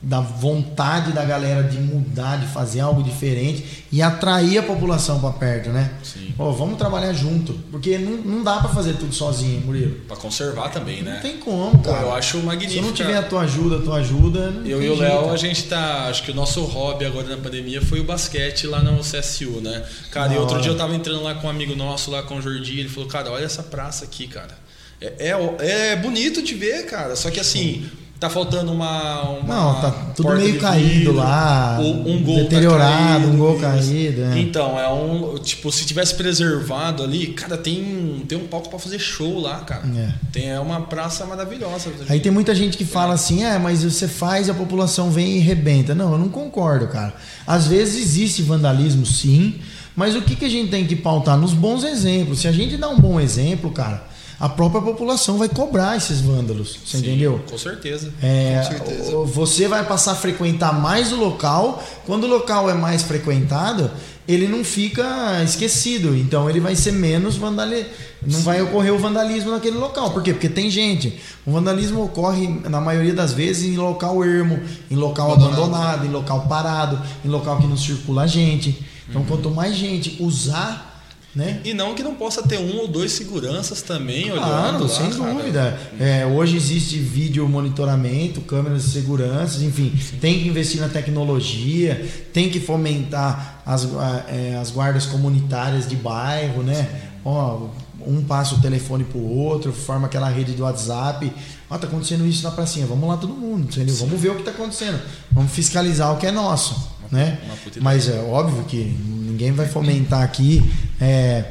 da 0.02 0.20
vontade 0.20 1.12
da 1.12 1.24
galera 1.24 1.62
de 1.62 1.78
mudar, 1.78 2.36
de 2.36 2.46
fazer 2.46 2.80
algo 2.80 3.02
diferente 3.02 3.84
e 3.90 4.02
atrair 4.02 4.58
a 4.58 4.62
população 4.62 5.18
para 5.18 5.30
perto, 5.30 5.70
né? 5.70 5.92
Sim. 6.02 6.34
Pô, 6.36 6.52
vamos 6.52 6.76
trabalhar 6.76 7.12
junto, 7.14 7.54
porque 7.70 7.96
não, 7.96 8.18
não 8.18 8.44
dá 8.44 8.58
para 8.58 8.68
fazer 8.68 8.94
tudo 8.94 9.14
sozinho, 9.14 9.62
Murilo. 9.62 10.00
Para 10.06 10.16
conservar 10.16 10.68
também, 10.68 11.02
né? 11.02 11.14
Não 11.14 11.20
tem 11.20 11.38
como, 11.38 11.78
cara. 11.78 11.98
Pô, 11.98 12.06
eu 12.06 12.14
acho 12.14 12.38
magnífico. 12.42 12.82
Se 12.82 12.86
não 12.86 12.92
tiver 12.92 13.16
a 13.16 13.22
tua 13.22 13.42
ajuda, 13.42 13.78
a 13.78 13.80
tua 13.80 13.96
ajuda. 13.96 14.52
eu 14.66 14.82
e 14.82 14.88
o 14.88 14.96
Léo, 14.96 15.30
a 15.30 15.36
gente 15.36 15.64
tá. 15.64 16.08
Acho 16.08 16.22
que 16.22 16.30
o 16.30 16.34
nosso 16.34 16.62
hobby 16.64 17.06
agora 17.06 17.28
na 17.28 17.38
pandemia 17.38 17.80
foi 17.80 18.00
o 18.00 18.04
basquete 18.04 18.66
lá 18.66 18.82
no 18.82 19.00
CSU, 19.00 19.60
né? 19.62 19.82
Cara, 20.10 20.34
e 20.34 20.36
outro 20.36 20.60
dia 20.60 20.70
eu 20.70 20.76
tava 20.76 20.94
entrando 20.94 21.22
lá 21.22 21.34
com 21.36 21.46
um 21.46 21.50
amigo 21.50 21.74
nosso, 21.74 22.10
lá 22.10 22.22
com 22.22 22.36
o 22.36 22.42
Jordi, 22.42 22.80
ele 22.80 22.88
falou, 22.88 23.08
cara, 23.08 23.30
olha 23.30 23.44
essa 23.44 23.62
praça 23.62 24.04
aqui, 24.04 24.26
cara. 24.26 24.60
É, 25.00 25.30
é, 25.30 25.92
é 25.92 25.96
bonito 25.96 26.42
de 26.42 26.54
ver, 26.54 26.84
cara. 26.86 27.16
Só 27.16 27.30
que 27.30 27.40
assim. 27.40 27.88
Tá 28.22 28.30
faltando 28.30 28.70
uma, 28.70 29.22
uma 29.30 29.52
Não, 29.52 29.80
tá 29.80 29.90
tudo 30.14 30.32
meio 30.36 30.60
caído 30.60 30.88
vidro, 30.88 31.14
lá. 31.14 31.76
Um 31.80 32.22
gol 32.22 32.36
tá 32.36 32.42
deteriorado, 32.42 32.94
tá 32.94 33.14
caído, 33.14 33.26
um 33.32 33.36
gol 33.36 33.58
caído. 33.58 34.22
É. 34.22 34.38
Então, 34.38 34.78
é 34.78 34.88
um. 34.88 35.34
Tipo, 35.38 35.72
se 35.72 35.84
tivesse 35.84 36.14
preservado 36.14 37.02
ali, 37.02 37.26
cara, 37.32 37.58
tem, 37.58 38.22
tem 38.28 38.38
um 38.38 38.46
palco 38.46 38.70
para 38.70 38.78
fazer 38.78 39.00
show 39.00 39.40
lá, 39.40 39.58
cara. 39.62 39.82
É. 39.96 40.12
Tem 40.30 40.50
é 40.50 40.60
uma 40.60 40.82
praça 40.82 41.26
maravilhosa. 41.26 41.90
Aí 42.08 42.20
tem 42.20 42.30
muita 42.30 42.54
gente 42.54 42.78
que 42.78 42.84
fala 42.84 43.14
assim, 43.14 43.42
é, 43.42 43.58
mas 43.58 43.82
você 43.82 44.06
faz 44.06 44.48
a 44.48 44.54
população 44.54 45.10
vem 45.10 45.38
e 45.38 45.40
rebenta. 45.40 45.92
Não, 45.92 46.12
eu 46.12 46.18
não 46.18 46.28
concordo, 46.28 46.86
cara. 46.86 47.14
Às 47.44 47.66
vezes 47.66 48.00
existe 48.00 48.40
vandalismo, 48.40 49.04
sim, 49.04 49.56
mas 49.96 50.14
o 50.14 50.22
que, 50.22 50.36
que 50.36 50.44
a 50.44 50.48
gente 50.48 50.70
tem 50.70 50.86
que 50.86 50.94
pautar? 50.94 51.36
Nos 51.36 51.52
bons 51.52 51.82
exemplos. 51.82 52.38
Se 52.38 52.46
a 52.46 52.52
gente 52.52 52.76
dá 52.76 52.88
um 52.88 53.00
bom 53.00 53.18
exemplo, 53.18 53.72
cara 53.72 54.11
a 54.42 54.48
própria 54.48 54.82
população 54.82 55.38
vai 55.38 55.48
cobrar 55.48 55.96
esses 55.96 56.20
vândalos. 56.20 56.76
Você 56.84 56.98
Sim, 56.98 57.04
entendeu? 57.04 57.40
Com 57.48 57.56
certeza. 57.56 58.12
É, 58.20 58.56
com 58.56 58.76
certeza. 58.76 59.16
Você 59.24 59.68
vai 59.68 59.84
passar 59.86 60.12
a 60.12 60.14
frequentar 60.16 60.72
mais 60.72 61.12
o 61.12 61.16
local. 61.16 61.80
Quando 62.04 62.24
o 62.24 62.26
local 62.26 62.68
é 62.68 62.74
mais 62.74 63.02
frequentado, 63.02 63.88
ele 64.26 64.48
não 64.48 64.64
fica 64.64 65.40
esquecido. 65.44 66.16
Então 66.16 66.50
ele 66.50 66.58
vai 66.58 66.74
ser 66.74 66.90
menos 66.90 67.36
vandalismo. 67.36 67.90
Não 68.20 68.40
Sim. 68.40 68.42
vai 68.42 68.60
ocorrer 68.60 68.92
o 68.92 68.98
vandalismo 68.98 69.52
naquele 69.52 69.76
local. 69.76 70.10
Por 70.10 70.24
quê? 70.24 70.32
Porque 70.32 70.48
tem 70.48 70.68
gente. 70.68 71.20
O 71.46 71.52
vandalismo 71.52 72.02
ocorre, 72.02 72.48
na 72.68 72.80
maioria 72.80 73.14
das 73.14 73.32
vezes, 73.32 73.62
em 73.62 73.76
local 73.76 74.24
ermo, 74.24 74.58
em 74.90 74.96
local 74.96 75.30
abandonado, 75.30 75.62
abandonado 75.62 76.06
em 76.06 76.10
local 76.10 76.46
parado, 76.48 77.00
em 77.24 77.28
local 77.28 77.58
que 77.60 77.66
não 77.68 77.76
circula 77.76 78.26
gente. 78.26 78.84
Então, 79.08 79.22
uhum. 79.22 79.28
quanto 79.28 79.52
mais 79.52 79.76
gente 79.76 80.16
usar 80.20 80.91
né? 81.34 81.60
E 81.64 81.72
não 81.72 81.94
que 81.94 82.02
não 82.02 82.14
possa 82.14 82.42
ter 82.42 82.58
um 82.58 82.78
ou 82.78 82.88
dois 82.88 83.12
seguranças 83.12 83.80
também 83.80 84.30
claro, 84.30 84.76
olhando. 84.76 84.88
sem 84.88 85.08
dúvida. 85.08 85.78
É, 85.98 86.26
hoje 86.26 86.56
existe 86.56 86.98
vídeo 86.98 87.48
monitoramento, 87.48 88.42
câmeras 88.42 88.82
de 88.84 88.90
segurança, 88.90 89.64
enfim, 89.64 89.92
Sim. 89.98 90.16
tem 90.18 90.40
que 90.40 90.48
investir 90.48 90.80
na 90.80 90.88
tecnologia, 90.88 92.06
tem 92.32 92.50
que 92.50 92.60
fomentar 92.60 93.62
as, 93.64 93.88
é, 94.28 94.56
as 94.60 94.70
guardas 94.70 95.06
comunitárias 95.06 95.88
de 95.88 95.96
bairro, 95.96 96.62
né? 96.62 96.88
Ó, 97.24 97.68
um 98.06 98.22
passa 98.22 98.54
o 98.54 98.60
telefone 98.60 99.04
pro 99.04 99.20
outro, 99.20 99.72
forma 99.72 100.06
aquela 100.06 100.28
rede 100.28 100.52
do 100.52 100.64
WhatsApp. 100.64 101.32
Ó, 101.70 101.78
tá 101.78 101.86
acontecendo 101.86 102.26
isso 102.26 102.42
na 102.42 102.50
pracinha, 102.50 102.84
vamos 102.86 103.08
lá 103.08 103.16
todo 103.16 103.32
mundo, 103.32 103.64
entendeu? 103.64 103.94
Vamos 103.96 104.20
ver 104.20 104.30
o 104.30 104.34
que 104.36 104.42
tá 104.42 104.50
acontecendo. 104.50 105.00
Vamos 105.30 105.52
fiscalizar 105.52 106.12
o 106.12 106.18
que 106.18 106.26
é 106.26 106.32
nosso, 106.32 106.90
né? 107.12 107.38
Mas 107.80 108.08
é 108.08 108.18
óbvio 108.20 108.64
que 108.64 108.96
ninguém 109.04 109.52
vai 109.52 109.68
fomentar 109.68 110.22
aqui 110.22 110.62
é, 110.98 111.44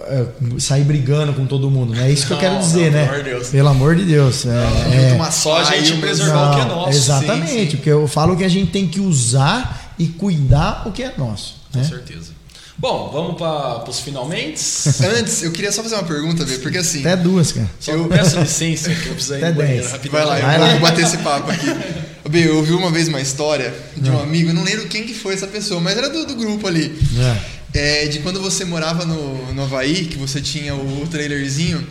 é, 0.00 0.26
sair 0.58 0.82
brigando 0.82 1.32
com 1.32 1.46
todo 1.46 1.70
mundo. 1.70 1.94
Né? 1.94 2.08
É 2.08 2.12
isso 2.12 2.24
que 2.26 2.30
não, 2.30 2.36
eu 2.36 2.40
quero 2.40 2.58
dizer, 2.58 2.90
não, 2.90 2.98
né? 2.98 3.06
Pelo 3.06 3.14
amor 3.14 3.22
de 3.22 3.30
Deus. 3.30 3.48
Pelo 3.48 3.68
amor 3.68 3.96
de 3.96 4.04
Deus. 4.04 4.46
É, 4.46 5.16
é, 5.16 5.30
só 5.30 5.58
a 5.58 5.64
gente 5.64 6.00
preservar 6.00 6.34
não, 6.34 6.50
o 6.50 6.54
que 6.54 6.60
é 6.60 6.64
nosso. 6.64 6.90
Exatamente, 6.90 7.50
sim, 7.50 7.70
sim. 7.70 7.76
porque 7.76 7.90
eu 7.90 8.08
falo 8.08 8.36
que 8.36 8.44
a 8.44 8.48
gente 8.48 8.72
tem 8.72 8.88
que 8.88 9.00
usar 9.00 9.94
e 9.96 10.08
cuidar 10.08 10.82
o 10.86 10.92
que 10.92 11.04
é 11.04 11.14
nosso. 11.16 11.56
Com 11.72 11.78
né? 11.78 11.84
certeza. 11.84 12.36
Bom, 12.78 13.08
vamos 13.10 13.36
para 13.36 13.88
os 13.88 14.00
finalmente. 14.00 14.60
Antes, 15.18 15.42
eu 15.42 15.50
queria 15.50 15.72
só 15.72 15.82
fazer 15.82 15.94
uma 15.94 16.04
pergunta, 16.04 16.44
Bê, 16.44 16.58
porque 16.58 16.78
assim. 16.78 17.00
Até 17.00 17.16
duas, 17.16 17.52
cara. 17.52 17.70
Só 17.80 17.92
eu 17.92 18.06
peço 18.06 18.38
licença 18.38 18.90
que 18.90 19.06
eu 19.06 19.14
preciso 19.14 19.34
ir 19.34 19.38
Até 19.38 19.50
no 19.50 19.54
banheiro 19.54 19.88
rapidinho. 19.88 20.12
Vai 20.12 20.24
lá, 20.26 20.38
eu 20.38 20.46
Vai 20.46 20.58
vou, 20.58 20.68
lá. 20.68 20.78
bater 20.80 21.04
esse 21.04 21.18
papo 21.18 21.50
aqui. 21.50 21.66
Bê, 22.28 22.48
eu 22.48 22.56
ouvi 22.56 22.72
uma 22.72 22.90
vez 22.90 23.08
uma 23.08 23.20
história 23.20 23.74
de 23.96 24.10
um 24.10 24.20
amigo, 24.20 24.52
não 24.52 24.64
lembro 24.64 24.86
quem 24.86 25.04
que 25.04 25.14
foi 25.14 25.34
essa 25.34 25.46
pessoa, 25.46 25.80
mas 25.80 25.96
era 25.96 26.08
do, 26.08 26.26
do 26.26 26.34
grupo 26.34 26.66
ali. 26.66 26.96
É. 27.18 27.56
É, 27.74 28.06
de 28.06 28.20
quando 28.20 28.40
você 28.40 28.64
morava 28.64 29.04
no, 29.04 29.52
no 29.52 29.62
Havaí, 29.62 30.06
que 30.06 30.16
você 30.16 30.40
tinha 30.40 30.74
o 30.74 31.06
trailerzinho, 31.10 31.86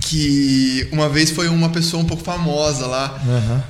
que 0.00 0.88
uma 0.90 1.08
vez 1.08 1.30
foi 1.30 1.48
uma 1.48 1.68
pessoa 1.68 2.02
um 2.02 2.06
pouco 2.06 2.22
famosa 2.22 2.86
lá, 2.86 3.20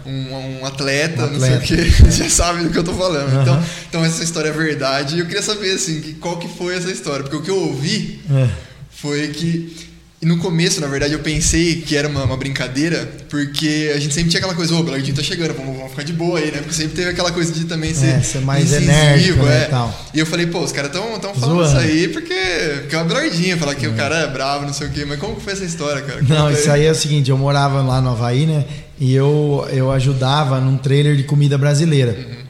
uhum. 0.07 0.13
um, 0.13 0.61
um, 0.61 0.67
atleta, 0.67 1.23
um, 1.23 1.25
atleta, 1.27 1.31
não 1.31 1.41
sei 1.41 1.57
o 1.57 1.61
que, 1.61 2.03
você 2.05 2.29
sabe 2.31 2.63
do 2.63 2.71
que 2.71 2.79
eu 2.79 2.85
tô 2.85 2.95
falando. 2.95 3.33
Uhum. 3.33 3.43
Então, 3.43 3.65
então 3.89 4.05
essa 4.05 4.25
história 4.25 4.49
é 4.49 4.53
verdade. 4.53 5.17
E 5.17 5.21
eu 5.21 5.27
queria 5.27 5.43
saber 5.43 5.73
assim, 5.73 6.01
que, 6.01 6.15
qual 6.15 6.39
que 6.39 6.49
foi 6.49 6.77
essa 6.77 6.91
história, 6.91 7.23
porque 7.23 7.37
o 7.37 7.43
que 7.43 7.51
eu 7.51 7.61
ouvi 7.61 8.21
é. 8.31 8.49
foi 8.91 9.29
que 9.29 9.92
e 10.23 10.27
no 10.27 10.39
começo, 10.39 10.81
na 10.81 10.87
verdade, 10.87 11.15
eu 11.15 11.19
pensei 11.19 11.83
que 11.83 11.97
era 11.97 12.07
uma, 12.07 12.23
uma 12.23 12.37
brincadeira, 12.37 13.11
porque 13.29 13.91
a 13.93 13.99
gente 13.99 14.15
sempre 14.15 14.31
tinha 14.31 14.39
aquela 14.39 14.55
coisa, 14.55 14.73
ô, 14.73 14.77
oh, 14.77 14.81
o 14.81 14.85
Belardinho 14.85 15.17
tá 15.17 15.23
chegando, 15.23 15.53
vamos, 15.53 15.75
vamos, 15.77 15.91
ficar 15.91 16.05
de 16.05 16.13
boa 16.13 16.39
aí, 16.39 16.53
né? 16.53 16.59
Porque 16.59 16.75
sempre 16.75 16.95
teve 16.95 17.11
aquela 17.11 17.33
coisa 17.33 17.53
de 17.53 17.65
também 17.65 17.93
ser, 17.93 18.07
é, 18.07 18.21
ser 18.21 18.41
mais 18.41 18.73
enérgico, 18.73 19.43
né, 19.43 19.65
é. 19.65 19.65
Tal. 19.65 19.93
E 20.15 20.21
eu 20.21 20.25
falei, 20.25 20.47
pô, 20.47 20.61
os 20.61 20.71
caras 20.71 20.93
tão, 20.93 21.19
tão 21.19 21.35
falando 21.35 21.65
Zoando. 21.65 21.71
isso 21.71 21.77
aí 21.77 22.07
porque, 22.07 22.35
porque 22.83 22.95
é 22.95 22.99
uma 22.99 23.05
Belardinha, 23.05 23.57
falar 23.57 23.75
que 23.75 23.85
é. 23.85 23.89
o 23.89 23.95
cara 23.95 24.15
é 24.15 24.29
bravo, 24.29 24.65
não 24.65 24.73
sei 24.73 24.87
o 24.87 24.91
quê. 24.91 25.05
Mas 25.05 25.19
como 25.19 25.35
que 25.35 25.43
foi 25.43 25.55
essa 25.55 25.65
história, 25.65 26.01
cara? 26.03 26.23
Não, 26.23 26.53
isso 26.53 26.71
aí 26.71 26.85
é 26.85 26.93
o 26.93 26.95
seguinte, 26.95 27.29
eu 27.29 27.37
morava 27.37 27.83
lá 27.83 28.01
no 28.01 28.11
Havaí, 28.11 28.47
né? 28.47 28.65
E 29.01 29.13
eu, 29.13 29.67
eu 29.73 29.91
ajudava 29.91 30.61
num 30.61 30.77
trailer 30.77 31.17
de 31.17 31.25
comida 31.25 31.59
brasileira. 31.59 32.13
Uhum. 32.13 32.43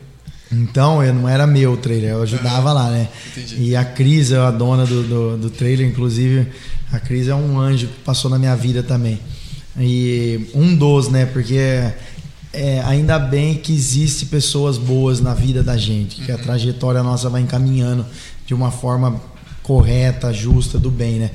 Então, 0.60 1.02
eu 1.02 1.14
não 1.14 1.26
era 1.26 1.46
meu 1.46 1.72
o 1.72 1.76
trailer, 1.78 2.10
eu 2.10 2.22
ajudava 2.22 2.68
uhum. 2.68 2.74
lá, 2.74 2.90
né? 2.90 3.08
Entendi. 3.34 3.62
E 3.62 3.74
a 3.74 3.82
Cris, 3.82 4.30
a 4.32 4.50
dona 4.50 4.84
do, 4.84 5.02
do, 5.02 5.36
do 5.38 5.50
trailer, 5.50 5.86
inclusive, 5.86 6.46
a 6.92 7.00
Cris 7.00 7.28
é 7.28 7.34
um 7.34 7.58
anjo 7.58 7.86
que 7.88 8.00
passou 8.00 8.30
na 8.30 8.38
minha 8.38 8.54
vida 8.54 8.82
também. 8.82 9.18
E 9.78 10.48
um 10.54 10.76
dos, 10.76 11.08
né? 11.08 11.24
Porque 11.24 11.90
é, 12.52 12.82
ainda 12.84 13.18
bem 13.18 13.54
que 13.54 13.72
existe 13.72 14.26
pessoas 14.26 14.76
boas 14.76 15.20
na 15.20 15.32
vida 15.32 15.62
da 15.62 15.76
gente, 15.76 16.20
que 16.20 16.30
a 16.30 16.36
uhum. 16.36 16.42
trajetória 16.42 17.02
nossa 17.02 17.30
vai 17.30 17.40
encaminhando 17.40 18.04
de 18.46 18.52
uma 18.52 18.70
forma 18.70 19.20
correta, 19.62 20.32
justa, 20.32 20.78
do 20.78 20.90
bem, 20.90 21.18
né? 21.18 21.30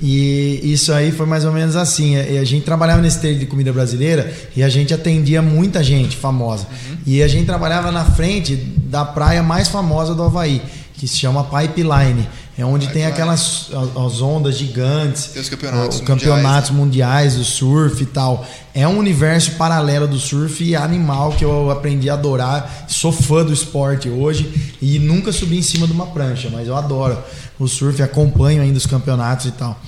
E 0.00 0.60
isso 0.62 0.92
aí 0.92 1.10
foi 1.10 1.26
mais 1.26 1.44
ou 1.44 1.52
menos 1.52 1.74
assim. 1.74 2.16
A 2.16 2.44
gente 2.44 2.64
trabalhava 2.64 3.00
nesse 3.00 3.18
trade 3.20 3.38
de 3.38 3.46
comida 3.46 3.72
brasileira 3.72 4.32
e 4.54 4.62
a 4.62 4.68
gente 4.68 4.92
atendia 4.92 5.40
muita 5.40 5.82
gente 5.82 6.16
famosa. 6.16 6.66
Uhum. 6.66 6.96
E 7.06 7.22
a 7.22 7.28
gente 7.28 7.46
trabalhava 7.46 7.90
na 7.90 8.04
frente 8.04 8.54
da 8.56 9.04
praia 9.04 9.42
mais 9.42 9.68
famosa 9.68 10.14
do 10.14 10.22
Havaí, 10.22 10.60
que 10.94 11.08
se 11.08 11.16
chama 11.16 11.44
Pipeline. 11.44 12.28
É 12.58 12.64
onde 12.64 12.88
tem 12.88 13.06
aquelas 13.06 13.70
as 13.72 14.20
ondas 14.20 14.58
gigantes, 14.58 15.26
tem 15.26 15.40
os 15.40 15.48
campeonatos, 15.48 16.00
o, 16.00 16.02
campeonatos 16.02 16.70
mundiais, 16.70 17.34
né? 17.34 17.36
mundiais, 17.36 17.36
o 17.36 17.44
surf 17.44 18.02
e 18.02 18.06
tal. 18.06 18.44
É 18.74 18.86
um 18.88 18.98
universo 18.98 19.52
paralelo 19.52 20.08
do 20.08 20.18
surf 20.18 20.64
e 20.64 20.74
animal 20.74 21.30
que 21.30 21.44
eu 21.44 21.70
aprendi 21.70 22.10
a 22.10 22.14
adorar. 22.14 22.86
Sou 22.88 23.12
fã 23.12 23.44
do 23.44 23.52
esporte 23.52 24.08
hoje 24.08 24.76
e 24.82 24.98
nunca 24.98 25.30
subi 25.30 25.56
em 25.56 25.62
cima 25.62 25.86
de 25.86 25.92
uma 25.92 26.08
prancha, 26.08 26.50
mas 26.50 26.66
eu 26.66 26.76
adoro 26.76 27.16
o 27.60 27.68
surf, 27.68 28.02
acompanho 28.02 28.60
ainda 28.60 28.76
os 28.76 28.86
campeonatos 28.86 29.46
e 29.46 29.52
tal. 29.52 29.80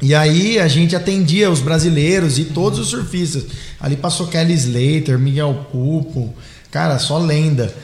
E 0.00 0.14
aí 0.14 0.60
a 0.60 0.68
gente 0.68 0.94
atendia 0.94 1.50
os 1.50 1.58
brasileiros 1.58 2.38
e 2.38 2.44
todos 2.44 2.78
os 2.78 2.90
surfistas. 2.90 3.44
Ali 3.80 3.96
passou 3.96 4.28
Kelly 4.28 4.54
Slater, 4.54 5.18
Miguel 5.18 5.66
Pupo, 5.72 6.32
cara, 6.70 6.96
só 7.00 7.18
lenda 7.18 7.74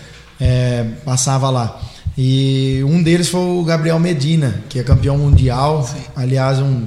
é, 0.41 0.87
passava 1.05 1.51
lá. 1.51 1.81
E 2.17 2.83
um 2.85 3.03
deles 3.03 3.29
foi 3.29 3.41
o 3.41 3.65
Gabriel 3.65 3.99
Medina, 3.99 4.63
que 4.69 4.79
é 4.79 4.83
campeão 4.83 5.17
mundial, 5.17 5.87
Sim. 5.87 6.03
aliás, 6.15 6.59
um, 6.59 6.87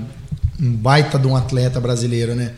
um, 0.62 0.72
baita 0.72 1.18
de 1.18 1.26
um 1.28 1.36
atleta 1.36 1.80
brasileiro, 1.80 2.36
né? 2.36 2.52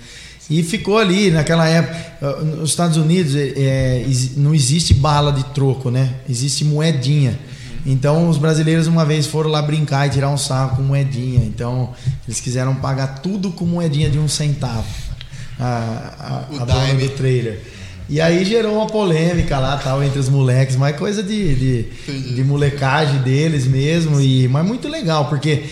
E 0.49 0.63
ficou 0.63 0.97
ali 0.97 1.31
naquela 1.31 1.67
época. 1.67 2.43
Nos 2.43 2.69
Estados 2.69 2.97
Unidos 2.97 3.35
é, 3.35 3.53
é 3.57 4.05
não 4.37 4.53
existe 4.53 4.93
bala 4.93 5.31
de 5.31 5.43
troco, 5.53 5.89
né? 5.89 6.15
Existe 6.29 6.63
moedinha. 6.63 7.37
Então 7.85 8.29
os 8.29 8.37
brasileiros 8.37 8.87
uma 8.87 9.05
vez 9.05 9.27
foram 9.27 9.49
lá 9.49 9.61
brincar 9.61 10.07
e 10.07 10.09
tirar 10.09 10.29
um 10.29 10.37
sarro 10.37 10.77
com 10.77 10.81
moedinha. 10.81 11.43
Então 11.45 11.93
eles 12.25 12.39
quiseram 12.39 12.75
pagar 12.75 13.19
tudo 13.19 13.51
com 13.51 13.65
moedinha 13.65 14.09
de 14.09 14.19
um 14.19 14.27
centavo. 14.27 14.87
A, 15.59 16.45
a, 16.59 16.61
a 16.61 16.65
dona 16.65 16.93
do 16.93 17.09
trailer. 17.09 17.61
E 18.09 18.21
aí 18.21 18.45
gerou 18.45 18.75
uma 18.75 18.87
polêmica 18.87 19.59
lá, 19.59 19.77
tal, 19.77 20.01
entre 20.01 20.17
os 20.17 20.29
moleques, 20.29 20.75
mas 20.75 20.95
coisa 20.95 21.21
de, 21.21 21.55
de, 21.55 22.33
de, 22.35 22.43
molecagem 22.43 23.19
deles 23.21 23.65
mesmo. 23.65 24.21
E, 24.21 24.47
mas 24.47 24.65
muito 24.65 24.87
legal, 24.87 25.25
porque 25.25 25.63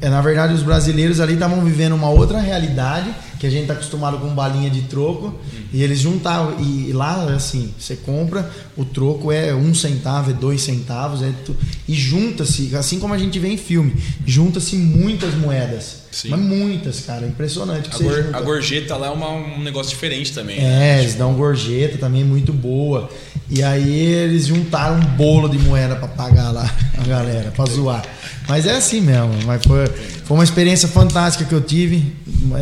na 0.00 0.20
verdade 0.20 0.54
os 0.54 0.62
brasileiros 0.62 1.20
ali 1.20 1.34
estavam 1.34 1.64
vivendo 1.64 1.94
uma 1.94 2.10
outra 2.10 2.38
realidade 2.38 3.10
que 3.40 3.46
a 3.46 3.50
gente 3.50 3.66
tá 3.66 3.72
acostumado 3.72 4.18
com 4.18 4.28
balinha 4.28 4.68
de 4.68 4.82
troco 4.82 5.28
uhum. 5.28 5.34
e 5.72 5.82
eles 5.82 5.98
juntavam 5.98 6.60
e, 6.60 6.90
e, 6.90 6.92
lá 6.92 7.24
assim 7.34 7.72
você 7.78 7.96
compra 7.96 8.50
o 8.76 8.84
troco 8.84 9.32
é 9.32 9.54
um 9.54 9.72
centavo 9.72 10.30
é 10.30 10.34
dois 10.34 10.60
centavos 10.60 11.22
é 11.22 11.32
tu, 11.46 11.56
e 11.88 11.94
junta-se 11.94 12.76
assim 12.76 12.98
como 12.98 13.14
a 13.14 13.18
gente 13.18 13.38
vê 13.38 13.48
em 13.48 13.56
filme 13.56 13.96
junta-se 14.26 14.76
muitas 14.76 15.34
moedas 15.34 16.02
Sim. 16.10 16.30
mas 16.30 16.40
muitas 16.40 17.00
cara 17.00 17.26
impressionante 17.26 17.88
a, 17.92 17.98
gor, 17.98 18.30
a, 18.32 18.40
gorjeta 18.40 18.96
lá 18.96 19.08
é 19.08 19.10
uma, 19.10 19.28
um 19.28 19.62
negócio 19.62 19.90
diferente 19.90 20.32
também 20.32 20.58
é 20.58 20.62
né? 20.62 21.00
eles 21.00 21.14
dão 21.14 21.34
gorjeta 21.34 21.98
também 21.98 22.24
muito 22.24 22.52
boa 22.52 23.08
e 23.48 23.62
aí 23.62 24.06
eles 24.06 24.46
juntaram 24.46 24.96
um 24.96 25.16
bolo 25.16 25.48
de 25.48 25.58
moeda 25.58 25.94
para 25.96 26.08
pagar 26.08 26.50
lá 26.50 26.68
a 26.98 27.06
galera 27.06 27.52
para 27.52 27.70
zoar 27.70 28.04
mas 28.48 28.66
é 28.66 28.76
assim 28.76 29.00
mesmo 29.00 29.34
mas 29.46 29.64
foi 29.64 29.86
foi 30.24 30.36
uma 30.36 30.44
experiência 30.44 30.86
fantástica 30.86 31.44
que 31.44 31.52
eu 31.52 31.60
tive 31.60 32.14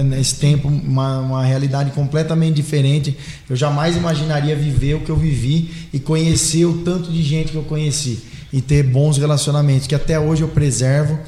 nesse 0.05 0.37
tempo, 0.37 0.69
uma, 0.69 1.21
uma 1.21 1.45
realidade 1.45 1.91
completamente 1.91 2.55
diferente. 2.55 3.17
Eu 3.49 3.57
jamais 3.57 3.97
imaginaria 3.97 4.57
viver 4.57 4.95
o 4.95 5.01
que 5.01 5.11
eu 5.11 5.17
vivi 5.17 5.71
e 5.93 5.99
conhecer 5.99 6.65
o 6.65 6.79
tanto 6.79 7.11
de 7.11 7.23
gente 7.23 7.53
que 7.53 7.57
eu 7.57 7.63
conheci 7.63 8.21
e 8.53 8.63
ter 8.63 8.83
bons 8.83 9.19
relacionamentos, 9.19 9.87
que 9.87 9.95
até 9.95 10.19
hoje 10.19 10.43
eu 10.43 10.49
preservo 10.49 11.19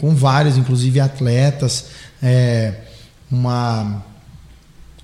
com 0.00 0.14
vários, 0.14 0.56
inclusive 0.56 1.00
atletas. 1.00 1.86
É, 2.22 2.74
uma, 3.30 4.02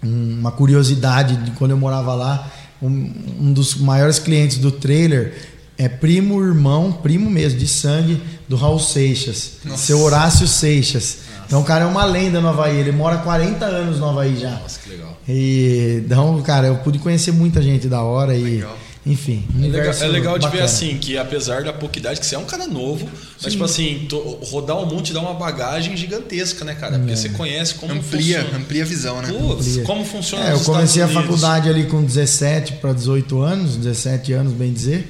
uma 0.02 0.52
curiosidade 0.52 1.36
de 1.36 1.50
quando 1.52 1.72
eu 1.72 1.76
morava 1.76 2.14
lá, 2.14 2.50
um, 2.82 3.12
um 3.40 3.52
dos 3.52 3.76
maiores 3.76 4.18
clientes 4.18 4.58
do 4.58 4.70
trailer 4.70 5.34
é 5.76 5.88
primo 5.88 6.42
irmão, 6.42 6.92
primo 6.92 7.28
mesmo, 7.30 7.58
de 7.58 7.66
sangue 7.66 8.22
do 8.48 8.56
Raul 8.56 8.78
Seixas, 8.78 9.52
Nossa. 9.64 9.86
seu 9.86 10.00
Horácio 10.00 10.46
Seixas. 10.46 11.18
Nossa. 11.18 11.44
Então 11.46 11.60
o 11.60 11.64
cara 11.64 11.84
é 11.84 11.86
uma 11.86 12.04
lenda 12.04 12.40
no 12.40 12.48
Havaí, 12.48 12.76
ele 12.76 12.92
mora 12.92 13.18
40 13.18 13.64
anos 13.64 13.98
no 13.98 14.08
Havaí 14.08 14.38
já. 14.38 14.50
Nossa, 14.50 14.78
que 14.80 14.90
legal. 14.90 15.18
E 15.28 16.02
então, 16.04 16.40
cara, 16.42 16.68
eu 16.68 16.76
pude 16.76 16.98
conhecer 16.98 17.32
muita 17.32 17.60
gente 17.60 17.88
da 17.88 18.02
hora 18.02 18.36
e 18.36 18.42
legal. 18.42 18.76
Enfim, 19.06 19.44
é 19.62 19.66
legal, 19.66 19.94
é 19.94 20.06
legal 20.06 20.38
de 20.38 20.48
ver 20.48 20.62
assim 20.62 20.96
que 20.96 21.18
apesar 21.18 21.62
da 21.62 21.74
pouca 21.74 21.98
idade, 21.98 22.18
que 22.18 22.24
você 22.24 22.36
é 22.36 22.38
um 22.38 22.46
cara 22.46 22.66
novo, 22.66 23.06
mas 23.42 23.52
tipo 23.52 23.64
assim, 23.64 24.08
rodar 24.44 24.78
um 24.78 24.86
monte 24.86 25.12
dá 25.12 25.20
uma 25.20 25.34
bagagem 25.34 25.94
gigantesca, 25.94 26.64
né, 26.64 26.74
cara? 26.74 26.98
Porque 26.98 27.12
é. 27.12 27.16
você 27.16 27.28
conhece 27.28 27.74
como 27.74 27.92
amplia, 27.92 28.40
funciona. 28.40 28.58
amplia 28.58 28.82
a 28.82 28.86
visão, 28.86 29.20
né? 29.20 29.28
Putz, 29.28 29.76
como 29.84 30.04
funciona 30.06 30.48
é, 30.48 30.52
Eu 30.54 30.60
comecei 30.60 31.02
a 31.02 31.08
faculdade 31.08 31.68
ali 31.68 31.84
com 31.84 32.02
17 32.02 32.74
para 32.74 32.94
18 32.94 33.42
anos, 33.42 33.76
17 33.76 34.32
anos, 34.32 34.52
bem 34.54 34.72
dizer. 34.72 35.06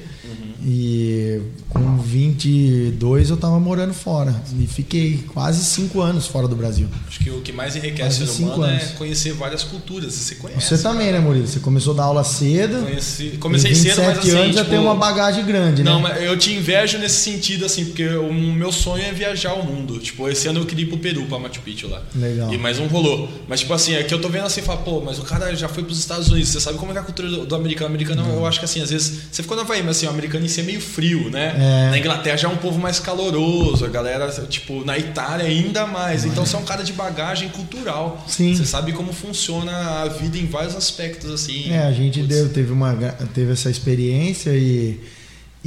E 0.67 1.41
com 1.75 1.97
22 1.97 3.29
eu 3.29 3.35
estava 3.35 3.59
morando 3.59 3.93
fora. 3.93 4.33
E 4.57 4.65
fiquei 4.65 5.23
quase 5.33 5.63
5 5.63 6.01
anos 6.01 6.25
fora 6.25 6.47
do 6.47 6.55
Brasil. 6.55 6.87
Acho 7.05 7.19
que 7.19 7.29
o 7.29 7.41
que 7.41 7.51
mais 7.51 7.75
enriquece 7.75 8.23
o 8.23 8.27
ser 8.27 8.43
humano 8.43 8.65
é 8.65 8.69
anos. 8.69 8.83
é 8.83 8.85
conhecer 8.93 9.33
várias 9.33 9.63
culturas. 9.63 10.13
Você 10.13 10.35
conhece. 10.35 10.61
Você 10.61 10.81
também, 10.81 11.11
né, 11.11 11.19
Murilo? 11.19 11.47
Você 11.47 11.59
começou 11.59 11.93
a 11.93 11.97
dar 11.97 12.03
aula 12.03 12.23
cedo. 12.23 12.81
Conheci, 12.81 13.37
comecei 13.39 13.75
cedo, 13.75 14.01
mas 14.01 14.19
assim. 14.19 14.29
anos 14.31 14.47
tipo, 14.47 14.57
já 14.57 14.65
tem 14.65 14.79
uma 14.79 14.95
bagagem 14.95 15.45
grande, 15.45 15.83
não, 15.83 16.01
né? 16.01 16.09
Não, 16.09 16.15
mas 16.15 16.23
eu 16.23 16.37
te 16.37 16.53
invejo 16.53 16.97
nesse 16.97 17.17
sentido, 17.17 17.65
assim, 17.65 17.85
porque 17.85 18.07
o 18.07 18.31
meu 18.31 18.71
sonho 18.71 19.03
é 19.03 19.11
viajar 19.11 19.51
ao 19.51 19.63
mundo. 19.63 19.99
Tipo, 19.99 20.29
esse 20.29 20.47
ano 20.47 20.61
eu 20.61 20.65
queria 20.65 20.85
ir 20.85 20.87
pro 20.87 20.97
Peru, 20.97 21.25
pra 21.25 21.37
Machu 21.37 21.61
Picchu 21.61 21.87
lá. 21.87 22.01
Legal. 22.15 22.53
E 22.53 22.57
mais 22.57 22.79
não 22.79 22.87
rolou. 22.87 23.27
Mas, 23.49 23.59
tipo 23.59 23.73
assim, 23.73 23.93
é 23.93 24.03
que 24.03 24.13
eu 24.13 24.21
tô 24.21 24.29
vendo 24.29 24.45
assim, 24.45 24.61
fala, 24.61 24.79
pô, 24.79 25.01
mas 25.01 25.19
o 25.19 25.23
cara 25.23 25.53
já 25.55 25.67
foi 25.67 25.83
pros 25.83 25.99
Estados 25.99 26.29
Unidos. 26.29 26.49
Você 26.49 26.61
sabe 26.61 26.77
como 26.77 26.93
é, 26.93 26.95
é 26.95 26.99
a 26.99 27.03
cultura 27.03 27.29
do, 27.29 27.45
do 27.45 27.55
americano? 27.55 27.87
O 27.87 27.89
americano, 27.89 28.23
não. 28.23 28.35
eu 28.35 28.45
acho 28.45 28.59
que 28.59 28.65
assim, 28.65 28.81
às 28.81 28.89
vezes. 28.89 29.25
Você 29.29 29.41
ficou 29.41 29.57
na 29.57 29.63
Havaí, 29.63 29.83
mas 29.83 29.97
assim, 29.97 30.05
o 30.05 30.09
americano 30.09 30.45
em 30.45 30.47
si 30.47 30.61
é 30.61 30.63
meio 30.63 30.79
frio, 30.79 31.29
né? 31.29 31.53
né? 31.53 31.64
É. 31.65 31.89
Na 31.89 31.97
Inglaterra 31.97 32.37
já 32.37 32.47
é 32.47 32.51
um 32.51 32.57
povo 32.57 32.79
mais 32.79 32.99
caloroso, 32.99 33.85
a 33.85 33.87
galera, 33.87 34.29
tipo, 34.47 34.85
na 34.85 34.97
Itália 34.97 35.45
ainda 35.45 35.87
mais. 35.87 36.23
Então 36.25 36.45
você 36.45 36.55
é 36.55 36.59
um 36.59 36.65
cara 36.65 36.83
de 36.83 36.93
bagagem 36.93 37.49
cultural. 37.49 38.23
Sim. 38.27 38.55
Você 38.55 38.65
sabe 38.65 38.93
como 38.93 39.11
funciona 39.11 39.71
a 40.01 40.07
vida 40.07 40.37
em 40.37 40.45
vários 40.45 40.75
aspectos, 40.75 41.31
assim. 41.31 41.71
É, 41.71 41.83
a 41.83 41.91
gente 41.91 42.21
deu, 42.21 42.49
teve, 42.49 42.71
uma, 42.71 42.93
teve 43.33 43.51
essa 43.51 43.69
experiência 43.69 44.51
e. 44.51 44.99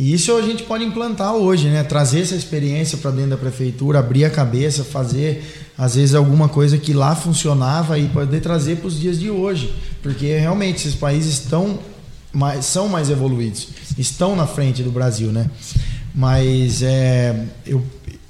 E 0.01 0.15
isso 0.15 0.33
a 0.37 0.43
gente 0.43 0.63
pode 0.63 0.85
implantar 0.85 1.35
hoje, 1.35 1.67
né? 1.67 1.83
Trazer 1.83 2.21
essa 2.21 2.37
experiência 2.37 2.97
para 2.99 3.11
dentro 3.11 3.31
da 3.31 3.37
prefeitura, 3.37 3.99
abrir 3.99 4.25
a 4.25 4.31
cabeça, 4.31 4.85
fazer 4.85 5.43
às 5.77 5.97
vezes 5.97 6.15
alguma 6.15 6.49
coisa 6.49 6.79
que 6.79 6.93
lá 6.93 7.17
funcionava 7.17 7.99
e 7.99 8.09
poder 8.09 8.41
trazer 8.41 8.77
para 8.77 8.87
os 8.87 8.99
dias 8.99 9.19
de 9.19 9.29
hoje, 9.29 9.75
porque 10.01 10.39
realmente 10.39 10.77
esses 10.77 10.95
países 10.95 11.35
estão 11.35 11.81
mais, 12.33 12.65
são 12.65 12.89
mais 12.89 13.11
evoluídos, 13.11 13.69
estão 13.97 14.37
na 14.37 14.47
frente 14.47 14.83
do 14.83 14.91
Brasil, 14.91 15.33
né? 15.33 15.51
Mas 16.19 16.83
é, 16.83 17.45
eu, 17.65 17.81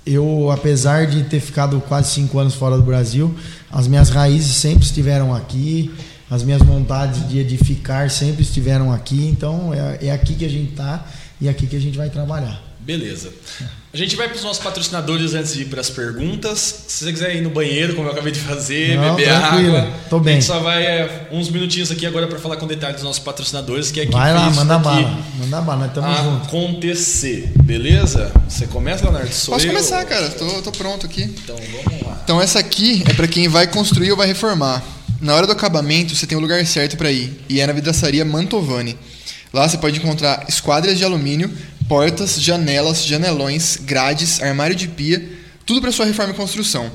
eu, 0.05 0.51
apesar 0.51 1.07
de 1.07 1.23
ter 1.23 1.41
ficado 1.41 1.81
quase 1.81 2.11
cinco 2.11 2.39
anos 2.39 2.55
fora 2.55 2.77
do 2.77 2.83
Brasil, 2.83 3.35
as 3.71 3.89
minhas 3.89 4.11
raízes 4.11 4.57
sempre 4.57 4.85
estiveram 4.85 5.35
aqui, 5.35 5.91
as 6.31 6.43
minhas 6.43 6.61
vontades 6.61 7.27
de 7.27 7.39
edificar 7.39 8.11
sempre 8.11 8.43
estiveram 8.43 8.93
aqui, 8.93 9.27
então 9.29 9.73
é, 9.73 10.09
é 10.09 10.13
aqui 10.13 10.35
que 10.35 10.45
a 10.45 10.51
gente 10.51 10.73
está 10.73 11.07
e 11.41 11.49
é 11.49 11.51
aqui 11.51 11.67
que 11.67 11.77
a 11.77 11.81
gente 11.81 11.97
vai 11.97 12.11
trabalhar. 12.11 12.68
Beleza. 12.89 13.31
A 13.93 13.97
gente 13.99 14.17
vai 14.17 14.29
para 14.29 14.39
os 14.39 14.43
nossos 14.43 14.63
patrocinadores 14.65 15.35
antes 15.35 15.53
de 15.53 15.61
ir 15.61 15.65
para 15.67 15.79
as 15.79 15.91
perguntas. 15.91 16.85
Se 16.89 17.05
você 17.05 17.13
quiser 17.13 17.37
ir 17.37 17.43
no 17.43 17.51
banheiro, 17.51 17.95
como 17.95 18.09
eu 18.09 18.13
acabei 18.13 18.33
de 18.33 18.41
fazer, 18.41 18.97
Não, 18.97 19.15
beber 19.15 19.29
água. 19.29 19.93
Tô 20.09 20.19
bem. 20.19 20.33
A 20.33 20.41
gente 20.41 20.47
só 20.47 20.59
vai 20.61 20.87
é, 20.87 21.29
uns 21.31 21.51
minutinhos 21.51 21.91
aqui 21.91 22.07
agora 22.07 22.27
para 22.27 22.39
falar 22.39 22.57
com 22.57 22.67
detalhes 22.67 22.97
dos 22.97 23.05
nossos 23.05 23.23
patrocinadores, 23.23 23.91
que 23.91 24.01
é 24.01 24.07
que 24.07 24.13
Vai 24.13 24.33
lá, 24.33 24.49
manda 24.49 24.79
bala. 24.79 25.23
Manda 25.39 25.61
bala, 25.61 25.81
nós 25.81 25.89
estamos 25.89 26.17
juntos. 26.19 26.49
Acontecer. 26.49 27.53
Beleza? 27.63 28.33
Você 28.49 28.67
começa, 28.67 29.05
Leonardo? 29.05 29.35
Sou 29.35 29.53
Posso 29.53 29.67
eu? 29.67 29.71
começar, 29.71 30.03
cara. 30.07 30.31
Tô, 30.31 30.63
tô 30.63 30.73
pronto 30.73 31.05
aqui. 31.05 31.25
Então 31.25 31.57
vamos 31.57 32.03
lá. 32.07 32.21
Então 32.25 32.41
essa 32.41 32.59
aqui 32.59 33.05
é 33.07 33.13
para 33.13 33.29
quem 33.29 33.49
vai 33.49 33.67
construir 33.67 34.11
ou 34.13 34.17
vai 34.17 34.27
reformar. 34.27 34.83
Na 35.21 35.35
hora 35.35 35.47
do 35.47 35.53
acabamento, 35.53 36.17
você 36.17 36.27
tem 36.27 36.39
o 36.39 36.41
lugar 36.41 36.65
certo 36.65 36.97
para 36.97 37.13
ir. 37.13 37.39
E 37.51 37.61
é 37.61 37.67
na 37.67 37.75
vidraçaria 37.75 38.25
Mantovani. 38.25 38.97
Lá 39.53 39.69
você 39.69 39.77
pode 39.77 39.99
encontrar 39.99 40.47
esquadras 40.49 40.97
de 40.97 41.05
alumínio 41.05 41.51
portas, 41.89 42.41
janelas, 42.41 43.05
janelões, 43.05 43.79
grades, 43.81 44.43
armário 44.43 44.77
de 44.77 44.87
pia, 44.87 45.27
tudo 45.65 45.81
para 45.81 45.91
sua 45.91 46.05
reforma 46.05 46.33
e 46.33 46.37
construção. 46.37 46.93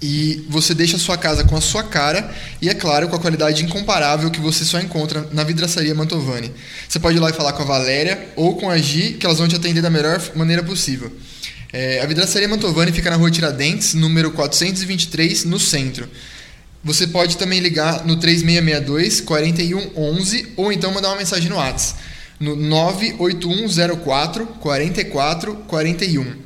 E 0.00 0.44
você 0.48 0.72
deixa 0.72 0.96
a 0.96 1.00
sua 1.00 1.18
casa 1.18 1.44
com 1.44 1.56
a 1.56 1.60
sua 1.60 1.82
cara 1.82 2.32
e, 2.62 2.68
é 2.68 2.74
claro, 2.74 3.08
com 3.08 3.16
a 3.16 3.18
qualidade 3.18 3.64
incomparável 3.64 4.30
que 4.30 4.40
você 4.40 4.64
só 4.64 4.80
encontra 4.80 5.28
na 5.32 5.42
vidraçaria 5.42 5.94
Mantovani. 5.94 6.52
Você 6.88 6.98
pode 6.98 7.16
ir 7.16 7.20
lá 7.20 7.30
e 7.30 7.32
falar 7.32 7.52
com 7.52 7.62
a 7.62 7.66
Valéria 7.66 8.28
ou 8.36 8.56
com 8.56 8.70
a 8.70 8.78
Gi, 8.78 9.14
que 9.14 9.26
elas 9.26 9.38
vão 9.38 9.48
te 9.48 9.56
atender 9.56 9.82
da 9.82 9.90
melhor 9.90 10.22
maneira 10.34 10.62
possível. 10.62 11.12
É, 11.72 12.00
a 12.00 12.06
vidraçaria 12.06 12.48
Mantovani 12.48 12.92
fica 12.92 13.10
na 13.10 13.16
rua 13.16 13.30
Tiradentes, 13.30 13.94
número 13.94 14.30
423, 14.30 15.44
no 15.44 15.58
centro. 15.58 16.08
Você 16.82 17.06
pode 17.06 17.36
também 17.36 17.60
ligar 17.60 18.06
no 18.06 18.16
3662 18.16 19.22
4111 19.22 20.52
ou 20.56 20.72
então 20.72 20.92
mandar 20.92 21.08
uma 21.08 21.18
mensagem 21.18 21.48
no 21.48 21.56
WhatsApp 21.56 22.13
no 22.44 22.54
98104 22.56 24.46
4441. 24.60 26.36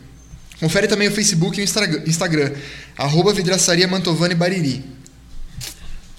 Confere 0.60 0.86
também 0.86 1.08
o 1.08 1.12
Facebook 1.12 1.60
e 1.60 1.64
o 1.64 2.08
Instagram, 2.08 2.52
arroba 2.96 3.32
Vidraçaria 3.32 3.88
Mantovani 3.88 4.34
Bariri. 4.34 4.84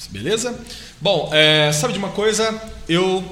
Beleza? 0.10 0.58
Bom, 1.00 1.30
é, 1.34 1.72
sabe 1.72 1.94
de 1.94 2.00
uma 2.00 2.10
coisa? 2.10 2.62
Eu 2.88 3.24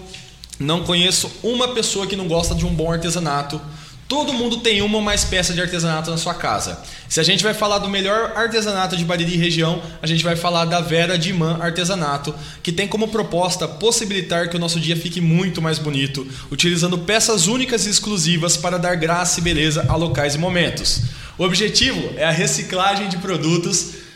não 0.60 0.84
conheço 0.84 1.32
uma 1.44 1.74
pessoa 1.74 2.08
que 2.08 2.16
não 2.16 2.28
gosta 2.28 2.56
de 2.56 2.66
um 2.66 2.74
bom 2.74 2.92
artesanato 2.92 3.60
Todo 4.08 4.32
mundo 4.32 4.58
tem 4.58 4.82
uma 4.82 5.00
ou 5.00 5.04
mais 5.04 5.26
peças 5.26 5.54
de 5.54 5.62
artesanato 5.62 6.10
na 6.10 6.16
sua 6.16 6.34
casa. 6.34 6.80
Se 7.10 7.20
a 7.20 7.24
gente 7.24 7.44
vai 7.44 7.54
falar 7.54 7.80
do 7.80 7.90
melhor 7.90 8.32
artesanato 8.38 8.96
de 8.96 9.04
Bariri 9.04 9.36
região, 9.36 9.82
a 10.02 10.08
gente 10.08 10.24
vai 10.24 10.38
falar 10.38 10.64
da 10.64 10.80
Vera 10.80 11.18
de 11.18 11.34
Man 11.34 11.58
Artesanato, 11.60 12.34
que 12.64 12.72
tem 12.72 12.88
como 12.88 13.10
proposta 13.10 13.68
possibilitar 13.68 14.50
que 14.50 14.56
o 14.56 14.60
nosso 14.60 14.80
dia 14.80 14.96
fique 14.96 15.20
muito 15.20 15.62
mais 15.62 15.78
bonito, 15.78 16.26
utilizando 16.50 16.98
peças 17.00 17.48
únicas 17.48 17.86
e 17.86 17.90
exclusivas 17.90 18.56
para 18.56 18.80
dar 18.80 18.96
graça 18.96 19.42
e 19.42 19.44
beleza 19.44 19.86
a 19.90 19.96
locais 19.98 20.36
e 20.36 20.38
momentos. 20.38 21.02
O 21.38 21.44
objetivo 21.44 22.14
é 22.16 22.24
a 22.24 22.32
reciclagem 22.32 23.10
de 23.10 23.18
produtos 23.18 24.07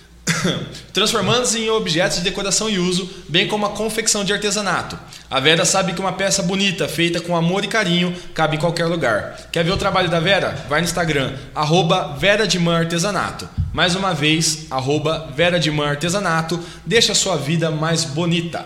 transformando-se 0.93 1.59
em 1.59 1.69
objetos 1.69 2.17
de 2.17 2.23
decoração 2.23 2.69
e 2.69 2.79
uso, 2.79 3.09
bem 3.27 3.47
como 3.47 3.65
a 3.65 3.69
confecção 3.69 4.23
de 4.23 4.33
artesanato. 4.33 4.97
A 5.29 5.39
Vera 5.39 5.65
sabe 5.65 5.93
que 5.93 5.99
uma 5.99 6.13
peça 6.13 6.43
bonita, 6.43 6.87
feita 6.87 7.21
com 7.21 7.35
amor 7.35 7.63
e 7.63 7.67
carinho, 7.67 8.15
cabe 8.33 8.57
em 8.57 8.59
qualquer 8.59 8.85
lugar. 8.85 9.49
Quer 9.51 9.63
ver 9.63 9.71
o 9.71 9.77
trabalho 9.77 10.09
da 10.09 10.19
Vera? 10.19 10.65
Vai 10.67 10.81
no 10.81 10.85
Instagram, 10.85 11.33
arroba 11.55 12.17
Vera 12.19 12.43
Artesanato. 12.43 13.47
Mais 13.73 13.95
uma 13.95 14.13
vez, 14.13 14.65
arroba 14.69 15.31
Vera 15.35 15.59
Artesanato. 15.85 16.59
Deixa 16.85 17.13
a 17.13 17.15
sua 17.15 17.37
vida 17.37 17.71
mais 17.71 18.03
bonita. 18.03 18.65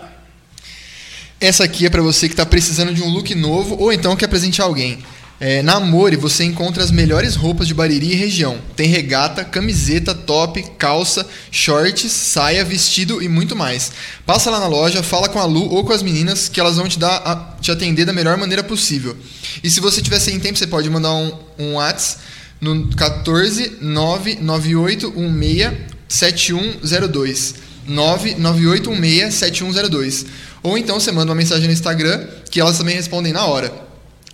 Essa 1.40 1.64
aqui 1.64 1.84
é 1.84 1.90
para 1.90 2.02
você 2.02 2.28
que 2.28 2.32
está 2.32 2.46
precisando 2.46 2.94
de 2.94 3.02
um 3.02 3.10
look 3.10 3.34
novo 3.34 3.76
ou 3.78 3.92
então 3.92 4.16
quer 4.16 4.26
presentear 4.26 4.66
alguém. 4.66 4.98
É, 5.38 5.62
na 5.62 5.74
Amore 5.74 6.16
você 6.16 6.44
encontra 6.44 6.82
as 6.82 6.90
melhores 6.90 7.36
roupas 7.36 7.68
de 7.68 7.74
Bariri 7.74 8.12
e 8.12 8.14
região. 8.14 8.56
Tem 8.74 8.88
regata, 8.88 9.44
camiseta, 9.44 10.14
top, 10.14 10.62
calça, 10.78 11.26
shorts, 11.50 12.10
saia, 12.10 12.64
vestido 12.64 13.22
e 13.22 13.28
muito 13.28 13.54
mais. 13.54 13.92
Passa 14.24 14.50
lá 14.50 14.58
na 14.58 14.66
loja, 14.66 15.02
fala 15.02 15.28
com 15.28 15.38
a 15.38 15.44
Lu 15.44 15.68
ou 15.68 15.84
com 15.84 15.92
as 15.92 16.02
meninas 16.02 16.48
que 16.48 16.58
elas 16.58 16.76
vão 16.76 16.88
te, 16.88 16.98
dar 16.98 17.16
a, 17.16 17.36
te 17.60 17.70
atender 17.70 18.06
da 18.06 18.14
melhor 18.14 18.38
maneira 18.38 18.64
possível. 18.64 19.14
E 19.62 19.68
se 19.68 19.78
você 19.78 20.00
tiver 20.00 20.20
sem 20.20 20.40
tempo, 20.40 20.58
você 20.58 20.66
pode 20.66 20.88
mandar 20.88 21.12
um, 21.12 21.38
um 21.58 21.74
WhatsApp 21.74 22.24
no 22.58 22.88
14 22.96 23.76
99816 23.82 25.72
7102. 26.08 27.54
99816 27.86 29.34
7102. 29.34 30.24
Ou 30.62 30.78
então 30.78 30.98
você 30.98 31.12
manda 31.12 31.30
uma 31.30 31.36
mensagem 31.36 31.66
no 31.66 31.74
Instagram 31.74 32.26
que 32.50 32.58
elas 32.58 32.78
também 32.78 32.96
respondem 32.96 33.34
na 33.34 33.44
hora. 33.44 33.85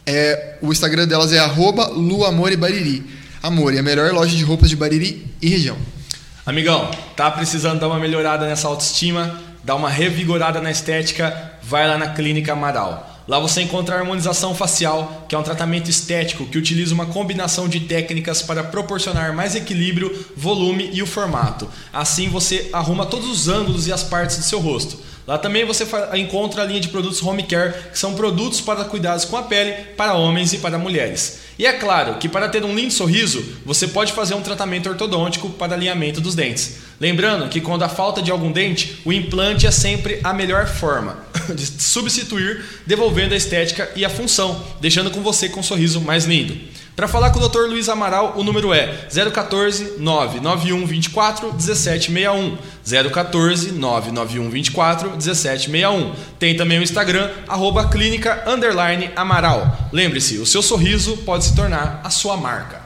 É, 0.07 0.57
o 0.61 0.73
Instagram 0.73 1.07
delas 1.07 1.33
é 1.33 1.45
luamorebariri. 1.95 3.05
Amore, 3.43 3.79
a 3.79 3.83
melhor 3.83 4.13
loja 4.13 4.37
de 4.37 4.45
roupas 4.45 4.71
de 4.71 4.77
Bariri 4.77 5.27
e 5.41 5.49
região. 5.49 5.77
Amigão, 6.47 6.91
tá 7.17 7.31
precisando 7.31 7.81
dar 7.81 7.89
uma 7.89 7.99
melhorada 7.99 8.47
nessa 8.47 8.69
autoestima, 8.69 9.41
dar 9.65 9.75
uma 9.75 9.89
revigorada 9.89 10.61
na 10.61 10.71
estética? 10.71 11.53
Vai 11.63 11.89
lá 11.89 11.99
na 11.99 12.09
Clínica 12.09 12.53
Amaral. 12.53 13.09
Lá 13.27 13.39
você 13.39 13.63
encontra 13.63 13.95
a 13.95 13.99
harmonização 13.99 14.55
facial, 14.55 15.25
que 15.29 15.35
é 15.35 15.39
um 15.39 15.43
tratamento 15.43 15.89
estético 15.89 16.47
que 16.47 16.59
utiliza 16.59 16.93
uma 16.93 17.07
combinação 17.07 17.69
de 17.69 17.81
técnicas 17.81 18.43
para 18.43 18.65
proporcionar 18.65 19.33
mais 19.33 19.55
equilíbrio, 19.55 20.27
volume 20.37 20.91
e 20.93 21.03
o 21.03 21.07
formato. 21.07 21.69
Assim 21.93 22.29
você 22.29 22.69
arruma 22.73 23.07
todos 23.07 23.29
os 23.29 23.49
ângulos 23.49 23.87
e 23.87 23.93
as 23.93 24.03
partes 24.03 24.39
do 24.39 24.45
seu 24.45 24.59
rosto. 24.59 24.99
Lá 25.27 25.39
também 25.39 25.65
você 25.65 25.87
encontra 26.15 26.63
a 26.63 26.65
linha 26.65 26.81
de 26.81 26.89
produtos 26.89 27.23
home 27.23 27.45
care, 27.45 27.75
que 27.93 27.99
são 27.99 28.15
produtos 28.15 28.61
para 28.61 28.85
cuidados 28.85 29.25
com 29.25 29.37
a 29.37 29.43
pele 29.43 29.73
para 29.97 30.15
homens 30.15 30.53
e 30.53 30.59
para 30.59 30.79
mulheres. 30.79 31.41
E 31.59 31.67
é 31.67 31.73
claro 31.75 32.15
que 32.15 32.29
para 32.29 32.49
ter 32.49 32.65
um 32.65 32.75
lindo 32.75 32.93
sorriso, 32.93 33.45
você 33.65 33.87
pode 33.87 34.13
fazer 34.13 34.35
um 34.35 34.43
tratamento 34.43 34.89
ortodôntico 34.89 35.51
para 35.51 35.75
alinhamento 35.75 36.21
dos 36.21 36.35
dentes. 36.35 36.79
Lembrando 37.01 37.49
que 37.49 37.61
quando 37.61 37.83
há 37.83 37.89
falta 37.89 38.21
de 38.21 38.31
algum 38.31 38.51
dente, 38.51 39.01
o 39.05 39.13
implante 39.13 39.67
é 39.67 39.71
sempre 39.71 40.19
a 40.25 40.33
melhor 40.33 40.67
forma 40.67 41.19
de 41.55 41.67
substituir, 41.67 42.65
devolvendo 42.87 43.35
a 43.35 43.37
estética 43.37 43.91
e 43.95 44.05
a 44.05 44.11
função, 44.11 44.61
deixando 44.81 45.11
com 45.11 45.21
você 45.21 45.49
com 45.49 45.61
um 45.61 45.65
sorriso 45.65 46.01
mais 46.01 46.25
lindo. 46.25 46.57
Para 46.95 47.09
falar 47.09 47.31
com 47.31 47.41
o 47.41 47.49
Dr. 47.49 47.69
Luiz 47.69 47.89
Amaral, 47.89 48.35
o 48.37 48.45
número 48.45 48.73
é 48.75 49.09
014 49.33 49.99
991 49.99 50.87
24 50.87 51.47
1761. 51.53 52.59
014 53.11 53.73
991 53.73 54.51
24 54.51 55.11
1761. 55.11 56.13
Tem 56.39 56.55
também 56.55 56.79
o 56.79 56.83
Instagram, 56.83 57.31
arroba 57.49 57.89
clínica 57.89 58.45
underline 58.47 59.11
Amaral. 59.17 59.89
Lembre-se, 59.91 60.37
o 60.39 60.45
seu 60.45 60.61
sorriso 60.63 61.17
pode 61.19 61.45
se 61.45 61.57
tornar 61.57 62.03
a 62.05 62.11
sua 62.11 62.37
marca. 62.37 62.82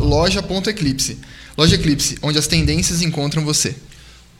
loja.eclipse. 0.00 1.18
Loja 1.56 1.76
Eclipse, 1.76 2.18
onde 2.22 2.38
as 2.38 2.46
tendências 2.46 3.00
encontram 3.02 3.44
você. 3.44 3.74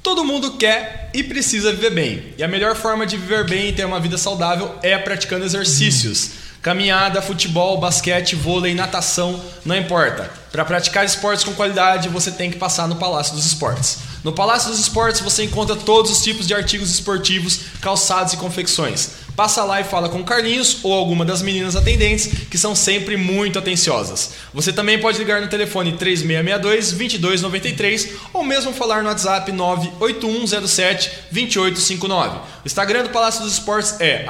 Todo 0.02 0.24
mundo 0.24 0.52
quer 0.52 1.10
e 1.14 1.22
precisa 1.22 1.70
viver 1.70 1.90
bem. 1.90 2.34
E 2.36 2.42
a 2.42 2.48
melhor 2.48 2.74
forma 2.74 3.06
de 3.06 3.16
viver 3.16 3.48
bem 3.48 3.68
e 3.68 3.72
ter 3.72 3.84
uma 3.84 4.00
vida 4.00 4.18
saudável 4.18 4.74
é 4.82 4.98
praticando 4.98 5.44
exercícios. 5.44 6.30
Caminhada, 6.60 7.22
futebol, 7.22 7.78
basquete, 7.78 8.34
vôlei, 8.34 8.74
natação, 8.74 9.40
não 9.64 9.76
importa. 9.76 10.28
Para 10.50 10.64
praticar 10.64 11.04
esportes 11.04 11.44
com 11.44 11.54
qualidade, 11.54 12.08
você 12.08 12.32
tem 12.32 12.50
que 12.50 12.56
passar 12.56 12.88
no 12.88 12.96
Palácio 12.96 13.34
dos 13.34 13.46
Esportes. 13.46 13.98
No 14.24 14.32
Palácio 14.32 14.70
dos 14.70 14.80
Esportes 14.80 15.20
você 15.20 15.44
encontra 15.44 15.76
todos 15.76 16.10
os 16.10 16.22
tipos 16.22 16.46
de 16.46 16.54
artigos 16.54 16.90
esportivos, 16.90 17.60
calçados 17.80 18.32
e 18.32 18.36
confecções. 18.36 19.10
Passa 19.36 19.62
lá 19.64 19.80
e 19.80 19.84
fala 19.84 20.10
com 20.10 20.22
Carlinhos 20.22 20.78
ou 20.82 20.92
alguma 20.92 21.24
das 21.24 21.40
meninas 21.40 21.74
atendentes, 21.74 22.26
que 22.50 22.58
são 22.58 22.74
sempre 22.74 23.16
muito 23.16 23.58
atenciosas. 23.58 24.32
Você 24.52 24.70
também 24.72 25.00
pode 25.00 25.16
ligar 25.18 25.40
no 25.40 25.48
telefone 25.48 25.92
3662-2293 25.92 28.10
ou 28.32 28.42
mesmo 28.44 28.72
falar 28.72 29.02
no 29.02 29.08
WhatsApp 29.08 29.50
98107-2859. 29.52 32.40
O 32.64 32.66
Instagram 32.66 33.04
do 33.04 33.10
Palácio 33.10 33.42
dos 33.42 33.52
Esportes 33.54 33.98
é 34.00 34.26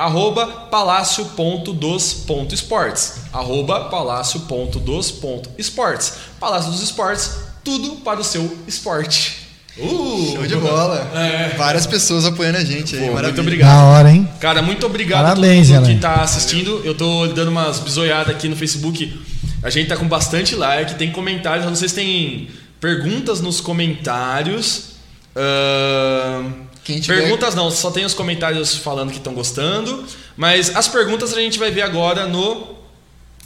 palácio.dos.esportes. 0.70 3.14
Arroba 3.32 3.88
palácio.dos.esportes. 3.90 6.12
Palácio 6.38 6.70
dos 6.70 6.82
Esportes, 6.82 7.30
tudo 7.64 7.96
para 7.96 8.20
o 8.20 8.24
seu 8.24 8.56
esporte. 8.68 9.41
Uh, 9.78 10.32
Show 10.34 10.46
de 10.46 10.56
bola. 10.56 11.10
É. 11.14 11.56
Várias 11.56 11.86
pessoas 11.86 12.26
apoiando 12.26 12.58
a 12.58 12.64
gente 12.64 12.94
aí. 12.96 13.08
Pô, 13.08 13.20
muito 13.20 13.40
obrigado. 13.40 13.68
Na 13.68 13.84
hora, 13.86 14.10
hein? 14.10 14.28
Cara, 14.38 14.60
muito 14.60 14.84
obrigado 14.84 15.22
Parabéns, 15.22 15.70
a 15.70 15.74
todo 15.74 15.86
mundo 15.86 15.94
que 15.94 16.00
tá 16.00 16.22
assistindo. 16.22 16.82
Eu 16.84 16.94
tô 16.94 17.26
dando 17.28 17.48
umas 17.48 17.78
bisoiadas 17.78 18.34
aqui 18.34 18.48
no 18.48 18.56
Facebook. 18.56 19.18
A 19.62 19.70
gente 19.70 19.88
tá 19.88 19.96
com 19.96 20.06
bastante 20.06 20.54
like, 20.54 20.96
tem 20.96 21.10
comentários. 21.10 21.64
Eu 21.64 21.70
não 21.70 21.76
sei 21.76 21.88
se 21.88 21.94
tem 21.94 22.50
perguntas 22.80 23.40
nos 23.40 23.60
comentários. 23.60 24.92
Uh, 25.34 26.50
tiver... 26.84 27.22
Perguntas 27.22 27.54
não, 27.54 27.70
só 27.70 27.90
tem 27.90 28.04
os 28.04 28.12
comentários 28.12 28.76
falando 28.76 29.10
que 29.10 29.18
estão 29.18 29.32
gostando. 29.32 30.04
Mas 30.36 30.76
as 30.76 30.86
perguntas 30.86 31.32
a 31.32 31.40
gente 31.40 31.58
vai 31.58 31.70
ver 31.70 31.82
agora 31.82 32.26
no 32.26 32.81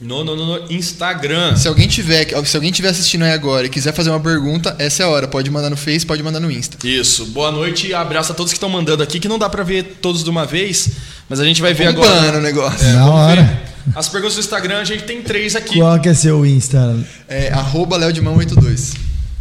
no, 0.01 0.23
no, 0.25 0.37
no, 0.37 0.73
Instagram. 0.73 1.57
Se 1.57 1.67
alguém 1.67 1.89
tiver, 1.89 2.27
se 2.45 2.57
alguém 2.57 2.71
tiver 2.71 2.89
assistindo 2.89 3.23
aí 3.23 3.33
agora 3.33 3.67
e 3.67 3.71
quiser 3.71 3.93
fazer 3.95 4.11
uma 4.11 4.21
pergunta, 4.21 4.77
essa 4.79 5.03
é 5.03 5.07
a 5.07 5.09
hora. 5.09 5.27
Pode 5.27 5.51
mandar 5.51 5.71
no 5.71 5.77
Face, 5.77 6.05
pode 6.05 6.23
mandar 6.23 6.41
no 6.41 6.51
Insta. 6.51 6.77
Isso. 6.87 7.27
Boa 7.27 7.51
noite 7.51 7.89
e 7.89 7.95
abraço 7.95 8.33
a 8.33 8.35
todos 8.35 8.53
que 8.53 8.57
estão 8.57 8.69
mandando 8.69 9.03
aqui, 9.03 9.19
que 9.19 9.29
não 9.29 9.39
dá 9.39 9.49
para 9.49 9.63
ver 9.63 9.99
todos 10.03 10.23
de 10.23 10.29
uma 10.29 10.45
vez, 10.45 10.91
mas 11.29 11.41
a 11.41 11.45
gente 11.45 11.63
vai 11.63 11.73
ver 11.73 11.93
Bombando 11.93 12.13
agora. 12.13 12.39
o 12.39 12.43
negócio. 12.43 12.87
É, 12.87 12.93
Na 12.93 13.11
hora. 13.11 13.63
As 13.95 14.09
perguntas 14.09 14.35
do 14.35 14.41
Instagram, 14.41 14.79
a 14.79 14.85
gente 14.85 15.05
tem 15.05 15.23
três 15.23 15.55
aqui. 15.55 15.79
Qual 15.79 15.99
que 16.01 16.09
é 16.09 16.15
seu 16.15 16.45
Insta? 16.45 16.99
É 17.29 17.53
arroba 17.53 17.97
Léo 17.97 18.13
de 18.13 18.21
Mão 18.21 18.37
82. 18.37 18.95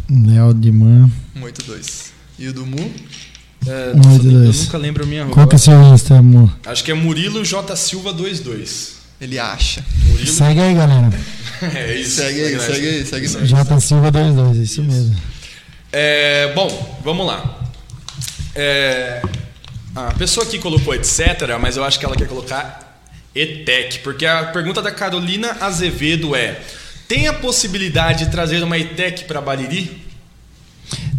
Léo 0.08 0.54
de 0.54 0.70
Man. 0.70 1.10
182. 1.34 2.12
E 2.38 2.48
o 2.48 2.52
do 2.52 2.64
Mu? 2.64 2.92
É, 3.66 3.94
nossa, 3.94 4.22
eu 4.24 4.52
nunca 4.52 4.78
lembro 4.78 5.02
a 5.02 5.06
minha 5.06 5.24
rua. 5.24 5.34
Qual 5.34 5.48
que 5.48 5.56
é 5.56 5.58
o 5.58 5.58
seu 5.58 5.82
Insta, 5.92 6.16
amor? 6.16 6.56
Acho 6.64 6.84
que 6.84 6.92
é 6.92 6.94
Murilo 6.94 7.44
J 7.44 7.74
Silva 7.74 8.12
22. 8.12 8.95
Ele 9.20 9.38
acha. 9.38 9.84
Murilo... 10.08 10.30
Segue 10.30 10.60
aí, 10.60 10.74
galera. 10.74 11.10
é 11.74 11.94
isso. 11.96 12.16
Segue 12.16 12.42
aí, 12.42 12.60
segue 12.60 12.88
aí, 12.88 13.06
segue 13.06 13.36
aí. 13.38 13.46
J 13.46 13.80
Silva 13.80 14.10
22, 14.10 14.56
isso, 14.56 14.62
isso. 14.62 14.82
mesmo. 14.82 15.16
É, 15.92 16.52
bom, 16.54 17.00
vamos 17.02 17.26
lá. 17.26 17.60
É, 18.54 19.22
a 19.94 20.12
pessoa 20.14 20.44
aqui 20.44 20.58
colocou 20.58 20.94
etc, 20.94 21.58
mas 21.60 21.76
eu 21.76 21.84
acho 21.84 21.98
que 21.98 22.04
ela 22.04 22.16
quer 22.16 22.28
colocar 22.28 23.00
ETEC, 23.34 24.00
porque 24.00 24.26
a 24.26 24.44
pergunta 24.44 24.82
da 24.82 24.90
Carolina 24.90 25.56
Azevedo 25.60 26.34
é: 26.34 26.60
tem 27.08 27.28
a 27.28 27.32
possibilidade 27.32 28.24
de 28.24 28.30
trazer 28.30 28.62
uma 28.62 28.78
ETEC 28.78 29.24
para 29.24 29.40
Bariri? 29.40 30.02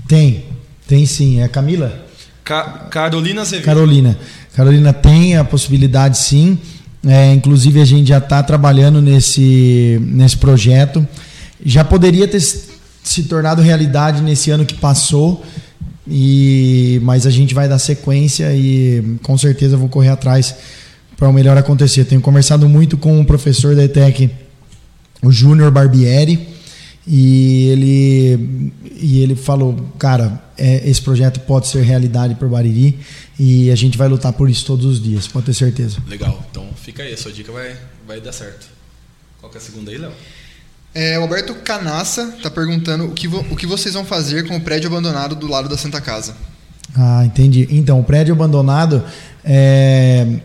Tem, 0.07 0.45
tem 0.88 1.06
sim. 1.06 1.40
É 1.40 1.45
a 1.45 1.49
Camila? 1.49 2.06
Ca 2.44 2.88
Carolina 2.90 3.41
Azevedo. 3.41 3.65
Carolina. 3.65 4.18
Carolina 4.56 4.94
tem 4.94 5.38
a 5.38 5.44
possibilidade 5.44 6.18
sim. 6.18 6.60
É, 7.07 7.34
inclusive 7.34 7.79
a 7.79 7.85
gente 7.85 8.09
já 8.09 8.17
está 8.17 8.43
trabalhando 8.43 9.01
nesse, 9.01 9.97
nesse 10.03 10.38
projeto. 10.38 11.07
Já 11.65 11.84
poderia 11.84 12.27
ter 12.27 12.41
se 12.41 13.23
tornado 13.23 13.61
realidade 13.61 14.21
nesse 14.21 14.51
ano 14.51 14.65
que 14.65 14.75
passou, 14.75 15.43
e 16.05 16.99
mas 17.03 17.25
a 17.25 17.29
gente 17.29 17.53
vai 17.53 17.67
dar 17.67 17.79
sequência 17.79 18.53
e 18.53 19.17
com 19.23 19.38
certeza 19.38 19.77
vou 19.77 19.88
correr 19.88 20.09
atrás 20.09 20.53
para 21.15 21.29
o 21.29 21.34
melhor 21.34 21.57
acontecer. 21.57 22.05
Tenho 22.05 22.21
conversado 22.21 22.67
muito 22.67 22.97
com 22.97 23.19
o 23.19 23.25
professor 23.25 23.75
da 23.75 23.84
ETEC, 23.84 24.29
o 25.23 25.31
Júnior 25.31 25.71
Barbieri, 25.71 26.47
e 27.07 27.69
ele, 27.69 28.73
e 28.99 29.21
ele 29.21 29.35
falou, 29.35 29.75
cara, 29.97 30.43
é, 30.57 30.88
esse 30.89 31.01
projeto 31.01 31.39
pode 31.41 31.67
ser 31.67 31.81
realidade 31.81 32.35
por 32.35 32.49
Bariri 32.49 32.99
e 33.39 33.71
a 33.71 33.75
gente 33.75 33.97
vai 33.97 34.09
lutar 34.09 34.34
por 34.34 34.49
isso 34.49 34.65
todos 34.65 34.85
os 34.85 35.01
dias, 35.01 35.25
pode 35.25 35.45
ter 35.45 35.53
certeza. 35.53 35.99
Legal, 36.05 36.45
então 36.51 36.67
fica 36.75 37.03
aí, 37.03 37.13
a 37.13 37.17
sua 37.17 37.31
dica 37.31 37.51
vai, 37.51 37.77
vai 38.05 38.19
dar 38.19 38.34
certo. 38.34 38.67
Qual 39.39 39.49
que 39.49 39.57
é 39.57 39.61
a 39.61 39.63
segunda 39.63 39.89
aí, 39.89 39.97
Léo? 39.97 40.11
É, 40.93 41.17
o 41.17 41.21
Alberto 41.21 41.55
Canassa 41.55 42.34
está 42.35 42.49
perguntando 42.49 43.05
o 43.05 43.11
que, 43.11 43.27
o 43.27 43.55
que 43.55 43.65
vocês 43.65 43.93
vão 43.93 44.03
fazer 44.03 44.45
com 44.47 44.57
o 44.57 44.61
prédio 44.61 44.89
abandonado 44.89 45.35
do 45.35 45.47
lado 45.47 45.69
da 45.69 45.77
Santa 45.77 46.01
Casa. 46.01 46.35
Ah, 46.95 47.23
entendi. 47.23 47.67
Então, 47.69 47.99
o 47.99 48.03
prédio 48.03 48.34
abandonado, 48.34 49.03
é... 49.45 50.39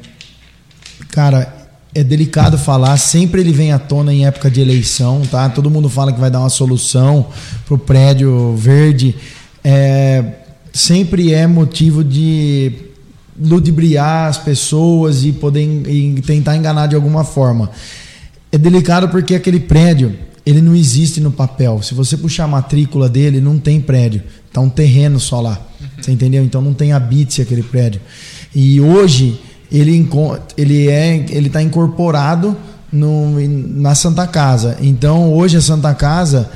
cara, 1.09 1.62
é 1.95 2.03
delicado 2.03 2.57
falar, 2.57 2.97
sempre 2.97 3.41
ele 3.43 3.53
vem 3.53 3.73
à 3.73 3.79
tona 3.79 4.13
em 4.13 4.25
época 4.27 4.51
de 4.51 4.61
eleição, 4.61 5.23
tá? 5.31 5.49
Todo 5.51 5.71
mundo 5.71 5.89
fala 5.89 6.13
que 6.13 6.21
vai 6.21 6.31
dar 6.31 6.41
uma 6.41 6.49
solução 6.49 7.27
para 7.67 7.75
o 7.75 7.79
prédio 7.79 8.57
verde. 8.57 9.15
É, 9.63 10.25
sempre 10.73 11.33
é 11.35 11.47
motivo 11.47 12.03
de 12.03 12.73
ludibriar 13.39 14.29
as 14.29 14.39
pessoas 14.39 15.25
e 15.25 15.33
poder 15.33 15.63
e 15.87 16.21
tentar 16.23 16.57
enganar 16.57 16.87
de 16.87 16.95
alguma 16.95 17.25
forma. 17.25 17.71
É 18.51 18.57
delicado 18.57 19.09
porque 19.09 19.35
aquele 19.35 19.61
prédio 19.61 20.15
ele 20.45 20.61
não 20.61 20.75
existe 20.75 21.21
no 21.21 21.31
papel. 21.31 21.83
Se 21.83 21.95
você 21.95 22.17
puxar 22.17 22.45
a 22.45 22.49
matrícula 22.49 23.09
dele, 23.09 23.41
não 23.41 23.59
tem 23.59 23.81
prédio. 23.81 24.23
Tá 24.53 24.61
um 24.61 24.69
terreno 24.69 25.21
só 25.21 25.41
lá. 25.41 25.61
Você 26.01 26.11
entendeu? 26.11 26.43
Então 26.43 26.61
não 26.61 26.75
tem 26.75 26.93
habite 26.93 27.41
aquele 27.41 27.63
prédio. 27.63 28.01
E 28.55 28.81
hoje 28.81 29.41
ele 29.73 30.09
ele 30.57 30.89
é 30.89 31.25
ele 31.31 31.47
está 31.47 31.63
incorporado 31.63 32.57
no, 32.93 33.41
na 33.49 33.95
Santa 33.95 34.27
Casa. 34.27 34.77
Então 34.81 35.33
hoje 35.33 35.57
a 35.57 35.63
Santa 35.63 35.95
Casa 35.95 36.51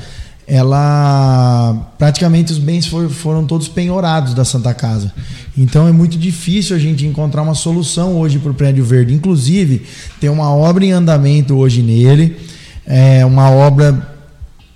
ela 0.47 1.93
praticamente 1.97 2.53
os 2.53 2.57
bens 2.57 2.85
for, 2.85 3.09
foram 3.09 3.45
todos 3.45 3.67
penhorados 3.67 4.33
da 4.33 4.45
Santa 4.45 4.73
Casa. 4.73 5.11
Então 5.57 5.87
é 5.87 5.91
muito 5.91 6.17
difícil 6.17 6.75
a 6.75 6.79
gente 6.79 7.05
encontrar 7.05 7.41
uma 7.41 7.55
solução 7.55 8.15
hoje 8.15 8.39
para 8.39 8.51
o 8.51 8.53
prédio 8.53 8.85
verde. 8.85 9.13
Inclusive 9.13 9.81
tem 10.21 10.29
uma 10.29 10.53
obra 10.53 10.85
em 10.85 10.91
andamento 10.91 11.55
hoje 11.55 11.81
nele, 11.81 12.37
é 12.85 13.25
uma 13.25 13.49
obra 13.49 14.15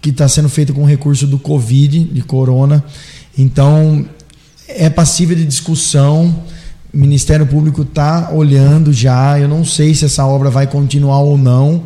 que 0.02 0.10
está 0.10 0.28
sendo 0.28 0.50
feita 0.50 0.74
com 0.74 0.84
recurso 0.84 1.28
do 1.28 1.38
Covid, 1.38 2.06
de 2.06 2.22
Corona. 2.24 2.84
Então 3.38 4.06
é 4.68 4.90
passível 4.90 5.36
de 5.36 5.46
discussão 5.46 6.44
o 6.94 6.98
Ministério 6.98 7.46
Público 7.46 7.84
está 7.84 8.30
olhando 8.32 8.92
já. 8.92 9.40
Eu 9.40 9.48
não 9.48 9.64
sei 9.64 9.96
se 9.96 10.06
essa 10.06 10.26
obra 10.26 10.50
vai 10.50 10.68
continuar 10.68 11.20
ou 11.20 11.38
não. 11.38 11.84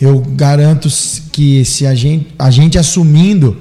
Eu 0.00 0.20
garanto 0.20 0.88
que 1.32 1.64
se 1.64 1.86
a 1.86 1.94
gente, 1.94 2.28
a 2.38 2.50
gente 2.50 2.78
assumindo, 2.78 3.56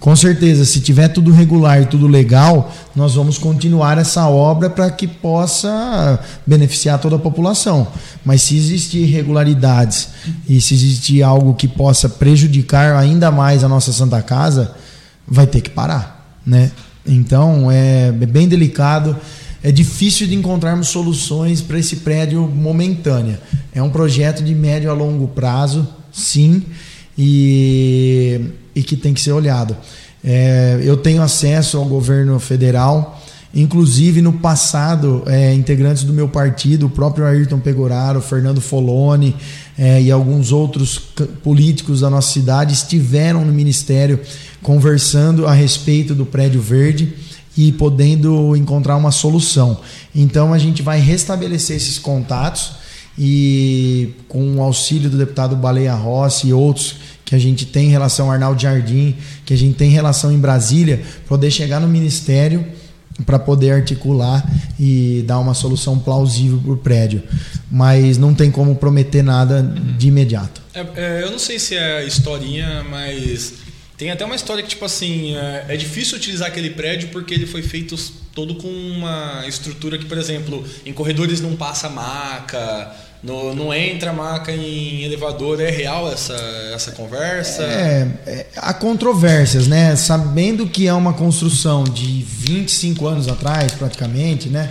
com 0.00 0.16
certeza, 0.16 0.64
se 0.64 0.80
tiver 0.80 1.08
tudo 1.08 1.30
regular 1.30 1.80
e 1.80 1.86
tudo 1.86 2.08
legal, 2.08 2.72
nós 2.94 3.14
vamos 3.14 3.38
continuar 3.38 3.98
essa 3.98 4.26
obra 4.28 4.68
para 4.68 4.90
que 4.90 5.06
possa 5.06 6.18
beneficiar 6.44 6.98
toda 6.98 7.16
a 7.16 7.20
população. 7.20 7.86
Mas 8.24 8.42
se 8.42 8.56
existir 8.56 8.98
irregularidades 8.98 10.08
e 10.48 10.60
se 10.60 10.74
existir 10.74 11.22
algo 11.22 11.54
que 11.54 11.68
possa 11.68 12.08
prejudicar 12.08 12.96
ainda 12.96 13.30
mais 13.30 13.62
a 13.62 13.68
nossa 13.68 13.92
Santa 13.92 14.20
Casa, 14.22 14.72
vai 15.26 15.46
ter 15.46 15.60
que 15.60 15.70
parar, 15.70 16.36
né? 16.44 16.72
Então 17.06 17.70
é 17.70 18.10
bem 18.10 18.48
delicado 18.48 19.16
é 19.62 19.70
difícil 19.70 20.26
de 20.26 20.34
encontrarmos 20.34 20.88
soluções 20.88 21.60
para 21.60 21.78
esse 21.78 21.96
prédio 21.96 22.42
momentânea. 22.42 23.40
É 23.72 23.82
um 23.82 23.90
projeto 23.90 24.42
de 24.42 24.54
médio 24.54 24.90
a 24.90 24.94
longo 24.94 25.28
prazo, 25.28 25.86
sim, 26.12 26.64
e, 27.16 28.40
e 28.74 28.82
que 28.82 28.96
tem 28.96 29.14
que 29.14 29.20
ser 29.20 29.32
olhado. 29.32 29.76
É, 30.24 30.80
eu 30.82 30.96
tenho 30.96 31.22
acesso 31.22 31.78
ao 31.78 31.84
governo 31.84 32.38
federal, 32.40 33.22
inclusive 33.54 34.20
no 34.20 34.32
passado, 34.32 35.22
é, 35.26 35.54
integrantes 35.54 36.02
do 36.04 36.12
meu 36.12 36.28
partido, 36.28 36.86
o 36.86 36.90
próprio 36.90 37.24
Ayrton 37.24 37.60
Pegoraro, 37.60 38.20
Fernando 38.20 38.60
Foloni 38.60 39.36
é, 39.78 40.02
e 40.02 40.10
alguns 40.10 40.50
outros 40.50 40.98
políticos 41.42 42.00
da 42.00 42.10
nossa 42.10 42.32
cidade 42.32 42.72
estiveram 42.72 43.44
no 43.44 43.52
ministério 43.52 44.18
conversando 44.62 45.46
a 45.46 45.52
respeito 45.52 46.14
do 46.14 46.24
prédio 46.24 46.60
verde 46.60 47.12
e 47.56 47.72
podendo 47.72 48.56
encontrar 48.56 48.96
uma 48.96 49.10
solução. 49.10 49.80
Então 50.14 50.52
a 50.52 50.58
gente 50.58 50.82
vai 50.82 51.00
restabelecer 51.00 51.76
esses 51.76 51.98
contatos 51.98 52.72
e 53.18 54.10
com 54.28 54.56
o 54.56 54.62
auxílio 54.62 55.10
do 55.10 55.18
deputado 55.18 55.54
Baleia 55.54 55.94
Rossi 55.94 56.48
e 56.48 56.52
outros 56.52 56.96
que 57.24 57.34
a 57.34 57.38
gente 57.38 57.66
tem 57.66 57.86
em 57.86 57.90
relação 57.90 58.26
ao 58.26 58.32
Arnaldo 58.32 58.60
Jardim, 58.60 59.16
que 59.44 59.54
a 59.54 59.56
gente 59.56 59.76
tem 59.76 59.88
em 59.88 59.92
relação 59.92 60.30
em 60.30 60.38
Brasília, 60.38 61.02
poder 61.26 61.50
chegar 61.50 61.80
no 61.80 61.88
ministério 61.88 62.64
para 63.24 63.38
poder 63.38 63.70
articular 63.70 64.44
e 64.78 65.24
dar 65.26 65.38
uma 65.38 65.54
solução 65.54 65.98
plausível 65.98 66.58
para 66.58 66.72
o 66.72 66.76
prédio. 66.76 67.22
Mas 67.70 68.18
não 68.18 68.34
tem 68.34 68.50
como 68.50 68.74
prometer 68.76 69.22
nada 69.22 69.62
de 69.62 70.08
imediato. 70.08 70.60
É, 70.74 70.86
é, 70.96 71.22
eu 71.22 71.30
não 71.30 71.38
sei 71.38 71.58
se 71.58 71.74
é 71.74 72.04
historinha, 72.06 72.84
mas 72.90 73.54
tem 73.96 74.10
até 74.10 74.24
uma 74.24 74.34
história 74.34 74.62
que, 74.62 74.70
tipo 74.70 74.84
assim, 74.84 75.36
é, 75.36 75.66
é, 75.68 75.76
difícil 75.76 76.16
utilizar 76.16 76.48
aquele 76.48 76.70
prédio 76.70 77.08
porque 77.10 77.34
ele 77.34 77.46
foi 77.46 77.62
feito 77.62 77.96
todo 78.34 78.54
com 78.54 78.68
uma 78.68 79.44
estrutura 79.46 79.98
que, 79.98 80.06
por 80.06 80.18
exemplo, 80.18 80.64
em 80.84 80.92
corredores 80.92 81.40
não 81.40 81.54
passa 81.54 81.88
maca, 81.88 82.90
no, 83.22 83.54
não 83.54 83.72
entra 83.72 84.12
maca 84.12 84.50
em 84.50 85.04
elevador. 85.04 85.60
É 85.60 85.70
real 85.70 86.10
essa, 86.10 86.34
essa 86.74 86.92
conversa? 86.92 87.62
É, 87.62 88.08
é, 88.26 88.46
há 88.56 88.74
controvérsias, 88.74 89.68
né? 89.68 89.94
Sabendo 89.94 90.66
que 90.66 90.88
é 90.88 90.94
uma 90.94 91.12
construção 91.12 91.84
de 91.84 92.22
25 92.22 93.06
anos 93.06 93.28
atrás, 93.28 93.72
praticamente, 93.72 94.48
né? 94.48 94.68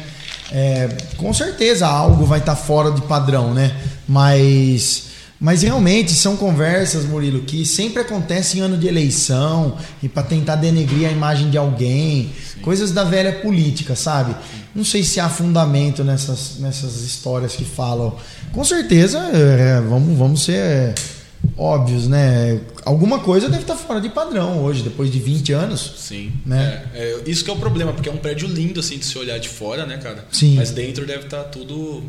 É, 0.52 0.90
com 1.16 1.34
certeza 1.34 1.88
algo 1.88 2.26
vai 2.26 2.40
estar 2.40 2.56
tá 2.56 2.62
fora 2.62 2.92
de 2.92 3.02
padrão, 3.04 3.54
né? 3.54 3.74
Mas 4.06 5.11
mas 5.42 5.64
realmente 5.64 6.12
são 6.12 6.38
conversas, 6.38 7.04
Murilo, 7.04 7.42
que 7.42 7.66
sempre 7.66 8.04
acontecem 8.04 8.62
em 8.62 8.64
ano 8.64 8.78
de 8.78 8.88
eleição 8.88 9.76
e 10.04 10.08
para 10.08 10.22
tentar 10.22 10.56
denegrir 10.56 11.10
a 11.10 11.12
imagem 11.12 11.50
de 11.50 11.58
alguém, 11.58 12.30
Sim. 12.54 12.60
coisas 12.62 12.92
da 12.92 13.04
velha 13.04 13.34
política, 13.34 13.96
sabe? 13.96 14.36
Não 14.76 14.86
sei 14.86 15.04
se 15.04 15.20
há 15.20 15.28
fundamento 15.28 16.04
nessas, 16.04 16.60
nessas 16.60 17.02
histórias 17.02 17.56
que 17.56 17.66
falam. 17.66 18.16
Com 18.54 18.64
certeza, 18.64 19.18
é, 19.34 19.82
vamos, 19.82 20.16
vamos 20.16 20.44
ser 20.44 20.58
é, 20.58 20.94
óbvios, 21.58 22.08
né? 22.08 22.62
Alguma 22.86 23.18
coisa 23.18 23.50
deve 23.50 23.64
estar 23.64 23.76
fora 23.76 24.00
de 24.00 24.10
padrão 24.10 24.64
hoje, 24.64 24.84
depois 24.84 25.12
de 25.12 25.20
20 25.20 25.54
anos. 25.54 25.96
Sim. 25.98 26.32
Né? 26.46 26.84
É, 26.94 27.00
é, 27.00 27.30
isso 27.30 27.44
que 27.44 27.50
é 27.50 27.54
o 27.54 27.58
problema, 27.58 27.92
porque 27.94 28.10
é 28.10 28.12
um 28.12 28.18
prédio 28.18 28.48
lindo 28.48 28.80
assim 28.80 29.00
de 29.00 29.06
se 29.06 29.18
olhar 29.18 29.40
de 29.40 29.50
fora, 29.50 29.88
né, 29.88 29.98
cara? 29.98 30.24
Sim. 30.32 30.56
Mas 30.56 30.70
dentro 30.70 31.04
deve 31.04 31.26
estar 31.26 31.46
tudo 31.46 32.04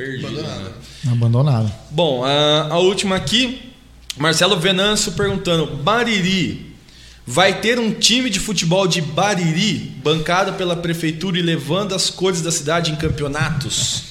Perdido. 0.00 0.28
Abandonado. 0.28 0.62
Né? 0.62 1.12
Abandonado. 1.12 1.72
Bom, 1.90 2.24
a, 2.24 2.68
a 2.70 2.78
última 2.78 3.16
aqui, 3.16 3.70
Marcelo 4.16 4.58
Venâncio 4.58 5.12
perguntando: 5.12 5.76
Bariri 5.76 6.74
vai 7.26 7.60
ter 7.60 7.78
um 7.78 7.92
time 7.92 8.30
de 8.30 8.40
futebol 8.40 8.88
de 8.88 9.02
Bariri 9.02 9.92
bancado 10.02 10.54
pela 10.54 10.74
prefeitura 10.74 11.38
e 11.38 11.42
levando 11.42 11.94
as 11.94 12.08
cores 12.08 12.40
da 12.40 12.50
cidade 12.50 12.90
em 12.90 12.96
campeonatos? 12.96 14.04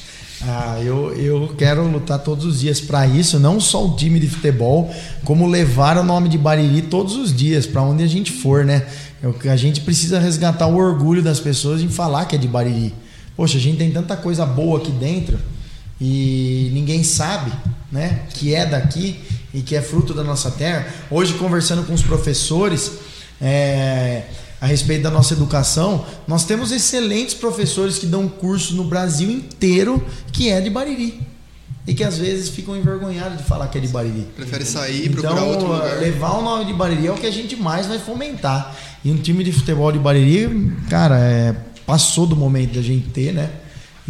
Ah, 0.44 0.80
eu, 0.80 1.11
eu 1.16 1.56
quero 1.57 1.86
lutar 1.88 2.20
todos 2.20 2.45
os 2.45 2.60
dias 2.60 2.80
para 2.80 3.07
isso, 3.07 3.40
não 3.40 3.60
só 3.60 3.86
o 3.86 3.95
time 3.95 4.20
de 4.20 4.30
futebol, 4.30 4.94
como 5.26 5.48
levar 5.48 5.98
o 5.98 6.03
nome 6.03 6.30
de 6.30 6.38
Bariri 6.38 6.84
todos 6.84 7.16
os 7.16 7.36
dias, 7.36 7.66
para 7.66 7.82
onde 7.82 8.03
a 8.03 8.07
gente 8.07 8.32
for, 8.32 8.64
né? 8.64 8.88
Eu, 9.24 9.36
a 9.49 9.56
gente 9.56 9.82
precisa 9.82 10.20
resgatar 10.20 10.68
o 10.68 10.78
orgulho 10.78 11.24
das 11.24 11.40
pessoas 11.40 11.82
em 11.82 11.90
falar 11.90 12.26
que 12.26 12.36
é 12.36 12.40
de 12.40 12.48
Bariri. 12.48 12.94
Poxa, 13.36 13.57
a 13.57 13.61
gente 13.61 13.80
tem 13.80 13.90
tanta 13.90 14.16
coisa 14.16 14.45
boa 14.45 14.80
aqui 14.80 14.91
dentro 14.91 15.40
e 15.99 16.69
ninguém 16.73 17.03
sabe, 17.03 17.51
né, 17.91 18.21
que 18.34 18.55
é 18.55 18.65
daqui 18.65 19.19
e 19.53 19.61
que 19.61 19.76
é 19.76 19.81
fruto 19.81 20.13
da 20.13 20.23
nossa 20.23 20.51
terra. 20.51 20.88
Hoje, 21.09 21.34
conversando 21.34 21.84
com 21.85 21.93
os 21.93 22.03
professores, 22.03 22.91
é, 23.41 24.23
a 24.61 24.65
respeito 24.65 25.03
da 25.03 25.09
nossa 25.09 25.34
educação, 25.34 26.05
nós 26.27 26.45
temos 26.45 26.71
excelentes 26.71 27.34
professores 27.34 27.97
que 27.97 28.05
dão 28.05 28.27
curso 28.27 28.76
no 28.76 28.84
Brasil 28.84 29.30
inteiro 29.30 30.03
que 30.31 30.49
é 30.49 30.61
de 30.61 30.69
Bariri. 30.69 31.21
E 31.88 31.93
que 31.93 32.03
às 32.03 32.17
vezes 32.17 32.49
ficam 32.49 32.77
envergonhados 32.77 33.38
de 33.38 33.43
falar 33.43 33.67
que 33.67 33.77
é 33.77 33.81
de 33.81 33.88
Bariri. 33.88 34.27
Prefere 34.35 34.65
sair 34.65 35.05
e 35.05 35.09
procurar 35.09 35.31
então, 35.31 35.49
outro 35.49 35.67
lugar. 35.67 35.97
levar 35.97 36.38
o 36.38 36.41
nome 36.43 36.65
de 36.65 36.73
Bariri 36.73 37.07
é 37.07 37.11
o 37.11 37.15
que 37.15 37.26
a 37.26 37.31
gente 37.31 37.55
mais 37.55 37.88
vai 37.88 37.97
fomentar. 37.97 38.76
E 39.03 39.11
um 39.11 39.17
time 39.17 39.43
de 39.43 39.51
futebol 39.51 39.91
de 39.91 39.97
Bariri, 39.97 40.71
cara, 40.89 41.17
é, 41.17 41.55
passou 41.88 42.27
do 42.27 42.35
momento 42.35 42.76
da 42.76 42.81
gente 42.81 43.09
ter, 43.09 43.34
né? 43.34 43.49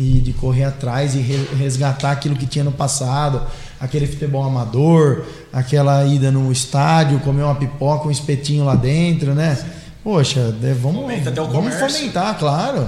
E 0.01 0.21
de 0.21 0.31
correr 0.31 0.63
atrás 0.63 1.13
e 1.13 1.19
resgatar 1.19 2.11
aquilo 2.11 2.33
que 2.33 2.45
tinha 2.45 2.63
no 2.63 2.71
passado, 2.71 3.41
aquele 3.81 4.07
futebol 4.07 4.41
amador, 4.45 5.25
aquela 5.51 6.05
ida 6.05 6.31
no 6.31 6.49
estádio, 6.53 7.19
comer 7.19 7.43
uma 7.43 7.55
pipoca, 7.55 8.07
um 8.07 8.11
espetinho 8.11 8.63
lá 8.63 8.75
dentro, 8.75 9.35
né? 9.35 9.57
Poxa, 10.01 10.55
vamos, 10.81 11.05
vamos 11.51 11.75
fomentar, 11.75 12.37
claro. 12.39 12.87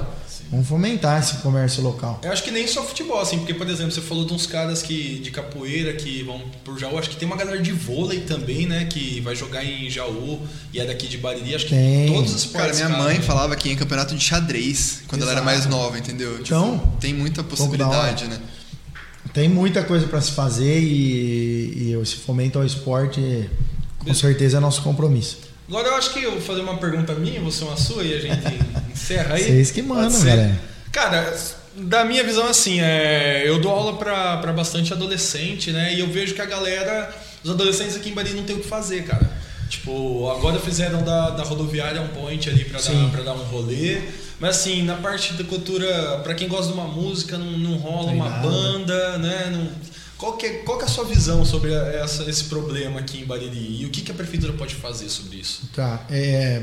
Vamos 0.51 0.67
fomentar 0.67 1.17
esse 1.17 1.37
comércio 1.37 1.81
local. 1.81 2.19
Eu 2.21 2.29
acho 2.29 2.43
que 2.43 2.51
nem 2.51 2.67
só 2.67 2.83
futebol, 2.83 3.21
assim, 3.21 3.37
porque, 3.37 3.53
por 3.53 3.69
exemplo, 3.69 3.89
você 3.89 4.01
falou 4.01 4.25
de 4.25 4.33
uns 4.33 4.45
caras 4.45 4.81
que, 4.81 5.19
de 5.19 5.31
capoeira 5.31 5.93
que 5.93 6.23
vão 6.23 6.41
por 6.65 6.77
Jaú. 6.77 6.97
Acho 6.97 7.09
que 7.09 7.15
tem 7.15 7.25
uma 7.25 7.37
galera 7.37 7.61
de 7.61 7.71
vôlei 7.71 8.19
também, 8.19 8.67
né? 8.67 8.83
Que 8.83 9.21
vai 9.21 9.33
jogar 9.33 9.63
em 9.63 9.89
Jaú 9.89 10.41
e 10.73 10.79
é 10.81 10.85
daqui 10.85 11.07
de 11.07 11.17
Bariri. 11.17 11.55
Acho 11.55 11.67
que 11.67 11.73
tem. 11.73 12.13
todos 12.13 12.35
os 12.35 12.41
esportes. 12.43 12.79
Cara, 12.79 12.89
minha 12.89 13.01
mãe 13.01 13.15
né? 13.15 13.21
falava 13.21 13.55
que 13.55 13.71
em 13.71 13.77
campeonato 13.77 14.13
de 14.13 14.21
xadrez, 14.21 15.03
quando 15.07 15.21
Exato. 15.21 15.39
ela 15.39 15.39
era 15.39 15.45
mais 15.45 15.65
nova, 15.67 15.97
entendeu? 15.97 16.31
Tipo, 16.43 16.43
então, 16.43 16.77
tipo, 16.79 16.97
tem 16.99 17.13
muita 17.13 17.41
possibilidade, 17.43 18.25
né? 18.25 18.37
Tem 19.33 19.47
muita 19.47 19.83
coisa 19.83 20.05
para 20.05 20.19
se 20.19 20.33
fazer 20.33 20.81
e, 20.81 21.93
e 21.93 22.05
se 22.05 22.17
fomenta 22.17 22.59
o 22.59 22.65
esporte, 22.65 23.49
com 23.99 24.13
certeza 24.13 24.57
é 24.57 24.59
nosso 24.59 24.81
compromisso. 24.81 25.50
Agora 25.71 25.87
eu 25.87 25.95
acho 25.95 26.11
que 26.11 26.21
eu 26.21 26.31
vou 26.31 26.41
fazer 26.41 26.59
uma 26.59 26.75
pergunta 26.75 27.13
minha, 27.13 27.39
você 27.39 27.63
uma 27.63 27.77
sua 27.77 28.03
e 28.03 28.13
a 28.13 28.19
gente 28.19 28.41
encerra 28.91 29.35
aí. 29.35 29.43
Vocês 29.45 29.71
que 29.71 29.81
mandam, 29.81 30.21
galera. 30.21 30.59
Cara, 30.91 31.33
da 31.77 32.03
minha 32.03 32.25
visão 32.25 32.45
assim, 32.45 32.81
é, 32.81 33.43
eu 33.45 33.57
dou 33.57 33.71
aula 33.71 33.95
para 33.95 34.51
bastante 34.51 34.91
adolescente, 34.91 35.71
né? 35.71 35.93
E 35.93 36.01
eu 36.01 36.09
vejo 36.09 36.35
que 36.35 36.41
a 36.41 36.45
galera, 36.45 37.09
os 37.41 37.49
adolescentes 37.49 37.95
aqui 37.95 38.09
em 38.09 38.13
Bari 38.13 38.33
não 38.33 38.43
tem 38.43 38.57
o 38.57 38.59
que 38.59 38.67
fazer, 38.67 39.05
cara. 39.05 39.31
Tipo, 39.69 40.29
agora 40.29 40.59
fizeram 40.59 41.01
da, 41.03 41.29
da 41.29 41.43
rodoviária 41.43 42.01
um 42.01 42.09
point 42.09 42.49
ali 42.49 42.65
para 42.65 42.81
dar, 42.81 43.09
pra 43.09 43.23
dar 43.23 43.33
um 43.33 43.43
rolê. 43.43 44.01
Mas 44.41 44.57
assim, 44.57 44.83
na 44.83 44.95
parte 44.95 45.35
da 45.35 45.45
cultura, 45.45 46.19
para 46.21 46.35
quem 46.35 46.49
gosta 46.49 46.67
de 46.67 46.73
uma 46.73 46.87
música, 46.87 47.37
não, 47.37 47.57
não 47.57 47.77
rola 47.77 48.11
uma 48.11 48.27
nada. 48.29 48.45
banda, 48.45 49.17
né? 49.19 49.49
Não, 49.53 49.69
qual 50.21 50.33
que, 50.33 50.45
é, 50.45 50.49
qual 50.59 50.77
que 50.77 50.83
é 50.83 50.87
a 50.87 50.89
sua 50.89 51.03
visão 51.03 51.43
sobre 51.43 51.73
essa, 51.73 52.29
esse 52.29 52.43
problema 52.43 52.99
aqui 52.99 53.21
em 53.21 53.25
Bariri 53.25 53.81
e 53.81 53.85
o 53.87 53.89
que, 53.89 54.01
que 54.01 54.11
a 54.11 54.13
prefeitura 54.13 54.53
pode 54.53 54.75
fazer 54.75 55.09
sobre 55.09 55.37
isso? 55.37 55.63
Tá, 55.75 56.05
é, 56.11 56.61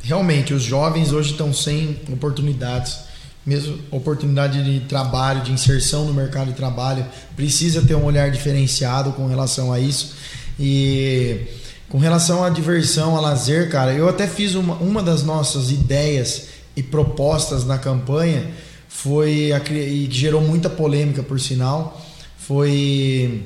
realmente 0.00 0.54
os 0.54 0.62
jovens 0.62 1.12
hoje 1.12 1.32
estão 1.32 1.52
sem 1.52 1.98
oportunidades, 2.08 3.00
mesmo 3.44 3.80
oportunidade 3.90 4.62
de 4.62 4.86
trabalho, 4.86 5.42
de 5.42 5.50
inserção 5.50 6.04
no 6.04 6.14
mercado 6.14 6.52
de 6.52 6.52
trabalho, 6.52 7.04
precisa 7.34 7.82
ter 7.82 7.96
um 7.96 8.04
olhar 8.04 8.30
diferenciado 8.30 9.10
com 9.10 9.26
relação 9.26 9.72
a 9.72 9.80
isso. 9.80 10.14
E 10.56 11.48
com 11.88 11.98
relação 11.98 12.44
à 12.44 12.48
diversão, 12.48 13.16
a 13.16 13.20
lazer, 13.20 13.70
cara, 13.70 13.92
eu 13.92 14.08
até 14.08 14.28
fiz 14.28 14.54
uma, 14.54 14.74
uma 14.74 15.02
das 15.02 15.24
nossas 15.24 15.72
ideias 15.72 16.46
e 16.76 16.82
propostas 16.84 17.64
na 17.64 17.76
campanha 17.76 18.48
foi 18.88 19.52
a, 19.52 19.60
e 19.68 20.08
gerou 20.08 20.40
muita 20.40 20.70
polêmica 20.70 21.24
por 21.24 21.40
sinal 21.40 22.04
foi 22.48 23.44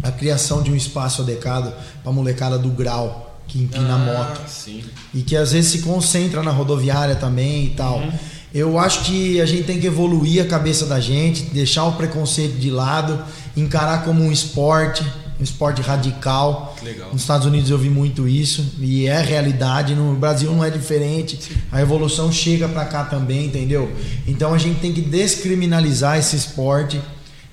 a 0.00 0.12
criação 0.12 0.62
de 0.62 0.70
um 0.70 0.76
espaço 0.76 1.22
adequado 1.22 1.74
para 2.00 2.12
a 2.12 2.14
molecada 2.14 2.56
do 2.56 2.68
grau 2.68 3.26
que 3.48 3.58
empina 3.58 3.94
ah, 3.94 3.98
moto. 3.98 4.48
Sim. 4.48 4.84
E 5.12 5.22
que 5.22 5.36
às 5.36 5.50
vezes 5.50 5.72
se 5.72 5.78
concentra 5.80 6.40
na 6.40 6.52
rodoviária 6.52 7.16
também 7.16 7.64
e 7.64 7.70
tal. 7.70 7.98
Uhum. 7.98 8.12
Eu 8.54 8.78
acho 8.78 9.02
que 9.02 9.40
a 9.40 9.46
gente 9.46 9.64
tem 9.64 9.80
que 9.80 9.86
evoluir 9.88 10.40
a 10.42 10.46
cabeça 10.46 10.86
da 10.86 11.00
gente, 11.00 11.42
deixar 11.46 11.84
o 11.86 11.92
preconceito 11.92 12.56
de 12.56 12.70
lado, 12.70 13.20
encarar 13.56 14.04
como 14.04 14.22
um 14.22 14.30
esporte, 14.30 15.04
um 15.40 15.42
esporte 15.42 15.82
radical. 15.82 16.76
Legal. 16.84 17.10
Nos 17.12 17.22
Estados 17.22 17.48
Unidos 17.48 17.68
eu 17.68 17.78
vi 17.78 17.90
muito 17.90 18.28
isso 18.28 18.74
e 18.78 19.06
é 19.06 19.20
realidade. 19.20 19.96
No 19.96 20.14
Brasil 20.14 20.52
não 20.52 20.64
é 20.64 20.70
diferente. 20.70 21.38
A 21.72 21.82
evolução 21.82 22.30
chega 22.30 22.68
para 22.68 22.84
cá 22.84 23.02
também, 23.02 23.46
entendeu? 23.46 23.90
Então 24.24 24.54
a 24.54 24.58
gente 24.58 24.78
tem 24.78 24.92
que 24.92 25.00
descriminalizar 25.00 26.16
esse 26.16 26.36
esporte 26.36 27.00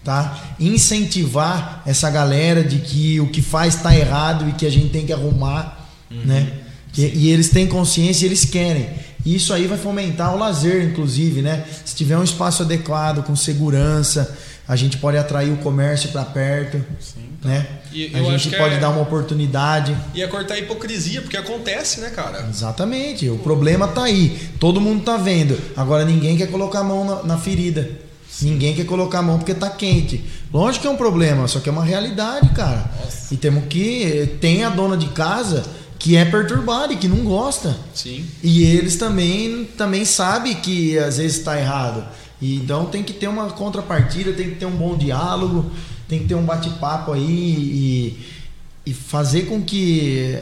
tá? 0.07 0.55
Incentivar 0.57 1.83
essa 1.85 2.09
galera 2.09 2.63
de 2.63 2.77
que 2.77 3.19
o 3.19 3.27
que 3.27 3.41
faz 3.41 3.75
está 3.75 3.93
errado 3.93 4.47
e 4.47 4.53
que 4.53 4.65
a 4.65 4.69
gente 4.69 4.87
tem 4.87 5.05
que 5.05 5.11
arrumar, 5.11 5.85
uhum. 6.09 6.21
né? 6.23 6.49
Que, 6.93 7.11
e 7.13 7.29
eles 7.29 7.49
têm 7.49 7.67
consciência 7.67 8.23
e 8.23 8.29
eles 8.29 8.45
querem. 8.45 8.87
E 9.25 9.35
isso 9.35 9.53
aí 9.53 9.67
vai 9.67 9.77
fomentar 9.77 10.33
o 10.33 10.39
lazer, 10.39 10.85
inclusive, 10.85 11.41
né? 11.41 11.65
Se 11.83 11.93
tiver 11.93 12.17
um 12.17 12.23
espaço 12.23 12.63
adequado, 12.63 13.21
com 13.21 13.35
segurança, 13.35 14.33
a 14.65 14.77
gente 14.77 14.97
pode 14.97 15.17
atrair 15.17 15.51
o 15.51 15.57
comércio 15.57 16.07
para 16.09 16.23
perto, 16.23 16.81
Sim. 17.01 17.27
né? 17.43 17.67
E, 17.91 18.09
a 18.15 18.23
gente 18.37 18.55
pode 18.55 18.75
é... 18.75 18.79
dar 18.79 18.91
uma 18.91 19.01
oportunidade. 19.01 19.93
E 20.15 20.21
é 20.21 20.27
cortar 20.27 20.53
a 20.53 20.59
hipocrisia, 20.59 21.21
porque 21.21 21.35
acontece, 21.35 21.99
né, 21.99 22.11
cara? 22.11 22.47
Exatamente. 22.49 23.29
O 23.29 23.39
problema 23.39 23.89
tá 23.89 24.03
aí. 24.03 24.39
Todo 24.57 24.79
mundo 24.79 25.03
tá 25.03 25.17
vendo. 25.17 25.59
Agora 25.75 26.05
ninguém 26.05 26.37
quer 26.37 26.47
colocar 26.47 26.79
a 26.79 26.83
mão 26.85 27.03
na, 27.03 27.23
na 27.23 27.37
ferida. 27.37 28.06
Ninguém 28.41 28.75
quer 28.75 28.85
colocar 28.85 29.19
a 29.19 29.21
mão 29.21 29.37
porque 29.37 29.53
tá 29.53 29.69
quente. 29.69 30.23
Lógico 30.53 30.83
que 30.83 30.87
é 30.87 30.91
um 30.91 30.97
problema, 30.97 31.47
só 31.47 31.59
que 31.59 31.69
é 31.69 31.71
uma 31.71 31.83
realidade, 31.83 32.49
cara. 32.49 32.91
Nossa. 33.03 33.33
E 33.33 33.37
temos 33.37 33.65
que. 33.65 34.37
Tem 34.39 34.63
a 34.63 34.69
dona 34.69 34.95
de 34.95 35.07
casa 35.07 35.65
que 35.97 36.15
é 36.15 36.23
perturbada 36.23 36.93
e 36.93 36.97
que 36.97 37.07
não 37.07 37.23
gosta. 37.23 37.75
Sim. 37.93 38.25
E 38.43 38.63
eles 38.63 38.95
também, 38.95 39.65
também 39.77 40.05
sabem 40.05 40.55
que 40.55 40.97
às 40.97 41.17
vezes 41.17 41.37
está 41.37 41.59
errado. 41.59 42.05
E, 42.41 42.55
então 42.55 42.85
tem 42.85 43.03
que 43.03 43.13
ter 43.13 43.27
uma 43.27 43.49
contrapartida, 43.49 44.31
tem 44.33 44.51
que 44.51 44.55
ter 44.55 44.65
um 44.65 44.75
bom 44.75 44.95
diálogo, 44.95 45.71
tem 46.07 46.19
que 46.19 46.25
ter 46.25 46.35
um 46.35 46.43
bate-papo 46.43 47.13
aí 47.13 47.23
e, 47.23 48.19
e 48.85 48.93
fazer 48.93 49.43
com 49.43 49.61
que 49.61 50.39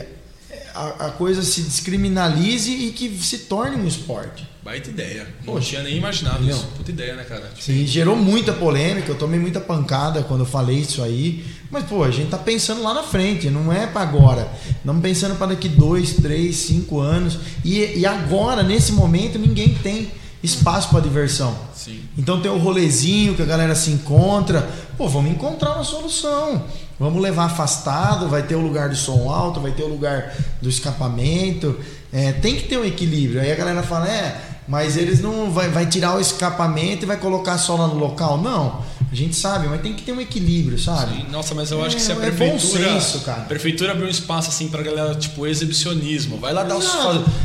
a, 0.75 1.07
a, 1.07 1.11
coisa 1.11 1.41
se 1.41 1.61
descriminalize 1.61 2.71
e 2.71 2.91
que 2.91 3.09
se 3.17 3.39
torne 3.39 3.77
um 3.77 3.87
esporte. 3.87 4.47
Baita 4.63 4.89
ideia. 4.89 5.27
Não 5.45 5.53
Poxa, 5.53 5.69
tinha 5.69 5.83
nem 5.83 5.97
imaginado 5.97 6.43
não. 6.43 6.49
isso. 6.49 6.67
Puta 6.75 6.91
ideia, 6.91 7.15
né, 7.15 7.23
cara? 7.23 7.47
Tipo... 7.47 7.61
Sim, 7.61 7.85
gerou 7.85 8.15
muita 8.15 8.51
polêmica, 8.51 9.11
eu 9.11 9.15
tomei 9.15 9.39
muita 9.39 9.61
pancada 9.61 10.23
quando 10.23 10.41
eu 10.41 10.45
falei 10.45 10.77
isso 10.77 11.03
aí. 11.03 11.45
Mas, 11.71 11.85
pô, 11.85 12.03
a 12.03 12.11
gente 12.11 12.29
tá 12.29 12.37
pensando 12.37 12.81
lá 12.81 12.93
na 12.93 13.03
frente, 13.03 13.49
não 13.49 13.71
é 13.71 13.87
para 13.87 14.01
agora. 14.01 14.51
Estamos 14.69 15.01
pensando 15.01 15.35
para 15.35 15.47
daqui 15.47 15.69
dois, 15.69 16.13
três, 16.13 16.55
cinco 16.57 16.99
anos. 16.99 17.37
E, 17.63 17.99
e 17.99 18.05
agora, 18.05 18.63
nesse 18.63 18.91
momento, 18.91 19.39
ninguém 19.39 19.73
tem 19.75 20.11
espaço 20.41 20.89
para 20.89 20.99
diversão. 20.99 21.57
Sim. 21.73 22.01
Então 22.17 22.39
tem 22.41 22.51
o 22.51 22.57
rolezinho 22.57 23.35
que 23.35 23.41
a 23.41 23.45
galera 23.45 23.75
se 23.75 23.91
encontra. 23.91 24.67
Pô, 24.97 25.07
vamos 25.07 25.31
encontrar 25.31 25.73
uma 25.73 25.83
solução. 25.83 26.63
Vamos 26.99 27.21
levar 27.21 27.45
afastado, 27.45 28.29
vai 28.29 28.43
ter 28.43 28.55
o 28.55 28.61
lugar 28.61 28.89
do 28.89 28.95
som 28.95 29.29
alto, 29.29 29.59
vai 29.59 29.71
ter 29.71 29.83
o 29.83 29.87
lugar 29.87 30.33
do 30.61 30.69
escapamento. 30.69 31.77
É, 32.11 32.31
tem 32.31 32.55
que 32.55 32.63
ter 32.63 32.77
um 32.77 32.85
equilíbrio. 32.85 33.41
Aí 33.41 33.51
a 33.51 33.55
galera 33.55 33.83
fala, 33.83 34.09
é, 34.09 34.39
mas 34.67 34.95
eles 34.95 35.19
não 35.19 35.51
vai, 35.51 35.69
vai 35.69 35.85
tirar 35.85 36.15
o 36.15 36.21
escapamento 36.21 37.03
e 37.03 37.05
vai 37.05 37.17
colocar 37.17 37.57
só 37.57 37.75
lá 37.75 37.87
no 37.87 37.95
local. 37.95 38.37
Não. 38.37 38.81
A 39.11 39.15
gente 39.15 39.35
sabe, 39.35 39.67
mas 39.67 39.81
tem 39.81 39.93
que 39.93 40.03
ter 40.03 40.11
um 40.11 40.19
equilíbrio, 40.19 40.79
sabe? 40.79 41.15
Sim, 41.15 41.25
nossa, 41.29 41.53
mas 41.53 41.69
eu 41.69 41.83
acho 41.83 41.95
que 41.95 42.01
se 42.01 42.11
a 42.11 42.15
é, 42.15 42.17
é 42.17 42.21
prefeitura. 42.21 42.85
É 42.85 42.93
bom 42.93 42.99
senso, 42.99 43.19
cara. 43.21 43.41
A 43.43 43.45
prefeitura 43.45 43.91
abrir 43.91 44.05
um 44.05 44.09
espaço 44.09 44.49
assim 44.49 44.67
pra 44.67 44.81
galera, 44.81 45.13
tipo, 45.15 45.45
exibicionismo. 45.45 46.37
Vai 46.37 46.53
lá 46.53 46.63
dar 46.63 46.77
os. 46.77 46.85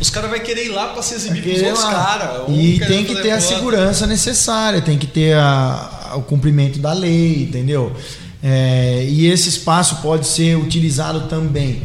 Os 0.00 0.10
caras 0.10 0.30
vão 0.30 0.40
querer 0.40 0.66
ir 0.66 0.70
lá 0.70 0.88
pra 0.88 1.02
se 1.02 1.14
exibir 1.14 1.42
pros 1.42 1.62
outros 1.62 1.84
caras. 1.84 2.48
E 2.48 2.80
tem 2.80 3.04
que 3.04 3.14
ter 3.16 3.32
a 3.32 3.40
segurança 3.40 4.06
necessária, 4.06 4.80
tem 4.80 4.96
que 4.96 5.06
ter 5.06 5.36
a, 5.36 6.14
o 6.16 6.22
cumprimento 6.22 6.78
da 6.78 6.92
lei, 6.92 7.44
entendeu? 7.44 7.94
É, 8.42 9.04
e 9.06 9.26
esse 9.26 9.50
espaço 9.50 9.96
pode 9.96 10.26
ser 10.26 10.56
utilizado 10.56 11.28
também 11.28 11.82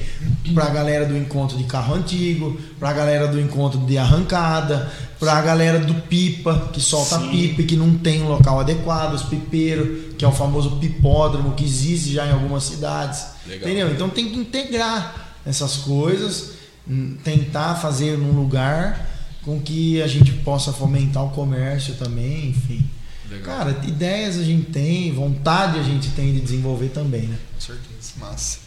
para 0.53 0.65
a 0.65 0.69
galera 0.69 1.06
do 1.06 1.18
encontro 1.18 1.57
de 1.57 1.65
carro 1.65 1.95
antigo, 1.95 2.57
para 2.80 2.90
a 2.90 2.94
galera 2.94 3.27
do 3.27 3.40
encontro 3.40 3.80
de 3.80 3.98
arrancada, 3.98 4.90
para 5.19 5.34
a 5.34 5.41
galera 5.41 5.80
do 5.80 5.94
pipa, 5.94 6.69
que 6.72 6.80
solta 6.80 7.19
Sim. 7.19 7.30
pipa 7.30 7.61
e 7.61 7.65
que 7.65 7.76
não 7.76 7.98
tem 7.98 8.22
um 8.22 8.30
local 8.30 8.60
adequado, 8.60 9.14
os 9.14 9.23
pipeiros, 9.23 10.15
que 10.18 10.23
é 10.23 10.27
o 10.27 10.32
famoso 10.32 10.77
pipódromo 10.77 11.53
que 11.56 11.65
existe 11.65 12.14
já 12.14 12.26
em 12.26 12.32
algumas 12.32 12.64
cidades. 12.64 13.26
Legal. 13.45 13.68
Entendeu? 13.68 13.91
Então 13.91 14.10
tem 14.10 14.30
que 14.30 14.38
integrar 14.38 15.36
essas 15.45 15.77
coisas, 15.77 16.52
hum, 16.88 17.18
tentar 17.23 17.76
fazer 17.76 18.18
num 18.18 18.32
lugar 18.32 19.10
com 19.44 19.60
que 19.60 20.02
a 20.02 20.07
gente 20.07 20.32
possa 20.32 20.72
fomentar 20.72 21.23
o 21.23 21.30
comércio 21.30 21.95
também, 21.95 22.49
enfim. 22.49 22.86
Legal. 23.30 23.57
Cara, 23.57 23.80
ideias 23.85 24.38
a 24.38 24.43
gente 24.43 24.72
tem, 24.72 25.11
vontade 25.14 25.80
a 25.80 25.84
gente 25.84 26.10
tem 26.11 26.34
de 26.34 26.41
desenvolver 26.41 26.89
também, 26.89 27.23
né? 27.23 27.38
Com 27.53 27.61
certeza. 27.61 28.11
Massa. 28.19 28.65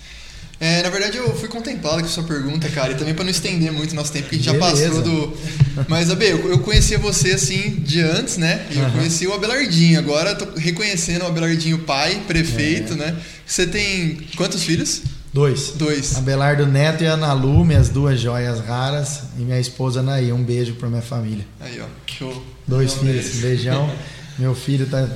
É, 0.60 0.82
na 0.82 0.90
verdade, 0.90 1.16
eu 1.16 1.32
fui 1.36 1.48
contemplado 1.48 2.01
com 2.01 2.06
a 2.06 2.09
sua 2.09 2.24
pergunta, 2.24 2.68
cara, 2.68 2.93
e 2.93 2.97
também 2.97 3.14
para 3.14 3.22
não 3.22 3.30
estender 3.30 3.70
muito 3.70 3.94
nosso 3.94 4.12
tempo, 4.12 4.28
que 4.28 4.35
a 4.35 4.39
gente 4.39 4.51
Beleza. 4.51 4.85
já 4.85 4.90
passou 4.90 5.02
do. 5.02 5.36
Mas, 5.86 6.10
Abe, 6.10 6.26
eu, 6.26 6.59
conhecia 6.59 6.98
você 6.98 7.32
assim 7.32 7.76
de 7.76 8.01
antes, 8.01 8.36
né? 8.39 8.66
E 8.70 8.76
eu 8.76 8.85
uhum. 8.85 8.90
conheci 8.90 9.26
o 9.26 9.32
Abelardinho. 9.32 9.98
Agora 10.01 10.35
tô 10.35 10.59
reconhecendo 10.59 11.22
o 11.22 11.26
Abelardinho 11.26 11.78
pai, 11.78 12.22
prefeito, 12.26 12.94
é. 12.94 12.97
né? 12.97 13.16
Você 13.47 13.68
tem 13.68 14.18
quantos 14.36 14.64
filhos? 14.64 15.02
Dois. 15.32 15.74
Dois. 15.76 16.16
Abelardo 16.16 16.66
Neto 16.66 17.05
e 17.05 17.06
Ana 17.06 17.32
Lu, 17.32 17.64
minhas 17.64 17.89
duas 17.89 18.18
joias 18.18 18.59
raras, 18.59 19.20
e 19.39 19.43
minha 19.43 19.60
esposa 19.60 20.01
Anaí. 20.01 20.32
Um 20.32 20.43
beijo 20.43 20.74
pra 20.74 20.89
minha 20.89 21.02
família. 21.02 21.47
Aí, 21.60 21.80
ó. 21.80 21.86
Show. 22.05 22.44
Dois 22.66 22.97
Não 22.97 23.02
filhos. 23.05 23.36
Um 23.36 23.40
beijão. 23.43 23.90
Meu 24.39 24.55
filho 24.55 24.86
tá. 24.86 25.06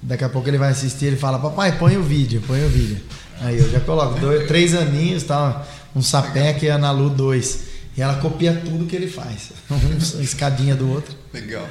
Daqui 0.00 0.22
a 0.22 0.28
pouco 0.28 0.48
ele 0.48 0.58
vai 0.58 0.70
assistir, 0.70 1.06
ele 1.06 1.16
fala, 1.16 1.38
papai, 1.40 1.76
põe 1.76 1.96
o 1.96 2.02
vídeo, 2.02 2.40
põe 2.46 2.64
o 2.64 2.68
vídeo. 2.68 2.98
Aí 3.40 3.58
eu 3.58 3.68
já 3.68 3.80
coloco 3.80 4.18
dois, 4.20 4.46
três 4.46 4.74
aninhos, 4.74 5.24
tá? 5.24 5.66
Um 5.94 6.02
sapé 6.02 6.56
e 6.62 6.70
a 6.70 6.76
Ana 6.76 6.92
Lu 6.92 7.10
dois. 7.10 7.60
E 7.96 8.02
ela 8.02 8.14
copia 8.14 8.52
tudo 8.64 8.86
que 8.86 8.94
ele 8.94 9.08
faz. 9.08 9.50
Uma 9.68 10.22
escadinha 10.22 10.76
do 10.76 10.88
outro. 10.90 11.14
Legal. 11.34 11.66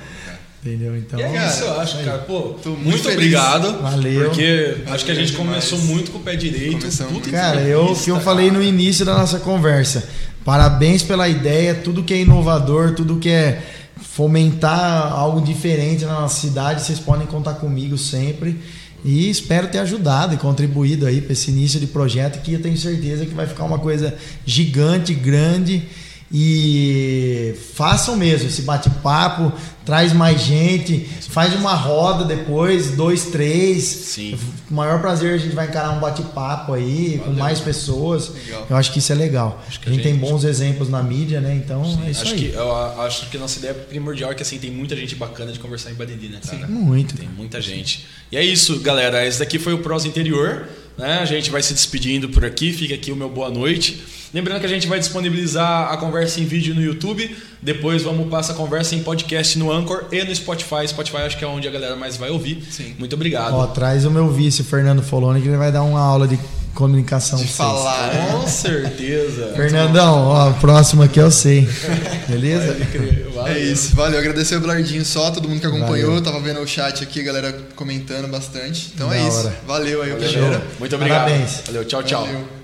Entendeu? 0.61 0.97
Então, 0.97 1.17
e 1.19 1.23
é 1.23 1.47
isso, 1.47 1.63
eu 1.63 1.79
acho, 1.79 2.03
cara. 2.03 2.17
Pô, 2.19 2.49
muito, 2.49 2.69
muito 2.69 3.09
obrigado. 3.09 3.81
Valeu. 3.81 4.25
Porque 4.25 4.75
Valeu 4.79 4.93
acho 4.93 5.05
que 5.05 5.11
a 5.11 5.15
gente 5.15 5.31
demais. 5.31 5.47
começou 5.47 5.79
muito 5.79 6.11
com 6.11 6.17
o 6.17 6.21
pé 6.21 6.35
direito. 6.35 6.85
cara, 7.31 7.61
eu 7.61 7.95
que 7.95 8.11
eu 8.11 8.19
falei 8.19 8.51
no 8.51 8.61
início 8.61 9.05
da 9.05 9.13
nossa 9.13 9.39
conversa. 9.39 10.03
Parabéns 10.43 11.03
pela 11.03 11.29
ideia, 11.29 11.75
tudo 11.75 12.03
que 12.03 12.13
é 12.13 12.17
inovador, 12.21 12.93
tudo 12.93 13.17
que 13.17 13.29
é 13.29 13.61
fomentar 14.01 15.11
algo 15.11 15.41
diferente 15.41 16.05
na 16.05 16.21
nossa 16.21 16.39
cidade, 16.41 16.81
vocês 16.81 16.99
podem 16.99 17.27
contar 17.27 17.55
comigo 17.55 17.97
sempre. 17.97 18.59
E 19.05 19.29
espero 19.29 19.67
ter 19.67 19.77
ajudado 19.79 20.33
e 20.33 20.37
contribuído 20.37 21.05
aí 21.05 21.21
para 21.21 21.33
esse 21.33 21.51
início 21.51 21.79
de 21.79 21.87
projeto 21.87 22.41
que 22.41 22.53
eu 22.53 22.61
tenho 22.61 22.77
certeza 22.77 23.25
que 23.25 23.33
vai 23.33 23.45
ficar 23.45 23.63
uma 23.63 23.79
coisa 23.79 24.15
gigante, 24.45 25.13
grande 25.13 25.87
e 26.31 27.55
façam 27.73 28.17
mesmo 28.17 28.47
esse 28.47 28.63
bate-papo, 28.63 29.53
traz 29.85 30.11
mais 30.11 30.41
gente, 30.41 31.07
faz 31.29 31.55
uma 31.55 31.73
roda 31.73 32.25
depois, 32.25 32.91
dois, 32.91 33.25
três. 33.25 33.83
Sim. 33.83 34.37
O 34.69 34.73
maior 34.73 34.99
prazer 34.99 35.33
a 35.33 35.37
gente 35.37 35.55
vai 35.55 35.67
encarar 35.67 35.91
um 35.91 35.99
bate-papo 35.99 36.73
aí 36.73 37.17
Valeu. 37.17 37.23
com 37.33 37.39
mais 37.39 37.61
pessoas. 37.61 38.29
Legal. 38.29 38.67
Eu 38.69 38.75
acho 38.75 38.91
que 38.91 38.99
isso 38.99 39.13
é 39.13 39.15
legal. 39.15 39.63
a, 39.65 39.71
gente 39.71 39.87
a 39.87 39.91
gente 39.91 40.03
tem 40.03 40.15
bons 40.15 40.43
exemplos 40.43 40.89
na 40.89 41.01
mídia, 41.01 41.39
né? 41.39 41.55
Então 41.55 41.85
Sim. 41.85 42.05
é 42.05 42.11
isso 42.11 42.23
acho 42.23 42.33
aí. 42.33 42.49
Que, 42.49 42.55
eu 42.55 43.01
acho 43.01 43.29
que 43.29 43.37
a 43.37 43.39
nossa 43.39 43.59
ideia 43.59 43.73
primordial 43.73 44.31
é 44.31 44.35
que 44.35 44.41
assim 44.41 44.57
tem 44.57 44.71
muita 44.71 44.95
gente 44.95 45.15
bacana 45.15 45.53
de 45.53 45.59
conversar 45.59 45.91
em 45.91 45.93
Badidi, 45.93 46.27
né, 46.27 46.41
cara? 46.45 46.67
Sim, 46.67 46.73
muito. 46.73 47.15
Tem 47.15 47.29
muita 47.29 47.61
gente. 47.61 48.05
E 48.29 48.35
é 48.35 48.43
isso, 48.43 48.81
galera. 48.81 49.25
Esse 49.25 49.39
daqui 49.39 49.57
foi 49.57 49.73
o 49.73 49.77
Prosa 49.77 50.07
Interior. 50.07 50.67
Né? 50.97 51.19
A 51.19 51.25
gente 51.25 51.49
vai 51.49 51.61
se 51.61 51.73
despedindo 51.73 52.29
por 52.29 52.43
aqui. 52.43 52.73
Fica 52.73 52.95
aqui 52.95 53.11
o 53.11 53.15
meu 53.15 53.29
boa 53.29 53.49
noite. 53.49 54.01
Lembrando 54.33 54.59
que 54.59 54.65
a 54.65 54.69
gente 54.69 54.87
vai 54.87 54.99
disponibilizar 54.99 55.91
a 55.91 55.97
conversa 55.97 56.41
em 56.41 56.45
vídeo 56.45 56.75
no 56.75 56.81
YouTube. 56.81 57.35
Depois 57.61 58.03
vamos 58.03 58.27
passar 58.29 58.53
a 58.53 58.55
conversa 58.55 58.95
em 58.95 59.03
podcast 59.03 59.57
no 59.57 59.71
Anchor 59.71 60.05
e 60.11 60.23
no 60.23 60.35
Spotify. 60.35 60.87
Spotify 60.87 61.17
acho 61.17 61.37
que 61.37 61.45
é 61.45 61.47
onde 61.47 61.67
a 61.67 61.71
galera 61.71 61.95
mais 61.95 62.17
vai 62.17 62.29
ouvir. 62.29 62.61
Sim. 62.69 62.95
Muito 62.99 63.13
obrigado. 63.13 63.53
Ó, 63.53 63.67
traz 63.67 64.05
o 64.05 64.11
meu 64.11 64.29
vice, 64.29 64.63
Fernando 64.63 65.01
Foloni, 65.01 65.41
que 65.41 65.47
ele 65.47 65.57
vai 65.57 65.71
dar 65.71 65.83
uma 65.83 66.01
aula 66.01 66.27
de 66.27 66.37
comunicação. 66.77 67.39
De 67.39 67.47
falar. 67.47 68.13
Né? 68.13 68.29
Com 68.31 68.47
certeza. 68.47 69.51
Fernandão, 69.55 70.27
ó, 70.27 70.51
próximo 70.53 71.01
aqui 71.01 71.19
eu 71.19 71.31
sei. 71.31 71.67
Beleza? 72.27 72.77
É 73.47 73.57
isso. 73.57 73.95
Valeu. 73.95 74.19
Agradecer 74.19 74.55
o 74.57 74.61
Blardinho 74.61 75.03
só, 75.03 75.31
todo 75.31 75.49
mundo 75.49 75.59
que 75.59 75.65
acompanhou. 75.65 76.09
Valeu. 76.09 76.23
Tava 76.23 76.39
vendo 76.39 76.59
o 76.59 76.67
chat 76.67 77.03
aqui, 77.03 77.21
a 77.21 77.23
galera 77.23 77.57
comentando 77.75 78.27
bastante. 78.27 78.91
Então 78.93 79.09
da 79.09 79.17
é 79.17 79.27
isso. 79.27 79.51
Valeu 79.65 80.03
aí, 80.03 80.11
o 80.11 80.17
Muito 80.79 80.95
obrigado. 80.95 81.25
Parabéns. 81.25 81.61
Valeu, 81.65 81.83
tchau, 81.85 82.03
tchau. 82.03 82.25
Valeu. 82.25 82.56